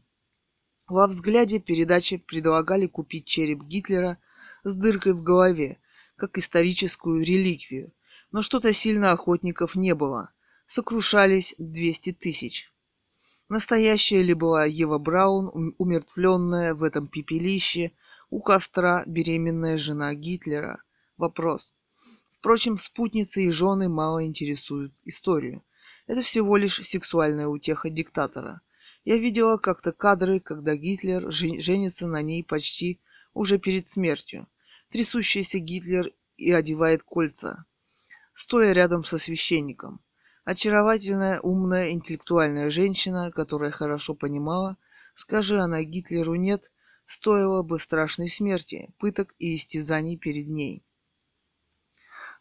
Во 0.87 1.07
взгляде 1.07 1.59
передачи 1.59 2.17
предлагали 2.17 2.87
купить 2.87 3.25
череп 3.25 3.63
Гитлера 3.63 4.17
с 4.63 4.75
дыркой 4.75 5.13
в 5.13 5.21
голове, 5.21 5.79
как 6.15 6.37
историческую 6.37 7.23
реликвию, 7.23 7.93
но 8.31 8.41
что-то 8.41 8.73
сильно 8.73 9.11
охотников 9.11 9.75
не 9.75 9.93
было. 9.93 10.31
Сокрушались 10.65 11.55
200 11.57 12.13
тысяч. 12.13 12.71
Настоящая 13.49 14.23
ли 14.23 14.33
была 14.33 14.65
Ева 14.65 14.97
Браун, 14.97 15.75
умертвленная 15.77 16.73
в 16.73 16.83
этом 16.83 17.07
пепелище, 17.07 17.91
у 18.29 18.41
костра 18.41 19.03
беременная 19.05 19.77
жена 19.77 20.15
Гитлера? 20.15 20.81
Вопрос. 21.17 21.75
Впрочем, 22.39 22.77
спутницы 22.77 23.43
и 23.43 23.51
жены 23.51 23.89
мало 23.89 24.25
интересуют 24.25 24.93
историю. 25.03 25.63
Это 26.07 26.23
всего 26.23 26.57
лишь 26.57 26.81
сексуальная 26.83 27.47
утеха 27.47 27.89
диктатора. 27.89 28.61
Я 29.05 29.17
видела 29.17 29.57
как-то 29.57 29.91
кадры, 29.91 30.39
когда 30.39 30.75
Гитлер 30.75 31.31
женится 31.31 32.07
на 32.07 32.21
ней 32.21 32.43
почти 32.43 32.99
уже 33.33 33.59
перед 33.59 33.87
смертью. 33.87 34.47
Трясущийся 34.93 35.57
Гитлер 35.57 36.11
и 36.37 36.51
одевает 36.51 37.01
кольца, 37.01 37.65
стоя 38.31 38.73
рядом 38.73 39.03
со 39.03 39.17
священником. 39.17 40.01
Очаровательная, 40.45 41.39
умная, 41.39 41.93
интеллектуальная 41.93 42.69
женщина, 42.69 43.31
которая 43.31 43.71
хорошо 43.71 44.13
понимала, 44.13 44.77
скажи 45.15 45.59
она 45.59 45.81
Гитлеру 45.81 46.35
«нет», 46.35 46.71
стоило 47.05 47.63
бы 47.63 47.79
страшной 47.79 48.29
смерти, 48.29 48.93
пыток 48.99 49.33
и 49.39 49.55
истязаний 49.55 50.15
перед 50.15 50.47
ней. 50.47 50.83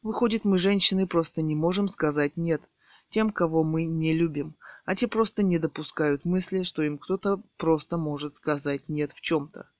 Выходит, 0.03 0.45
мы, 0.45 0.59
женщины, 0.59 1.07
просто 1.07 1.41
не 1.41 1.55
можем 1.55 1.89
сказать 1.89 2.37
«нет» 2.37 2.61
тем, 3.09 3.31
кого 3.31 3.65
мы 3.65 3.87
не 3.87 4.12
любим, 4.12 4.57
а 4.85 4.95
те 4.95 5.09
просто 5.09 5.43
не 5.43 5.59
допускают 5.59 6.27
мысли, 6.27 6.65
что 6.65 6.83
им 6.83 6.99
кто-то 6.99 7.43
просто 7.57 7.97
может 7.97 8.37
сказать 8.37 8.91
«нет» 8.91 9.12
в 9.12 9.23
чем-то. 9.23 9.70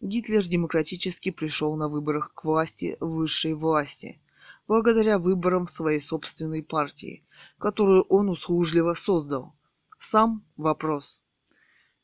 Гитлер 0.00 0.46
демократически 0.46 1.30
пришел 1.30 1.74
на 1.74 1.88
выборах 1.88 2.32
к 2.32 2.44
власти 2.44 2.96
высшей 3.00 3.54
власти, 3.54 4.20
благодаря 4.68 5.18
выборам 5.18 5.66
в 5.66 5.70
своей 5.70 5.98
собственной 5.98 6.62
партии, 6.62 7.24
которую 7.58 8.04
он 8.04 8.28
услужливо 8.28 8.94
создал. 8.94 9.54
Сам 9.98 10.44
вопрос. 10.56 11.20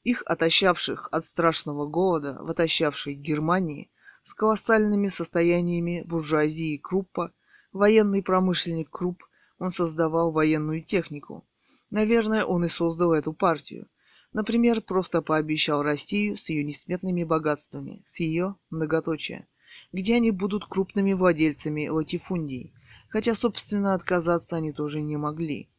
Их 0.03 0.25
отощавших 0.27 1.09
от 1.13 1.25
страшного 1.25 1.87
голода 1.87 2.39
в 2.41 2.51
отощавшей 2.51 3.15
Германии 3.15 3.91
с 4.23 4.35
колоссальными 4.35 5.07
состояниями 5.07 6.03
буржуазии 6.05 6.77
Круппа, 6.79 7.33
военный 7.73 8.25
промышленник 8.25 8.91
Крупп, 8.91 9.23
он 9.59 9.71
создавал 9.71 10.33
военную 10.33 10.83
технику. 10.83 11.45
Наверное, 11.91 12.45
он 12.45 12.65
и 12.65 12.69
создал 12.69 13.13
эту 13.13 13.33
партию. 13.33 13.87
Например, 14.35 14.81
просто 14.81 15.23
пообещал 15.23 15.85
Россию 15.85 16.37
с 16.37 16.49
ее 16.49 16.65
несметными 16.65 17.23
богатствами, 17.23 18.03
с 18.05 18.19
ее 18.19 18.57
многоточия, 18.69 19.47
где 19.93 20.17
они 20.17 20.33
будут 20.33 20.67
крупными 20.67 21.13
владельцами 21.13 21.87
латифундий, 21.87 22.75
хотя, 23.09 23.37
собственно, 23.37 23.95
отказаться 23.95 24.57
они 24.57 24.73
тоже 24.73 25.03
не 25.03 25.17
могли. 25.17 25.71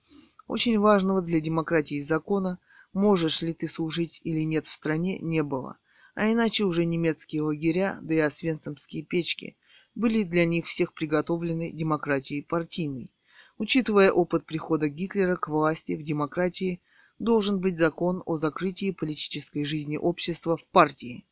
Очень 0.47 0.79
важного 0.79 1.21
для 1.21 1.41
демократии 1.41 1.99
закона, 1.99 2.59
можешь 2.93 3.41
ли 3.41 3.53
ты 3.53 3.67
служить 3.67 4.21
или 4.23 4.43
нет 4.43 4.65
в 4.65 4.73
стране, 4.73 5.19
не 5.19 5.43
было. 5.43 5.77
А 6.15 6.31
иначе 6.31 6.63
уже 6.63 6.85
немецкие 6.85 7.41
лагеря, 7.41 7.97
да 8.01 8.13
и 8.13 8.19
освенцимские 8.19 9.03
печки, 9.03 9.57
были 9.95 10.23
для 10.23 10.45
них 10.45 10.67
всех 10.67 10.93
приготовлены 10.93 11.73
демократией 11.73 12.41
партийной. 12.41 13.13
Учитывая 13.57 14.13
опыт 14.13 14.45
прихода 14.45 14.87
Гитлера 14.87 15.35
к 15.35 15.49
власти 15.49 15.97
в 15.97 16.03
демократии, 16.03 16.81
должен 17.19 17.59
быть 17.59 17.77
закон 17.77 18.21
о 18.25 18.37
закрытии 18.37 18.91
политической 18.91 19.65
жизни 19.65 19.97
общества 19.97 20.57
в 20.57 20.65
партии. 20.65 21.25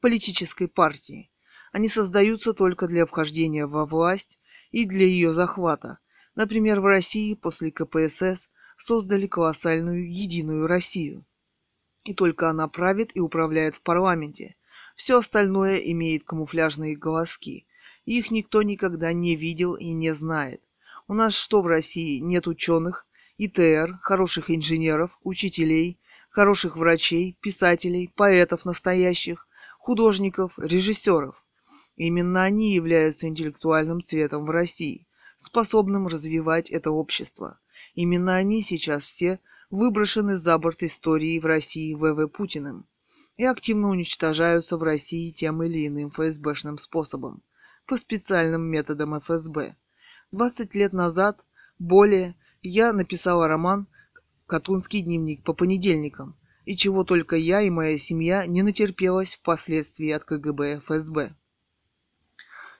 Политической 0.00 0.68
партии. 0.68 1.30
Они 1.72 1.88
создаются 1.88 2.52
только 2.52 2.86
для 2.86 3.04
вхождения 3.06 3.66
во 3.66 3.84
власть 3.84 4.38
и 4.70 4.84
для 4.84 5.06
ее 5.06 5.32
захвата. 5.32 5.98
Например, 6.34 6.80
в 6.80 6.84
России 6.86 7.34
после 7.34 7.72
КПСС 7.72 8.48
создали 8.76 9.26
колоссальную 9.26 10.08
единую 10.10 10.66
Россию. 10.66 11.24
И 12.04 12.12
только 12.12 12.50
она 12.50 12.68
правит 12.68 13.10
и 13.14 13.20
управляет 13.20 13.76
в 13.76 13.82
парламенте. 13.82 14.56
Все 14.94 15.18
остальное 15.18 15.78
имеет 15.78 16.24
камуфляжные 16.24 16.96
голоски. 16.96 17.66
Их 18.04 18.30
никто 18.30 18.62
никогда 18.62 19.12
не 19.12 19.34
видел 19.34 19.74
и 19.74 19.92
не 19.92 20.12
знает. 20.14 20.62
У 21.08 21.14
нас 21.14 21.34
что 21.34 21.62
в 21.62 21.66
России? 21.66 22.18
Нет 22.18 22.46
ученых, 22.46 23.06
ИТР, 23.38 23.98
хороших 24.02 24.50
инженеров, 24.50 25.18
учителей, 25.22 25.98
хороших 26.30 26.76
врачей, 26.76 27.36
писателей, 27.40 28.10
поэтов 28.14 28.64
настоящих, 28.64 29.46
художников, 29.78 30.58
режиссеров. 30.58 31.34
Именно 31.96 32.44
они 32.44 32.74
являются 32.74 33.26
интеллектуальным 33.26 34.00
цветом 34.00 34.44
в 34.44 34.50
России, 34.50 35.06
способным 35.36 36.06
развивать 36.06 36.70
это 36.70 36.90
общество. 36.90 37.58
Именно 37.94 38.36
они 38.36 38.62
сейчас 38.62 39.04
все 39.04 39.40
выброшены 39.70 40.36
за 40.36 40.56
борт 40.58 40.82
истории 40.82 41.38
в 41.38 41.46
России 41.46 41.94
ВВ 41.94 42.28
Путиным 42.28 42.86
и 43.36 43.44
активно 43.44 43.88
уничтожаются 43.88 44.76
в 44.76 44.82
России 44.82 45.30
тем 45.30 45.62
или 45.62 45.88
иным 45.88 46.10
ФСБшным 46.10 46.78
способом, 46.78 47.42
по 47.86 47.96
специальным 47.96 48.62
методам 48.62 49.18
ФСБ. 49.18 49.76
20 50.30 50.74
лет 50.74 50.92
назад, 50.92 51.44
более, 51.78 52.36
я 52.68 52.92
написала 52.92 53.48
роман 53.48 53.86
«Катунский 54.46 55.02
дневник 55.02 55.44
по 55.44 55.52
понедельникам», 55.52 56.36
и 56.64 56.76
чего 56.76 57.04
только 57.04 57.36
я 57.36 57.60
и 57.60 57.70
моя 57.70 57.98
семья 57.98 58.46
не 58.46 58.62
натерпелась 58.62 59.36
впоследствии 59.36 60.10
от 60.10 60.24
КГБ 60.24 60.80
ФСБ. 60.86 61.34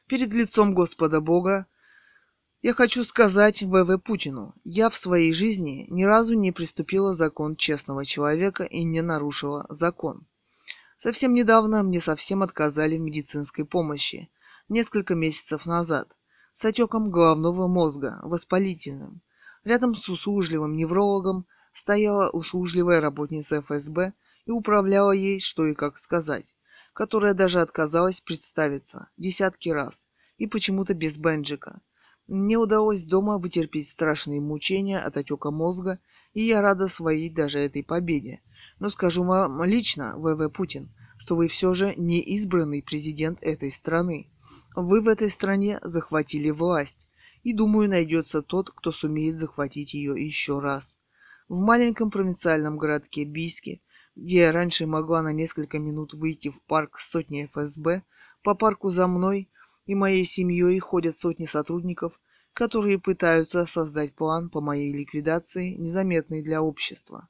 Перед 0.07 0.33
лицом 0.33 0.75
Господа 0.75 1.21
Бога 1.21 1.67
я 2.63 2.73
хочу 2.73 3.05
сказать 3.05 3.63
ВВ 3.63 3.99
Путину, 4.03 4.55
я 4.65 4.89
в 4.89 4.97
своей 4.97 5.35
жизни 5.35 5.87
ни 5.91 6.05
разу 6.05 6.33
не 6.35 6.51
приступила 6.51 7.13
закон 7.13 7.57
честного 7.57 8.07
человека 8.07 8.65
и 8.65 8.85
не 8.85 9.03
нарушила 9.03 9.67
закон. 9.69 10.27
Совсем 10.97 11.35
недавно 11.35 11.83
мне 11.83 12.01
совсем 12.01 12.43
отказали 12.43 12.97
в 12.97 13.01
медицинской 13.01 13.67
помощи. 13.67 14.31
Несколько 14.71 15.15
месяцев 15.15 15.67
назад. 15.67 16.17
С 16.55 16.65
отеком 16.65 17.11
головного 17.11 17.67
мозга, 17.67 18.21
воспалительным. 18.23 19.21
Рядом 19.65 19.95
с 19.95 20.09
услужливым 20.09 20.77
неврологом 20.77 21.47
стояла 21.73 22.29
услужливая 22.31 23.01
работница 23.01 23.63
ФСБ 23.63 24.13
и 24.45 24.51
управляла 24.51 25.13
ей, 25.13 25.41
что 25.41 25.67
и 25.67 25.75
как 25.75 25.97
сказать, 25.97 26.55
которая 26.93 27.35
даже 27.35 27.61
отказалась 27.61 28.21
представиться 28.21 29.09
десятки 29.17 29.71
раз 29.71 30.07
и 30.37 30.47
почему-то 30.47 30.95
без 30.95 31.17
бенджика. 31.17 31.81
Мне 32.27 32.57
удалось 32.57 33.05
дома 33.05 33.39
вытерпеть 33.39 33.89
страшные 33.89 34.41
мучения 34.41 34.99
от 34.99 35.17
отека 35.17 35.51
мозга, 35.51 35.99
и 36.33 36.43
я 36.43 36.63
рада 36.63 36.89
своей 36.89 37.29
даже 37.29 37.59
этой 37.59 37.83
победе. 37.83 38.41
Но 38.79 38.89
скажу 38.89 39.25
вам 39.25 39.63
лично, 39.65 40.15
ВВ 40.17 40.51
Путин, 40.51 40.95
что 41.19 41.37
вы 41.37 41.49
все 41.49 41.75
же 41.75 41.95
не 41.97 42.21
избранный 42.21 42.83
президент 42.83 43.43
этой 43.43 43.71
страны. 43.71 44.31
Вы 44.75 45.03
в 45.03 45.09
этой 45.09 45.31
стране 45.31 45.81
захватили 45.83 46.51
власть, 46.51 47.09
и 47.45 47.53
думаю, 47.53 47.89
найдется 47.89 48.43
тот, 48.43 48.71
кто 48.71 48.91
сумеет 48.91 49.37
захватить 49.37 49.95
ее 49.95 50.15
еще 50.17 50.59
раз. 50.59 50.99
В 51.47 51.61
маленьком 51.61 52.11
провинциальном 52.11 52.79
городке 52.79 53.25
Бийске, 53.25 53.83
где 54.17 54.39
я 54.39 54.53
раньше 54.53 54.87
могла 54.87 55.23
на 55.23 55.33
несколько 55.33 55.79
минут 55.79 56.15
выйти 56.15 56.49
в 56.49 56.63
парк 56.63 56.99
с 56.99 57.11
сотней 57.11 57.47
ФСБ, 57.47 58.03
по 58.43 58.55
парку 58.55 58.89
за 58.89 59.07
мной 59.07 59.51
и 59.85 59.95
моей 59.95 60.25
семьей 60.25 60.79
ходят 60.79 61.19
сотни 61.19 61.45
сотрудников, 61.45 62.19
которые 62.55 62.99
пытаются 62.99 63.67
создать 63.67 64.15
план 64.15 64.49
по 64.49 64.63
моей 64.63 64.97
ликвидации, 64.97 65.75
незаметный 65.75 66.43
для 66.43 66.63
общества. 66.63 67.29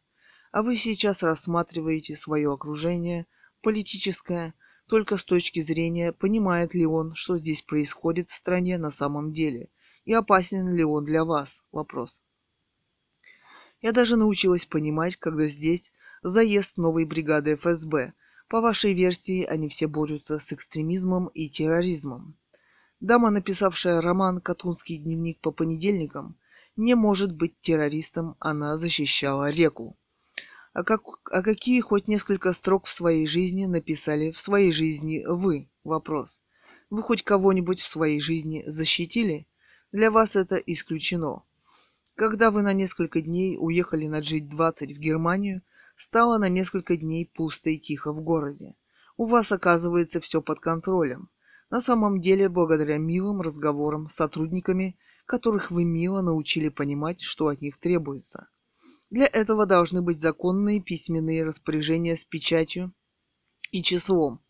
А 0.52 0.62
вы 0.62 0.76
сейчас 0.76 1.24
рассматриваете 1.24 2.14
свое 2.14 2.52
окружение, 2.52 3.26
политическое, 3.62 4.54
только 4.86 5.16
с 5.16 5.24
точки 5.24 5.58
зрения, 5.60 6.12
понимает 6.12 6.74
ли 6.74 6.86
он, 6.86 7.14
что 7.16 7.36
здесь 7.36 7.62
происходит 7.62 8.28
в 8.28 8.34
стране 8.34 8.78
на 8.78 8.90
самом 8.90 9.32
деле, 9.32 9.70
и 10.04 10.12
опасен 10.12 10.68
ли 10.68 10.84
он 10.84 11.04
для 11.04 11.24
вас? 11.24 11.62
Вопрос. 11.72 12.22
Я 13.80 13.92
даже 13.92 14.16
научилась 14.16 14.66
понимать, 14.66 15.16
когда 15.16 15.46
здесь 15.46 15.92
заезд 16.22 16.76
новой 16.76 17.04
бригады 17.04 17.54
ФСБ. 17.54 18.14
По 18.48 18.60
вашей 18.60 18.94
версии, 18.94 19.44
они 19.44 19.68
все 19.68 19.88
борются 19.88 20.38
с 20.38 20.52
экстремизмом 20.52 21.28
и 21.28 21.48
терроризмом. 21.48 22.36
Дама, 23.00 23.30
написавшая 23.30 24.00
роман 24.00 24.40
«Катунский 24.40 24.96
дневник» 24.96 25.40
по 25.40 25.50
понедельникам, 25.50 26.38
не 26.76 26.94
может 26.94 27.34
быть 27.34 27.58
террористом, 27.60 28.36
она 28.38 28.76
защищала 28.76 29.50
реку. 29.50 29.98
А, 30.72 30.82
как, 30.82 31.02
а 31.30 31.42
какие 31.42 31.80
хоть 31.80 32.08
несколько 32.08 32.52
строк 32.52 32.86
в 32.86 32.90
своей 32.90 33.26
жизни 33.26 33.66
написали 33.66 34.32
в 34.32 34.40
своей 34.40 34.72
жизни 34.72 35.24
вы? 35.26 35.68
Вопрос. 35.84 36.42
Вы 36.90 37.02
хоть 37.02 37.22
кого-нибудь 37.22 37.80
в 37.80 37.86
своей 37.86 38.20
жизни 38.20 38.64
защитили? 38.66 39.46
Для 39.94 40.10
вас 40.10 40.34
это 40.34 40.56
исключено. 40.56 41.44
Когда 42.16 42.50
вы 42.50 42.62
на 42.62 42.72
несколько 42.72 43.20
дней 43.20 43.56
уехали 43.56 44.08
на 44.08 44.18
G20 44.18 44.92
в 44.92 44.98
Германию, 44.98 45.62
стало 45.94 46.36
на 46.38 46.48
несколько 46.48 46.96
дней 46.96 47.30
пусто 47.32 47.70
и 47.70 47.78
тихо 47.78 48.12
в 48.12 48.20
городе. 48.20 48.74
У 49.16 49.26
вас 49.26 49.52
оказывается 49.52 50.18
все 50.18 50.42
под 50.42 50.58
контролем. 50.58 51.30
На 51.70 51.80
самом 51.80 52.20
деле, 52.20 52.48
благодаря 52.48 52.98
милым 52.98 53.40
разговорам 53.40 54.08
с 54.08 54.14
сотрудниками, 54.14 54.98
которых 55.26 55.70
вы 55.70 55.84
мило 55.84 56.22
научили 56.22 56.70
понимать, 56.70 57.20
что 57.20 57.46
от 57.46 57.60
них 57.60 57.78
требуется. 57.78 58.48
Для 59.10 59.26
этого 59.26 59.64
должны 59.64 60.02
быть 60.02 60.18
законные 60.18 60.82
письменные 60.82 61.44
распоряжения 61.44 62.16
с 62.16 62.24
печатью 62.24 62.92
и 63.70 63.80
числом. 63.80 64.43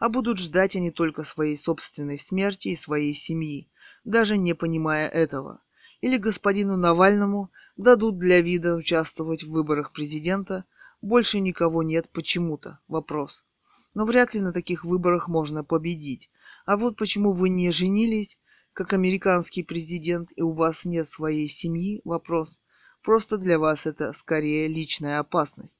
А 0.00 0.08
будут 0.08 0.38
ждать 0.38 0.76
они 0.76 0.90
только 0.90 1.24
своей 1.24 1.58
собственной 1.58 2.16
смерти 2.16 2.68
и 2.68 2.74
своей 2.74 3.12
семьи, 3.12 3.68
даже 4.02 4.38
не 4.38 4.54
понимая 4.54 5.06
этого. 5.08 5.60
Или 6.00 6.16
господину 6.16 6.78
Навальному 6.78 7.50
дадут 7.76 8.18
для 8.18 8.40
вида 8.40 8.74
участвовать 8.76 9.44
в 9.44 9.50
выборах 9.50 9.92
президента, 9.92 10.64
больше 11.02 11.38
никого 11.38 11.82
нет 11.82 12.08
почему-то. 12.08 12.80
Вопрос. 12.88 13.44
Но 13.92 14.06
вряд 14.06 14.32
ли 14.32 14.40
на 14.40 14.54
таких 14.54 14.86
выборах 14.86 15.28
можно 15.28 15.64
победить. 15.64 16.30
А 16.64 16.78
вот 16.78 16.96
почему 16.96 17.34
вы 17.34 17.50
не 17.50 17.70
женились, 17.70 18.38
как 18.72 18.94
американский 18.94 19.62
президент, 19.62 20.30
и 20.34 20.40
у 20.40 20.54
вас 20.54 20.86
нет 20.86 21.06
своей 21.08 21.46
семьи, 21.46 22.00
вопрос. 22.04 22.62
Просто 23.02 23.36
для 23.36 23.58
вас 23.58 23.84
это 23.84 24.14
скорее 24.14 24.66
личная 24.66 25.18
опасность. 25.18 25.78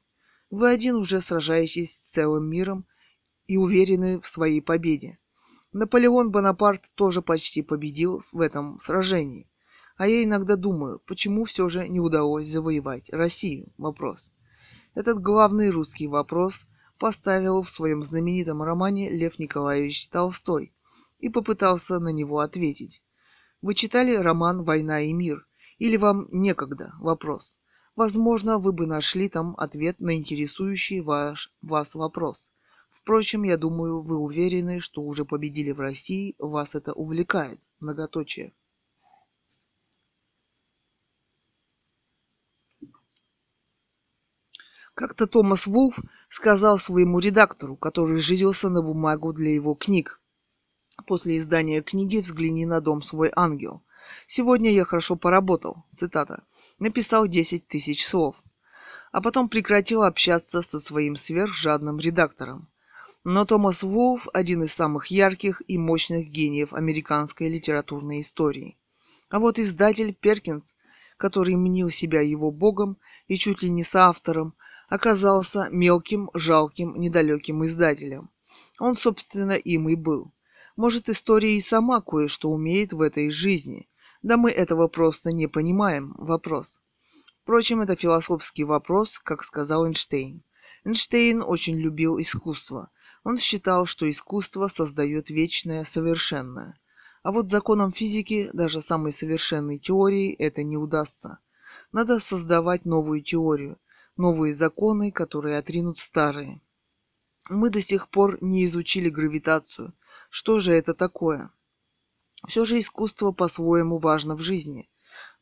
Вы 0.50 0.68
один 0.68 0.96
уже 0.96 1.22
сражаетесь 1.22 1.96
с 1.96 2.12
целым 2.12 2.50
миром 2.50 2.84
и 3.50 3.56
уверены 3.56 4.20
в 4.20 4.28
своей 4.28 4.62
победе. 4.62 5.18
Наполеон 5.72 6.30
Бонапарт 6.30 6.92
тоже 6.94 7.20
почти 7.20 7.62
победил 7.62 8.22
в 8.30 8.40
этом 8.40 8.78
сражении. 8.78 9.50
А 9.96 10.06
я 10.06 10.22
иногда 10.22 10.54
думаю, 10.54 11.00
почему 11.04 11.44
все 11.44 11.68
же 11.68 11.88
не 11.88 11.98
удалось 11.98 12.46
завоевать 12.46 13.10
Россию? 13.10 13.72
Вопрос. 13.76 14.30
Этот 14.94 15.18
главный 15.18 15.70
русский 15.70 16.06
вопрос 16.06 16.68
поставил 16.96 17.62
в 17.62 17.68
своем 17.68 18.04
знаменитом 18.04 18.62
романе 18.62 19.10
Лев 19.10 19.40
Николаевич 19.40 20.06
Толстой 20.06 20.72
и 21.18 21.28
попытался 21.28 21.98
на 21.98 22.10
него 22.10 22.38
ответить. 22.38 23.02
Вы 23.62 23.74
читали 23.74 24.14
роман 24.14 24.62
«Война 24.62 25.00
и 25.00 25.12
мир» 25.12 25.44
или 25.78 25.96
вам 25.96 26.28
некогда? 26.30 26.94
Вопрос. 27.00 27.56
Возможно, 27.96 28.58
вы 28.58 28.70
бы 28.70 28.86
нашли 28.86 29.28
там 29.28 29.56
ответ 29.58 29.98
на 29.98 30.16
интересующий 30.16 31.00
ваш, 31.00 31.52
вас 31.62 31.96
вопрос. 31.96 32.52
Впрочем, 33.02 33.44
я 33.44 33.56
думаю, 33.56 34.02
вы 34.02 34.18
уверены, 34.18 34.80
что 34.80 35.02
уже 35.02 35.24
победили 35.24 35.72
в 35.72 35.80
России, 35.80 36.34
вас 36.38 36.74
это 36.74 36.92
увлекает. 36.92 37.60
Многоточие. 37.80 38.52
Как-то 44.94 45.26
Томас 45.26 45.66
Вулф 45.66 45.98
сказал 46.28 46.78
своему 46.78 47.20
редактору, 47.20 47.74
который 47.74 48.20
жидился 48.20 48.68
на 48.68 48.82
бумагу 48.82 49.32
для 49.32 49.54
его 49.54 49.74
книг. 49.74 50.20
После 51.06 51.38
издания 51.38 51.80
книги 51.80 52.18
«Взгляни 52.18 52.66
на 52.66 52.82
дом 52.82 53.00
свой 53.00 53.32
ангел». 53.34 53.82
Сегодня 54.26 54.70
я 54.70 54.84
хорошо 54.84 55.16
поработал, 55.16 55.84
цитата, 55.94 56.42
написал 56.78 57.26
10 57.26 57.66
тысяч 57.66 58.06
слов, 58.06 58.36
а 59.12 59.22
потом 59.22 59.48
прекратил 59.48 60.02
общаться 60.02 60.60
со 60.60 60.78
своим 60.80 61.16
сверхжадным 61.16 61.98
редактором. 61.98 62.68
Но 63.24 63.44
Томас 63.44 63.82
Вулф– 63.82 64.28
один 64.32 64.62
из 64.62 64.72
самых 64.72 65.06
ярких 65.08 65.62
и 65.66 65.78
мощных 65.78 66.28
гениев 66.28 66.72
американской 66.72 67.48
литературной 67.48 68.20
истории. 68.20 68.78
А 69.28 69.38
вот 69.38 69.58
издатель 69.58 70.14
Перкинс, 70.14 70.74
который 71.16 71.56
мнил 71.56 71.90
себя 71.90 72.20
его 72.20 72.50
богом 72.50 72.96
и 73.28 73.36
чуть 73.36 73.62
ли 73.62 73.70
не 73.70 73.84
соавтором, 73.84 74.54
оказался 74.88 75.68
мелким, 75.70 76.30
жалким, 76.34 76.94
недалеким 76.94 77.64
издателем. 77.64 78.30
Он, 78.78 78.96
собственно, 78.96 79.52
им 79.52 79.88
и 79.88 79.94
был– 79.94 80.32
может, 80.80 81.10
история 81.10 81.58
и 81.58 81.60
сама 81.60 82.00
кое-что 82.00 82.48
умеет 82.48 82.94
в 82.94 83.02
этой 83.02 83.30
жизни. 83.30 83.86
Да 84.22 84.38
мы 84.38 84.50
этого 84.50 84.88
просто 84.88 85.30
не 85.30 85.46
понимаем. 85.46 86.14
Вопрос. 86.16 86.80
Впрочем, 87.42 87.82
это 87.82 87.96
философский 87.96 88.64
вопрос, 88.64 89.18
как 89.18 89.44
сказал 89.44 89.86
Эйнштейн. 89.86 90.42
Эйнштейн 90.84 91.42
очень 91.42 91.78
любил 91.78 92.18
искусство. 92.18 92.90
Он 93.22 93.38
считал, 93.38 93.86
что 93.86 94.08
искусство 94.08 94.68
создает 94.68 95.30
вечное, 95.30 95.84
совершенное. 95.84 96.78
А 97.22 97.32
вот 97.32 97.50
законам 97.50 97.92
физики, 97.92 98.48
даже 98.52 98.80
самой 98.80 99.12
совершенной 99.12 99.78
теории, 99.78 100.32
это 100.34 100.62
не 100.62 100.76
удастся. 100.76 101.38
Надо 101.92 102.18
создавать 102.18 102.86
новую 102.86 103.22
теорию, 103.22 103.78
новые 104.16 104.54
законы, 104.54 105.12
которые 105.12 105.58
отринут 105.58 105.98
старые. 105.98 106.60
Мы 107.48 107.68
до 107.68 107.80
сих 107.80 108.08
пор 108.08 108.38
не 108.40 108.64
изучили 108.64 109.10
гравитацию, 109.10 109.92
что 110.30 110.60
же 110.60 110.72
это 110.72 110.94
такое? 110.94 111.50
Все 112.46 112.64
же 112.64 112.78
искусство 112.78 113.32
по-своему 113.32 113.98
важно 113.98 114.36
в 114.36 114.40
жизни. 114.40 114.88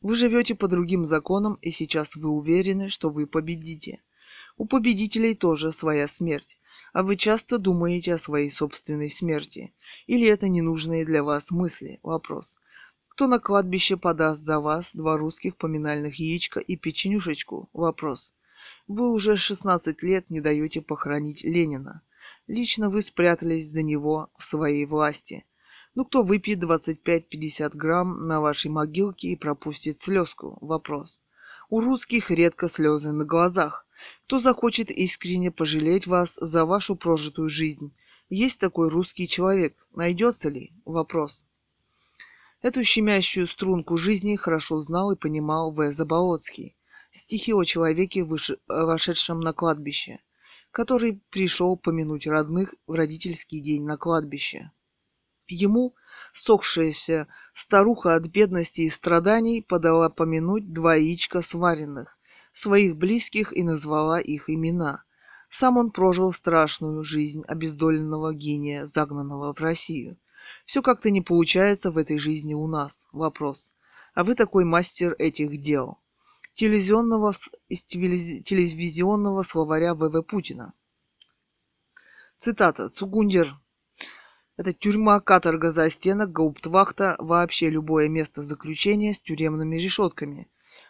Вы 0.01 0.15
живете 0.15 0.55
по 0.55 0.67
другим 0.67 1.05
законам, 1.05 1.55
и 1.61 1.69
сейчас 1.69 2.15
вы 2.15 2.29
уверены, 2.29 2.89
что 2.89 3.09
вы 3.09 3.27
победите. 3.27 4.01
У 4.59 4.65
победителей 4.65 5.35
тоже 5.35 5.71
своя 5.71 6.05
смерть, 6.05 6.59
а 6.91 7.01
вы 7.03 7.15
часто 7.15 7.59
думаете 7.59 8.15
о 8.15 8.17
своей 8.17 8.49
собственной 8.49 9.09
смерти. 9.09 9.73
Или 10.05 10.27
это 10.27 10.49
ненужные 10.49 11.05
для 11.05 11.23
вас 11.23 11.49
мысли? 11.49 11.99
Вопрос. 12.03 12.57
Кто 13.07 13.27
на 13.27 13.39
кладбище 13.39 13.95
подаст 13.95 14.41
за 14.41 14.59
вас 14.59 14.93
два 14.93 15.17
русских 15.17 15.55
поминальных 15.55 16.19
яичка 16.19 16.59
и 16.59 16.75
печенюшечку? 16.75 17.69
Вопрос. 17.71 18.33
Вы 18.85 19.09
уже 19.13 19.37
16 19.37 20.03
лет 20.03 20.29
не 20.29 20.41
даете 20.41 20.81
похоронить 20.81 21.45
Ленина. 21.45 22.01
Лично 22.47 22.89
вы 22.89 23.01
спрятались 23.01 23.69
за 23.69 23.81
него 23.81 24.29
в 24.37 24.43
своей 24.43 24.85
власти. 24.85 25.45
Ну 25.95 26.03
кто 26.03 26.21
выпьет 26.21 26.61
25-50 26.61 27.77
грамм 27.77 28.27
на 28.27 28.41
вашей 28.41 28.71
могилке 28.71 29.29
и 29.29 29.37
пропустит 29.37 30.01
слезку? 30.01 30.57
Вопрос. 30.59 31.21
У 31.69 31.79
русских 31.79 32.29
редко 32.29 32.67
слезы 32.67 33.13
на 33.13 33.23
глазах. 33.23 33.85
Кто 34.25 34.39
захочет 34.39 34.91
искренне 34.91 35.51
пожалеть 35.51 36.07
вас 36.07 36.35
за 36.35 36.65
вашу 36.65 36.95
прожитую 36.95 37.49
жизнь? 37.49 37.93
Есть 38.29 38.59
такой 38.59 38.89
русский 38.89 39.27
человек. 39.27 39.75
Найдется 39.93 40.49
ли? 40.49 40.71
Вопрос. 40.85 41.47
Эту 42.61 42.83
щемящую 42.83 43.47
струнку 43.47 43.97
жизни 43.97 44.35
хорошо 44.35 44.79
знал 44.81 45.11
и 45.11 45.17
понимал 45.17 45.71
В. 45.71 45.91
Заболоцкий. 45.91 46.75
Стихи 47.09 47.53
о 47.53 47.63
человеке, 47.63 48.27
вошедшем 48.67 49.39
на 49.39 49.53
кладбище, 49.53 50.19
который 50.71 51.21
пришел 51.31 51.75
помянуть 51.75 52.27
родных 52.27 52.75
в 52.85 52.93
родительский 52.93 53.61
день 53.61 53.83
на 53.83 53.97
кладбище. 53.97 54.71
Ему 55.47 55.95
сохшаяся 56.31 57.27
старуха 57.53 58.13
от 58.13 58.27
бедности 58.27 58.81
и 58.81 58.89
страданий 58.89 59.63
подала 59.63 60.09
помянуть 60.09 60.71
два 60.71 60.95
яичка 60.95 61.41
сваренных, 61.41 62.18
своих 62.51 62.97
близких 62.97 63.55
и 63.55 63.63
назвала 63.63 64.19
их 64.19 64.49
имена. 64.49 65.03
Сам 65.49 65.77
он 65.77 65.91
прожил 65.91 66.31
страшную 66.31 67.03
жизнь 67.03 67.43
обездоленного 67.47 68.33
гения, 68.33 68.85
загнанного 68.85 69.53
в 69.53 69.59
Россию. 69.59 70.17
Все 70.65 70.81
как-то 70.81 71.09
не 71.09 71.21
получается 71.21 71.91
в 71.91 71.97
этой 71.97 72.17
жизни 72.17 72.53
у 72.53 72.67
нас. 72.67 73.07
Вопрос. 73.11 73.73
А 74.13 74.23
вы 74.23 74.35
такой 74.35 74.65
мастер 74.65 75.15
этих 75.17 75.61
дел. 75.61 75.97
Телевизионного, 76.53 77.33
из 77.67 77.83
телевизионного 77.83 79.43
словаря 79.43 79.95
В.В. 79.95 80.21
Путина. 80.23 80.73
Цитата. 82.37 82.89
Цугундер 82.89 83.59
это 84.59 84.73
тюрьма, 84.73 85.21
каторга 85.21 85.71
за 85.71 85.89
стенок, 85.89 86.33
гауптвахта, 86.33 87.15
вообще 87.17 87.69
любое 87.69 88.09
место 88.09 88.41
заключения 88.41 89.13
с 89.13 89.21
тюремными 89.21 89.77
решетками, 89.77 90.49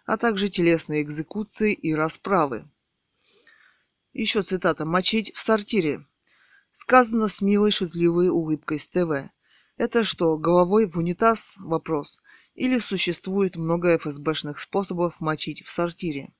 а 0.10 0.18
также 0.18 0.49
телесные 0.49 1.03
экзекуции 1.03 1.72
и 1.72 1.94
расправы. 1.94 2.68
Еще 4.11 4.41
цитата. 4.41 4.84
«Мочить 4.84 5.31
в 5.36 5.40
сортире». 5.40 6.03
Сказано 6.72 7.27
с 7.27 7.44
милой 7.44 7.69
шутливой 7.69 8.30
улыбкой 8.30 8.80
с 8.80 8.90
ТВ. 8.90 9.30
Это 9.77 10.03
что, 10.03 10.36
головой 10.40 10.90
в 10.90 10.98
унитаз? 10.98 11.57
Вопрос. 11.60 12.23
Или 12.56 12.80
существует 12.80 13.56
много 13.56 13.95
ФСБшных 13.99 14.57
способов 14.57 15.19
мочить 15.19 15.64
в 15.64 15.69
сортире? 15.69 16.34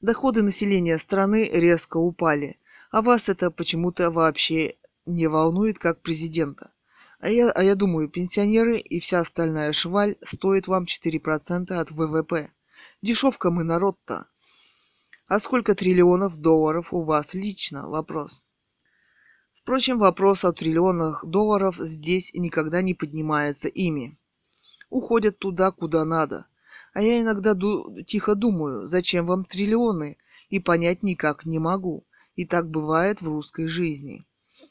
Доходы 0.00 0.42
населения 0.42 0.98
страны 0.98 1.48
резко 1.48 1.98
упали, 1.98 2.58
а 2.90 3.00
вас 3.00 3.28
это 3.28 3.52
почему-то 3.52 4.10
вообще 4.10 4.74
не 5.06 5.28
волнует 5.28 5.78
как 5.78 6.02
президента. 6.02 6.72
А 7.20 7.30
я, 7.30 7.50
а 7.50 7.64
я 7.64 7.74
думаю, 7.74 8.08
пенсионеры 8.08 8.78
и 8.78 9.00
вся 9.00 9.20
остальная 9.20 9.72
шваль 9.72 10.16
стоит 10.20 10.68
вам 10.68 10.84
4% 10.84 11.72
от 11.72 11.90
ВВП. 11.90 12.52
Дешевка 13.02 13.50
мы 13.50 13.64
народ-то. 13.64 14.26
А 15.26 15.38
сколько 15.40 15.74
триллионов 15.74 16.36
долларов 16.36 16.92
у 16.92 17.02
вас 17.02 17.34
лично? 17.34 17.88
Вопрос. 17.88 18.44
Впрочем, 19.54 19.98
вопрос 19.98 20.44
о 20.44 20.52
триллионах 20.52 21.26
долларов 21.26 21.76
здесь 21.76 22.32
никогда 22.34 22.82
не 22.82 22.94
поднимается 22.94 23.68
ими. 23.68 24.16
Уходят 24.88 25.38
туда, 25.38 25.72
куда 25.72 26.04
надо. 26.04 26.46
А 26.94 27.02
я 27.02 27.20
иногда 27.20 27.54
ду- 27.54 28.00
тихо 28.04 28.36
думаю, 28.36 28.86
зачем 28.86 29.26
вам 29.26 29.44
триллионы, 29.44 30.18
и 30.48 30.60
понять 30.60 31.02
никак 31.02 31.44
не 31.44 31.58
могу. 31.58 32.06
И 32.36 32.46
так 32.46 32.70
бывает 32.70 33.20
в 33.20 33.28
русской 33.28 33.66
жизни. 33.66 34.24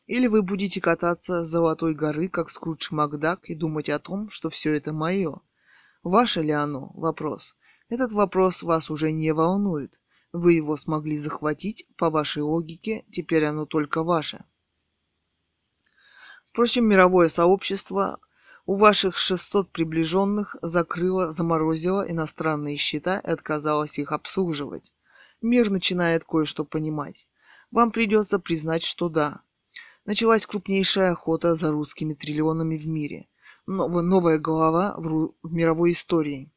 Или 0.07 0.27
вы 0.27 0.41
будете 0.41 0.79
кататься 0.79 1.43
с 1.43 1.47
золотой 1.47 1.93
горы, 1.93 2.29
как 2.29 2.49
Скрудж 2.49 2.88
Макдак, 2.91 3.49
и 3.49 3.55
думать 3.55 3.89
о 3.89 3.99
том, 3.99 4.29
что 4.29 4.49
все 4.49 4.73
это 4.73 4.93
мое. 4.93 5.41
Ваше 6.01 6.41
ли 6.41 6.51
оно? 6.51 6.91
Вопрос. 6.93 7.57
Этот 7.89 8.13
вопрос 8.13 8.63
вас 8.63 8.89
уже 8.89 9.11
не 9.11 9.34
волнует. 9.34 9.99
Вы 10.31 10.53
его 10.53 10.77
смогли 10.77 11.17
захватить, 11.17 11.85
по 11.97 12.09
вашей 12.09 12.41
логике, 12.41 13.05
теперь 13.11 13.45
оно 13.45 13.65
только 13.65 14.01
ваше. 14.03 14.45
Впрочем, 16.51 16.85
мировое 16.85 17.27
сообщество 17.27 18.19
у 18.65 18.75
ваших 18.75 19.17
600 19.17 19.71
приближенных 19.71 20.55
закрыло, 20.61 21.31
заморозило 21.31 22.09
иностранные 22.09 22.77
счета 22.77 23.19
и 23.19 23.27
отказалось 23.29 23.99
их 23.99 24.13
обслуживать. 24.13 24.93
Мир 25.41 25.69
начинает 25.69 26.23
кое-что 26.23 26.63
понимать. 26.63 27.27
Вам 27.71 27.91
придется 27.91 28.39
признать, 28.39 28.84
что 28.84 29.09
да, 29.09 29.41
началась 30.07 30.47
крупнейшая 30.47 31.11
охота 31.11 31.53
за 31.53 31.71
русскими 31.71 32.15
триллионами 32.15 32.77
в 32.77 32.88
мире. 32.88 33.27
Новая 33.67 34.39
голова 34.39 34.95
в, 34.97 35.05
ру... 35.05 35.38
в 35.43 35.51
мировой 35.51 35.91
истории. 35.91 36.51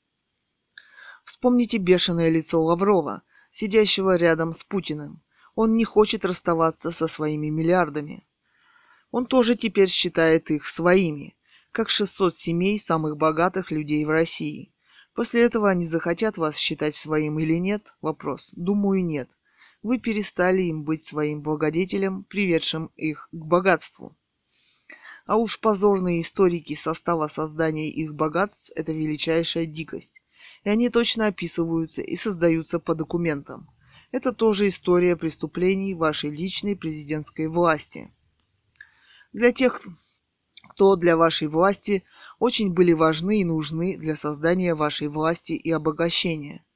Вспомните 1.24 1.76
бешеное 1.78 2.30
лицо 2.30 2.62
Лаврова, 2.62 3.22
сидящего 3.50 4.16
рядом 4.16 4.52
с 4.52 4.62
Путиным. 4.62 5.22
Он 5.56 5.74
не 5.74 5.84
хочет 5.84 6.24
расставаться 6.24 6.92
со 6.92 7.08
своими 7.08 7.48
миллиардами. 7.48 8.26
Он 9.10 9.26
тоже 9.26 9.56
теперь 9.56 9.88
считает 9.88 10.50
их 10.52 10.64
своими, 10.64 11.36
как 11.72 11.90
600 11.90 12.36
семей 12.36 12.78
самых 12.78 13.16
богатых 13.16 13.72
людей 13.72 14.04
в 14.04 14.10
России. 14.10 14.72
После 15.12 15.42
этого 15.42 15.68
они 15.68 15.84
захотят 15.84 16.38
вас 16.38 16.56
считать 16.56 16.94
своим 16.94 17.40
или 17.40 17.58
нет? 17.58 17.94
Вопрос. 18.00 18.52
Думаю, 18.54 19.04
нет 19.04 19.28
вы 19.82 19.98
перестали 19.98 20.62
им 20.62 20.84
быть 20.84 21.02
своим 21.02 21.42
благодетелем, 21.42 22.24
приведшим 22.24 22.86
их 22.96 23.28
к 23.32 23.34
богатству. 23.34 24.16
А 25.26 25.36
уж 25.36 25.60
позорные 25.60 26.20
историки 26.20 26.74
состава 26.74 27.28
создания 27.28 27.88
их 27.88 28.14
богатств– 28.14 28.70
это 28.74 28.92
величайшая 28.92 29.66
дикость. 29.66 30.22
И 30.64 30.70
они 30.70 30.90
точно 30.90 31.28
описываются 31.28 32.02
и 32.02 32.16
создаются 32.16 32.80
по 32.80 32.94
документам. 32.94 33.70
Это 34.10 34.32
тоже 34.32 34.68
история 34.68 35.16
преступлений 35.16 35.94
вашей 35.94 36.30
личной 36.30 36.76
президентской 36.76 37.46
власти. 37.46 38.12
Для 39.32 39.52
тех, 39.52 39.80
кто 40.68 40.96
для 40.96 41.16
вашей 41.16 41.46
власти 41.46 42.02
очень 42.38 42.72
были 42.72 42.92
важны 42.92 43.40
и 43.40 43.44
нужны 43.44 43.96
для 43.98 44.16
создания 44.16 44.74
вашей 44.74 45.08
власти 45.08 45.52
и 45.52 45.70
обогащения– 45.70 46.64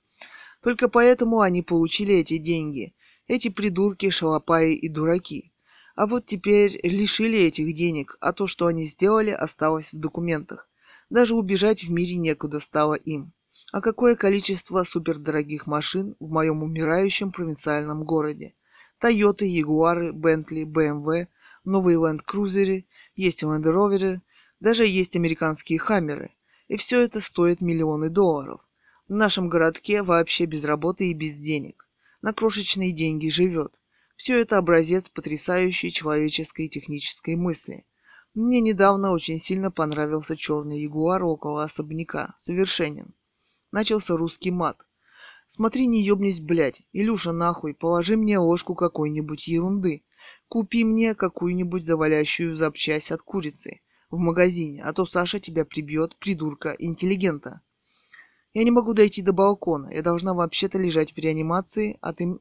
только 0.64 0.88
поэтому 0.88 1.42
они 1.42 1.60
получили 1.60 2.14
эти 2.14 2.38
деньги. 2.38 2.94
Эти 3.26 3.48
придурки, 3.48 4.08
шалопаи 4.08 4.74
и 4.74 4.88
дураки. 4.88 5.52
А 5.94 6.06
вот 6.06 6.24
теперь 6.24 6.80
лишили 6.82 7.38
этих 7.38 7.74
денег, 7.74 8.16
а 8.18 8.32
то, 8.32 8.46
что 8.46 8.66
они 8.66 8.86
сделали, 8.86 9.30
осталось 9.30 9.92
в 9.92 10.00
документах. 10.00 10.66
Даже 11.10 11.34
убежать 11.34 11.84
в 11.84 11.90
мире 11.90 12.16
некуда 12.16 12.60
стало 12.60 12.94
им. 12.94 13.34
А 13.72 13.82
какое 13.82 14.16
количество 14.16 14.84
супердорогих 14.84 15.66
машин 15.66 16.16
в 16.18 16.30
моем 16.30 16.62
умирающем 16.62 17.30
провинциальном 17.30 18.04
городе? 18.04 18.54
Тойоты, 18.98 19.44
Ягуары, 19.44 20.12
Бентли, 20.12 20.64
БМВ, 20.64 21.28
новые 21.64 21.98
ленд-крузеры, 21.98 22.86
есть 23.16 23.42
ленд-роверы, 23.42 24.22
даже 24.60 24.86
есть 24.86 25.14
американские 25.14 25.78
хаммеры. 25.78 26.30
И 26.68 26.78
все 26.78 27.02
это 27.02 27.20
стоит 27.20 27.60
миллионы 27.60 28.08
долларов. 28.08 28.63
В 29.06 29.12
нашем 29.12 29.51
городке 29.51 30.02
вообще 30.02 30.47
без 30.47 30.64
работы 30.64 31.10
и 31.10 31.14
без 31.14 31.35
денег. 31.35 31.86
На 32.22 32.32
крошечные 32.32 32.90
деньги 32.90 33.28
живет. 33.28 33.78
Все 34.16 34.40
это 34.40 34.56
образец 34.56 35.10
потрясающей 35.10 35.90
человеческой 35.90 36.66
и 36.66 36.68
технической 36.70 37.36
мысли. 37.36 37.85
Мне 38.32 38.60
недавно 38.60 39.12
очень 39.12 39.39
сильно 39.39 39.70
понравился 39.70 40.36
черный 40.36 40.81
ягуар 40.81 41.22
около 41.22 41.64
особняка. 41.64 42.32
Совершенен. 42.39 43.14
Начался 43.72 44.16
русский 44.16 44.51
мат. 44.51 44.78
Смотри, 45.47 45.86
не 45.86 46.02
ёбнись, 46.02 46.40
блядь. 46.40 46.82
Илюша, 46.93 47.32
нахуй, 47.32 47.74
положи 47.74 48.16
мне 48.16 48.39
ложку 48.39 48.74
какой-нибудь 48.74 49.47
ерунды. 49.47 50.02
Купи 50.48 50.82
мне 50.82 51.14
какую-нибудь 51.14 51.85
завалящую 51.85 52.56
запчасть 52.56 53.12
от 53.12 53.20
курицы 53.20 53.82
в 54.10 54.16
магазине, 54.16 54.82
а 54.82 54.94
то 54.94 55.05
Саша 55.05 55.40
тебя 55.40 55.66
прибьет, 55.66 56.16
придурка, 56.16 56.74
интеллигента. 56.78 57.60
Я 58.55 58.62
не 58.62 58.70
могу 58.70 58.94
дойти 58.94 59.20
до 59.20 59.32
балкона. 59.32 59.90
Я 59.93 60.02
должна 60.02 60.32
вообще-то 60.32 60.78
лежать 60.78 61.12
в 61.12 61.18
реанимации, 61.18 61.98
а 62.01 62.12
ты, 62.12 62.39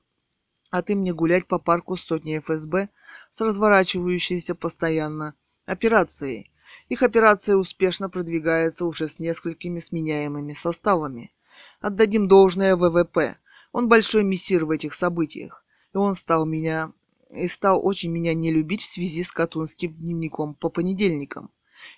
а 0.70 0.84
ты 0.84 0.96
мне 0.96 1.12
гулять 1.12 1.48
по 1.48 1.58
парку 1.58 1.98
с 1.98 2.04
сотней 2.04 2.40
ФСБ 2.40 2.90
с 3.32 3.42
разворачивающейся 3.42 4.54
постоянно 4.54 5.34
операцией. 5.66 6.52
Их 6.88 7.02
операция 7.02 7.56
успешно 7.56 8.12
продвигается 8.12 8.86
уже 8.86 9.08
с 9.08 9.18
несколькими 9.18 9.80
сменяемыми 9.80 10.54
составами. 10.54 11.32
Отдадим 11.82 12.28
должное 12.28 12.76
ВВП. 12.76 13.38
Он 13.72 13.90
большой 13.90 14.24
мессир 14.24 14.66
в 14.66 14.70
этих 14.70 14.94
событиях. 14.94 15.66
И 15.94 15.98
он 15.98 16.14
стал 16.14 16.46
меня 16.46 16.92
и 17.32 17.48
стал 17.48 17.84
очень 17.84 18.12
меня 18.12 18.36
не 18.36 18.52
любить 18.52 18.82
в 18.82 18.88
связи 18.88 19.24
с 19.24 19.32
Катунским 19.32 19.96
дневником 19.96 20.54
по 20.54 20.70
понедельникам 20.70 21.50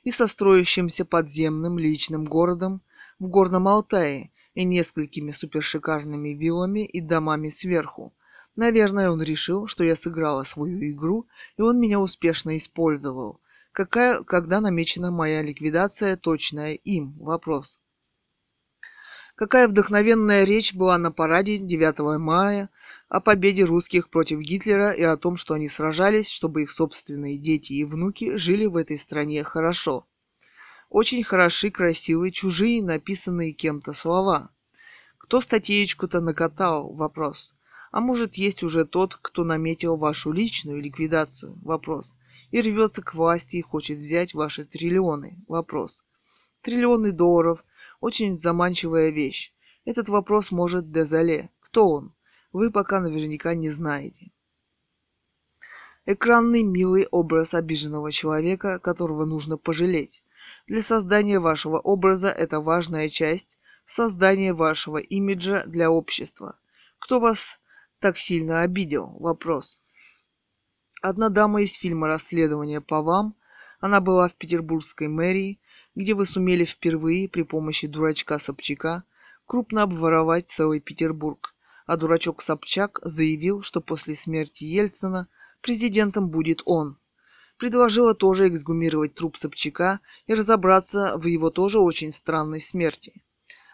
и 0.03 0.11
со 0.11 0.27
строящимся 0.27 1.03
подземным 1.03 1.77
личным 1.77 2.23
городом 2.23 2.81
в 3.19 3.27
Горном 3.27 3.67
Алтае 3.67 4.31
и 4.53 4.63
несколькими 4.63 5.31
супершикарными 5.31 6.29
виллами 6.29 6.85
и 6.85 7.01
домами 7.01 7.49
сверху. 7.49 8.13
Наверное, 8.55 9.11
он 9.11 9.21
решил, 9.21 9.67
что 9.67 9.83
я 9.83 9.95
сыграла 9.95 10.43
свою 10.43 10.79
игру, 10.91 11.27
и 11.57 11.61
он 11.61 11.79
меня 11.79 11.99
успешно 11.99 12.55
использовал. 12.55 13.41
Какая, 13.73 14.23
когда 14.23 14.61
намечена 14.61 15.11
моя 15.11 15.41
ликвидация, 15.41 16.15
точная 16.15 16.73
им? 16.73 17.17
Вопрос. 17.19 17.81
Какая 19.35 19.67
вдохновенная 19.67 20.45
речь 20.45 20.73
была 20.73 20.97
на 20.97 21.11
параде 21.11 21.57
9 21.57 22.19
мая 22.19 22.69
о 23.09 23.19
победе 23.19 23.65
русских 23.65 24.09
против 24.09 24.39
Гитлера 24.39 24.91
и 24.91 25.01
о 25.01 25.17
том, 25.17 25.35
что 25.35 25.55
они 25.55 25.67
сражались, 25.67 26.29
чтобы 26.29 26.61
их 26.61 26.71
собственные 26.71 27.37
дети 27.37 27.73
и 27.73 27.83
внуки 27.83 28.37
жили 28.37 28.65
в 28.65 28.77
этой 28.77 28.97
стране 28.97 29.43
хорошо. 29.43 30.07
Очень 30.89 31.23
хороши, 31.23 31.71
красивые, 31.71 32.31
чужие, 32.31 32.83
написанные 32.83 33.53
кем-то 33.53 33.93
слова. 33.93 34.49
Кто 35.17 35.41
статейку-то 35.41 36.21
накатал? 36.21 36.93
Вопрос. 36.93 37.55
А 37.91 38.01
может, 38.01 38.35
есть 38.35 38.63
уже 38.63 38.85
тот, 38.85 39.15
кто 39.15 39.43
наметил 39.43 39.97
вашу 39.97 40.31
личную 40.31 40.81
ликвидацию? 40.81 41.57
Вопрос. 41.63 42.15
И 42.51 42.61
рвется 42.61 43.01
к 43.01 43.13
власти 43.13 43.57
и 43.57 43.61
хочет 43.61 43.97
взять 43.97 44.33
ваши 44.33 44.65
триллионы? 44.65 45.43
Вопрос. 45.47 46.03
Триллионы 46.61 47.11
долларов– 47.11 47.63
очень 47.99 48.37
заманчивая 48.37 49.09
вещь. 49.09 49.53
Этот 49.85 50.09
вопрос 50.09 50.51
может 50.51 50.91
Дезале. 50.91 51.49
Кто 51.59 51.89
он? 51.89 52.13
Вы 52.51 52.71
пока 52.71 52.99
наверняка 52.99 53.55
не 53.55 53.69
знаете. 53.69 54.31
Экранный 56.05 56.63
милый 56.63 57.07
образ 57.07 57.53
обиженного 57.53 58.11
человека, 58.11 58.79
которого 58.79 59.25
нужно 59.25 59.57
пожалеть. 59.57 60.21
Для 60.67 60.81
создания 60.81 61.39
вашего 61.39 61.77
образа 61.79 62.29
это 62.29 62.59
важная 62.59 63.07
часть 63.09 63.59
создания 63.85 64.53
вашего 64.53 64.97
имиджа 64.97 65.63
для 65.65 65.91
общества. 65.91 66.57
Кто 66.97 67.19
вас 67.19 67.59
так 67.99 68.17
сильно 68.17 68.61
обидел? 68.61 69.15
Вопрос. 69.19 69.83
Одна 71.03 71.29
дама 71.29 71.61
из 71.61 71.73
фильма 71.73 72.07
«Расследование 72.07 72.81
по 72.81 73.03
вам», 73.03 73.35
она 73.79 74.01
была 74.01 74.27
в 74.27 74.33
петербургской 74.33 75.07
мэрии, 75.07 75.59
где 75.93 76.15
вы 76.15 76.25
сумели 76.25 76.65
впервые 76.65 77.29
при 77.29 77.43
помощи 77.43 77.85
дурачка 77.85 78.39
Собчака 78.39 79.03
крупно 79.45 79.83
обворовать 79.83 80.49
целый 80.49 80.79
Петербург, 80.79 81.53
а 81.85 81.95
дурачок 81.95 82.41
Собчак 82.41 82.99
заявил, 83.03 83.61
что 83.61 83.81
после 83.81 84.15
смерти 84.15 84.63
Ельцина 84.63 85.27
президентом 85.61 86.29
будет 86.29 86.63
он. 86.65 86.97
Предложила 87.57 88.13
тоже 88.13 88.49
эксгумировать 88.49 89.15
труп 89.15 89.37
Собчака 89.37 89.99
и 90.27 90.33
разобраться 90.33 91.17
в 91.17 91.25
его 91.25 91.49
тоже 91.49 91.79
очень 91.79 92.11
странной 92.11 92.59
смерти. 92.59 93.23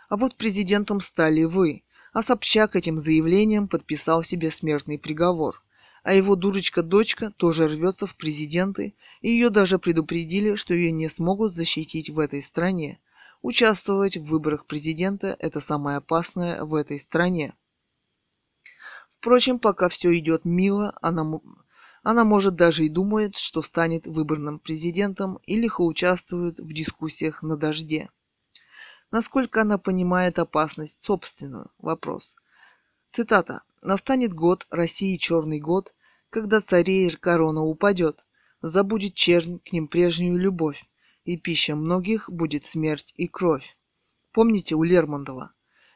А 0.09 0.17
вот 0.17 0.35
президентом 0.35 1.01
стали 1.01 1.43
вы, 1.43 1.83
а 2.13 2.21
Собчак 2.21 2.75
этим 2.75 2.97
заявлением 2.97 3.67
подписал 3.67 4.23
себе 4.23 4.51
смертный 4.51 4.99
приговор– 4.99 5.63
а 6.03 6.13
его 6.13 6.35
дурочка-дочка 6.35 7.29
тоже 7.31 7.67
рвется 7.67 8.07
в 8.07 8.15
президенты, 8.15 8.95
и 9.21 9.29
ее 9.29 9.49
даже 9.49 9.77
предупредили, 9.77 10.55
что 10.55 10.73
ее 10.73 10.91
не 10.91 11.07
смогут 11.07 11.53
защитить 11.53 12.09
в 12.09 12.19
этой 12.19 12.41
стране. 12.41 12.99
Участвовать 13.41 14.17
в 14.17 14.23
выборах 14.23 14.65
президента– 14.65 15.35
это 15.39 15.59
самое 15.59 15.97
опасное 15.97 16.63
в 16.63 16.75
этой 16.75 16.99
стране. 16.99 17.55
Впрочем, 19.19 19.59
пока 19.59 19.89
все 19.89 20.17
идет 20.17 20.45
мило, 20.45 20.97
она, 21.01 21.23
она 22.03 22.23
может 22.23 22.55
даже 22.55 22.85
и 22.85 22.89
думает, 22.89 23.37
что 23.37 23.61
станет 23.61 24.07
выборным 24.07 24.59
президентом 24.59 25.39
и 25.45 25.55
лихо 25.55 25.81
участвует 25.81 26.59
в 26.59 26.73
дискуссиях 26.73 27.43
на 27.43 27.57
дожде. 27.57 28.09
Насколько 29.11 29.61
она 29.61 29.77
понимает 29.77 30.39
опасность 30.39 31.03
собственную? 31.03 31.69
Вопрос. 31.77 32.35
Цитата. 33.11 33.63
Настанет 33.83 34.33
год, 34.33 34.67
России 34.71 35.17
черный 35.17 35.59
год, 35.59 35.93
когда 36.29 36.61
царей 36.61 37.11
корона 37.11 37.61
упадет, 37.61 38.25
забудет 38.61 39.13
чернь 39.13 39.59
к 39.59 39.71
ним 39.73 39.87
прежнюю 39.87 40.37
любовь, 40.37 40.85
и 41.25 41.37
пища 41.37 41.75
многих 41.75 42.29
будет 42.29 42.63
смерть 42.63 43.13
и 43.17 43.27
кровь. 43.27 43.77
Помните 44.31 44.75
у 44.75 44.83
Лермонтова? 44.83 45.51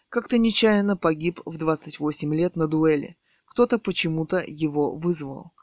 Как-то 0.10 0.38
нечаянно 0.38 0.98
погиб 0.98 1.40
в 1.46 1.58
28 1.58 2.36
лет 2.36 2.56
на 2.56 2.68
дуэли. 2.68 3.18
Кто-то 3.46 3.80
почему-то 3.80 4.44
его 4.46 4.96
вызвал. 4.96 5.55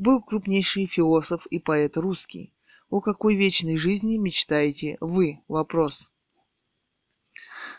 Был 0.00 0.22
крупнейший 0.22 0.86
философ 0.86 1.44
и 1.48 1.58
поэт 1.58 1.98
русский. 1.98 2.54
О 2.88 3.02
какой 3.02 3.36
вечной 3.36 3.76
жизни 3.76 4.16
мечтаете 4.16 4.96
вы? 5.02 5.42
Вопрос. 5.46 6.10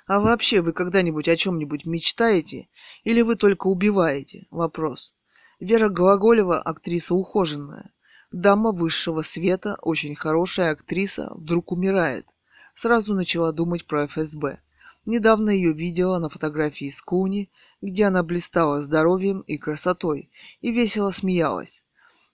А 0.05 0.19
вообще 0.19 0.61
вы 0.61 0.71
когда-нибудь 0.71 1.27
о 1.27 1.35
чем-нибудь 1.35 1.87
мечтаете? 1.87 2.69
Или 3.03 3.23
вы 3.23 3.37
только 3.37 3.65
убиваете? 3.65 4.45
Вопрос. 4.51 5.15
Вера 5.59 5.89
Глаголева– 5.89 6.61
актриса 6.61 7.15
ухоженная. 7.15 7.91
Дама 8.31 8.71
высшего 8.71 9.23
света, 9.23 9.79
очень 9.81 10.13
хорошая 10.13 10.73
актриса, 10.73 11.31
вдруг 11.33 11.71
умирает. 11.71 12.27
Сразу 12.75 13.15
начала 13.15 13.51
думать 13.51 13.87
про 13.87 14.05
ФСБ. 14.05 14.59
Недавно 15.07 15.49
ее 15.49 15.73
видела 15.73 16.19
на 16.19 16.29
фотографии 16.29 16.87
с 16.87 17.01
Куни, 17.01 17.49
где 17.81 18.05
она 18.05 18.21
блистала 18.21 18.79
здоровьем 18.79 19.39
и 19.39 19.57
красотой, 19.57 20.29
и 20.59 20.71
весело 20.71 21.09
смеялась. 21.09 21.83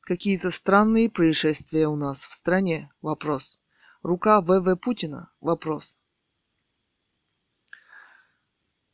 Какие-то 0.08 0.52
странные 0.52 1.10
происшествия 1.10 1.90
у 1.90 1.98
нас 1.98 2.26
в 2.28 2.34
стране? 2.34 2.90
Вопрос. 3.02 3.60
Рука 4.04 4.40
ВВ 4.40 4.80
Путина? 4.80 5.34
Вопрос. 5.42 6.00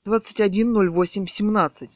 21.08.17. 0.08 1.88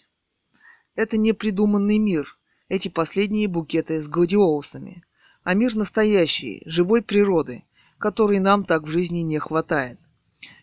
Это 0.93 1.17
не 1.17 1.33
придуманный 1.33 1.97
мир, 1.97 2.37
эти 2.69 2.89
последние 2.89 3.47
букеты 3.47 3.99
с 3.99 4.07
гладиолусами, 4.07 5.03
а 5.41 5.55
мир 5.55 5.73
настоящий, 5.73 6.61
живой 6.67 7.01
природы, 7.01 7.63
которой 7.97 8.37
нам 8.37 8.65
так 8.65 8.83
в 8.83 8.87
жизни 8.87 9.21
не 9.21 9.39
хватает. 9.39 9.99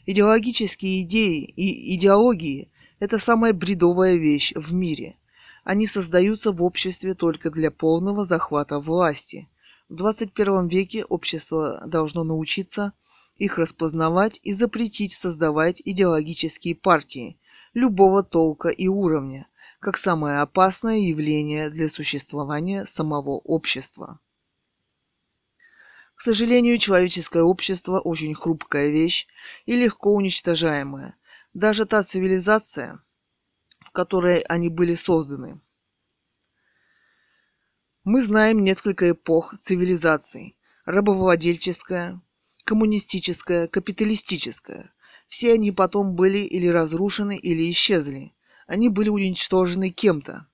Идеологические 0.06 1.02
идеи 1.02 1.42
и 1.42 1.96
идеологии– 1.96 2.70
это 3.00 3.18
самая 3.18 3.52
бредовая 3.52 4.14
вещь 4.14 4.52
в 4.54 4.72
мире. 4.72 5.18
Они 5.64 5.86
создаются 5.86 6.52
в 6.52 6.62
обществе 6.62 7.14
только 7.14 7.50
для 7.50 7.70
полного 7.70 8.24
захвата 8.24 8.78
власти. 8.78 9.48
В 9.88 9.94
21 9.96 10.68
веке 10.68 11.04
общество 11.04 11.82
должно 11.86 12.22
научиться– 12.24 12.92
их 13.36 13.58
распознавать 13.58 14.40
и 14.42 14.52
запретить 14.52 15.12
создавать 15.12 15.82
идеологические 15.84 16.74
партии 16.74 17.38
любого 17.72 18.22
толка 18.22 18.68
и 18.68 18.86
уровня, 18.86 19.48
как 19.80 19.96
самое 19.96 20.38
опасное 20.38 20.98
явление 20.98 21.70
для 21.70 21.88
существования 21.88 22.86
самого 22.86 23.38
общества. 23.38 24.20
К 26.14 26.20
сожалению, 26.20 26.78
человеческое 26.78 27.42
общество 27.42 27.98
очень 27.98 28.34
хрупкая 28.34 28.90
вещь 28.90 29.26
и 29.66 29.74
легко 29.74 30.14
уничтожаемая. 30.14 31.16
Даже 31.54 31.86
та 31.86 32.02
цивилизация, 32.04 33.02
которой 33.94 34.40
они 34.40 34.68
были 34.68 34.94
созданы. 34.94 35.60
Мы 38.02 38.22
знаем 38.22 38.62
несколько 38.62 39.12
эпох 39.12 39.56
цивилизаций. 39.58 40.58
Рабовладельческая, 40.84 42.20
коммунистическая, 42.64 43.66
капиталистическая. 43.68 44.92
Все 45.26 45.54
они 45.54 45.72
потом 45.72 46.14
были 46.14 46.38
или 46.38 46.66
разрушены, 46.68 47.38
или 47.38 47.70
исчезли. 47.70 48.34
Они 48.66 48.90
были 48.90 49.08
уничтожены 49.08 49.88
кем-то. 49.88 50.46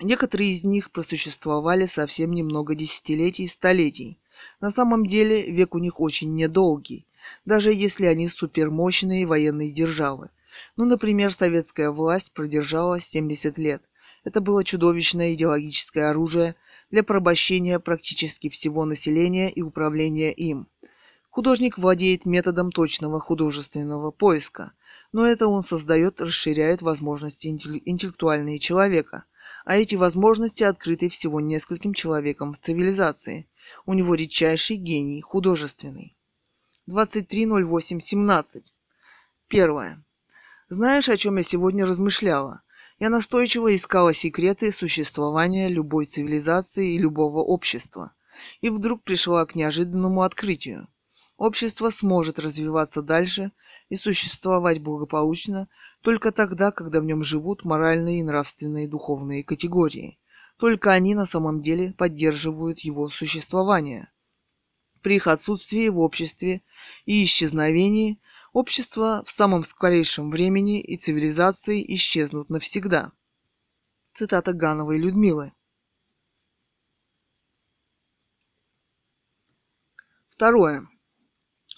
Некоторые 0.00 0.50
из 0.52 0.64
них 0.64 0.90
просуществовали 0.92 1.84
совсем 1.84 2.32
немного 2.32 2.74
десятилетий 2.74 3.44
и 3.44 3.48
столетий. 3.48 4.18
На 4.60 4.70
самом 4.70 5.04
деле 5.04 5.50
век 5.50 5.74
у 5.74 5.78
них 5.78 6.00
очень 6.00 6.34
недолгий, 6.34 7.06
даже 7.44 7.74
если 7.74 8.06
они 8.06 8.28
супермощные 8.28 9.26
военные 9.26 9.70
державы. 9.70 10.30
Ну, 10.76 10.84
например, 10.84 11.32
советская 11.32 11.90
власть 11.90 12.32
продержалась 12.32 13.04
70 13.04 13.58
лет. 13.58 13.82
Это 14.24 14.40
было 14.40 14.64
чудовищное 14.64 15.32
идеологическое 15.34 16.10
оружие 16.10 16.56
для 16.90 17.02
порабощения 17.02 17.78
практически 17.78 18.48
всего 18.48 18.84
населения 18.84 19.50
и 19.50 19.62
управления 19.62 20.32
им– 20.32 20.68
Художник 21.30 21.78
владеет 21.78 22.26
методом 22.26 22.72
точного 22.72 23.20
художественного 23.20 24.10
поиска, 24.10 24.72
но 25.12 25.24
это 25.24 25.46
он 25.46 25.62
создает, 25.62 26.20
расширяет 26.20 26.82
возможности 26.82 27.46
интеллектуальные 27.46 28.58
человека, 28.58 29.24
а 29.64 29.76
эти 29.76 29.94
возможности 29.94 30.64
открыты 30.64 31.08
всего 31.08 31.40
нескольким 31.40 31.94
человекам 31.94 32.52
в 32.52 32.58
цивилизации. 32.58 33.48
У 33.86 33.94
него 33.94 34.16
редчайший 34.16 34.76
гений 34.76 35.20
художественный. 35.20 36.16
23.08.17. 36.88 38.72
Первое. 39.46 40.04
Знаешь, 40.70 41.10
о 41.10 41.18
чем 41.18 41.36
я 41.36 41.42
сегодня 41.42 41.84
размышляла? 41.84 42.62
Я 42.98 43.10
настойчиво 43.10 43.76
искала 43.76 44.14
секреты 44.14 44.72
существования 44.72 45.68
любой 45.68 46.06
цивилизации 46.06 46.94
и 46.94 46.98
любого 46.98 47.40
общества. 47.40 48.14
И 48.62 48.70
вдруг 48.70 49.04
пришла 49.04 49.44
к 49.44 49.54
неожиданному 49.54 50.22
открытию– 50.22 50.88
Общество 51.40 51.88
сможет 51.88 52.38
развиваться 52.38 53.00
дальше 53.00 53.50
и 53.88 53.96
существовать 53.96 54.82
благополучно 54.82 55.68
только 56.02 56.32
тогда, 56.32 56.70
когда 56.70 57.00
в 57.00 57.04
нем 57.04 57.24
живут 57.24 57.64
моральные 57.64 58.20
и 58.20 58.22
нравственные 58.22 58.86
духовные 58.86 59.42
категории. 59.42 60.18
Только 60.58 60.92
они 60.92 61.14
на 61.14 61.24
самом 61.24 61.62
деле 61.62 61.94
поддерживают 61.94 62.80
его 62.80 63.08
существование. 63.08 64.12
При 65.00 65.16
их 65.16 65.28
отсутствии 65.28 65.88
в 65.88 66.00
обществе 66.00 66.60
и 67.06 67.24
исчезновении 67.24 68.20
Общества 68.52 69.22
в 69.24 69.30
самом 69.30 69.62
скорейшем 69.62 70.28
времени 70.32 70.80
и 70.80 70.96
цивилизации 70.96 71.84
исчезнут 71.94 72.50
навсегда. 72.50 73.12
Цитата 74.12 74.52
Гановой 74.52 74.98
Людмилы. 74.98 75.52
Второе. 80.28 80.88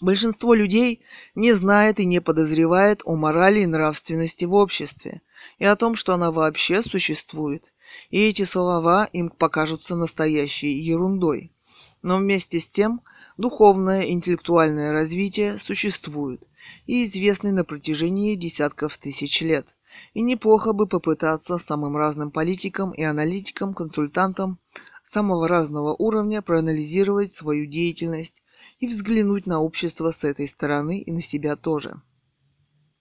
Большинство 0.01 0.55
людей 0.55 1.05
не 1.35 1.53
знает 1.53 2.01
и 2.01 2.07
не 2.07 2.23
подозревает 2.23 3.03
о 3.05 3.16
морали 3.16 3.61
и 3.61 3.66
нравственности 3.66 4.47
в 4.47 4.55
обществе, 4.55 5.20
и 5.59 5.66
о 5.66 5.77
том, 5.77 5.94
что 5.94 6.15
она 6.15 6.32
вообще 6.32 6.81
существует. 6.81 7.74
И 8.09 8.19
эти 8.19 8.44
слова 8.44 9.05
им 9.12 9.28
покажутся 9.28 9.94
настоящей 9.94 10.73
ерундой. 10.73 11.53
Но 12.01 12.16
вместе 12.16 12.61
с 12.61 12.66
тем 12.66 13.03
духовное 13.36 14.05
интеллектуальное 14.07 14.93
развитие 14.93 15.59
существует 15.59 16.49
и 16.86 17.05
известны 17.05 17.52
на 17.52 17.64
протяжении 17.64 18.34
десятков 18.34 18.98
тысяч 18.98 19.40
лет. 19.40 19.74
И 20.14 20.22
неплохо 20.22 20.72
бы 20.72 20.86
попытаться 20.86 21.59
самым 21.59 21.97
разным 21.97 22.30
политикам 22.30 22.93
и 22.93 23.02
аналитикам, 23.02 23.74
консультантам 23.74 24.59
самого 25.02 25.48
разного 25.48 25.94
уровня 25.94 26.43
проанализировать 26.43 27.32
свою 27.32 27.66
деятельность 27.66 28.43
и 28.78 28.86
взглянуть 28.86 29.47
на 29.47 29.60
общество 29.60 30.10
с 30.10 30.24
этой 30.24 30.48
стороны 30.48 31.01
и 31.01 31.12
на 31.12 31.20
себя 31.20 31.56
тоже. 31.56 32.01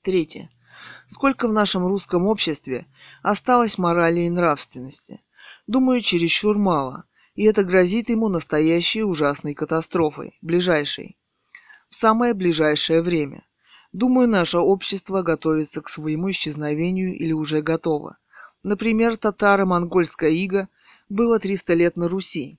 Третье. 0.02 0.50
Сколько 1.06 1.48
в 1.48 1.54
нашем 1.54 1.86
русском 1.86 2.26
обществе 2.26 2.88
осталось 3.22 3.78
морали 3.78 4.22
и 4.22 4.30
нравственности? 4.30 5.22
Думаю, 5.68 6.02
чересчур 6.02 6.58
мало, 6.58 7.06
и 7.36 7.44
это 7.44 7.64
грозит 7.64 8.10
ему 8.10 8.30
настоящей 8.30 9.04
ужасной 9.04 9.54
катастрофой, 9.54 10.38
ближайшей. 10.42 11.18
В 11.90 11.96
самое 11.96 12.34
ближайшее 12.34 13.02
время. 13.02 13.46
Думаю, 13.94 14.30
наше 14.30 14.58
общество 14.58 15.22
готовится 15.22 15.82
к 15.82 15.90
своему 15.90 16.32
исчезновению 16.32 17.14
или 17.18 17.34
уже 17.34 17.62
готово. 17.62 18.18
Например, 18.64 19.18
татаро-монгольская 19.18 20.30
ига 20.30 20.70
было 21.10 21.40
300 21.40 21.74
лет 21.74 21.98
на 21.98 22.08
Руси. 22.08 22.58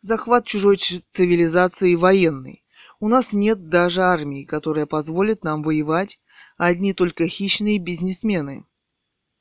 Захват 0.00 0.44
чужой 0.46 0.76
цивилизации 0.76 1.94
военный. 1.94 2.64
У 2.98 3.08
нас 3.08 3.32
нет 3.32 3.68
даже 3.68 4.02
армии, 4.02 4.44
которая 4.44 4.86
позволит 4.86 5.44
нам 5.44 5.62
воевать, 5.62 6.18
а 6.58 6.66
одни 6.66 6.92
только 6.92 7.28
хищные 7.28 7.78
бизнесмены, 7.78 8.64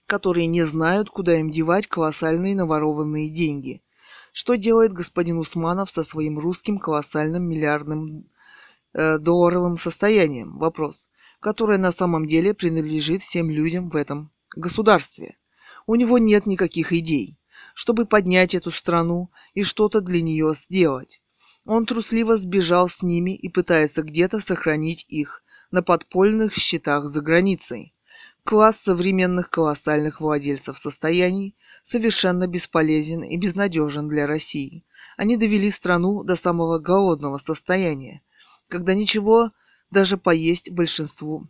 которые 0.06 0.46
не 0.46 0.64
знают, 0.64 1.10
куда 1.10 1.40
им 1.40 1.50
девать 1.50 1.88
колоссальные 1.88 2.56
наворованные 2.56 3.30
деньги. 3.30 3.82
Что 4.34 4.56
делает 4.56 4.94
господин 4.94 5.38
Усманов 5.38 5.90
со 5.90 6.04
своим 6.04 6.38
русским 6.38 6.78
колоссальным 6.78 7.44
миллиардным 7.44 8.30
э, 8.94 9.18
долларовым 9.18 9.78
состоянием? 9.78 10.58
Вопрос 10.58 11.10
которое 11.44 11.78
на 11.78 11.92
самом 11.92 12.26
деле 12.26 12.54
принадлежит 12.54 13.22
всем 13.22 13.52
людям 13.52 13.90
в 13.90 13.98
этом 13.98 14.32
государстве. 14.56 15.38
У 15.86 15.96
него 15.96 16.18
нет 16.18 16.46
никаких 16.46 16.94
идей, 16.94 17.38
чтобы 17.76 18.06
поднять 18.06 18.56
эту 18.56 18.72
страну 18.72 19.30
и 19.54 19.64
что-то 19.64 20.00
для 20.00 20.22
нее 20.22 20.54
сделать. 20.56 21.22
Он 21.66 21.86
трусливо 21.86 22.38
сбежал 22.38 22.88
с 22.88 23.04
ними 23.04 23.36
и 23.36 23.50
пытается 23.50 24.04
где-то 24.04 24.40
сохранить 24.40 25.06
их 25.10 25.44
на 25.70 25.84
подпольных 25.84 26.54
счетах 26.54 27.06
за 27.06 27.22
границей. 27.22 27.94
Класс 28.46 28.78
современных 28.78 29.50
колоссальных 29.50 30.22
владельцев 30.22 30.78
состояний 30.78 31.58
совершенно 31.82 32.48
бесполезен 32.48 33.22
и 33.22 33.36
безнадежен 33.36 34.08
для 34.08 34.28
России. 34.28 34.86
Они 35.18 35.36
довели 35.36 35.70
страну 35.72 36.24
до 36.24 36.38
самого 36.38 36.80
голодного 36.80 37.36
состояния, 37.36 38.22
когда 38.70 38.94
ничего 38.94 39.52
даже 39.94 40.18
поесть 40.18 40.72
большинству 40.72 41.48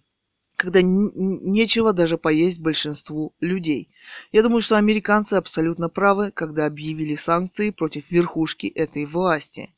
когда 0.56 0.82
нечего 0.82 1.92
даже 1.92 2.18
поесть 2.18 2.62
большинству 2.62 3.34
людей. 3.42 3.90
Я 4.32 4.44
думаю, 4.44 4.62
что 4.62 4.78
американцы 4.78 5.34
абсолютно 5.34 5.90
правы, 5.90 6.32
когда 6.32 6.66
объявили 6.66 7.16
санкции 7.16 7.70
против 7.72 8.10
верхушки 8.10 8.68
этой 8.68 9.06
власти. 9.06 9.74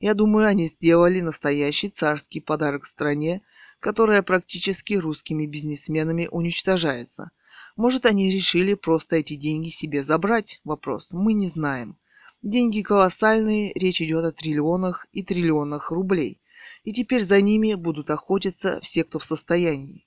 Я 0.00 0.14
думаю, 0.14 0.48
они 0.48 0.66
сделали 0.66 1.20
настоящий 1.20 1.90
царский 1.90 2.40
подарок 2.40 2.86
стране, 2.86 3.42
которая 3.78 4.22
практически 4.22 4.94
русскими 4.94 5.46
бизнесменами 5.46 6.28
уничтожается. 6.28 7.30
Может, 7.76 8.04
они 8.04 8.32
решили 8.32 8.74
просто 8.74 9.16
эти 9.16 9.36
деньги 9.36 9.68
себе 9.68 10.02
забрать? 10.02 10.60
Вопрос. 10.64 11.12
Мы 11.12 11.34
не 11.34 11.48
знаем. 11.48 11.96
Деньги 12.42 12.82
колоссальные, 12.82 13.72
речь 13.74 14.02
идет 14.02 14.24
о 14.24 14.32
триллионах 14.32 15.06
и 15.12 15.22
триллионах 15.22 15.92
рублей 15.92 16.40
и 16.82 16.92
теперь 16.92 17.22
за 17.22 17.40
ними 17.40 17.74
будут 17.74 18.10
охотиться 18.10 18.80
все, 18.82 19.04
кто 19.04 19.18
в 19.18 19.24
состоянии. 19.24 20.06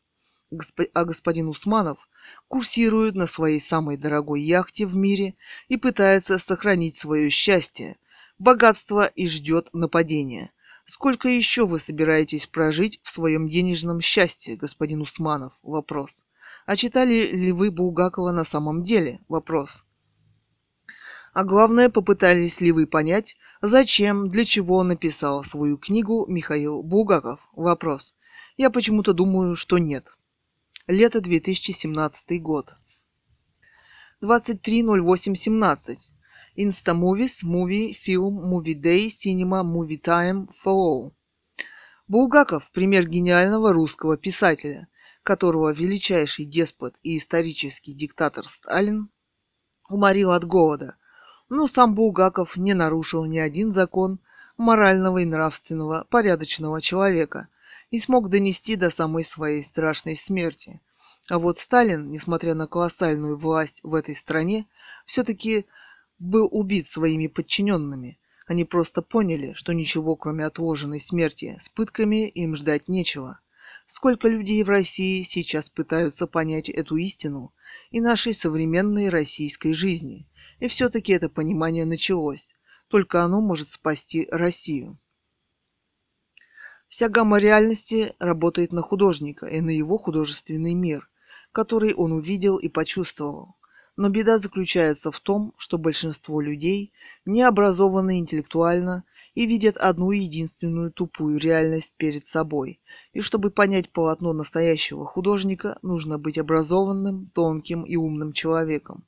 А 0.94 1.04
господин 1.04 1.50
Усманов 1.50 1.98
курсирует 2.48 3.16
на 3.16 3.28
своей 3.28 3.60
самой 3.60 3.98
дорогой 3.98 4.42
яхте 4.42 4.86
в 4.86 4.96
мире 4.96 5.36
и 5.68 5.78
пытается 5.78 6.40
сохранить 6.40 6.96
свое 6.96 7.30
счастье, 7.30 7.98
богатство 8.38 9.06
и 9.06 9.28
ждет 9.28 9.70
нападения. 9.74 10.52
Сколько 10.86 11.28
еще 11.28 11.68
вы 11.68 11.80
собираетесь 11.80 12.48
прожить 12.48 13.00
в 13.04 13.12
своем 13.12 13.50
денежном 13.50 14.00
счастье, 14.00 14.56
господин 14.56 15.02
Усманов? 15.02 15.54
Вопрос. 15.62 16.24
А 16.66 16.78
читали 16.78 17.32
ли 17.32 17.52
вы 17.52 17.72
Булгакова 17.72 18.32
на 18.32 18.46
самом 18.46 18.84
деле? 18.84 19.20
Вопрос. 19.28 19.84
А 21.38 21.44
главное, 21.44 21.92
попытались 21.92 22.62
ли 22.62 22.72
вы 22.72 22.88
понять, 22.88 23.38
зачем, 23.62 24.28
для 24.28 24.44
чего 24.44 24.82
написал 24.82 25.44
свою 25.44 25.78
книгу 25.78 26.26
Михаил 26.28 26.82
Булгаков? 26.82 27.40
Вопрос. 27.56 28.16
Я 28.58 28.72
почему-то 28.72 29.14
думаю, 29.14 29.56
что 29.56 29.78
нет. 29.78 30.18
Лето 30.88 31.22
2017 31.22 32.42
год. 32.42 32.74
23.08.17. 34.24 35.98
Instamovies, 36.58 37.44
Movie, 37.46 37.92
Film, 37.94 38.42
Movie 38.42 38.74
Day, 38.74 39.06
Cinema, 39.06 39.62
Movie 39.62 40.02
Time, 40.02 40.50
Follow. 40.66 41.12
Булгаков– 42.08 42.72
пример 42.74 43.08
гениального 43.08 43.74
русского 43.74 44.18
писателя, 44.18 44.88
которого 45.22 45.72
величайший 45.72 46.46
деспот 46.46 46.96
и 47.04 47.16
исторический 47.16 47.94
диктатор 47.94 48.44
Сталин 48.44 49.12
уморил 49.88 50.32
от 50.32 50.44
голода– 50.44 50.96
но 51.50 51.68
сам 51.68 51.96
Булгаков 51.96 52.58
не 52.58 52.74
нарушил 52.74 53.26
ни 53.26 53.38
один 53.38 53.72
закон 53.72 54.20
морального 54.58 55.20
и 55.20 55.26
нравственного 55.26 56.06
порядочного 56.10 56.82
человека 56.82 57.48
и 57.90 58.00
смог 58.00 58.30
донести 58.30 58.76
до 58.76 58.90
самой 58.90 59.24
своей 59.24 59.62
страшной 59.64 60.16
смерти. 60.16 60.82
А 61.30 61.40
вот 61.40 61.60
Сталин, 61.60 62.10
несмотря 62.10 62.54
на 62.54 62.68
колоссальную 62.68 63.38
власть 63.38 63.82
в 63.84 63.94
этой 63.94 64.16
стране, 64.16 64.68
все-таки 65.06 65.66
был 66.20 66.48
убит 66.52 66.86
своими 66.86 67.28
подчиненными. 67.28 68.20
Они 68.46 68.64
просто 68.64 69.02
поняли, 69.02 69.54
что 69.54 69.74
ничего, 69.74 70.16
кроме 70.16 70.46
отложенной 70.46 71.00
смерти, 71.00 71.58
с 71.60 71.70
пытками 71.70 72.28
им 72.30 72.56
ждать 72.56 72.88
нечего. 72.88 73.40
Сколько 73.86 74.30
людей 74.30 74.64
в 74.64 74.70
России 74.70 75.22
сейчас 75.24 75.70
пытаются 75.70 76.28
понять 76.28 76.70
эту 76.70 76.96
истину 76.96 77.54
и 77.92 78.00
нашей 78.02 78.34
современной 78.34 79.10
российской 79.10 79.74
жизни– 79.74 80.28
и 80.60 80.68
все-таки 80.68 81.14
это 81.14 81.30
понимание 81.30 81.86
началось. 81.86 82.50
Только 82.88 83.24
оно 83.24 83.42
может 83.42 83.68
спасти 83.68 84.28
Россию. 84.32 84.98
Вся 86.88 87.10
гамма 87.10 87.40
реальности 87.40 88.16
работает 88.18 88.72
на 88.72 88.82
художника 88.82 89.46
и 89.46 89.60
на 89.60 89.72
его 89.72 89.98
художественный 89.98 90.74
мир, 90.74 91.10
который 91.52 91.94
он 91.94 92.14
увидел 92.14 92.58
и 92.58 92.70
почувствовал. 92.70 93.58
Но 93.98 94.10
беда 94.10 94.38
заключается 94.38 95.12
в 95.12 95.20
том, 95.20 95.54
что 95.58 95.78
большинство 95.78 96.40
людей 96.40 96.94
не 97.26 97.42
образованы 97.42 98.20
интеллектуально 98.20 99.04
и 99.34 99.46
видят 99.46 99.76
одну 99.76 100.12
единственную 100.12 100.92
тупую 100.92 101.40
реальность 101.40 101.94
перед 101.98 102.26
собой. 102.26 102.80
И 103.12 103.22
чтобы 103.22 103.52
понять 103.52 103.90
полотно 103.90 104.34
настоящего 104.34 105.06
художника, 105.06 105.80
нужно 105.82 106.18
быть 106.18 106.38
образованным, 106.38 107.28
тонким 107.34 107.84
и 107.84 107.98
умным 107.98 108.34
человеком. 108.34 109.04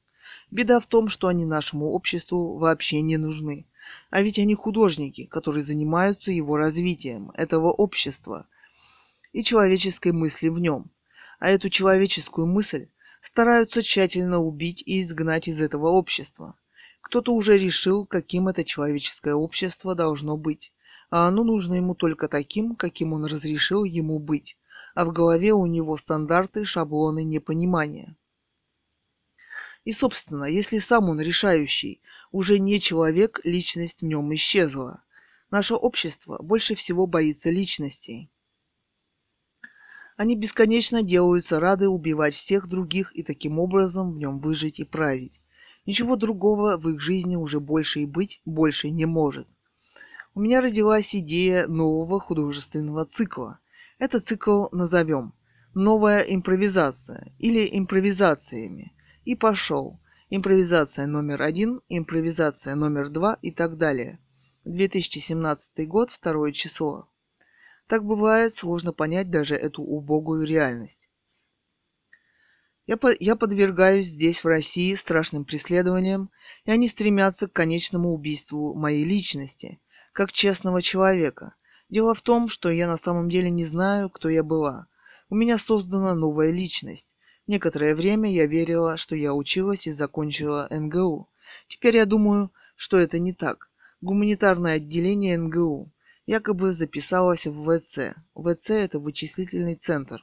Беда 0.51 0.79
в 0.79 0.85
том, 0.85 1.07
что 1.07 1.27
они 1.27 1.45
нашему 1.45 1.91
обществу 1.91 2.57
вообще 2.57 3.01
не 3.01 3.17
нужны. 3.17 3.67
А 4.09 4.21
ведь 4.21 4.39
они 4.39 4.55
художники, 4.55 5.25
которые 5.25 5.63
занимаются 5.63 6.31
его 6.31 6.57
развитием, 6.57 7.31
этого 7.31 7.71
общества 7.71 8.47
и 9.31 9.43
человеческой 9.43 10.11
мысли 10.11 10.49
в 10.49 10.59
нем. 10.59 10.91
А 11.39 11.49
эту 11.49 11.69
человеческую 11.69 12.47
мысль 12.47 12.89
стараются 13.21 13.81
тщательно 13.81 14.39
убить 14.39 14.83
и 14.85 15.01
изгнать 15.01 15.47
из 15.47 15.61
этого 15.61 15.89
общества. 15.89 16.55
Кто-то 17.01 17.33
уже 17.33 17.57
решил, 17.57 18.05
каким 18.05 18.47
это 18.47 18.63
человеческое 18.63 19.33
общество 19.33 19.95
должно 19.95 20.37
быть, 20.37 20.73
а 21.09 21.27
оно 21.27 21.43
нужно 21.43 21.75
ему 21.75 21.95
только 21.95 22.27
таким, 22.27 22.75
каким 22.75 23.13
он 23.13 23.25
разрешил 23.25 23.83
ему 23.83 24.19
быть, 24.19 24.57
а 24.95 25.05
в 25.05 25.11
голове 25.11 25.53
у 25.53 25.65
него 25.65 25.97
стандарты, 25.97 26.65
шаблоны 26.65 27.23
непонимания. 27.23 28.15
И, 29.89 29.91
собственно, 29.91 30.43
если 30.43 30.77
сам 30.77 31.09
он 31.09 31.19
решающий, 31.19 31.99
уже 32.31 32.59
не 32.59 32.79
человек, 32.79 33.39
личность 33.43 34.03
в 34.03 34.05
нем 34.05 34.31
исчезла. 34.35 35.01
Наше 35.49 35.73
общество 35.73 36.37
больше 36.43 36.75
всего 36.75 37.07
боится 37.07 37.49
личностей. 37.49 38.29
Они 40.15 40.35
бесконечно 40.35 41.01
делаются 41.01 41.59
рады 41.59 41.87
убивать 41.89 42.35
всех 42.35 42.67
других 42.67 43.11
и 43.15 43.23
таким 43.23 43.57
образом 43.57 44.13
в 44.13 44.19
нем 44.19 44.39
выжить 44.39 44.79
и 44.79 44.83
править. 44.83 45.41
Ничего 45.87 46.17
другого 46.17 46.77
в 46.77 46.87
их 46.87 46.99
жизни 46.99 47.35
уже 47.35 47.59
больше 47.59 48.01
и 48.01 48.05
быть 48.05 48.41
больше 48.45 48.91
не 48.91 49.07
может. 49.07 49.47
У 50.35 50.39
меня 50.39 50.61
родилась 50.61 51.15
идея 51.15 51.65
нового 51.65 52.19
художественного 52.19 53.05
цикла. 53.05 53.57
Этот 53.97 54.23
цикл 54.23 54.67
назовем 54.71 55.33
«Новая 55.73 56.21
импровизация» 56.21 57.33
или 57.39 57.67
«Импровизациями». 57.75 58.93
И 59.25 59.35
пошел. 59.35 59.99
Импровизация 60.29 61.07
номер 61.07 61.41
один, 61.41 61.81
импровизация 61.89 62.75
номер 62.75 63.09
два 63.09 63.37
и 63.41 63.51
так 63.51 63.77
далее. 63.77 64.19
2017 64.65 65.87
год, 65.87 66.11
второе 66.11 66.51
число. 66.51 67.09
Так 67.87 68.05
бывает, 68.05 68.53
сложно 68.53 68.93
понять 68.93 69.31
даже 69.31 69.55
эту 69.55 69.81
убогую 69.81 70.45
реальность. 70.45 71.09
Я, 72.85 72.97
по, 72.97 73.09
я 73.19 73.35
подвергаюсь 73.35 74.05
здесь, 74.05 74.43
в 74.43 74.47
России, 74.47 74.95
страшным 74.95 75.45
преследованиям, 75.45 76.31
и 76.65 76.71
они 76.71 76.87
стремятся 76.87 77.47
к 77.47 77.53
конечному 77.53 78.13
убийству 78.13 78.73
моей 78.73 79.05
личности, 79.05 79.79
как 80.11 80.31
честного 80.31 80.81
человека. 80.81 81.55
Дело 81.89 82.13
в 82.13 82.21
том, 82.21 82.49
что 82.49 82.69
я 82.69 82.87
на 82.87 82.97
самом 82.97 83.29
деле 83.29 83.49
не 83.49 83.65
знаю, 83.65 84.09
кто 84.09 84.29
я 84.29 84.43
была. 84.43 84.87
У 85.29 85.35
меня 85.35 85.57
создана 85.57 86.15
новая 86.15 86.51
личность. 86.51 87.15
Некоторое 87.49 87.95
время 87.95 88.31
я 88.31 88.45
верила, 88.45 88.95
что 88.95 89.15
я 89.15 89.33
училась 89.33 89.87
и 89.87 89.91
закончила 89.91 90.67
НГУ. 90.69 91.27
Теперь 91.67 91.95
я 91.95 92.05
думаю, 92.05 92.51
что 92.75 92.97
это 92.97 93.17
не 93.17 93.33
так. 93.33 93.71
Гуманитарное 94.01 94.75
отделение 94.75 95.35
НГУ 95.35 95.91
якобы 96.27 96.71
записалась 96.71 97.47
в 97.47 97.65
ВЦ. 97.65 98.13
ВЦ– 98.35 98.69
это 98.69 98.99
вычислительный 98.99 99.73
центр. 99.73 100.21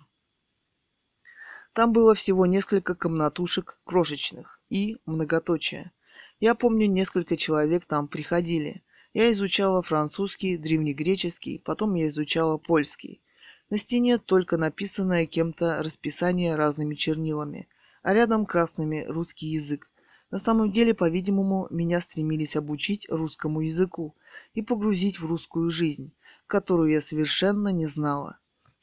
Там 1.73 1.93
было 1.93 2.15
всего 2.15 2.47
несколько 2.47 2.95
комнатушек 2.95 3.81
крошечных 3.83 4.61
и 4.71 4.99
многоточие. 5.05 5.91
Я 6.39 6.55
помню, 6.55 6.87
несколько 6.87 7.37
человек 7.37 7.87
там 7.87 8.07
приходили. 8.07 8.85
Я 9.15 9.33
изучала 9.33 9.83
французский, 9.83 10.59
древнегреческий, 10.59 11.59
потом 11.59 11.95
я 11.95 12.07
изучала 12.07 12.57
польский. 12.57 13.21
На 13.69 13.79
стене 13.79 14.19
только 14.19 14.59
написанное 14.59 15.27
кем-то 15.27 15.83
расписание 15.83 16.55
разными 16.55 16.95
чернилами, 16.95 17.69
а 18.05 18.15
рядом 18.15 18.47
красными 18.47 19.05
русский 19.09 19.47
язык. 19.47 19.91
На 20.31 20.39
самом 20.39 20.71
деле, 20.71 20.95
по-видимому, 20.95 21.67
меня 21.71 22.01
стремились 22.01 22.55
обучить 22.55 23.09
русскому 23.11 23.63
языку 23.63 24.15
и 24.55 24.63
погрузить 24.63 25.19
в 25.19 25.27
русскую 25.27 25.69
жизнь, 25.71 26.13
которую 26.47 26.93
я 26.93 27.01
совершенно 27.01 27.71
не 27.71 27.87
знала. 27.87 28.39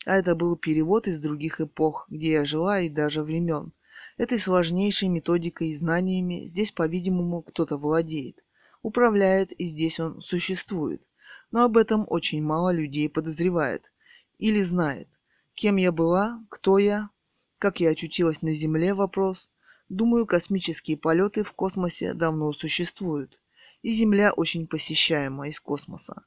А 0.05 0.18
это 0.18 0.35
был 0.35 0.57
перевод 0.57 1.07
из 1.07 1.22
других 1.22 1.61
эпох, 1.61 2.05
где 2.10 2.31
я 2.31 2.43
жила 2.43 2.81
и 2.81 2.89
даже 2.89 3.23
времен. 3.23 3.72
Этой 4.18 4.38
сложнейшей 4.38 5.07
методикой 5.07 5.69
и 5.69 5.76
знаниями 5.76 6.43
здесь, 6.43 6.73
по-видимому, 6.73 7.41
кто-то 7.41 7.77
владеет, 7.77 8.43
управляет 8.81 9.53
и 9.53 9.64
здесь 9.64 10.01
он 10.01 10.22
существует. 10.22 11.07
Но 11.51 11.64
об 11.64 11.77
этом 11.77 12.05
очень 12.10 12.43
мало 12.43 12.73
людей 12.73 13.07
подозревает 13.10 13.93
или 14.48 14.61
знает. 14.61 15.07
Кем 15.53 15.78
я 15.78 15.91
была, 15.91 16.44
кто 16.49 16.78
я, 16.78 17.10
как 17.60 17.80
я 17.80 17.90
очутилась 17.90 18.41
на 18.41 18.53
Земле– 18.53 18.94
вопрос– 18.95 19.52
Думаю, 19.94 20.26
космические 20.26 20.98
полеты 20.98 21.44
в 21.44 21.53
космосе 21.53 22.14
давно 22.15 22.52
существуют, 22.53 23.40
и 23.84 23.91
Земля 23.91 24.34
очень 24.34 24.65
посещаема 24.65 25.48
из 25.48 25.60
космоса. 25.60 26.24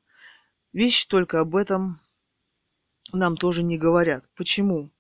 Вещь 0.73 1.07
только 1.07 1.41
об 1.41 1.57
этом 1.57 2.01
нам 3.13 3.37
тоже 3.37 3.65
не 3.65 3.77
говорят. 3.77 4.29
Почему? 4.37 4.91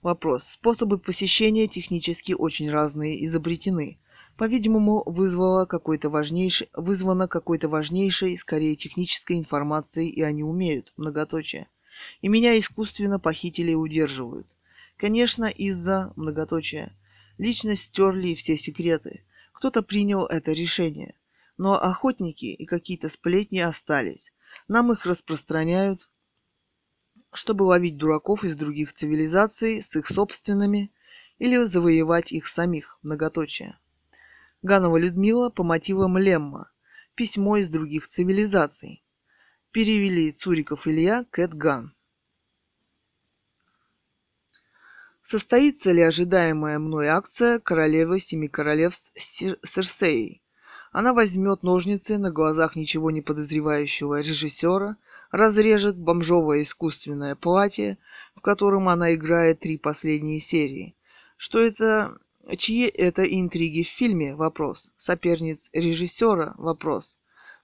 Вопрос. 0.00 0.44
Способы 0.44 0.98
посещения 0.98 1.66
технически 1.66 2.32
очень 2.32 2.70
разные 2.70 3.22
изобретены. 3.26 3.98
По-видимому, 4.38 5.02
вызвало 5.04 5.66
какой-то 5.66 6.08
важнейший, 6.08 6.70
вызвано 6.74 7.28
какой-то 7.28 7.68
важнейшей, 7.68 8.34
скорее 8.38 8.76
технической 8.76 9.38
информацией, 9.38 10.08
и 10.08 10.22
они 10.22 10.42
умеют, 10.42 10.92
многоточие. 10.96 11.68
И 12.20 12.28
меня 12.28 12.58
искусственно 12.58 13.18
похитили 13.18 13.72
и 13.72 13.76
удерживают. 13.76 14.46
Конечно, 14.96 15.44
из-за 15.44 16.12
многоточия. 16.16 16.96
Личность 17.38 17.84
стерли 17.84 18.34
все 18.34 18.56
секреты. 18.56 19.22
Кто-то 19.52 19.82
принял 19.82 20.26
это 20.26 20.52
решение. 20.52 21.14
Но 21.58 21.80
охотники 21.80 22.46
и 22.46 22.66
какие-то 22.66 23.08
сплетни 23.08 23.58
остались. 23.58 24.32
Нам 24.68 24.92
их 24.92 25.06
распространяют, 25.06 26.08
чтобы 27.32 27.64
ловить 27.64 27.96
дураков 27.96 28.44
из 28.44 28.56
других 28.56 28.92
цивилизаций 28.92 29.82
с 29.82 29.96
их 29.96 30.06
собственными 30.06 30.90
или 31.38 31.62
завоевать 31.64 32.32
их 32.32 32.46
самих, 32.46 32.98
многоточие. 33.02 33.78
Ганова 34.62 34.96
Людмила 34.96 35.50
по 35.50 35.62
мотивам 35.62 36.18
Лемма. 36.18 36.70
Письмо 37.14 37.56
из 37.58 37.68
других 37.68 38.08
цивилизаций. 38.08 39.02
Перевели 39.76 40.32
Цуриков 40.32 40.86
Илья 40.86 41.26
Кэт 41.30 41.52
Ган. 41.52 41.94
Состоится 45.20 45.92
ли 45.92 46.00
ожидаемая 46.00 46.78
мной 46.78 47.08
акция 47.08 47.58
королевы 47.58 48.18
Семи 48.18 48.48
Королевств 48.48 49.12
Серсеи? 49.16 50.40
Она 50.92 51.12
возьмет 51.12 51.62
ножницы 51.62 52.16
на 52.16 52.30
глазах 52.30 52.74
ничего 52.74 53.10
не 53.10 53.20
подозревающего 53.20 54.20
режиссера, 54.20 54.96
разрежет 55.30 55.98
бомжовое 55.98 56.62
искусственное 56.62 57.34
платье, 57.36 57.98
в 58.34 58.40
котором 58.40 58.88
она 58.88 59.14
играет 59.14 59.60
три 59.60 59.76
последние 59.76 60.40
серии. 60.40 60.96
Что 61.36 61.60
это... 61.60 62.16
Чьи 62.56 62.86
это 62.86 63.24
интриги 63.24 63.82
в 63.82 63.88
фильме? 63.88 64.36
Вопрос. 64.36 64.90
Соперниц 64.96 65.68
режиссера? 65.74 66.54
Вопрос. 66.56 67.18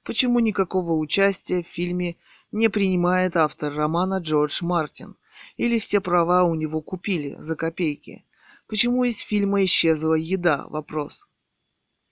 Почему 0.04 0.40
никакого 0.40 0.94
участия 0.94 1.62
в 1.62 1.68
фильме 1.68 2.16
не 2.50 2.68
принимает 2.68 3.36
автор 3.36 3.72
романа 3.72 4.18
Джордж 4.18 4.64
Мартин? 4.64 5.16
Или 5.56 5.78
все 5.78 6.00
права 6.00 6.42
у 6.42 6.54
него 6.54 6.80
купили 6.80 7.34
за 7.38 7.54
копейки? 7.54 8.24
Почему 8.66 9.04
из 9.04 9.18
фильма 9.18 9.64
исчезла 9.64 10.14
еда? 10.14 10.66
Вопрос. 10.68 11.28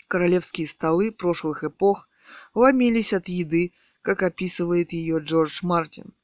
Королевские 0.06 0.68
столы 0.68 1.10
прошлых 1.10 1.64
эпох 1.64 2.08
ломились 2.54 3.12
от 3.12 3.28
еды, 3.28 3.72
как 4.02 4.22
описывает 4.22 4.92
ее 4.92 5.18
Джордж 5.18 5.60
Мартин. 5.62 6.14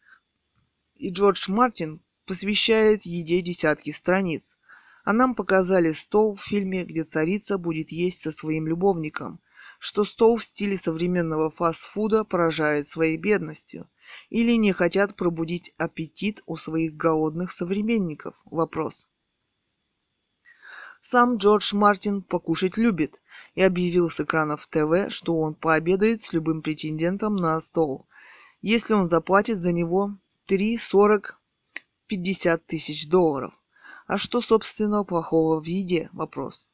И 0.94 1.10
Джордж 1.10 1.50
Мартин 1.50 2.00
посвящает 2.26 3.02
еде 3.02 3.40
десятки 3.42 3.90
страниц. 3.90 4.56
А 5.04 5.12
нам 5.12 5.34
показали 5.34 5.92
стол 5.92 6.34
в 6.34 6.40
фильме, 6.40 6.84
где 6.84 7.04
царица 7.04 7.58
будет 7.58 7.90
есть 7.90 8.20
со 8.20 8.32
своим 8.32 8.66
любовником, 8.66 9.40
что 9.78 10.05
стол 10.05 10.36
в 10.36 10.44
стиле 10.44 10.76
современного 10.76 11.50
фастфуда 11.50 12.24
поражает 12.24 12.86
своей 12.86 13.16
бедностью– 13.16 13.88
или 14.30 14.52
не 14.52 14.72
хотят 14.72 15.16
пробудить 15.16 15.72
аппетит 15.78 16.42
у 16.46 16.56
своих 16.56 16.96
голодных 16.96 17.52
современников? 17.52 18.34
Вопрос. 18.44 19.08
Сам 21.00 21.36
Джордж 21.36 21.74
Мартин 21.74 22.22
покушать 22.22 22.76
любит 22.76 23.20
и 23.55 23.62
объявил 23.62 24.10
с 24.10 24.20
экранов 24.20 24.66
ТВ, 24.66 25.10
что 25.10 25.38
он 25.38 25.55
пообедает 25.55 26.22
с 26.22 26.32
любым 26.32 26.62
претендентом 26.62 27.36
на 27.36 27.60
стол, 27.60 28.06
если 28.60 28.94
он 28.94 29.06
заплатит 29.06 29.58
за 29.58 29.72
него 29.72 30.16
3, 30.46 30.76
40, 30.76 31.38
50 32.08 32.66
тысяч 32.66 33.08
долларов. 33.08 33.55
А 34.06 34.18
что, 34.18 34.40
собственно, 34.40 35.05
плохого 35.05 35.60
в 35.60 35.66
еде? 35.66 36.10
Вопрос. 36.12 36.68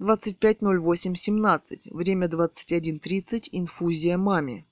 25.08.17. 0.00 1.92
Время 1.92 2.28
21.30. 2.28 3.48
Инфузия 3.50 4.16
маме. 4.16 4.64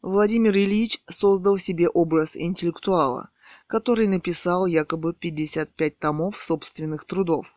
Владимир 0.00 0.56
Ильич 0.56 1.02
создал 1.08 1.58
себе 1.58 1.88
образ 1.88 2.36
интеллектуала, 2.36 3.30
который 3.66 4.06
написал 4.06 4.66
якобы 4.66 5.12
55 5.12 5.98
томов 5.98 6.38
собственных 6.38 7.04
трудов. 7.04 7.52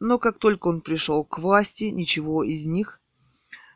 Но 0.00 0.18
как 0.18 0.38
только 0.38 0.66
он 0.66 0.80
пришел 0.80 1.24
к 1.24 1.38
власти, 1.38 1.84
ничего 1.84 2.42
из 2.42 2.66
них, 2.66 3.00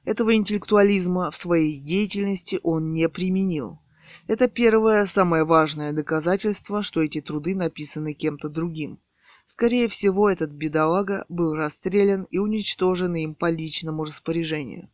этого 0.04 0.34
интеллектуализма 0.34 1.30
в 1.30 1.36
своей 1.36 1.78
деятельности 1.78 2.58
он 2.64 2.92
не 2.94 3.08
применил. 3.08 3.78
Это 4.26 4.48
первое, 4.48 5.06
самое 5.06 5.44
важное 5.44 5.92
доказательство, 5.92 6.82
что 6.82 7.00
эти 7.00 7.20
труды 7.20 7.54
написаны 7.54 8.12
кем-то 8.12 8.48
другим. 8.48 8.98
Скорее 9.46 9.86
всего, 9.86 10.28
этот 10.28 10.50
бедолага 10.50 11.24
был 11.28 11.54
расстрелян 11.54 12.24
и 12.32 12.38
уничтожен 12.38 13.14
им 13.14 13.36
по 13.36 13.48
личному 13.48 14.02
распоряжению. 14.02 14.90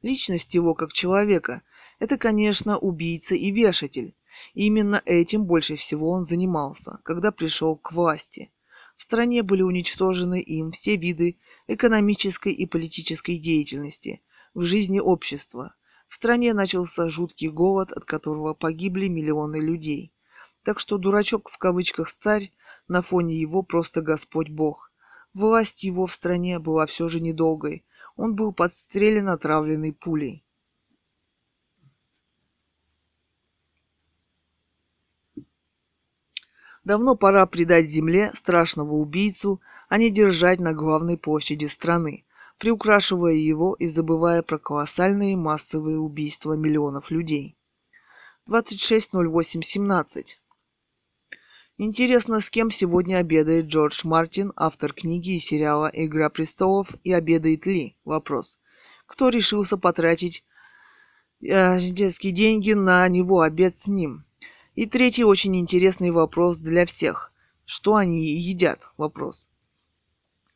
Личность 0.00 0.54
его 0.54 0.74
как 0.74 0.92
человека– 0.92 1.62
это, 1.98 2.18
конечно, 2.18 2.78
убийца 2.78 3.34
и 3.34 3.50
вешатель. 3.50 4.14
И 4.54 4.66
именно 4.66 5.02
этим 5.06 5.44
больше 5.44 5.74
всего 5.74 6.08
он 6.10 6.22
занимался, 6.22 7.00
когда 7.02 7.32
пришел 7.32 7.76
к 7.76 7.90
власти. 7.90 8.52
В 8.94 9.02
стране 9.02 9.42
были 9.42 9.62
уничтожены 9.62 10.40
им 10.40 10.70
все 10.70 10.96
виды 10.96 11.38
экономической 11.66 12.52
и 12.52 12.64
политической 12.64 13.38
деятельности 13.38 14.22
в 14.54 14.62
жизни 14.62 15.00
общества. 15.00 15.74
В 16.06 16.14
стране 16.14 16.54
начался 16.54 17.08
жуткий 17.08 17.48
голод, 17.48 17.90
от 17.90 18.04
которого 18.04 18.54
погибли 18.54 19.08
миллионы 19.08 19.60
людей. 19.60 20.12
Так 20.64 20.80
что 20.80 20.96
дурачок 20.96 21.50
в 21.50 21.58
кавычках 21.58 22.10
царь, 22.10 22.50
на 22.88 23.02
фоне 23.02 23.38
его 23.38 23.62
просто 23.62 24.00
Господь 24.00 24.48
Бог. 24.48 24.90
Власть 25.34 25.84
его 25.84 26.06
в 26.06 26.12
стране 26.12 26.58
была 26.58 26.86
все 26.86 27.08
же 27.10 27.20
недолгой. 27.20 27.84
Он 28.16 28.34
был 28.34 28.54
подстрелен 28.54 29.28
отравленной 29.28 29.92
пулей. 29.92 30.42
Давно 36.82 37.14
пора 37.14 37.44
предать 37.46 37.86
земле 37.86 38.30
страшного 38.34 38.94
убийцу, 38.94 39.60
а 39.88 39.98
не 39.98 40.10
держать 40.10 40.60
на 40.60 40.72
главной 40.72 41.18
площади 41.18 41.66
страны, 41.66 42.24
приукрашивая 42.58 43.34
его 43.34 43.74
и 43.74 43.86
забывая 43.86 44.42
про 44.42 44.58
колоссальные 44.58 45.36
массовые 45.36 45.98
убийства 45.98 46.54
миллионов 46.54 47.10
людей. 47.10 47.56
26.08.17 48.48 50.43
Интересно, 51.76 52.40
с 52.40 52.50
кем 52.50 52.70
сегодня 52.70 53.16
обедает 53.16 53.66
Джордж 53.66 54.02
Мартин, 54.04 54.52
автор 54.54 54.92
книги 54.92 55.34
и 55.34 55.40
сериала 55.40 55.90
«Игра 55.92 56.30
престолов» 56.30 56.90
и 57.02 57.12
обедает 57.12 57.66
ли? 57.66 57.96
Вопрос. 58.04 58.60
Кто 59.06 59.28
решился 59.28 59.76
потратить 59.76 60.44
э, 61.40 61.80
детские 61.80 62.32
деньги 62.32 62.74
на 62.74 63.08
него 63.08 63.40
обед 63.40 63.74
с 63.74 63.88
ним? 63.88 64.24
И 64.76 64.86
третий 64.86 65.24
очень 65.24 65.56
интересный 65.56 66.12
вопрос 66.12 66.58
для 66.58 66.86
всех. 66.86 67.32
Что 67.64 67.96
они 67.96 68.24
едят? 68.36 68.90
Вопрос. 68.96 69.48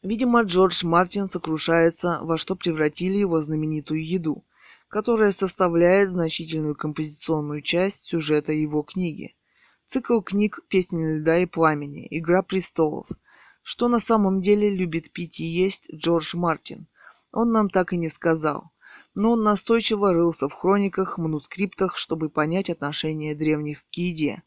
Видимо, 0.05 0.43
Джордж 0.43 0.87
Мартин 0.87 1.27
сокрушается, 1.27 2.21
во 2.23 2.39
что 2.39 2.55
превратили 2.55 3.17
его 3.17 3.41
знаменитую 3.41 4.07
еду, 4.07 4.45
которая 4.87 5.33
составляет 5.33 6.11
значительную 6.11 6.77
композиционную 6.77 7.61
часть 7.61 8.05
сюжета 8.05 8.53
его 8.53 8.85
книги. 8.85 9.35
Цикл 9.89 10.21
книг 10.21 10.61
«Песни 10.69 11.19
льда 11.19 11.39
и 11.39 11.47
пламени», 11.47 12.07
«Игра 12.11 12.43
престолов». 12.43 13.09
Что 13.63 13.89
на 13.89 13.99
самом 13.99 14.41
деле 14.41 14.71
любит 14.71 15.13
пить 15.13 15.41
и 15.41 15.45
есть 15.45 15.93
Джордж 15.93 16.37
Мартин? 16.37 16.87
Он 17.33 17.51
нам 17.51 17.69
так 17.69 17.93
и 17.93 17.97
не 17.97 18.09
сказал 18.09 18.71
но 19.19 19.33
он 19.33 19.43
настойчиво 19.43 20.15
рылся 20.15 20.49
в 20.49 20.53
хрониках, 20.53 21.19
манускриптах, 21.19 21.97
чтобы 21.97 22.31
понять 22.31 22.71
отношение 22.71 23.35
древних 23.35 23.81
к 23.91 23.95
еде. 23.97 24.45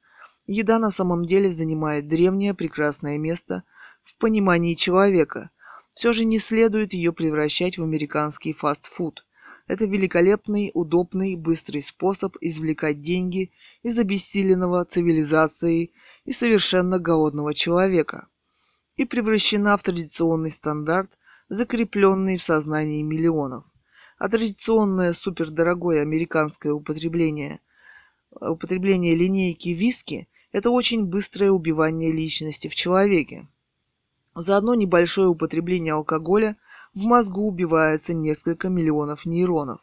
Еда 0.47 0.79
на 0.79 0.91
самом 0.91 1.25
деле 1.25 1.49
занимает 1.49 2.07
древнее 2.07 2.53
прекрасное 2.53 3.17
место 3.17 3.63
в 4.01 4.17
понимании 4.17 4.75
человека. 4.75 5.51
Все 5.93 6.13
же 6.13 6.23
не 6.23 6.39
следует 6.39 6.93
ее 6.93 7.11
превращать 7.11 7.77
в 7.77 7.83
американский 7.83 8.53
фастфуд. 8.53 9.25
Это 9.71 9.85
великолепный, 9.85 10.69
удобный, 10.73 11.37
быстрый 11.37 11.81
способ 11.81 12.35
извлекать 12.41 12.99
деньги 12.99 13.53
из 13.83 13.97
обессиленного 13.97 14.83
цивилизацией 14.83 15.93
и 16.25 16.33
совершенно 16.33 16.99
голодного 16.99 17.53
человека. 17.53 18.27
И 18.97 19.05
превращена 19.05 19.77
в 19.77 19.83
традиционный 19.83 20.51
стандарт, 20.51 21.17
закрепленный 21.47 22.35
в 22.35 22.43
сознании 22.43 23.01
миллионов 23.01 23.63
а 24.17 24.27
традиционное 24.27 25.13
супердорогое 25.13 26.01
американское 26.01 26.73
употребление, 26.73 27.61
употребление 28.29 29.15
линейки 29.15 29.69
виски– 29.69 30.27
это 30.51 30.69
очень 30.69 31.05
быстрое 31.05 31.49
убивание 31.49 32.11
личности 32.11 32.67
в 32.67 32.75
человеке. 32.75 33.47
За 34.35 34.57
одно 34.57 34.75
небольшое 34.75 35.29
употребление 35.29 35.93
алкоголя 35.93 36.57
в 36.93 37.01
мозгу 37.01 37.47
убивается 37.47 38.13
несколько 38.13 38.69
миллионов 38.69 39.25
нейронов. 39.25 39.81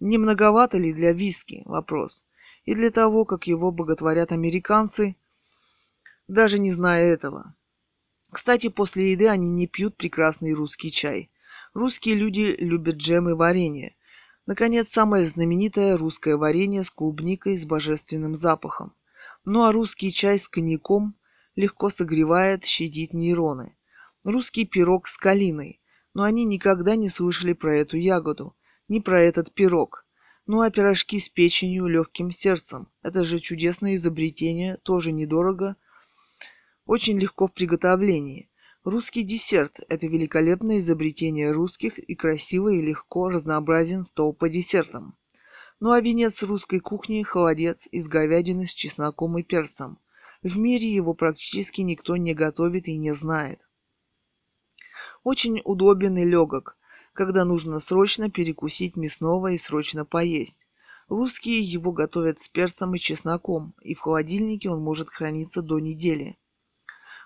Не 0.00 0.18
многовато 0.18 0.78
ли 0.78 0.92
для 0.92 1.12
виски? 1.12 1.62
Вопрос. 1.66 2.24
И 2.64 2.74
для 2.74 2.90
того, 2.90 3.24
как 3.24 3.46
его 3.46 3.70
боготворят 3.70 4.32
американцы, 4.32 5.16
даже 6.28 6.58
не 6.58 6.72
зная 6.72 7.04
этого. 7.12 7.54
Кстати, 8.30 8.68
после 8.68 9.12
еды 9.12 9.28
они 9.28 9.50
не 9.50 9.66
пьют 9.66 9.96
прекрасный 9.96 10.52
русский 10.52 10.90
чай. 10.90 11.30
Русские 11.74 12.14
люди 12.14 12.56
любят 12.58 12.96
джем 12.96 13.28
и 13.28 13.32
варенье. 13.32 13.94
Наконец, 14.46 14.88
самое 14.88 15.24
знаменитое 15.24 15.96
русское 15.96 16.36
варенье 16.36 16.82
с 16.84 16.90
клубникой 16.90 17.56
с 17.56 17.64
божественным 17.64 18.34
запахом. 18.34 18.94
Ну 19.44 19.64
а 19.64 19.72
русский 19.72 20.12
чай 20.12 20.38
с 20.38 20.48
коньяком 20.48 21.14
легко 21.56 21.90
согревает, 21.90 22.64
щадит 22.64 23.12
нейроны. 23.12 23.74
Русский 24.24 24.64
пирог 24.64 25.06
с 25.08 25.16
калиной. 25.18 25.79
Но 26.14 26.22
они 26.24 26.44
никогда 26.44 26.96
не 26.96 27.08
слышали 27.08 27.52
про 27.52 27.76
эту 27.76 27.96
ягоду, 27.96 28.56
ни 28.88 29.00
про 29.00 29.20
этот 29.20 29.52
пирог. 29.52 30.04
Ну 30.46 30.62
а 30.62 30.70
пирожки 30.70 31.20
с 31.20 31.28
печенью, 31.28 31.86
легким 31.86 32.30
сердцем. 32.30 32.88
Это 33.02 33.24
же 33.24 33.38
чудесное 33.38 33.94
изобретение, 33.94 34.78
тоже 34.78 35.12
недорого, 35.12 35.76
очень 36.86 37.18
легко 37.20 37.46
в 37.46 37.52
приготовлении. 37.52 38.50
Русский 38.82 39.22
десерт– 39.22 39.78
это 39.88 40.08
великолепное 40.08 40.78
изобретение 40.78 41.52
русских 41.52 41.98
и 41.98 42.16
красиво 42.16 42.70
и 42.70 42.82
легко 42.82 43.28
разнообразен 43.28 44.02
стол 44.02 44.32
по 44.32 44.48
десертам. 44.48 45.16
Ну 45.78 45.92
а 45.92 46.00
венец 46.00 46.42
русской 46.42 46.80
кухни– 46.80 47.22
холодец 47.24 47.86
из 47.92 48.08
говядины 48.08 48.66
с 48.66 48.74
чесноком 48.74 49.38
и 49.38 49.42
перцем. 49.42 49.98
В 50.42 50.58
мире 50.58 50.92
его 50.92 51.14
практически 51.14 51.82
никто 51.82 52.16
не 52.16 52.34
готовит 52.34 52.88
и 52.88 52.96
не 52.96 53.12
знает. 53.12 53.60
Очень 55.22 55.60
удобен 55.64 56.16
и 56.16 56.24
легок, 56.24 56.78
когда 57.12 57.44
нужно 57.44 57.78
срочно 57.78 58.30
перекусить 58.30 58.96
мясного 58.96 59.48
и 59.48 59.58
срочно 59.58 60.04
поесть. 60.04 60.66
Русские 61.08 61.60
его 61.60 61.92
готовят 61.92 62.40
с 62.40 62.48
перцем 62.48 62.94
и 62.94 62.98
чесноком, 62.98 63.74
и 63.82 63.94
в 63.94 64.00
холодильнике 64.00 64.70
он 64.70 64.82
может 64.82 65.10
храниться 65.10 65.60
до 65.60 65.78
недели. 65.78 66.38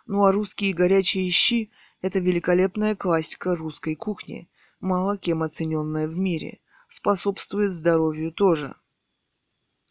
Ну 0.06 0.24
а 0.24 0.32
русские 0.32 0.74
горячие 0.74 1.30
щи– 1.30 1.70
это 2.02 2.18
великолепная 2.18 2.96
классика 2.96 3.54
русской 3.56 3.94
кухни, 3.94 4.50
мало 4.80 5.16
кем 5.16 5.42
оцененная 5.42 6.08
в 6.08 6.16
мире, 6.16 6.60
способствует 6.88 7.72
здоровью 7.72 8.32
тоже. 8.32 8.74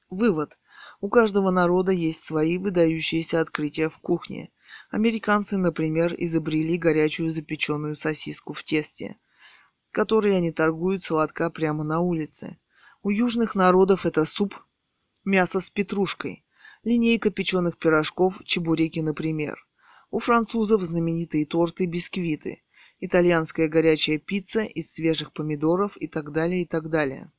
Вывод. 0.09 0.59
У 1.01 1.09
каждого 1.09 1.49
народа 1.49 1.91
есть 1.91 2.23
свои 2.23 2.59
выдающиеся 2.59 3.41
открытия 3.41 3.89
в 3.89 3.97
кухне. 3.99 4.51
Американцы, 4.89 5.57
например, 5.57 6.15
изобрели 6.17 6.77
горячую 6.77 7.31
запеченную 7.31 7.95
сосиску 7.95 8.53
в 8.53 8.63
тесте, 8.63 9.17
которой 9.91 10.35
они 10.35 10.51
торгуют 10.51 11.03
сладко 11.03 11.49
прямо 11.49 11.83
на 11.83 11.99
улице. 11.99 12.59
У 13.01 13.09
южных 13.09 13.55
народов 13.55 14.05
это 14.05 14.25
суп, 14.25 14.55
мясо 15.25 15.59
с 15.59 15.69
петрушкой, 15.69 16.45
линейка 16.83 17.29
печеных 17.31 17.77
пирожков, 17.77 18.41
чебуреки, 18.45 18.99
например. 18.99 19.65
У 20.11 20.19
французов 20.19 20.83
знаменитые 20.83 21.45
торты, 21.45 21.85
бисквиты, 21.85 22.61
итальянская 22.99 23.67
горячая 23.67 24.19
пицца 24.19 24.63
из 24.63 24.93
свежих 24.93 25.33
помидоров 25.33 25.97
и 25.97 26.07
так 26.07 26.31
далее, 26.31 26.63
и 26.63 26.65
так 26.65 26.89
далее. 26.89 27.31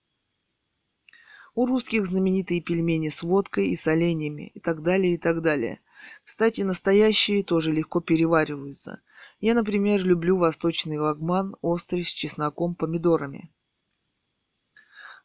У 1.55 1.67
русских 1.67 2.05
знаменитые 2.07 2.61
пельмени 2.61 3.11
с 3.11 3.23
водкой 3.23 3.69
и 3.69 3.77
соленьями 3.77 4.49
и 4.49 4.61
так 4.61 4.83
далее, 4.83 5.15
и 5.15 5.19
так 5.19 5.41
далее. 5.41 5.81
Кстати, 6.25 6.63
настоящие 6.63 7.43
тоже 7.45 7.73
легко 7.73 8.01
перевариваются. 8.01 9.03
Я, 9.41 9.55
например, 9.55 10.05
люблю 10.05 10.39
восточный 10.39 10.99
лагман 10.99 11.57
острый 11.61 12.05
с 12.05 12.13
чесноком, 12.13 12.75
помидорами. 12.75 13.51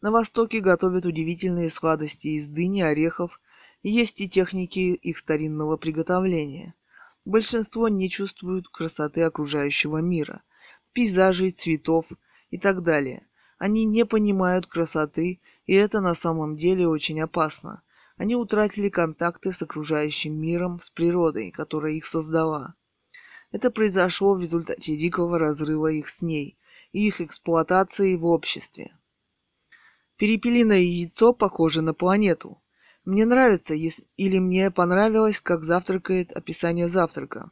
На 0.01 0.11
Востоке 0.11 0.61
готовят 0.61 1.05
удивительные 1.05 1.69
сладости 1.69 2.27
из 2.27 2.47
дыни, 2.47 2.81
орехов, 2.81 3.41
есть 3.83 4.21
и 4.21 4.29
техники 4.29 4.93
их 4.93 5.17
старинного 5.17 5.77
приготовления. 5.77 6.75
Большинство 7.25 7.89
не 7.89 8.09
чувствуют 8.09 8.69
красоты 8.69 9.23
окружающего 9.23 9.97
мира, 9.97 10.41
пейзажей, 10.93 11.51
цветов 11.51 12.05
и 12.49 12.57
так 12.57 12.81
далее. 12.81 13.27
Они 13.57 13.85
не 13.85 14.05
понимают 14.05 14.67
красоты, 14.67 15.41
и 15.65 15.73
это 15.73 15.99
на 15.99 16.15
самом 16.15 16.55
деле 16.55 16.87
очень 16.87 17.21
опасно. 17.21 17.83
Они 18.19 18.35
утратили 18.35 18.89
контакты 18.89 19.53
с 19.53 19.61
окружающим 19.61 20.37
миром, 20.37 20.81
с 20.81 20.89
природой, 20.89 21.51
которая 21.51 21.93
их 21.93 22.05
создала. 22.05 22.75
Это 23.51 23.71
произошло 23.71 24.35
в 24.35 24.41
результате 24.41 24.97
дикого 24.97 25.39
разрыва 25.39 25.87
их 25.87 26.09
с 26.09 26.21
ней 26.21 26.57
и 26.91 27.07
их 27.07 27.21
эксплуатации 27.21 28.17
в 28.17 28.25
обществе. 28.25 28.91
Перепелиное 30.17 30.81
яйцо 30.81 31.33
похоже 31.33 31.81
на 31.81 31.93
планету. 31.93 32.61
Мне 33.05 33.25
нравится, 33.25 33.73
или 33.73 34.39
мне 34.39 34.69
понравилось, 34.69 35.39
как 35.39 35.63
завтракает 35.63 36.33
описание 36.33 36.89
завтрака. 36.89 37.51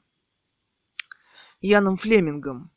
Яном 1.62 1.96
Флемингом. 1.96 2.72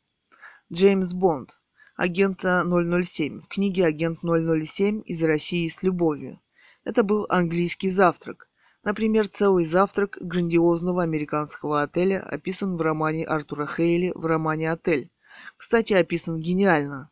Джеймс 0.71 1.11
Бонд. 1.11 1.59
Агента 1.97 2.63
007. 2.63 3.41
В 3.41 3.47
книге 3.49 3.85
«Агент 3.85 4.19
007. 4.21 5.03
Из 5.05 5.21
России 5.25 5.67
с 5.67 5.83
любовью». 5.83 6.40
Это 6.83 7.03
был 7.03 7.25
английский 7.29 7.89
завтрак. 7.89 8.49
Например, 8.83 9.27
целый 9.27 9.65
завтрак 9.65 10.17
грандиозного 10.19 11.03
американского 11.03 11.83
отеля 11.83 12.23
описан 12.23 12.77
в 12.77 12.81
романе 12.81 13.25
Артура 13.25 13.67
Хейли 13.67 14.11
в 14.15 14.25
романе 14.25 14.71
«Отель». 14.71 15.11
Кстати, 15.55 15.93
описан 15.93 16.39
гениально. 16.39 17.09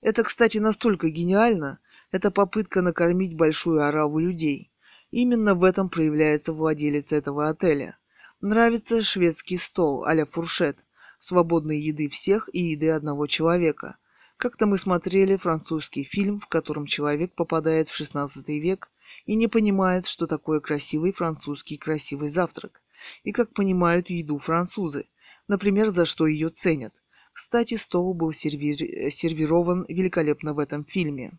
Это, 0.00 0.22
кстати, 0.22 0.58
настолько 0.58 1.08
гениально, 1.08 1.80
Это 2.12 2.32
попытка 2.32 2.82
накормить 2.82 3.36
большую 3.36 3.84
ораву 3.84 4.18
людей. 4.18 4.72
Именно 5.12 5.54
в 5.54 5.62
этом 5.62 5.88
проявляется 5.88 6.52
владелец 6.52 7.12
этого 7.12 7.48
отеля. 7.48 7.98
Нравится 8.40 9.02
шведский 9.02 9.58
стол 9.58 10.04
а-ля 10.04 10.26
фуршет, 10.26 10.84
свободной 11.18 11.78
еды 11.78 12.08
всех 12.08 12.48
и 12.52 12.60
еды 12.60 12.90
одного 12.90 13.26
человека. 13.26 13.98
Как-то 14.40 14.64
мы 14.64 14.78
смотрели 14.78 15.36
французский 15.36 16.02
фильм, 16.02 16.40
в 16.40 16.46
котором 16.46 16.86
человек 16.86 17.34
попадает 17.34 17.88
в 17.90 17.94
16 17.94 18.48
век 18.48 18.90
и 19.26 19.34
не 19.34 19.48
понимает, 19.48 20.06
что 20.06 20.26
такое 20.26 20.60
красивый 20.60 21.12
французский 21.12 21.76
красивый 21.76 22.30
завтрак, 22.30 22.80
и 23.22 23.32
как 23.32 23.52
понимают 23.52 24.08
еду 24.08 24.38
французы, 24.38 25.10
например, 25.46 25.88
за 25.88 26.06
что 26.06 26.26
ее 26.26 26.48
ценят. 26.48 26.94
Кстати, 27.34 27.74
стол 27.74 28.14
был 28.14 28.32
серви... 28.32 29.10
сервирован 29.10 29.84
великолепно 29.90 30.54
в 30.54 30.58
этом 30.58 30.86
фильме. 30.86 31.32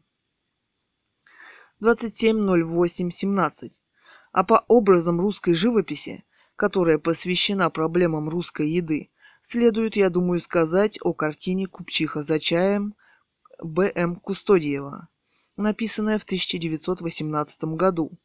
27.08.17. 1.81 3.71
А 4.31 4.43
по 4.43 4.63
образам 4.67 5.19
русской 5.19 5.55
живописи, 5.55 6.23
которая 6.55 6.99
посвящена 6.99 7.71
проблемам 7.71 8.29
русской 8.29 8.69
еды, 8.69 9.09
следует, 9.41 9.95
я 9.95 10.09
думаю, 10.09 10.39
сказать 10.39 10.97
о 11.01 11.13
картине 11.13 11.67
«Купчиха 11.67 12.23
за 12.23 12.39
чаем» 12.39 12.95
Б.М. 13.61 14.15
Кустодиева, 14.15 15.09
написанная 15.57 16.17
в 16.17 16.23
1918 16.23 17.63
году 17.75 18.17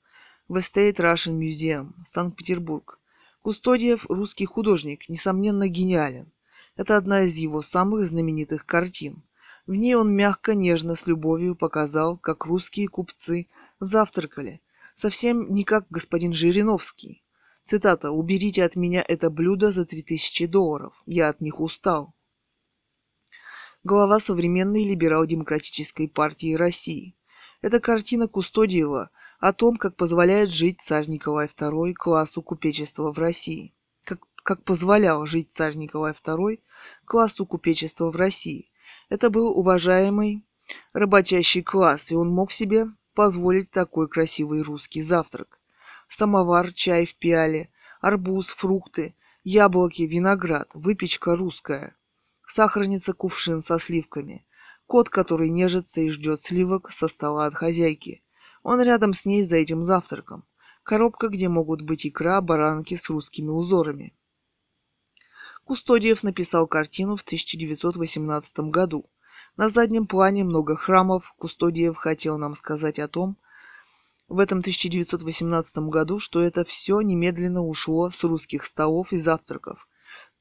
в 0.48 0.56
State 0.56 0.96
Russian 0.96 1.38
Museum, 1.38 1.92
Санкт-Петербург. 2.04 3.00
Кустодиев– 3.42 4.06
русский 4.08 4.46
художник, 4.46 5.08
несомненно 5.08 5.68
гениален. 5.68 6.32
Это 6.76 6.96
одна 6.96 7.22
из 7.22 7.36
его 7.36 7.62
самых 7.62 8.04
знаменитых 8.06 8.66
картин. 8.66 9.22
В 9.66 9.74
ней 9.74 9.94
он 9.94 10.14
мягко, 10.14 10.54
нежно, 10.54 10.94
с 10.94 11.06
любовью 11.06 11.56
показал, 11.56 12.16
как 12.18 12.44
русские 12.44 12.88
купцы 12.88 13.48
завтракали. 13.80 14.62
Совсем 14.94 15.52
не 15.52 15.64
как 15.64 15.86
господин 15.90 16.32
Жириновский. 16.32 17.22
Цитата 17.68 18.12
«Уберите 18.12 18.62
от 18.62 18.76
меня 18.76 19.04
это 19.08 19.28
блюдо 19.28 19.72
за 19.72 19.84
3000 19.84 20.46
долларов. 20.46 20.94
Я 21.04 21.28
от 21.28 21.40
них 21.40 21.58
устал». 21.58 22.14
Глава 23.82 24.20
современной 24.20 24.84
либерал-демократической 24.84 26.08
партии 26.08 26.54
России. 26.54 27.16
Это 27.62 27.80
картина 27.80 28.28
Кустодиева 28.28 29.10
о 29.40 29.52
том, 29.52 29.78
как 29.78 29.96
позволяет 29.96 30.50
жить 30.50 30.80
царь 30.80 31.08
Николай 31.08 31.48
II 31.48 31.94
классу 31.94 32.40
купечества 32.40 33.12
в 33.12 33.18
России 33.18 33.74
как 34.46 34.62
позволял 34.62 35.26
жить 35.26 35.50
царь 35.50 35.74
Николай 35.74 36.12
II 36.12 36.60
классу 37.04 37.46
купечества 37.46 38.12
в 38.12 38.16
России. 38.16 38.70
Это 39.08 39.28
был 39.28 39.48
уважаемый 39.48 40.46
рабочащий 40.92 41.64
класс, 41.64 42.12
и 42.12 42.14
он 42.14 42.30
мог 42.30 42.52
себе 42.52 42.86
позволить 43.12 43.72
такой 43.72 44.08
красивый 44.08 44.62
русский 44.62 45.02
завтрак. 45.02 45.55
Самовар, 46.06 46.72
чай 46.72 47.06
в 47.06 47.16
пиале, 47.16 47.70
арбуз, 48.00 48.50
фрукты, 48.50 49.14
яблоки, 49.44 50.02
виноград, 50.02 50.70
выпечка 50.74 51.36
русская, 51.36 51.96
сахарница 52.46 53.12
кувшин 53.12 53.60
со 53.62 53.78
сливками, 53.78 54.46
кот, 54.86 55.08
который 55.08 55.50
нежится 55.50 56.00
и 56.00 56.10
ждет 56.10 56.40
сливок 56.40 56.90
со 56.90 57.08
стола 57.08 57.46
от 57.46 57.54
хозяйки. 57.54 58.22
Он 58.62 58.80
рядом 58.82 59.14
с 59.14 59.24
ней 59.24 59.42
за 59.42 59.56
этим 59.56 59.84
завтраком. 59.84 60.44
Коробка, 60.82 61.28
где 61.28 61.48
могут 61.48 61.82
быть 61.82 62.06
икра, 62.06 62.40
баранки 62.40 62.94
с 62.94 63.10
русскими 63.10 63.48
узорами. 63.48 64.16
Кустодиев 65.64 66.22
написал 66.22 66.68
картину 66.68 67.16
в 67.16 67.22
1918 67.22 68.58
году. 68.70 69.10
На 69.56 69.68
заднем 69.68 70.06
плане 70.06 70.44
много 70.44 70.76
храмов. 70.76 71.34
Кустодиев 71.38 71.96
хотел 71.96 72.38
нам 72.38 72.54
сказать 72.54 73.00
о 73.00 73.08
том, 73.08 73.36
в 74.28 74.38
этом 74.38 74.58
1918 74.58 75.78
году, 75.88 76.18
что 76.18 76.40
это 76.40 76.64
все 76.64 77.00
немедленно 77.00 77.62
ушло 77.62 78.10
с 78.10 78.22
русских 78.24 78.64
столов 78.64 79.12
и 79.12 79.18
завтраков, 79.18 79.88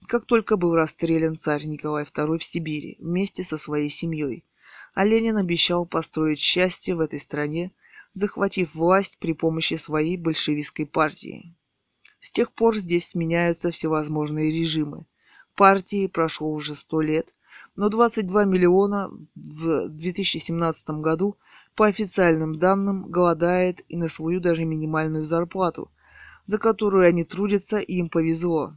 как 0.07 0.25
только 0.25 0.57
был 0.57 0.75
расстрелян 0.75 1.35
царь 1.35 1.65
Николай 1.65 2.03
II 2.03 2.37
в 2.37 2.43
Сибири 2.43 2.97
вместе 2.99 3.43
со 3.43 3.57
своей 3.57 3.89
семьей. 3.89 4.43
А 4.93 5.05
Ленин 5.05 5.37
обещал 5.37 5.85
построить 5.85 6.39
счастье 6.39 6.95
в 6.95 6.99
этой 6.99 7.19
стране, 7.19 7.71
захватив 8.13 8.73
власть 8.75 9.19
при 9.19 9.33
помощи 9.33 9.73
своей 9.75 10.17
большевистской 10.17 10.85
партии. 10.85 11.53
С 12.19 12.31
тех 12.31 12.51
пор 12.51 12.75
здесь 12.75 13.09
сменяются 13.09 13.71
всевозможные 13.71 14.51
режимы 14.51 15.05
партии 15.55 16.07
прошло 16.07 16.51
уже 16.51 16.75
сто 16.75 17.01
лет, 17.01 17.33
но 17.75 17.89
22 17.89 18.45
миллиона 18.45 19.09
в 19.35 19.89
2017 19.89 20.89
году, 21.01 21.37
по 21.75 21.87
официальным 21.87 22.57
данным, 22.57 23.09
голодает 23.09 23.81
и 23.89 23.97
на 23.97 24.09
свою 24.09 24.39
даже 24.39 24.65
минимальную 24.65 25.25
зарплату, 25.25 25.91
за 26.45 26.57
которую 26.57 27.07
они 27.07 27.23
трудятся, 27.23 27.79
и 27.79 27.95
им 27.95 28.09
повезло. 28.09 28.73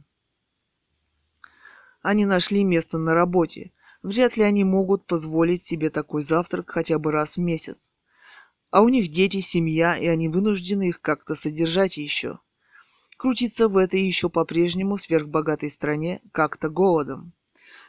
Они 2.01 2.25
нашли 2.25 2.63
место 2.63 2.97
на 2.97 3.13
работе. 3.13 3.71
Вряд 4.01 4.37
ли 4.37 4.43
они 4.43 4.63
могут 4.63 5.05
позволить 5.05 5.63
себе 5.63 5.89
такой 5.89 6.23
завтрак 6.23 6.69
хотя 6.69 6.99
бы 6.99 7.11
раз 7.11 7.35
в 7.35 7.41
месяц. 7.41 7.91
А 8.71 8.81
у 8.81 8.89
них 8.89 9.09
дети, 9.09 9.41
семья, 9.41 9.97
и 9.97 10.05
они 10.07 10.29
вынуждены 10.29 10.89
их 10.89 11.01
как-то 11.01 11.35
содержать 11.35 11.97
еще 11.97 12.39
крутиться 13.19 13.67
в 13.67 13.75
этой 13.75 14.01
еще 14.01 14.29
по-прежнему 14.29 14.97
сверхбогатой 14.97 15.69
стране 15.69 16.21
как-то 16.31 16.69
голодом. 16.69 17.33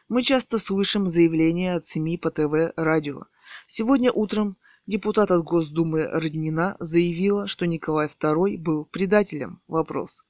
Мы 0.09 0.25
часто 0.25 0.59
слышим 0.59 1.07
заявления 1.07 1.77
от 1.77 1.85
СМИ 1.85 2.19
по 2.19 2.33
ТВ, 2.33 2.75
радио. 2.75 3.23
Сегодня 3.69 4.11
утром 4.11 4.57
депутат 4.87 5.31
от 5.31 5.45
Госдумы 5.45 6.07
Роднина 6.07 6.77
заявила, 6.79 7.47
что 7.47 7.67
Николай 7.67 8.09
II 8.09 8.59
был 8.59 8.85
предателем. 8.85 9.61
Вопрос. 9.69 10.25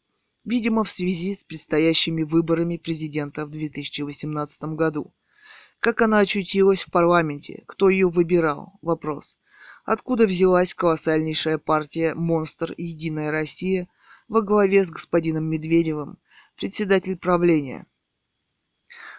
Видимо, 0.44 0.84
в 0.84 0.90
связи 0.90 1.34
с 1.34 1.44
предстоящими 1.44 2.22
выборами 2.22 2.76
президента 2.76 3.46
в 3.46 3.50
2018 3.50 4.62
году. 4.74 5.12
Как 5.80 6.02
она 6.02 6.18
очутилась 6.18 6.82
в 6.82 6.90
парламенте? 6.90 7.64
Кто 7.66 7.88
ее 7.88 8.10
выбирал? 8.10 8.78
Вопрос. 8.82 9.38
Откуда 9.84 10.26
взялась 10.26 10.74
колоссальнейшая 10.74 11.58
партия 11.58 12.14
«Монстр. 12.14 12.74
Единая 12.76 13.30
Россия» 13.30 13.88
во 14.28 14.42
главе 14.42 14.84
с 14.84 14.90
господином 14.90 15.44
Медведевым, 15.44 16.18
председатель 16.56 17.18
правления. 17.18 17.86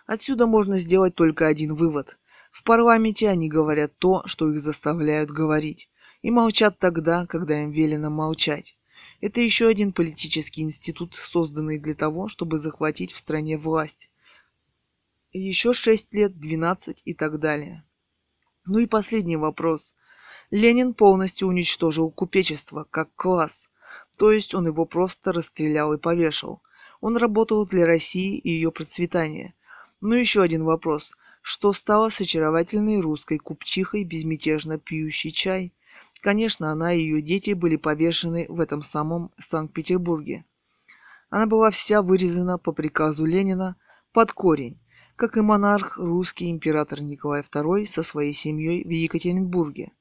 Отсюда 0.05 0.47
можно 0.47 0.77
сделать 0.77 1.15
только 1.15 1.47
один 1.47 1.75
вывод. 1.75 2.19
В 2.51 2.63
парламенте 2.63 3.29
они 3.29 3.49
говорят 3.49 3.97
то, 3.97 4.21
что 4.25 4.51
их 4.51 4.59
заставляют 4.59 5.31
говорить, 5.31 5.89
и 6.21 6.29
молчат 6.29 6.77
тогда, 6.77 7.25
когда 7.25 7.63
им 7.63 7.71
велено 7.71 8.09
молчать. 8.09 8.77
Это 9.21 9.39
еще 9.39 9.67
один 9.67 9.93
политический 9.93 10.61
институт, 10.61 11.15
созданный 11.15 11.79
для 11.79 11.95
того, 11.95 12.27
чтобы 12.27 12.57
захватить 12.57 13.13
в 13.13 13.17
стране 13.17 13.57
власть. 13.57 14.11
Еще 15.31 15.73
шесть 15.73 16.13
лет, 16.13 16.37
двенадцать 16.37 17.01
и 17.05 17.13
так 17.13 17.39
далее. 17.39 17.85
Ну 18.65 18.79
и 18.79 18.85
последний 18.85 19.37
вопрос. 19.37 19.95
Ленин 20.51 20.93
полностью 20.93 21.47
уничтожил 21.47 22.11
купечество 22.11 22.85
как 22.89 23.15
класс. 23.15 23.71
То 24.17 24.31
есть 24.31 24.53
он 24.53 24.67
его 24.67 24.85
просто 24.85 25.31
расстрелял 25.31 25.93
и 25.93 25.97
повешал. 25.97 26.61
Он 26.99 27.15
работал 27.17 27.65
для 27.65 27.85
России 27.85 28.37
и 28.37 28.49
ее 28.49 28.71
процветания. 28.71 29.55
Но 30.01 30.15
еще 30.15 30.41
один 30.41 30.63
вопрос. 30.65 31.15
Что 31.41 31.73
стало 31.73 32.09
с 32.09 32.21
очаровательной 32.21 32.99
русской 33.01 33.37
купчихой, 33.37 34.03
безмятежно 34.03 34.77
пьющей 34.77 35.31
чай? 35.31 35.73
Конечно, 36.21 36.71
она 36.71 36.93
и 36.93 36.99
ее 36.99 37.21
дети 37.21 37.53
были 37.53 37.77
повешены 37.77 38.45
в 38.47 38.59
этом 38.59 38.83
самом 38.83 39.31
Санкт-Петербурге. 39.37 40.45
Она 41.31 41.47
была 41.47 41.71
вся 41.71 42.03
вырезана 42.03 42.59
по 42.59 42.73
приказу 42.73 43.25
Ленина 43.25 43.75
под 44.13 44.33
корень, 44.33 44.79
как 45.15 45.35
и 45.35 45.41
монарх 45.41 45.97
русский 45.97 46.51
император 46.51 47.01
Николай 47.01 47.41
II 47.41 47.85
со 47.85 48.03
своей 48.03 48.33
семьей 48.33 48.83
в 48.83 48.89
Екатеринбурге. 48.89 49.91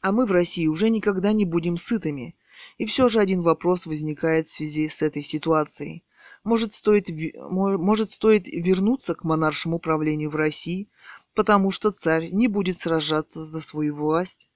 А 0.00 0.12
мы 0.12 0.24
в 0.24 0.32
России 0.32 0.66
уже 0.66 0.88
никогда 0.88 1.32
не 1.34 1.44
будем 1.44 1.76
сытыми, 1.76 2.34
и 2.78 2.86
все 2.86 3.10
же 3.10 3.20
один 3.20 3.42
вопрос 3.42 3.84
возникает 3.84 4.46
в 4.46 4.54
связи 4.54 4.88
с 4.88 5.02
этой 5.02 5.22
ситуацией. 5.22 6.02
Может 6.44 6.72
стоит, 6.72 7.08
может 7.38 8.10
стоит 8.10 8.46
вернуться 8.48 9.14
к 9.14 9.24
монаршему 9.24 9.78
правлению 9.78 10.30
в 10.30 10.36
России, 10.36 10.88
потому 11.34 11.70
что 11.70 11.90
царь 11.90 12.30
не 12.32 12.48
будет 12.48 12.78
сражаться 12.78 13.44
за 13.44 13.60
свою 13.60 13.96
власть 13.96 14.48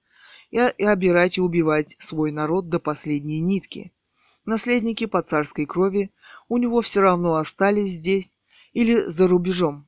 и, 0.51 0.57
и 0.57 0.83
обирать 0.83 1.37
и 1.37 1.41
убивать 1.41 1.95
свой 1.99 2.31
народ 2.31 2.69
до 2.69 2.79
последней 2.79 3.39
нитки. 3.39 3.91
Наследники 4.45 5.05
по 5.05 5.21
царской 5.21 5.65
крови 5.65 6.11
у 6.47 6.57
него 6.57 6.81
все 6.81 7.01
равно 7.01 7.35
остались 7.35 7.93
здесь 7.93 8.37
или 8.73 8.97
за 8.97 9.27
рубежом. 9.27 9.87